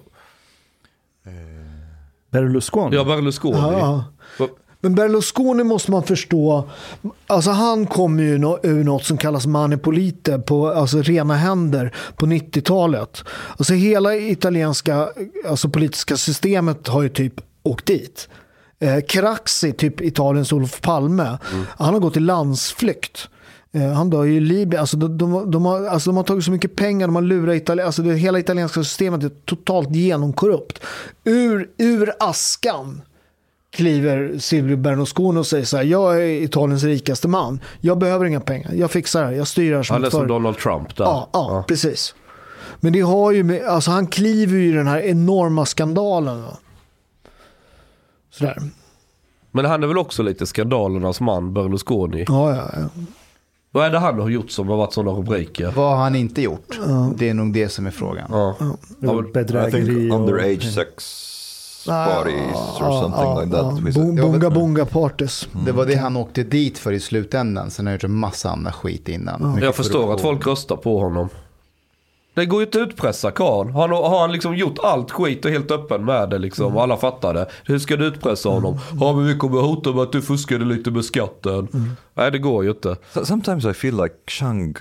[2.32, 2.95] Berlusconi.
[2.95, 3.56] ja Berlusconi.
[3.61, 4.03] Vad-
[4.86, 6.70] men Berlusconi måste man förstå,
[7.28, 8.34] alltså han kom ju
[8.64, 13.24] ur något som kallas manipolite, på, alltså rena händer, på 90-talet.
[13.57, 15.10] Alltså hela italienska
[15.48, 17.34] alltså politiska systemet har ju typ
[17.64, 18.30] åkt dit.
[18.80, 21.38] Eh, Craxi, typ Italiens Olof Palme,
[21.78, 23.30] han har gått i landsflykt.
[23.72, 24.82] Eh, han dör ju i Libyen.
[24.82, 27.56] Alltså de, de, de, har, alltså de har tagit så mycket pengar, de har lurat
[27.56, 27.86] Italien.
[27.86, 30.80] Alltså det hela italienska systemet är totalt genomkorrupt.
[31.24, 33.02] Ur, ur askan
[33.76, 37.60] kliver Silvio Berlusconi och säger så här, jag är Italiens rikaste man.
[37.81, 40.28] Jag behöver inga pengar, jag fixar det, jag styr det här som ett som företag."
[40.36, 41.05] Donald Trump där.
[41.05, 42.15] Ja, ja, precis.
[42.79, 46.41] Men det har ju med, alltså han kliver ju i den här enorma skandalen.
[46.41, 46.57] Va?
[48.31, 48.57] Sådär.
[49.52, 52.26] Men han är väl också lite skandalernas man, Berlusconi.
[52.28, 52.89] Ja, ja, ja.
[53.71, 55.71] Vad är det han har gjort som har varit sådana rubriker?
[55.76, 56.79] Vad har han inte gjort?
[57.15, 58.28] Det är nog det som är frågan.
[58.29, 58.55] Ja.
[58.99, 60.15] Ja, bedrägeri och...
[60.15, 61.04] underage sex
[61.86, 63.86] parties or something like that.
[63.86, 64.22] with Bo- it.
[64.22, 65.47] Bunga bunga parties.
[65.65, 67.72] Det var det han åkte dit för i slutändan.
[67.72, 69.60] Sen har han gjort en massa andra skit innan.
[69.62, 71.30] Jag förstår att folk röstar på honom.
[72.34, 73.72] Det går ju inte att utpressa karln.
[73.72, 76.76] Har han, har han liksom gjort allt skit och helt öppen med det liksom.
[76.76, 77.47] Och alla fattar det.
[77.65, 78.80] Hur ska du utpressa honom?
[78.99, 81.68] Ja men vi kommer hota med att du fuskade lite med skatten.
[82.14, 82.96] Nej det går ju inte.
[83.14, 84.76] So- Sometimes I feel like Chang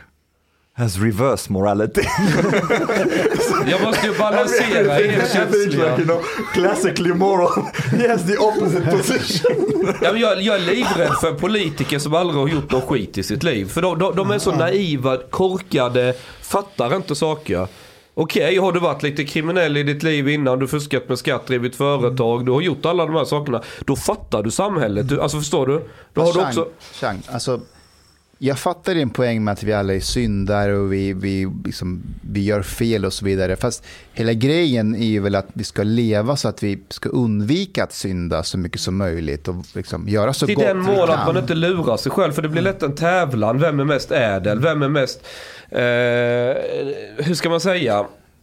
[0.77, 2.03] has reverse morality.
[3.67, 5.97] Jag måste ju balansera er känsliga.
[5.97, 7.63] know, classically moral.
[7.75, 9.95] He has the opposite position.
[10.03, 13.23] Ja, men jag, jag är livrädd för politiker som aldrig har gjort någon skit i
[13.23, 13.69] sitt liv.
[13.69, 17.69] För de, de, de är så naiva, korkade, fattar inte saker.
[18.17, 21.77] Okej, har du varit lite kriminell i ditt liv innan, du fuskat med skatt, drivit
[21.77, 23.63] företag, du har gjort alla de här sakerna.
[23.81, 25.09] Då fattar du samhället.
[25.09, 25.89] Du, alltså förstår du?
[26.13, 26.69] Då har du också...
[26.93, 27.61] Chang, alltså,
[28.39, 32.45] jag fattar din poäng med att vi alla är syndare och vi, vi, liksom, vi
[32.45, 33.57] gör fel och så vidare.
[33.57, 37.85] Fast hela grejen är ju väl att vi ska leva så att vi ska undvika
[37.85, 41.07] att synda så mycket som möjligt och liksom göra så Till gott den vi mån
[41.07, 41.19] kan.
[41.19, 42.33] att man inte lurar sig själv.
[42.33, 43.61] För det blir lätt en tävlan.
[43.61, 44.61] Vem är mest ädel?
[44.61, 45.27] Vem är mest...
[45.71, 45.81] Eh,
[47.25, 47.99] hur ska man säga?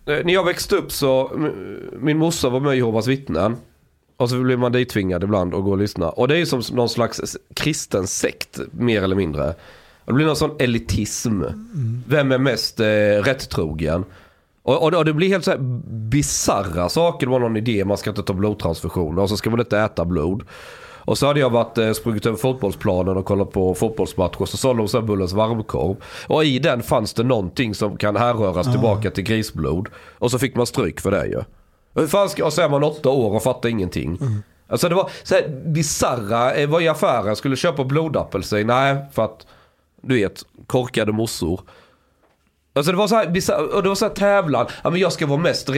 [0.06, 1.32] Eh, när jag växte upp så...
[2.00, 3.56] Min morsa var med i Jehovas vittnen.
[4.18, 6.10] Och så blir man dittvingad ibland och gå och lyssna.
[6.10, 9.54] Och det är ju som någon slags kristen sekt, mer eller mindre.
[10.12, 11.44] Det blir någon sån elitism.
[12.08, 12.86] Vem är mest eh,
[13.24, 14.06] rättrogen?
[14.64, 15.58] Och, och, och det blir helt så här
[16.10, 17.28] bisarra saker.
[17.28, 20.06] Det var någon idé, man ska inte ta blodtransfusioner och så ska man inte äta
[20.06, 20.44] blod.
[21.06, 24.46] Och så hade jag varit, eh, sprungit över fotbollsplanen och kollat på fotbollsmatcher.
[24.46, 25.96] Så sålde de så Bullens varmkorv.
[26.28, 29.90] Och i den fanns det någonting som kan härröras tillbaka till grisblod.
[30.20, 31.42] Och så fick man stryk för det ju.
[31.96, 34.20] Hur fan ska, och så är man åtta år och fattar ingenting.
[34.68, 38.68] Alltså det var så här bisarra, eh, var i affären, skulle köpa blodapelsin.
[38.68, 39.46] Nej, för att
[40.02, 41.62] du vet, korkade mossor.
[42.74, 44.66] Alltså det var så här, och det var så här tävlan.
[44.84, 45.70] Ja men jag ska vara mest,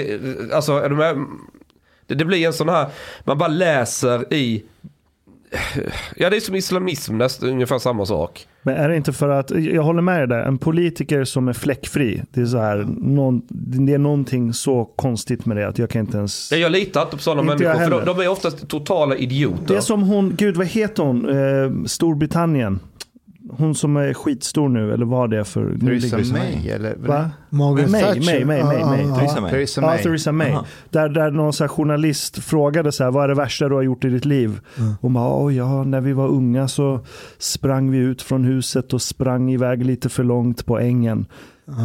[0.54, 1.26] alltså är du med?
[2.08, 2.88] Det, det blir en sån här,
[3.24, 4.64] man bara läser i,
[6.16, 8.48] ja det är som islamism, nästan ungefär samma sak.
[8.62, 11.54] Men är det inte för att, jag håller med dig där, en politiker som är
[11.54, 15.90] fläckfri, det är så här, någon, det är någonting så konstigt med det att jag
[15.90, 16.52] kan inte ens...
[16.52, 19.66] Ja, Jag litar inte på sådana Inte människor, för de, de är oftast totala idioter.
[19.68, 22.80] Det är som hon, gud vad heter hon, eh, Storbritannien.
[23.50, 25.76] Hon som är skitstor nu, eller vad det är för...
[25.82, 26.96] nu Theresa ligger- May, eller?
[26.96, 27.30] Va?
[27.50, 28.26] Margaret May, Thatcher.
[28.26, 29.20] May, May, May, May.
[29.20, 29.42] Theresa.
[29.42, 29.52] May.
[29.52, 30.04] Theresa Ja, May.
[30.04, 30.52] Theresa May.
[30.52, 30.66] Aha.
[30.90, 33.82] Där, där någon så här journalist frågade så här, vad är det värsta du har
[33.82, 34.60] gjort i ditt liv?
[35.02, 37.00] Hon bara, "Oj, ja, när vi var unga så
[37.38, 41.26] sprang vi ut från huset och sprang iväg lite för långt på ängen.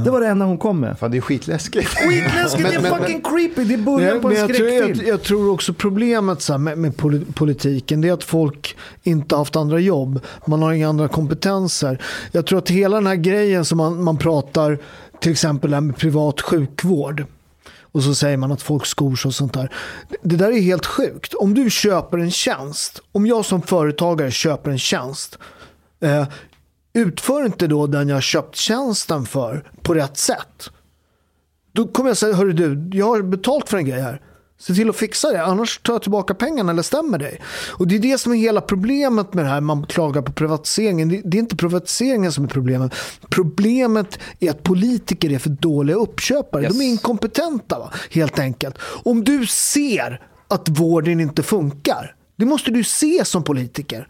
[0.04, 0.98] Det var det enda hon kom med.
[0.98, 1.88] Fan, det är skitläskigt.
[1.88, 4.98] Skitläskigt, det är fucking creepy, det är början Men, på en men jag, tror, skräckfilm.
[5.06, 8.76] jag, jag tror också problemet så här, med, med poli- politiken det är att folk
[9.02, 10.20] inte har haft andra jobb.
[10.46, 12.02] Man har inga andra kompetenser.
[12.32, 14.78] Jag tror att hela den här grejen som man, man pratar
[15.20, 17.24] till exempel det med privat sjukvård.
[17.92, 19.72] Och så säger man att folk skor sig och sånt där.
[20.22, 21.34] Det där är helt sjukt.
[21.34, 23.00] Om du köper en tjänst.
[23.12, 25.38] Om jag som företagare köper en tjänst.
[26.00, 26.24] Eh,
[26.92, 30.70] utför inte då den jag köpt tjänsten för på rätt sätt.
[31.72, 34.22] Då kommer jag säga, hörru du, jag har betalt för en grej här.
[34.60, 37.40] Se till att fixa det, annars tar jag tillbaka pengarna eller stämmer dig.
[37.68, 41.08] Och det är det som är hela problemet med det här, man klagar på privatiseringen.
[41.08, 42.94] Det, det är inte privatiseringen som är problemet.
[43.28, 46.62] Problemet är att politiker är för dåliga uppköpare.
[46.62, 46.78] Yes.
[46.78, 47.92] De är inkompetenta va?
[48.10, 48.78] helt enkelt.
[49.04, 54.08] Om du ser att vården inte funkar, det måste du se som politiker.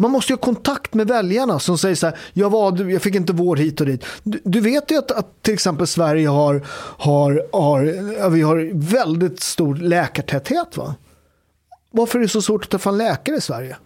[0.00, 3.14] Man måste ju ha kontakt med väljarna som säger så här, jag, var, jag fick
[3.14, 4.04] inte vård hit och dit.
[4.22, 6.62] Du, du vet ju att, att till exempel Sverige har,
[6.98, 10.76] har, har, vi har väldigt stor läkartäthet.
[10.76, 10.94] Va?
[11.90, 13.76] Varför är det så svårt att ta fram läkare i Sverige?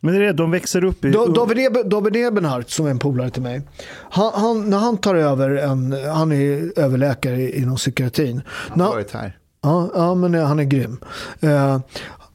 [0.00, 1.10] Men det är det, de växer upp i...
[1.10, 3.62] Da- David, Ebe, David Ebenhardt som är en polare till mig.
[4.10, 8.42] Han, han, när han tar över en, han är överläkare i- inom psykiatrin.
[8.48, 9.38] Han har varit här.
[9.62, 10.98] Ja, ja men han är grym.
[11.40, 11.78] Eh,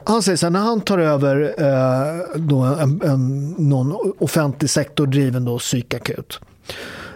[0.06, 5.08] han säger så här, när han tar över eh, då en, en, någon offentlig sektor
[5.08, 6.40] driven då psykakut.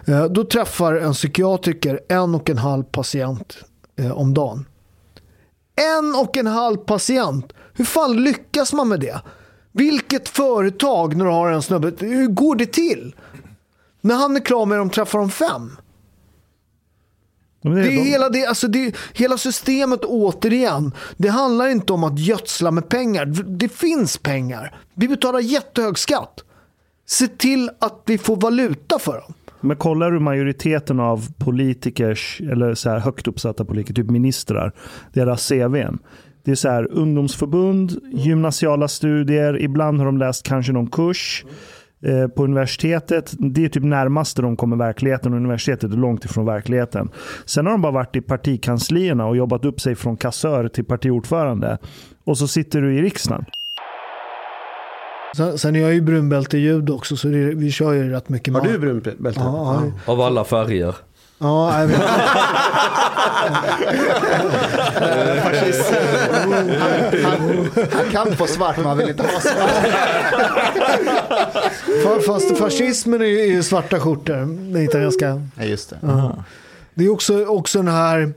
[0.06, 3.58] Eh, då träffar en psykiatriker en och en halv patient
[3.96, 4.66] eh, om dagen.
[5.96, 7.52] En och en halv patient.
[7.74, 9.20] Hur fan lyckas man med det?
[9.72, 13.14] Vilket företag när du har en snubbe, hur går det till?
[14.00, 15.76] När han är klar med dem träffar de fem.
[17.74, 20.92] Det är de- hela, det, alltså det, hela systemet återigen.
[21.16, 23.26] Det handlar inte om att gödsla med pengar.
[23.58, 24.74] Det finns pengar.
[24.94, 26.34] Vi betalar jättehög skatt.
[27.08, 29.34] Se till att vi får valuta för dem.
[29.60, 34.72] Men kollar du majoriteten av politikers, eller så här högt uppsatta politiker, typ ministrar,
[35.12, 35.98] deras CVn.
[36.44, 41.44] Det är så här ungdomsförbund, gymnasiala studier, ibland har de läst kanske någon kurs
[42.36, 43.34] på universitetet.
[43.38, 47.10] Det är typ närmaste de kommer verkligheten och universitetet är långt ifrån verkligheten.
[47.44, 51.78] Sen har de bara varit i partikanslierna och jobbat upp sig från kassör till partiordförande.
[52.24, 53.44] Och så sitter du i riksdagen.
[55.36, 58.28] Sen, sen är jag ju brunbälte i judo också så det, vi kör ju rätt
[58.28, 59.40] mycket Har du brunt bälte?
[59.40, 60.12] Ja, ja.
[60.12, 60.94] Av alla färger.
[61.38, 62.00] Ja jag vet.
[67.92, 69.70] Han kan få svart men han vill inte ha svart.
[72.04, 74.34] Fa- Fast fascismen är ju, är ju svarta skjortor.
[74.72, 75.42] Den italienska.
[75.56, 75.98] Ja, just det.
[76.94, 78.32] Det är också, också den här,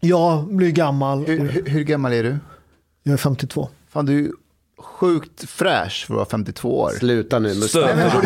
[0.00, 1.24] jag blir gammal.
[1.26, 2.36] Hur, hur, hur gammal är du?
[3.02, 3.68] Jag är 52.
[3.92, 4.32] Fan, du
[4.78, 6.90] sjukt fräsch för att vara 52 år.
[6.90, 7.60] Sluta nu du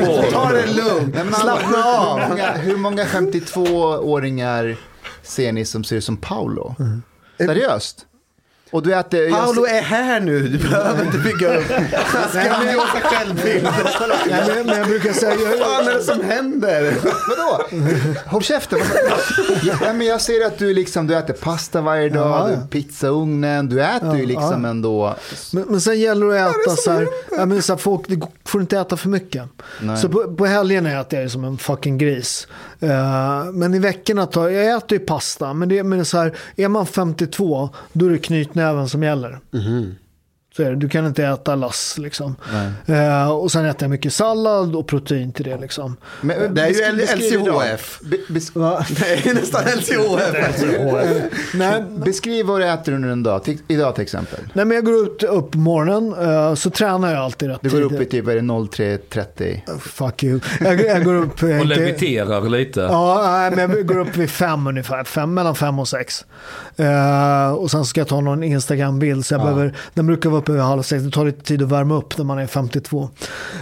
[0.07, 1.35] på Ta det lugnt.
[1.35, 2.21] Slappna av.
[2.21, 4.77] Hur många, hur många 52-åringar
[5.23, 6.75] ser ni som ser ut som Paolo?
[7.39, 8.07] Seriöst?
[8.73, 9.23] Och du äter...
[9.23, 11.65] jag Paolo ser- är här nu, du behöver inte bygga upp.
[11.95, 13.69] Han ska ha massa självbild.
[14.31, 16.95] Nej, men, men jag brukar säga, jag, Vad fan är det som händer?
[17.29, 17.63] Vadå?
[18.27, 18.79] Håll käften.
[19.63, 22.57] ja, men jag ser att du, liksom, du äter pasta varje dag, Ja, ja.
[22.57, 25.17] har pizza i ugnen, du äter ju liksom ändå...
[25.53, 28.21] Men, men sen gäller det att äta så här, ja, men så här folk det
[28.45, 29.43] får inte äta för mycket.
[29.81, 29.97] Nej.
[29.97, 32.49] Så på, på helgen äter jag som en fucking gris.
[32.83, 35.55] Eh, men i veckorna tar jag äter ju pasta.
[35.55, 39.03] Men det, men det är så här, är man 52 då är det knytnäven som
[39.03, 39.41] gäller.
[39.51, 39.95] Mhm.
[40.57, 42.37] Så är det, du kan inte äta lass liksom.
[42.87, 45.97] Eh, och sen äter jag mycket sallad och protein till det liksom.
[46.21, 47.03] Men, Det är ju.
[47.37, 47.99] LCHF.
[48.03, 50.63] Be, Det är nästan LCHF.
[51.55, 54.39] Nej, beskriv vad du äter under en dag, till, idag till exempel.
[54.53, 57.71] nej, men jag går ut upp på morgonen eh, så tränar jag alltid rätt Du
[57.71, 58.09] går upp tidigt.
[58.09, 59.79] i typ, vad är det 03.30?
[59.81, 60.41] Fuck you.
[60.61, 61.43] Jag, jag går upp...
[61.43, 62.81] eh, och inte- leviterar lite.
[62.81, 65.05] Ja, nej, men jag går upp vid fem ungefär.
[65.05, 66.25] Fem, mellan fem och sex.
[66.77, 69.27] Eh, och sen ska jag ta någon Instagram-bild.
[69.27, 71.03] Så jag behöver, den brukar vara uppe vid halv sex.
[71.03, 73.09] Det tar lite tid att värma upp när man är 52.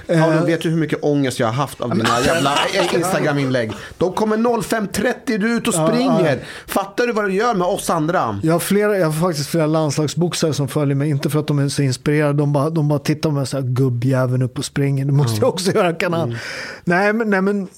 [0.06, 2.58] Eh, Paolo, vet du hur mycket ångest jag har haft av dina jävla
[2.94, 3.72] Instagram-inlägg?
[3.98, 6.40] De kommer 05.30, du är ute och springer.
[6.66, 8.40] Fattar du vad du gör med oss andra?
[8.42, 11.10] jag, har flera, jag har faktiskt flera landslagsboxare som följer mig.
[11.10, 12.32] Inte för att de är så inspirerade.
[12.32, 15.04] De bara, de bara tittar på mig så här, gubbjäveln upp och springer.
[15.04, 16.36] Det måste jag också göra kanal.
[16.84, 17.68] Nej, men, nej, men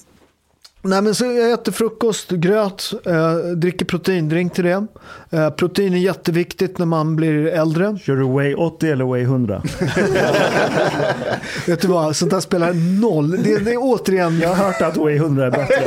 [0.85, 4.87] Nej men så jag äter frukost, gröt, eh, dricker proteindrink till det.
[5.29, 7.97] Eh, protein är jätteviktigt när man blir äldre.
[8.03, 9.61] Kör du Way 80 eller Way 100?
[11.67, 13.31] Vet du vad, sånt där spelar noll.
[13.31, 15.83] Det, det är återigen, Jag har hört att Way 100 är bättre.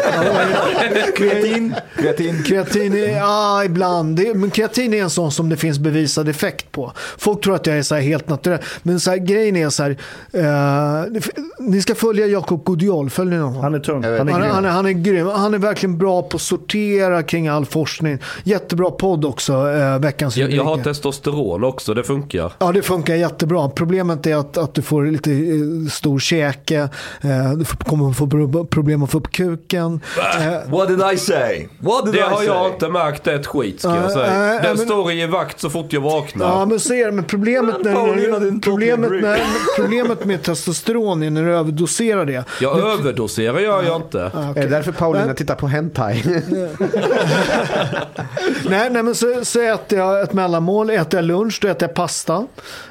[1.17, 1.75] kreatin.
[1.97, 2.43] Kreatin.
[2.43, 4.17] Kreatin är, ja ibland.
[4.17, 6.93] Det, men kreatin är en sån som det finns bevisad effekt på.
[7.19, 8.61] Folk tror att jag är så här helt naturell.
[8.83, 9.97] Men så här, grejen är så här,
[10.33, 11.05] eh,
[11.59, 13.63] ni ska följa Jakob Godiol, följer ni honom?
[13.63, 14.05] Han är tung.
[14.05, 15.27] Han är Han, han, är, han är grym.
[15.27, 18.19] Han är verkligen bra på att sortera kring all forskning.
[18.45, 22.53] Jättebra podd också, eh, veckans Jag, jag har testosteron också, det funkar.
[22.59, 23.69] Ja, det funkar jättebra.
[23.69, 26.77] Problemet är att, att du får lite eh, stor käke.
[27.21, 30.01] Eh, du kommer få pro- problem att få upp kuken.
[30.39, 31.67] Eh, What did I say?
[31.79, 32.47] What did Det I har say?
[32.47, 34.39] jag inte märkt ett skit ska jag säga.
[34.39, 36.47] nej, Den men- står i vakt så fort jag vaknar.
[36.47, 37.13] Ja, men det.
[37.13, 39.41] Men problemet, Paulina, när, problemet, med,
[39.77, 42.45] problemet med testosteron är när du överdoserar det.
[42.61, 44.31] Jag överdoserar gör jag inte.
[44.35, 46.23] Ah, det därför Paulina tittar på hentai?
[48.69, 51.95] Nej, nej, men så, så äter jag ett mellanmål, äter jag lunch, då äter jag
[51.95, 52.47] pasta.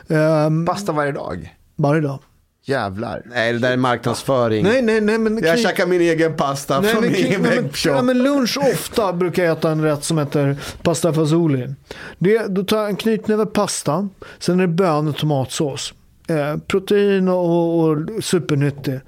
[0.07, 1.55] Um, Pasta varje dag?
[1.75, 2.19] varje dag.
[2.67, 3.21] Jävlar.
[3.25, 4.63] Nej, det där är marknadsföring.
[4.63, 5.17] Nej, nej, nej.
[5.17, 7.91] Men, Jag käkar min egen pasta Nej, från men, min egen nej, webbshop.
[7.95, 11.73] ja, men lunch ofta brukar jag äta en rätt som heter pasta fazooli.
[12.17, 15.93] Det, då tar jag en knytnäve pasta, sen är det bön och tomatsås.
[16.27, 18.99] Eh, protein och, och supernyttig.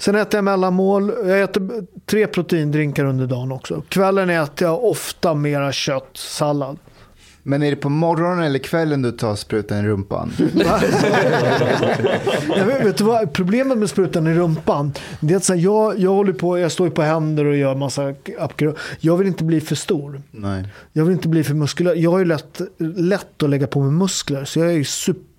[0.00, 1.12] Sen äter jag mellanmål.
[1.24, 1.70] Jag äter
[2.06, 3.82] tre proteindrinkar under dagen också.
[3.88, 6.78] Kvällen äter jag ofta mera kött, sallad.
[7.42, 10.32] Men är det på morgonen eller kvällen du tar sprutan i rumpan?
[12.56, 15.60] Jag vet, vet du vad, problemet med sprutan i rumpan, det är att så här,
[15.60, 18.74] jag, jag håller på, jag står på händer och gör massa appgrå.
[18.98, 20.22] Jag vill inte bli för stor.
[20.30, 20.64] Nej.
[20.92, 21.96] Jag vill inte bli för muskulös.
[21.96, 22.60] Jag har ju lätt,
[22.96, 24.84] lätt att lägga på mig muskler, så jag är ju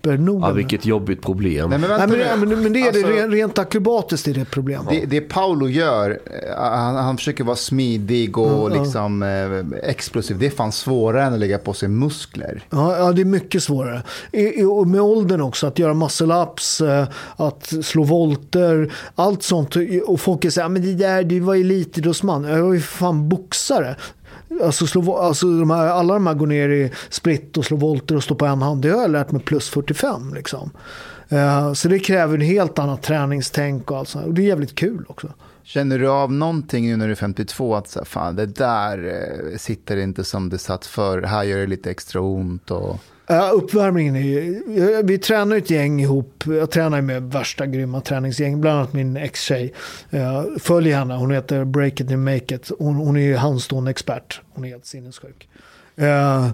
[0.02, 0.46] supernoga.
[0.46, 1.70] Ja, vilket jobbigt problem.
[1.70, 2.54] Nej, men Nej, vänta men, nu.
[2.56, 4.86] men, men det är Alltså- det, rent, akrobatiskt är det ett problem.
[4.90, 10.38] Det, det Paolo gör, eh, han, han försöker vara smidig och liksom, eh, explosiv.
[10.38, 12.64] Det är fan svårare än att lägga på sig muskler.
[12.70, 14.02] Ja, ja, det är mycket svårare.
[14.32, 19.76] I, i, och med åldern också, att göra muscle-ups, eh, att slå volter, allt sånt.
[20.06, 22.44] Och folk här, men det där, du var elitidrottsman.
[22.44, 23.96] Jag var ju fan boxare.
[24.62, 28.16] Alltså, slå, alltså de här, alla de här går ner i split och slår volter
[28.16, 28.82] och står på en hand.
[28.82, 30.70] Det har jag lärt mig plus 45 liksom.
[31.28, 34.26] Eh, så det kräver en helt annat träningstänk och allt sånt.
[34.26, 35.32] Och det är jävligt kul också.
[35.64, 39.04] Känner du av någonting nu när du är 52 att så här, fan, det där
[39.06, 41.22] eh, sitter inte som det satt för.
[41.22, 42.70] Här gör det lite extra ont.
[42.70, 42.98] Och...
[43.32, 44.62] Ja, uppvärmningen är ju,
[45.04, 46.44] vi tränar ett gäng ihop.
[46.46, 48.60] Jag tränar med värsta grymma träningsgäng.
[48.60, 49.72] Bland annat min ex-tjej.
[50.10, 52.70] Eh, följ henne, hon heter Break It and Make It.
[52.78, 54.40] Hon, hon är ju handstående expert.
[54.54, 55.48] Hon är helt sinnessjuk.
[55.96, 56.48] Eh,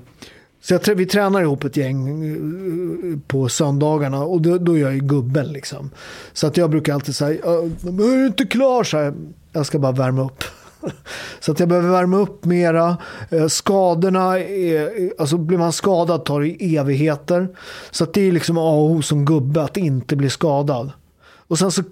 [0.61, 4.95] så jag, vi tränar ihop ett gäng eh, på söndagarna och då, då är jag
[4.95, 5.91] ju gubben liksom.
[6.33, 8.85] Så att jag brukar alltid säga, är du inte klar?
[8.85, 9.15] Så här,
[9.53, 10.45] jag ska bara värma upp.
[11.41, 12.97] Så att jag behöver värma upp mera.
[13.31, 17.49] Eh, skadorna, är, alltså blir man skadad tar det evigheter.
[17.91, 20.93] Så att det är liksom A och O som gubbe att inte bli skadad.
[21.49, 21.83] Och sen så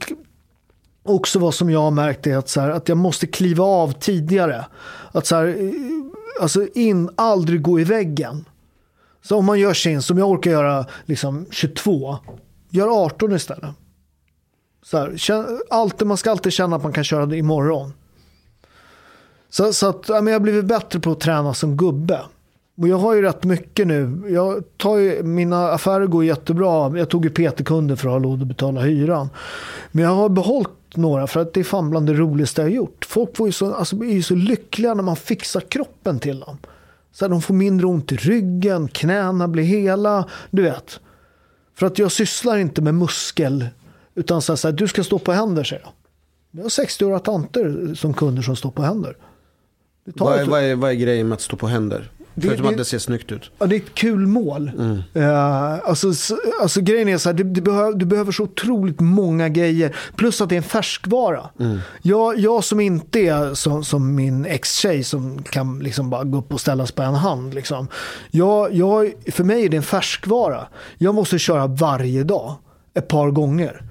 [1.02, 3.92] också vad som jag har märkt är att, så här, att jag måste kliva av
[3.92, 4.66] tidigare.
[5.12, 5.70] Att så här, eh,
[6.41, 8.44] alltså in, aldrig gå i väggen.
[9.23, 12.18] Så om man gör sin, som jag orkar göra liksom 22,
[12.70, 13.70] gör 18 istället.
[14.83, 17.92] Så här, allt, man ska alltid känna att man kan köra det imorgon.
[19.50, 22.20] Så, så att, ja, men jag har blivit bättre på att träna som gubbe.
[22.78, 24.23] Och jag har ju rätt mycket nu.
[24.28, 26.99] Jag tar ju, mina affärer går jättebra.
[26.99, 29.28] Jag tog ju PT-kunder för att ha råd att betala hyran.
[29.92, 32.75] Men jag har behållit några för att det är fan bland det roligaste jag har
[32.75, 33.05] gjort.
[33.05, 36.58] Folk får ju så, alltså, är ju så lyckliga när man fixar kroppen till dem.
[37.12, 40.28] Så här, de får mindre ont i ryggen, knäna blir hela.
[40.50, 41.00] Du vet.
[41.75, 43.66] För att jag sysslar inte med muskel.
[44.15, 45.92] Utan så här, så här, du ska stå på händer säger jag.
[46.50, 49.16] Jag har 60-åriga tanter som kunder som står på händer.
[50.15, 52.10] Vad är, alltså- vad, är, vad är grejen med att stå på händer?
[52.39, 53.51] Det- Förutom det- att det ser snyggt ut.
[53.59, 54.70] Ja, det är ett kul mål.
[55.15, 59.01] Eh, alltså, s- alltså grejen är så här, du, du, behöver, du behöver så otroligt
[59.01, 59.97] många grejer.
[60.17, 61.41] Plus att det är en färskvara.
[62.02, 66.52] Jag, jag som inte är som, som min ex-tjej som kan liksom bara gå upp
[66.52, 67.55] och ställas på en hand.
[67.55, 67.89] Liksom.
[68.31, 70.67] Jag, jag, för mig är det en färskvara.
[70.99, 72.55] Jag måste köra varje dag.
[72.94, 73.83] Ett par gånger.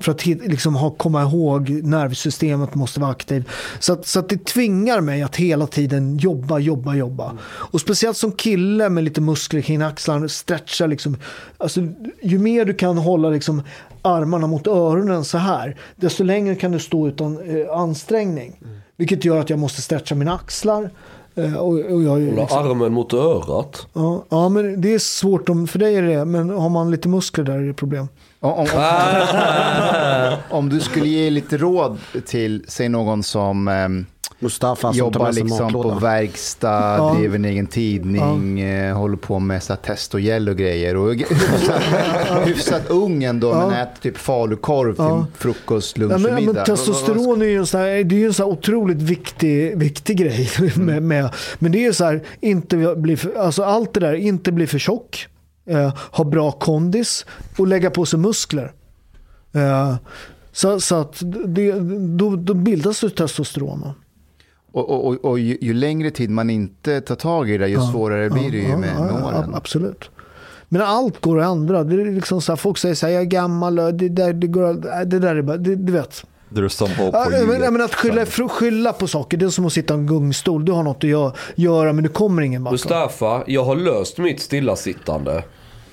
[0.00, 3.46] För att liksom ha, komma ihåg nervsystemet måste vara aktivt.
[3.78, 7.32] Så, att, så att det tvingar mig att hela tiden jobba, jobba, jobba.
[7.42, 11.16] Och speciellt som kille med lite muskler kring axlarna, stretcha liksom.
[11.58, 11.80] Alltså,
[12.22, 13.62] ju mer du kan hålla liksom
[14.02, 18.60] armarna mot öronen så här, desto längre kan du stå utan eh, ansträngning.
[18.96, 20.90] Vilket gör att jag måste stretcha mina axlar.
[21.38, 23.86] Eh, och, och jag, Hålla liksom, armen mot örat.
[23.92, 27.08] ja, ja, men det är svårt om, för dig är det men har man lite
[27.08, 28.08] muskler där är det problem.
[28.40, 28.66] Om, om,
[30.50, 34.06] om du skulle ge lite råd till, säg någon som ehm,
[34.40, 37.14] Mustafa som tar jobbar liksom på verkstad, Ja.
[37.18, 40.96] driver en egen tidning, eh, håller på med så test och gel och grejer.
[40.96, 41.82] Och hyfsat,
[42.46, 45.26] hyfsat ung ändå, men äter typ falukorv till Ja.
[45.38, 46.52] frukost, lunch Ja, och men, middag.
[46.52, 50.50] men testosteron är ju en sån här, det är en sån otroligt viktig, viktig grej.
[50.76, 54.14] Med, med, men det är ju så här, inte bli för, alltså allt det där,
[54.14, 55.26] inte bli för tjock,
[55.70, 57.26] eh, ha bra kondis
[57.58, 58.72] och lägga på sig muskler.
[59.54, 59.94] Eh,
[60.52, 61.72] så, så att det,
[62.18, 63.92] då, då bildas det testosteron.
[64.78, 67.80] Och, och, och, och ju, ju längre tid man inte tar tag i det, ju
[67.80, 69.54] svårare blir det ju Ja, med, ja, med ja, åren.
[69.54, 70.10] Absolut.
[70.68, 71.84] Men allt går att ändra.
[71.84, 74.46] Det är liksom så här, folk säger så här, jag är gammal, det där, det
[74.46, 76.24] går, det där är bara, det, du vet.
[76.50, 80.06] Hope Ja, men, att skylla, skylla på saker, det är som att sitta i en
[80.06, 80.64] gungstol.
[80.64, 82.72] Du har något att gö- göra men du kommer ingen vart.
[82.72, 85.42] Mustafa, jag har löst mitt stillasittande.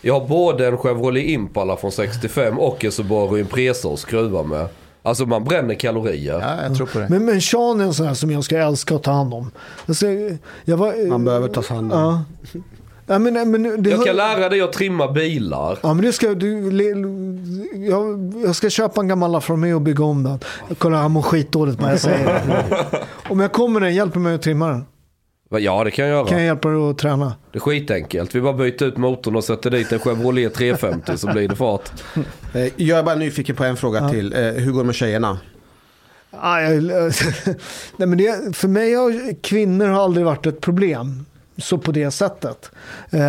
[0.01, 4.67] Jag har både en Chevrolet Impala från 65 och en Subaru Impresa att skruva med.
[5.05, 6.39] Alltså man bränner kalorier.
[6.39, 7.07] Ja, jag tror på det.
[7.09, 9.51] Men, men Sean är en sån här som jag ska älska att ta hand om.
[9.87, 10.05] Alltså,
[10.65, 11.99] jag var, Man behöver ta hand om.
[11.99, 12.23] Ja.
[13.07, 15.77] Ja, men, men, det, Jag kan lära dig att trimma bilar.
[15.83, 19.81] Ja, men det ska, du, le- jag, jag ska köpa en gammal Alfa Romeo och
[19.81, 20.39] bygga om den.
[20.67, 22.99] Jag kollar, han mår skitdåligt när jag säger det.
[23.29, 24.85] Om jag kommer den, hjälper mig att trimma den.
[25.59, 26.27] Ja, det kan jag göra.
[26.27, 27.33] Kan jag hjälpa dig att träna?
[27.51, 28.35] Det är skitenkelt.
[28.35, 31.89] Vi bara byter ut motorn och sätter dit en Chevrolet 350 så blir det fart.
[32.53, 34.33] Eh, Jag är bara nyfiken på en fråga till.
[34.33, 35.37] Eh, Hur går det med tjejerna?
[36.31, 36.59] Ah,
[37.97, 41.25] nej, men det, för mig har kvinnor har aldrig varit ett problem.
[41.57, 42.71] Så på det sättet.
[43.09, 43.19] Eh,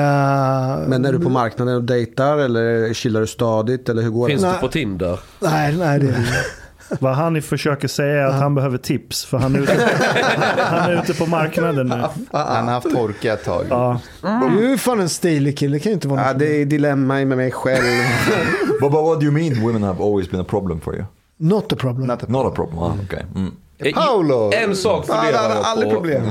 [0.88, 4.42] Men är du på marknaden och dejtar eller chillar du stadigt eller hur går Finns
[4.42, 4.48] det?
[4.52, 5.20] du på Tinder?
[5.40, 6.14] Nej, nej det
[7.00, 9.24] Vad han försöker säga är att han behöver tips.
[9.24, 9.90] För han är ute,
[10.58, 11.94] han är ute på marknaden nu.
[12.32, 13.66] Han har haft torka ett tag.
[13.70, 14.00] Ja.
[14.22, 16.38] Du är ju fan en stilig kille, det kan ju inte vara Ja, något.
[16.38, 17.82] det är dilemma med mig själv.
[18.80, 21.04] But, but what do you mean women have always been a problem for you?
[21.36, 22.06] Not a problem.
[22.06, 22.78] Not a- Not a problem.
[22.78, 23.22] Ah, okay.
[23.34, 23.52] Mm.
[23.94, 24.50] Paolo!
[24.54, 25.94] En sak funderar jag aldrig på.
[25.94, 26.24] problem.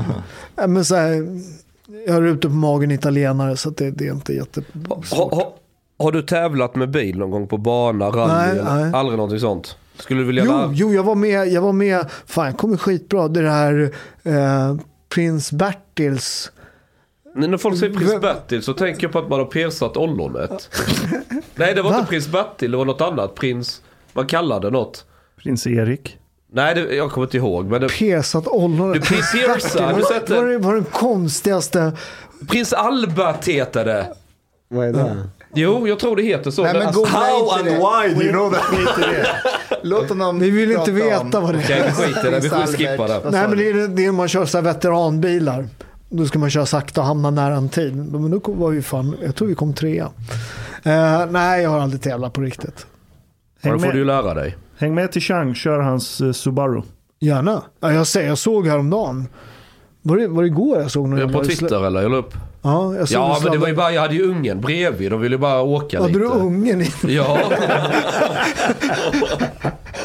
[0.56, 1.26] Ja, men så här,
[2.06, 4.62] jag har ute på magen italienare så det, det är inte jätte...
[4.88, 5.54] Ha, ha,
[5.98, 8.32] har du tävlat med bil någon gång på bana, rally?
[8.58, 8.92] Nej, nej.
[8.94, 9.76] Aldrig någonting sånt?
[9.98, 10.70] Skulle du vilja Jo, lära?
[10.74, 13.90] jo, jag var med, jag var med, fan jag kommer skitbra, det här
[14.22, 14.76] eh,
[15.08, 16.52] Prins Bertils,
[17.34, 20.70] När folk säger prins Bertil så tänker jag på att man har persat ollonet.
[21.54, 21.96] Nej det var Va?
[21.98, 23.34] inte prins Bertil, det var något annat.
[23.34, 25.04] Prins, man kallade något.
[25.42, 26.18] Prins Erik.
[26.52, 27.66] Nej det, jag kommer inte ihåg.
[27.66, 28.92] Men det, pesat ollon.
[28.92, 30.34] Du, prins Ersa, har du sett det?
[30.34, 31.92] Var, det var den konstigaste,
[32.48, 34.12] Prins Albert heter det.
[34.68, 35.28] Vad är det?
[35.56, 36.62] Jo, jag tror det heter så.
[36.62, 37.70] Nej, men Alltså, googla How and det.
[37.70, 38.64] why do you know that?
[39.82, 41.64] Låt honom vi vill inte veta om- vad det är.
[41.64, 42.40] Okej, vi skiter i det.
[42.40, 43.22] Vi får Prins skippa Albert.
[43.22, 43.30] det.
[43.30, 45.68] Nej men det är, det är man kör så här veteranbilar.
[46.08, 47.96] Då ska man köra sakta och hamna nära en tid.
[47.96, 50.08] Men då var vi fan, jag tror vi kom trea.
[50.82, 52.86] Eh, nej, jag har aldrig tävlat på riktigt.
[53.60, 54.56] Ja, Häng då får du med, lära dig.
[54.78, 56.82] häng med till Chang, kör hans eh, Subaru.
[57.20, 57.62] Gärna.
[57.80, 59.28] Ja, jag, ser, jag såg häromdagen.
[60.02, 62.02] Var det, var det igår jag såg någon Jag är på Twitter eller?
[62.02, 62.34] Jag la upp.
[62.66, 65.10] Ja, jag såg Ja, en men det var ju bara, jag hade ju ungen bredvid.
[65.10, 66.18] De ville bara åka Hade lite.
[66.20, 66.90] du ungen i?
[67.08, 67.38] Ja.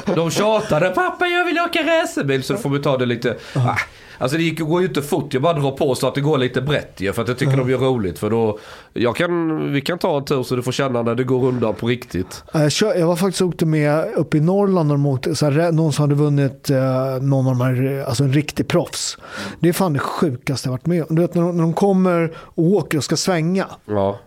[0.16, 0.90] De tjatade.
[0.90, 2.44] Pappa jag vill åka racerbil.
[2.44, 3.38] Så då får vi ta det lite.
[3.56, 3.76] Ah,
[4.22, 5.33] Alltså det gick, går ju inte fort.
[5.33, 7.14] Jag bara drar på så att det går lite brett ju.
[7.14, 8.19] För att jag tycker de gör roligt.
[8.19, 8.59] För då,
[8.93, 11.74] jag kan, vi kan ta en tur så du får känna när det går undan
[11.75, 12.43] på riktigt.
[12.53, 16.03] Ja, Jag, var faktiskt åkte med uppe i Norrland de åkte, så här, någon som
[16.03, 16.77] hade vunnit eh,
[17.22, 19.17] någon av de här, eh, alltså en riktig proffs.
[19.59, 21.16] Det är fan det sjukaste jag varit med om.
[21.16, 23.66] Du vet när de, när de kommer och åker och ska svänga.
[23.85, 24.19] Ja.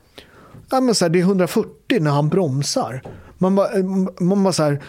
[0.71, 3.03] Ja, men så här, det är 140 när han bromsar.
[3.39, 3.85] Man bara, eh,
[4.21, 4.81] man bara så här,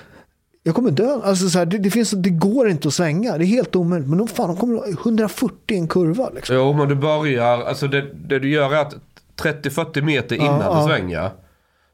[0.67, 1.19] jag kommer dö.
[1.23, 3.37] Alltså så här, det, det, finns, det går inte att svänga.
[3.37, 4.09] Det är helt omöjligt.
[4.09, 6.29] Men de, fan, de kommer 140 i en kurva.
[6.29, 6.55] Liksom.
[6.55, 8.95] Jo men du börjar, alltså det, det du gör är att
[9.41, 10.87] 30-40 meter innan Ja, du ja.
[10.87, 11.29] svänger.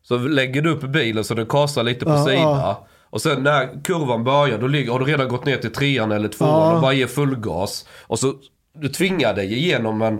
[0.03, 2.41] Så lägger du upp bilen så den kasar lite på Ja, sidan.
[2.41, 2.87] ja.
[3.09, 6.27] Och sen när kurvan börjar då ligger, har du redan gått ner till trean eller
[6.29, 6.75] tvåan Ja.
[6.75, 7.85] och bara ger full gas.
[8.07, 8.33] Och så
[8.79, 10.19] du tvingar dig igenom men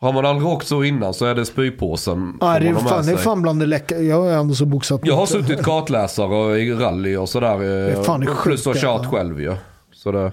[0.00, 2.38] har man aldrig åkt så innan så är det spypåsen.
[2.40, 3.98] Ja, det, är fan, det är fan bland det läckra.
[3.98, 7.62] Jag har ändå så boxat Jag har suttit kartläsare och i rally och sådär.
[7.62, 9.10] är fan det Plus och kört ja.
[9.10, 9.54] själv ju.
[9.92, 10.32] Så det...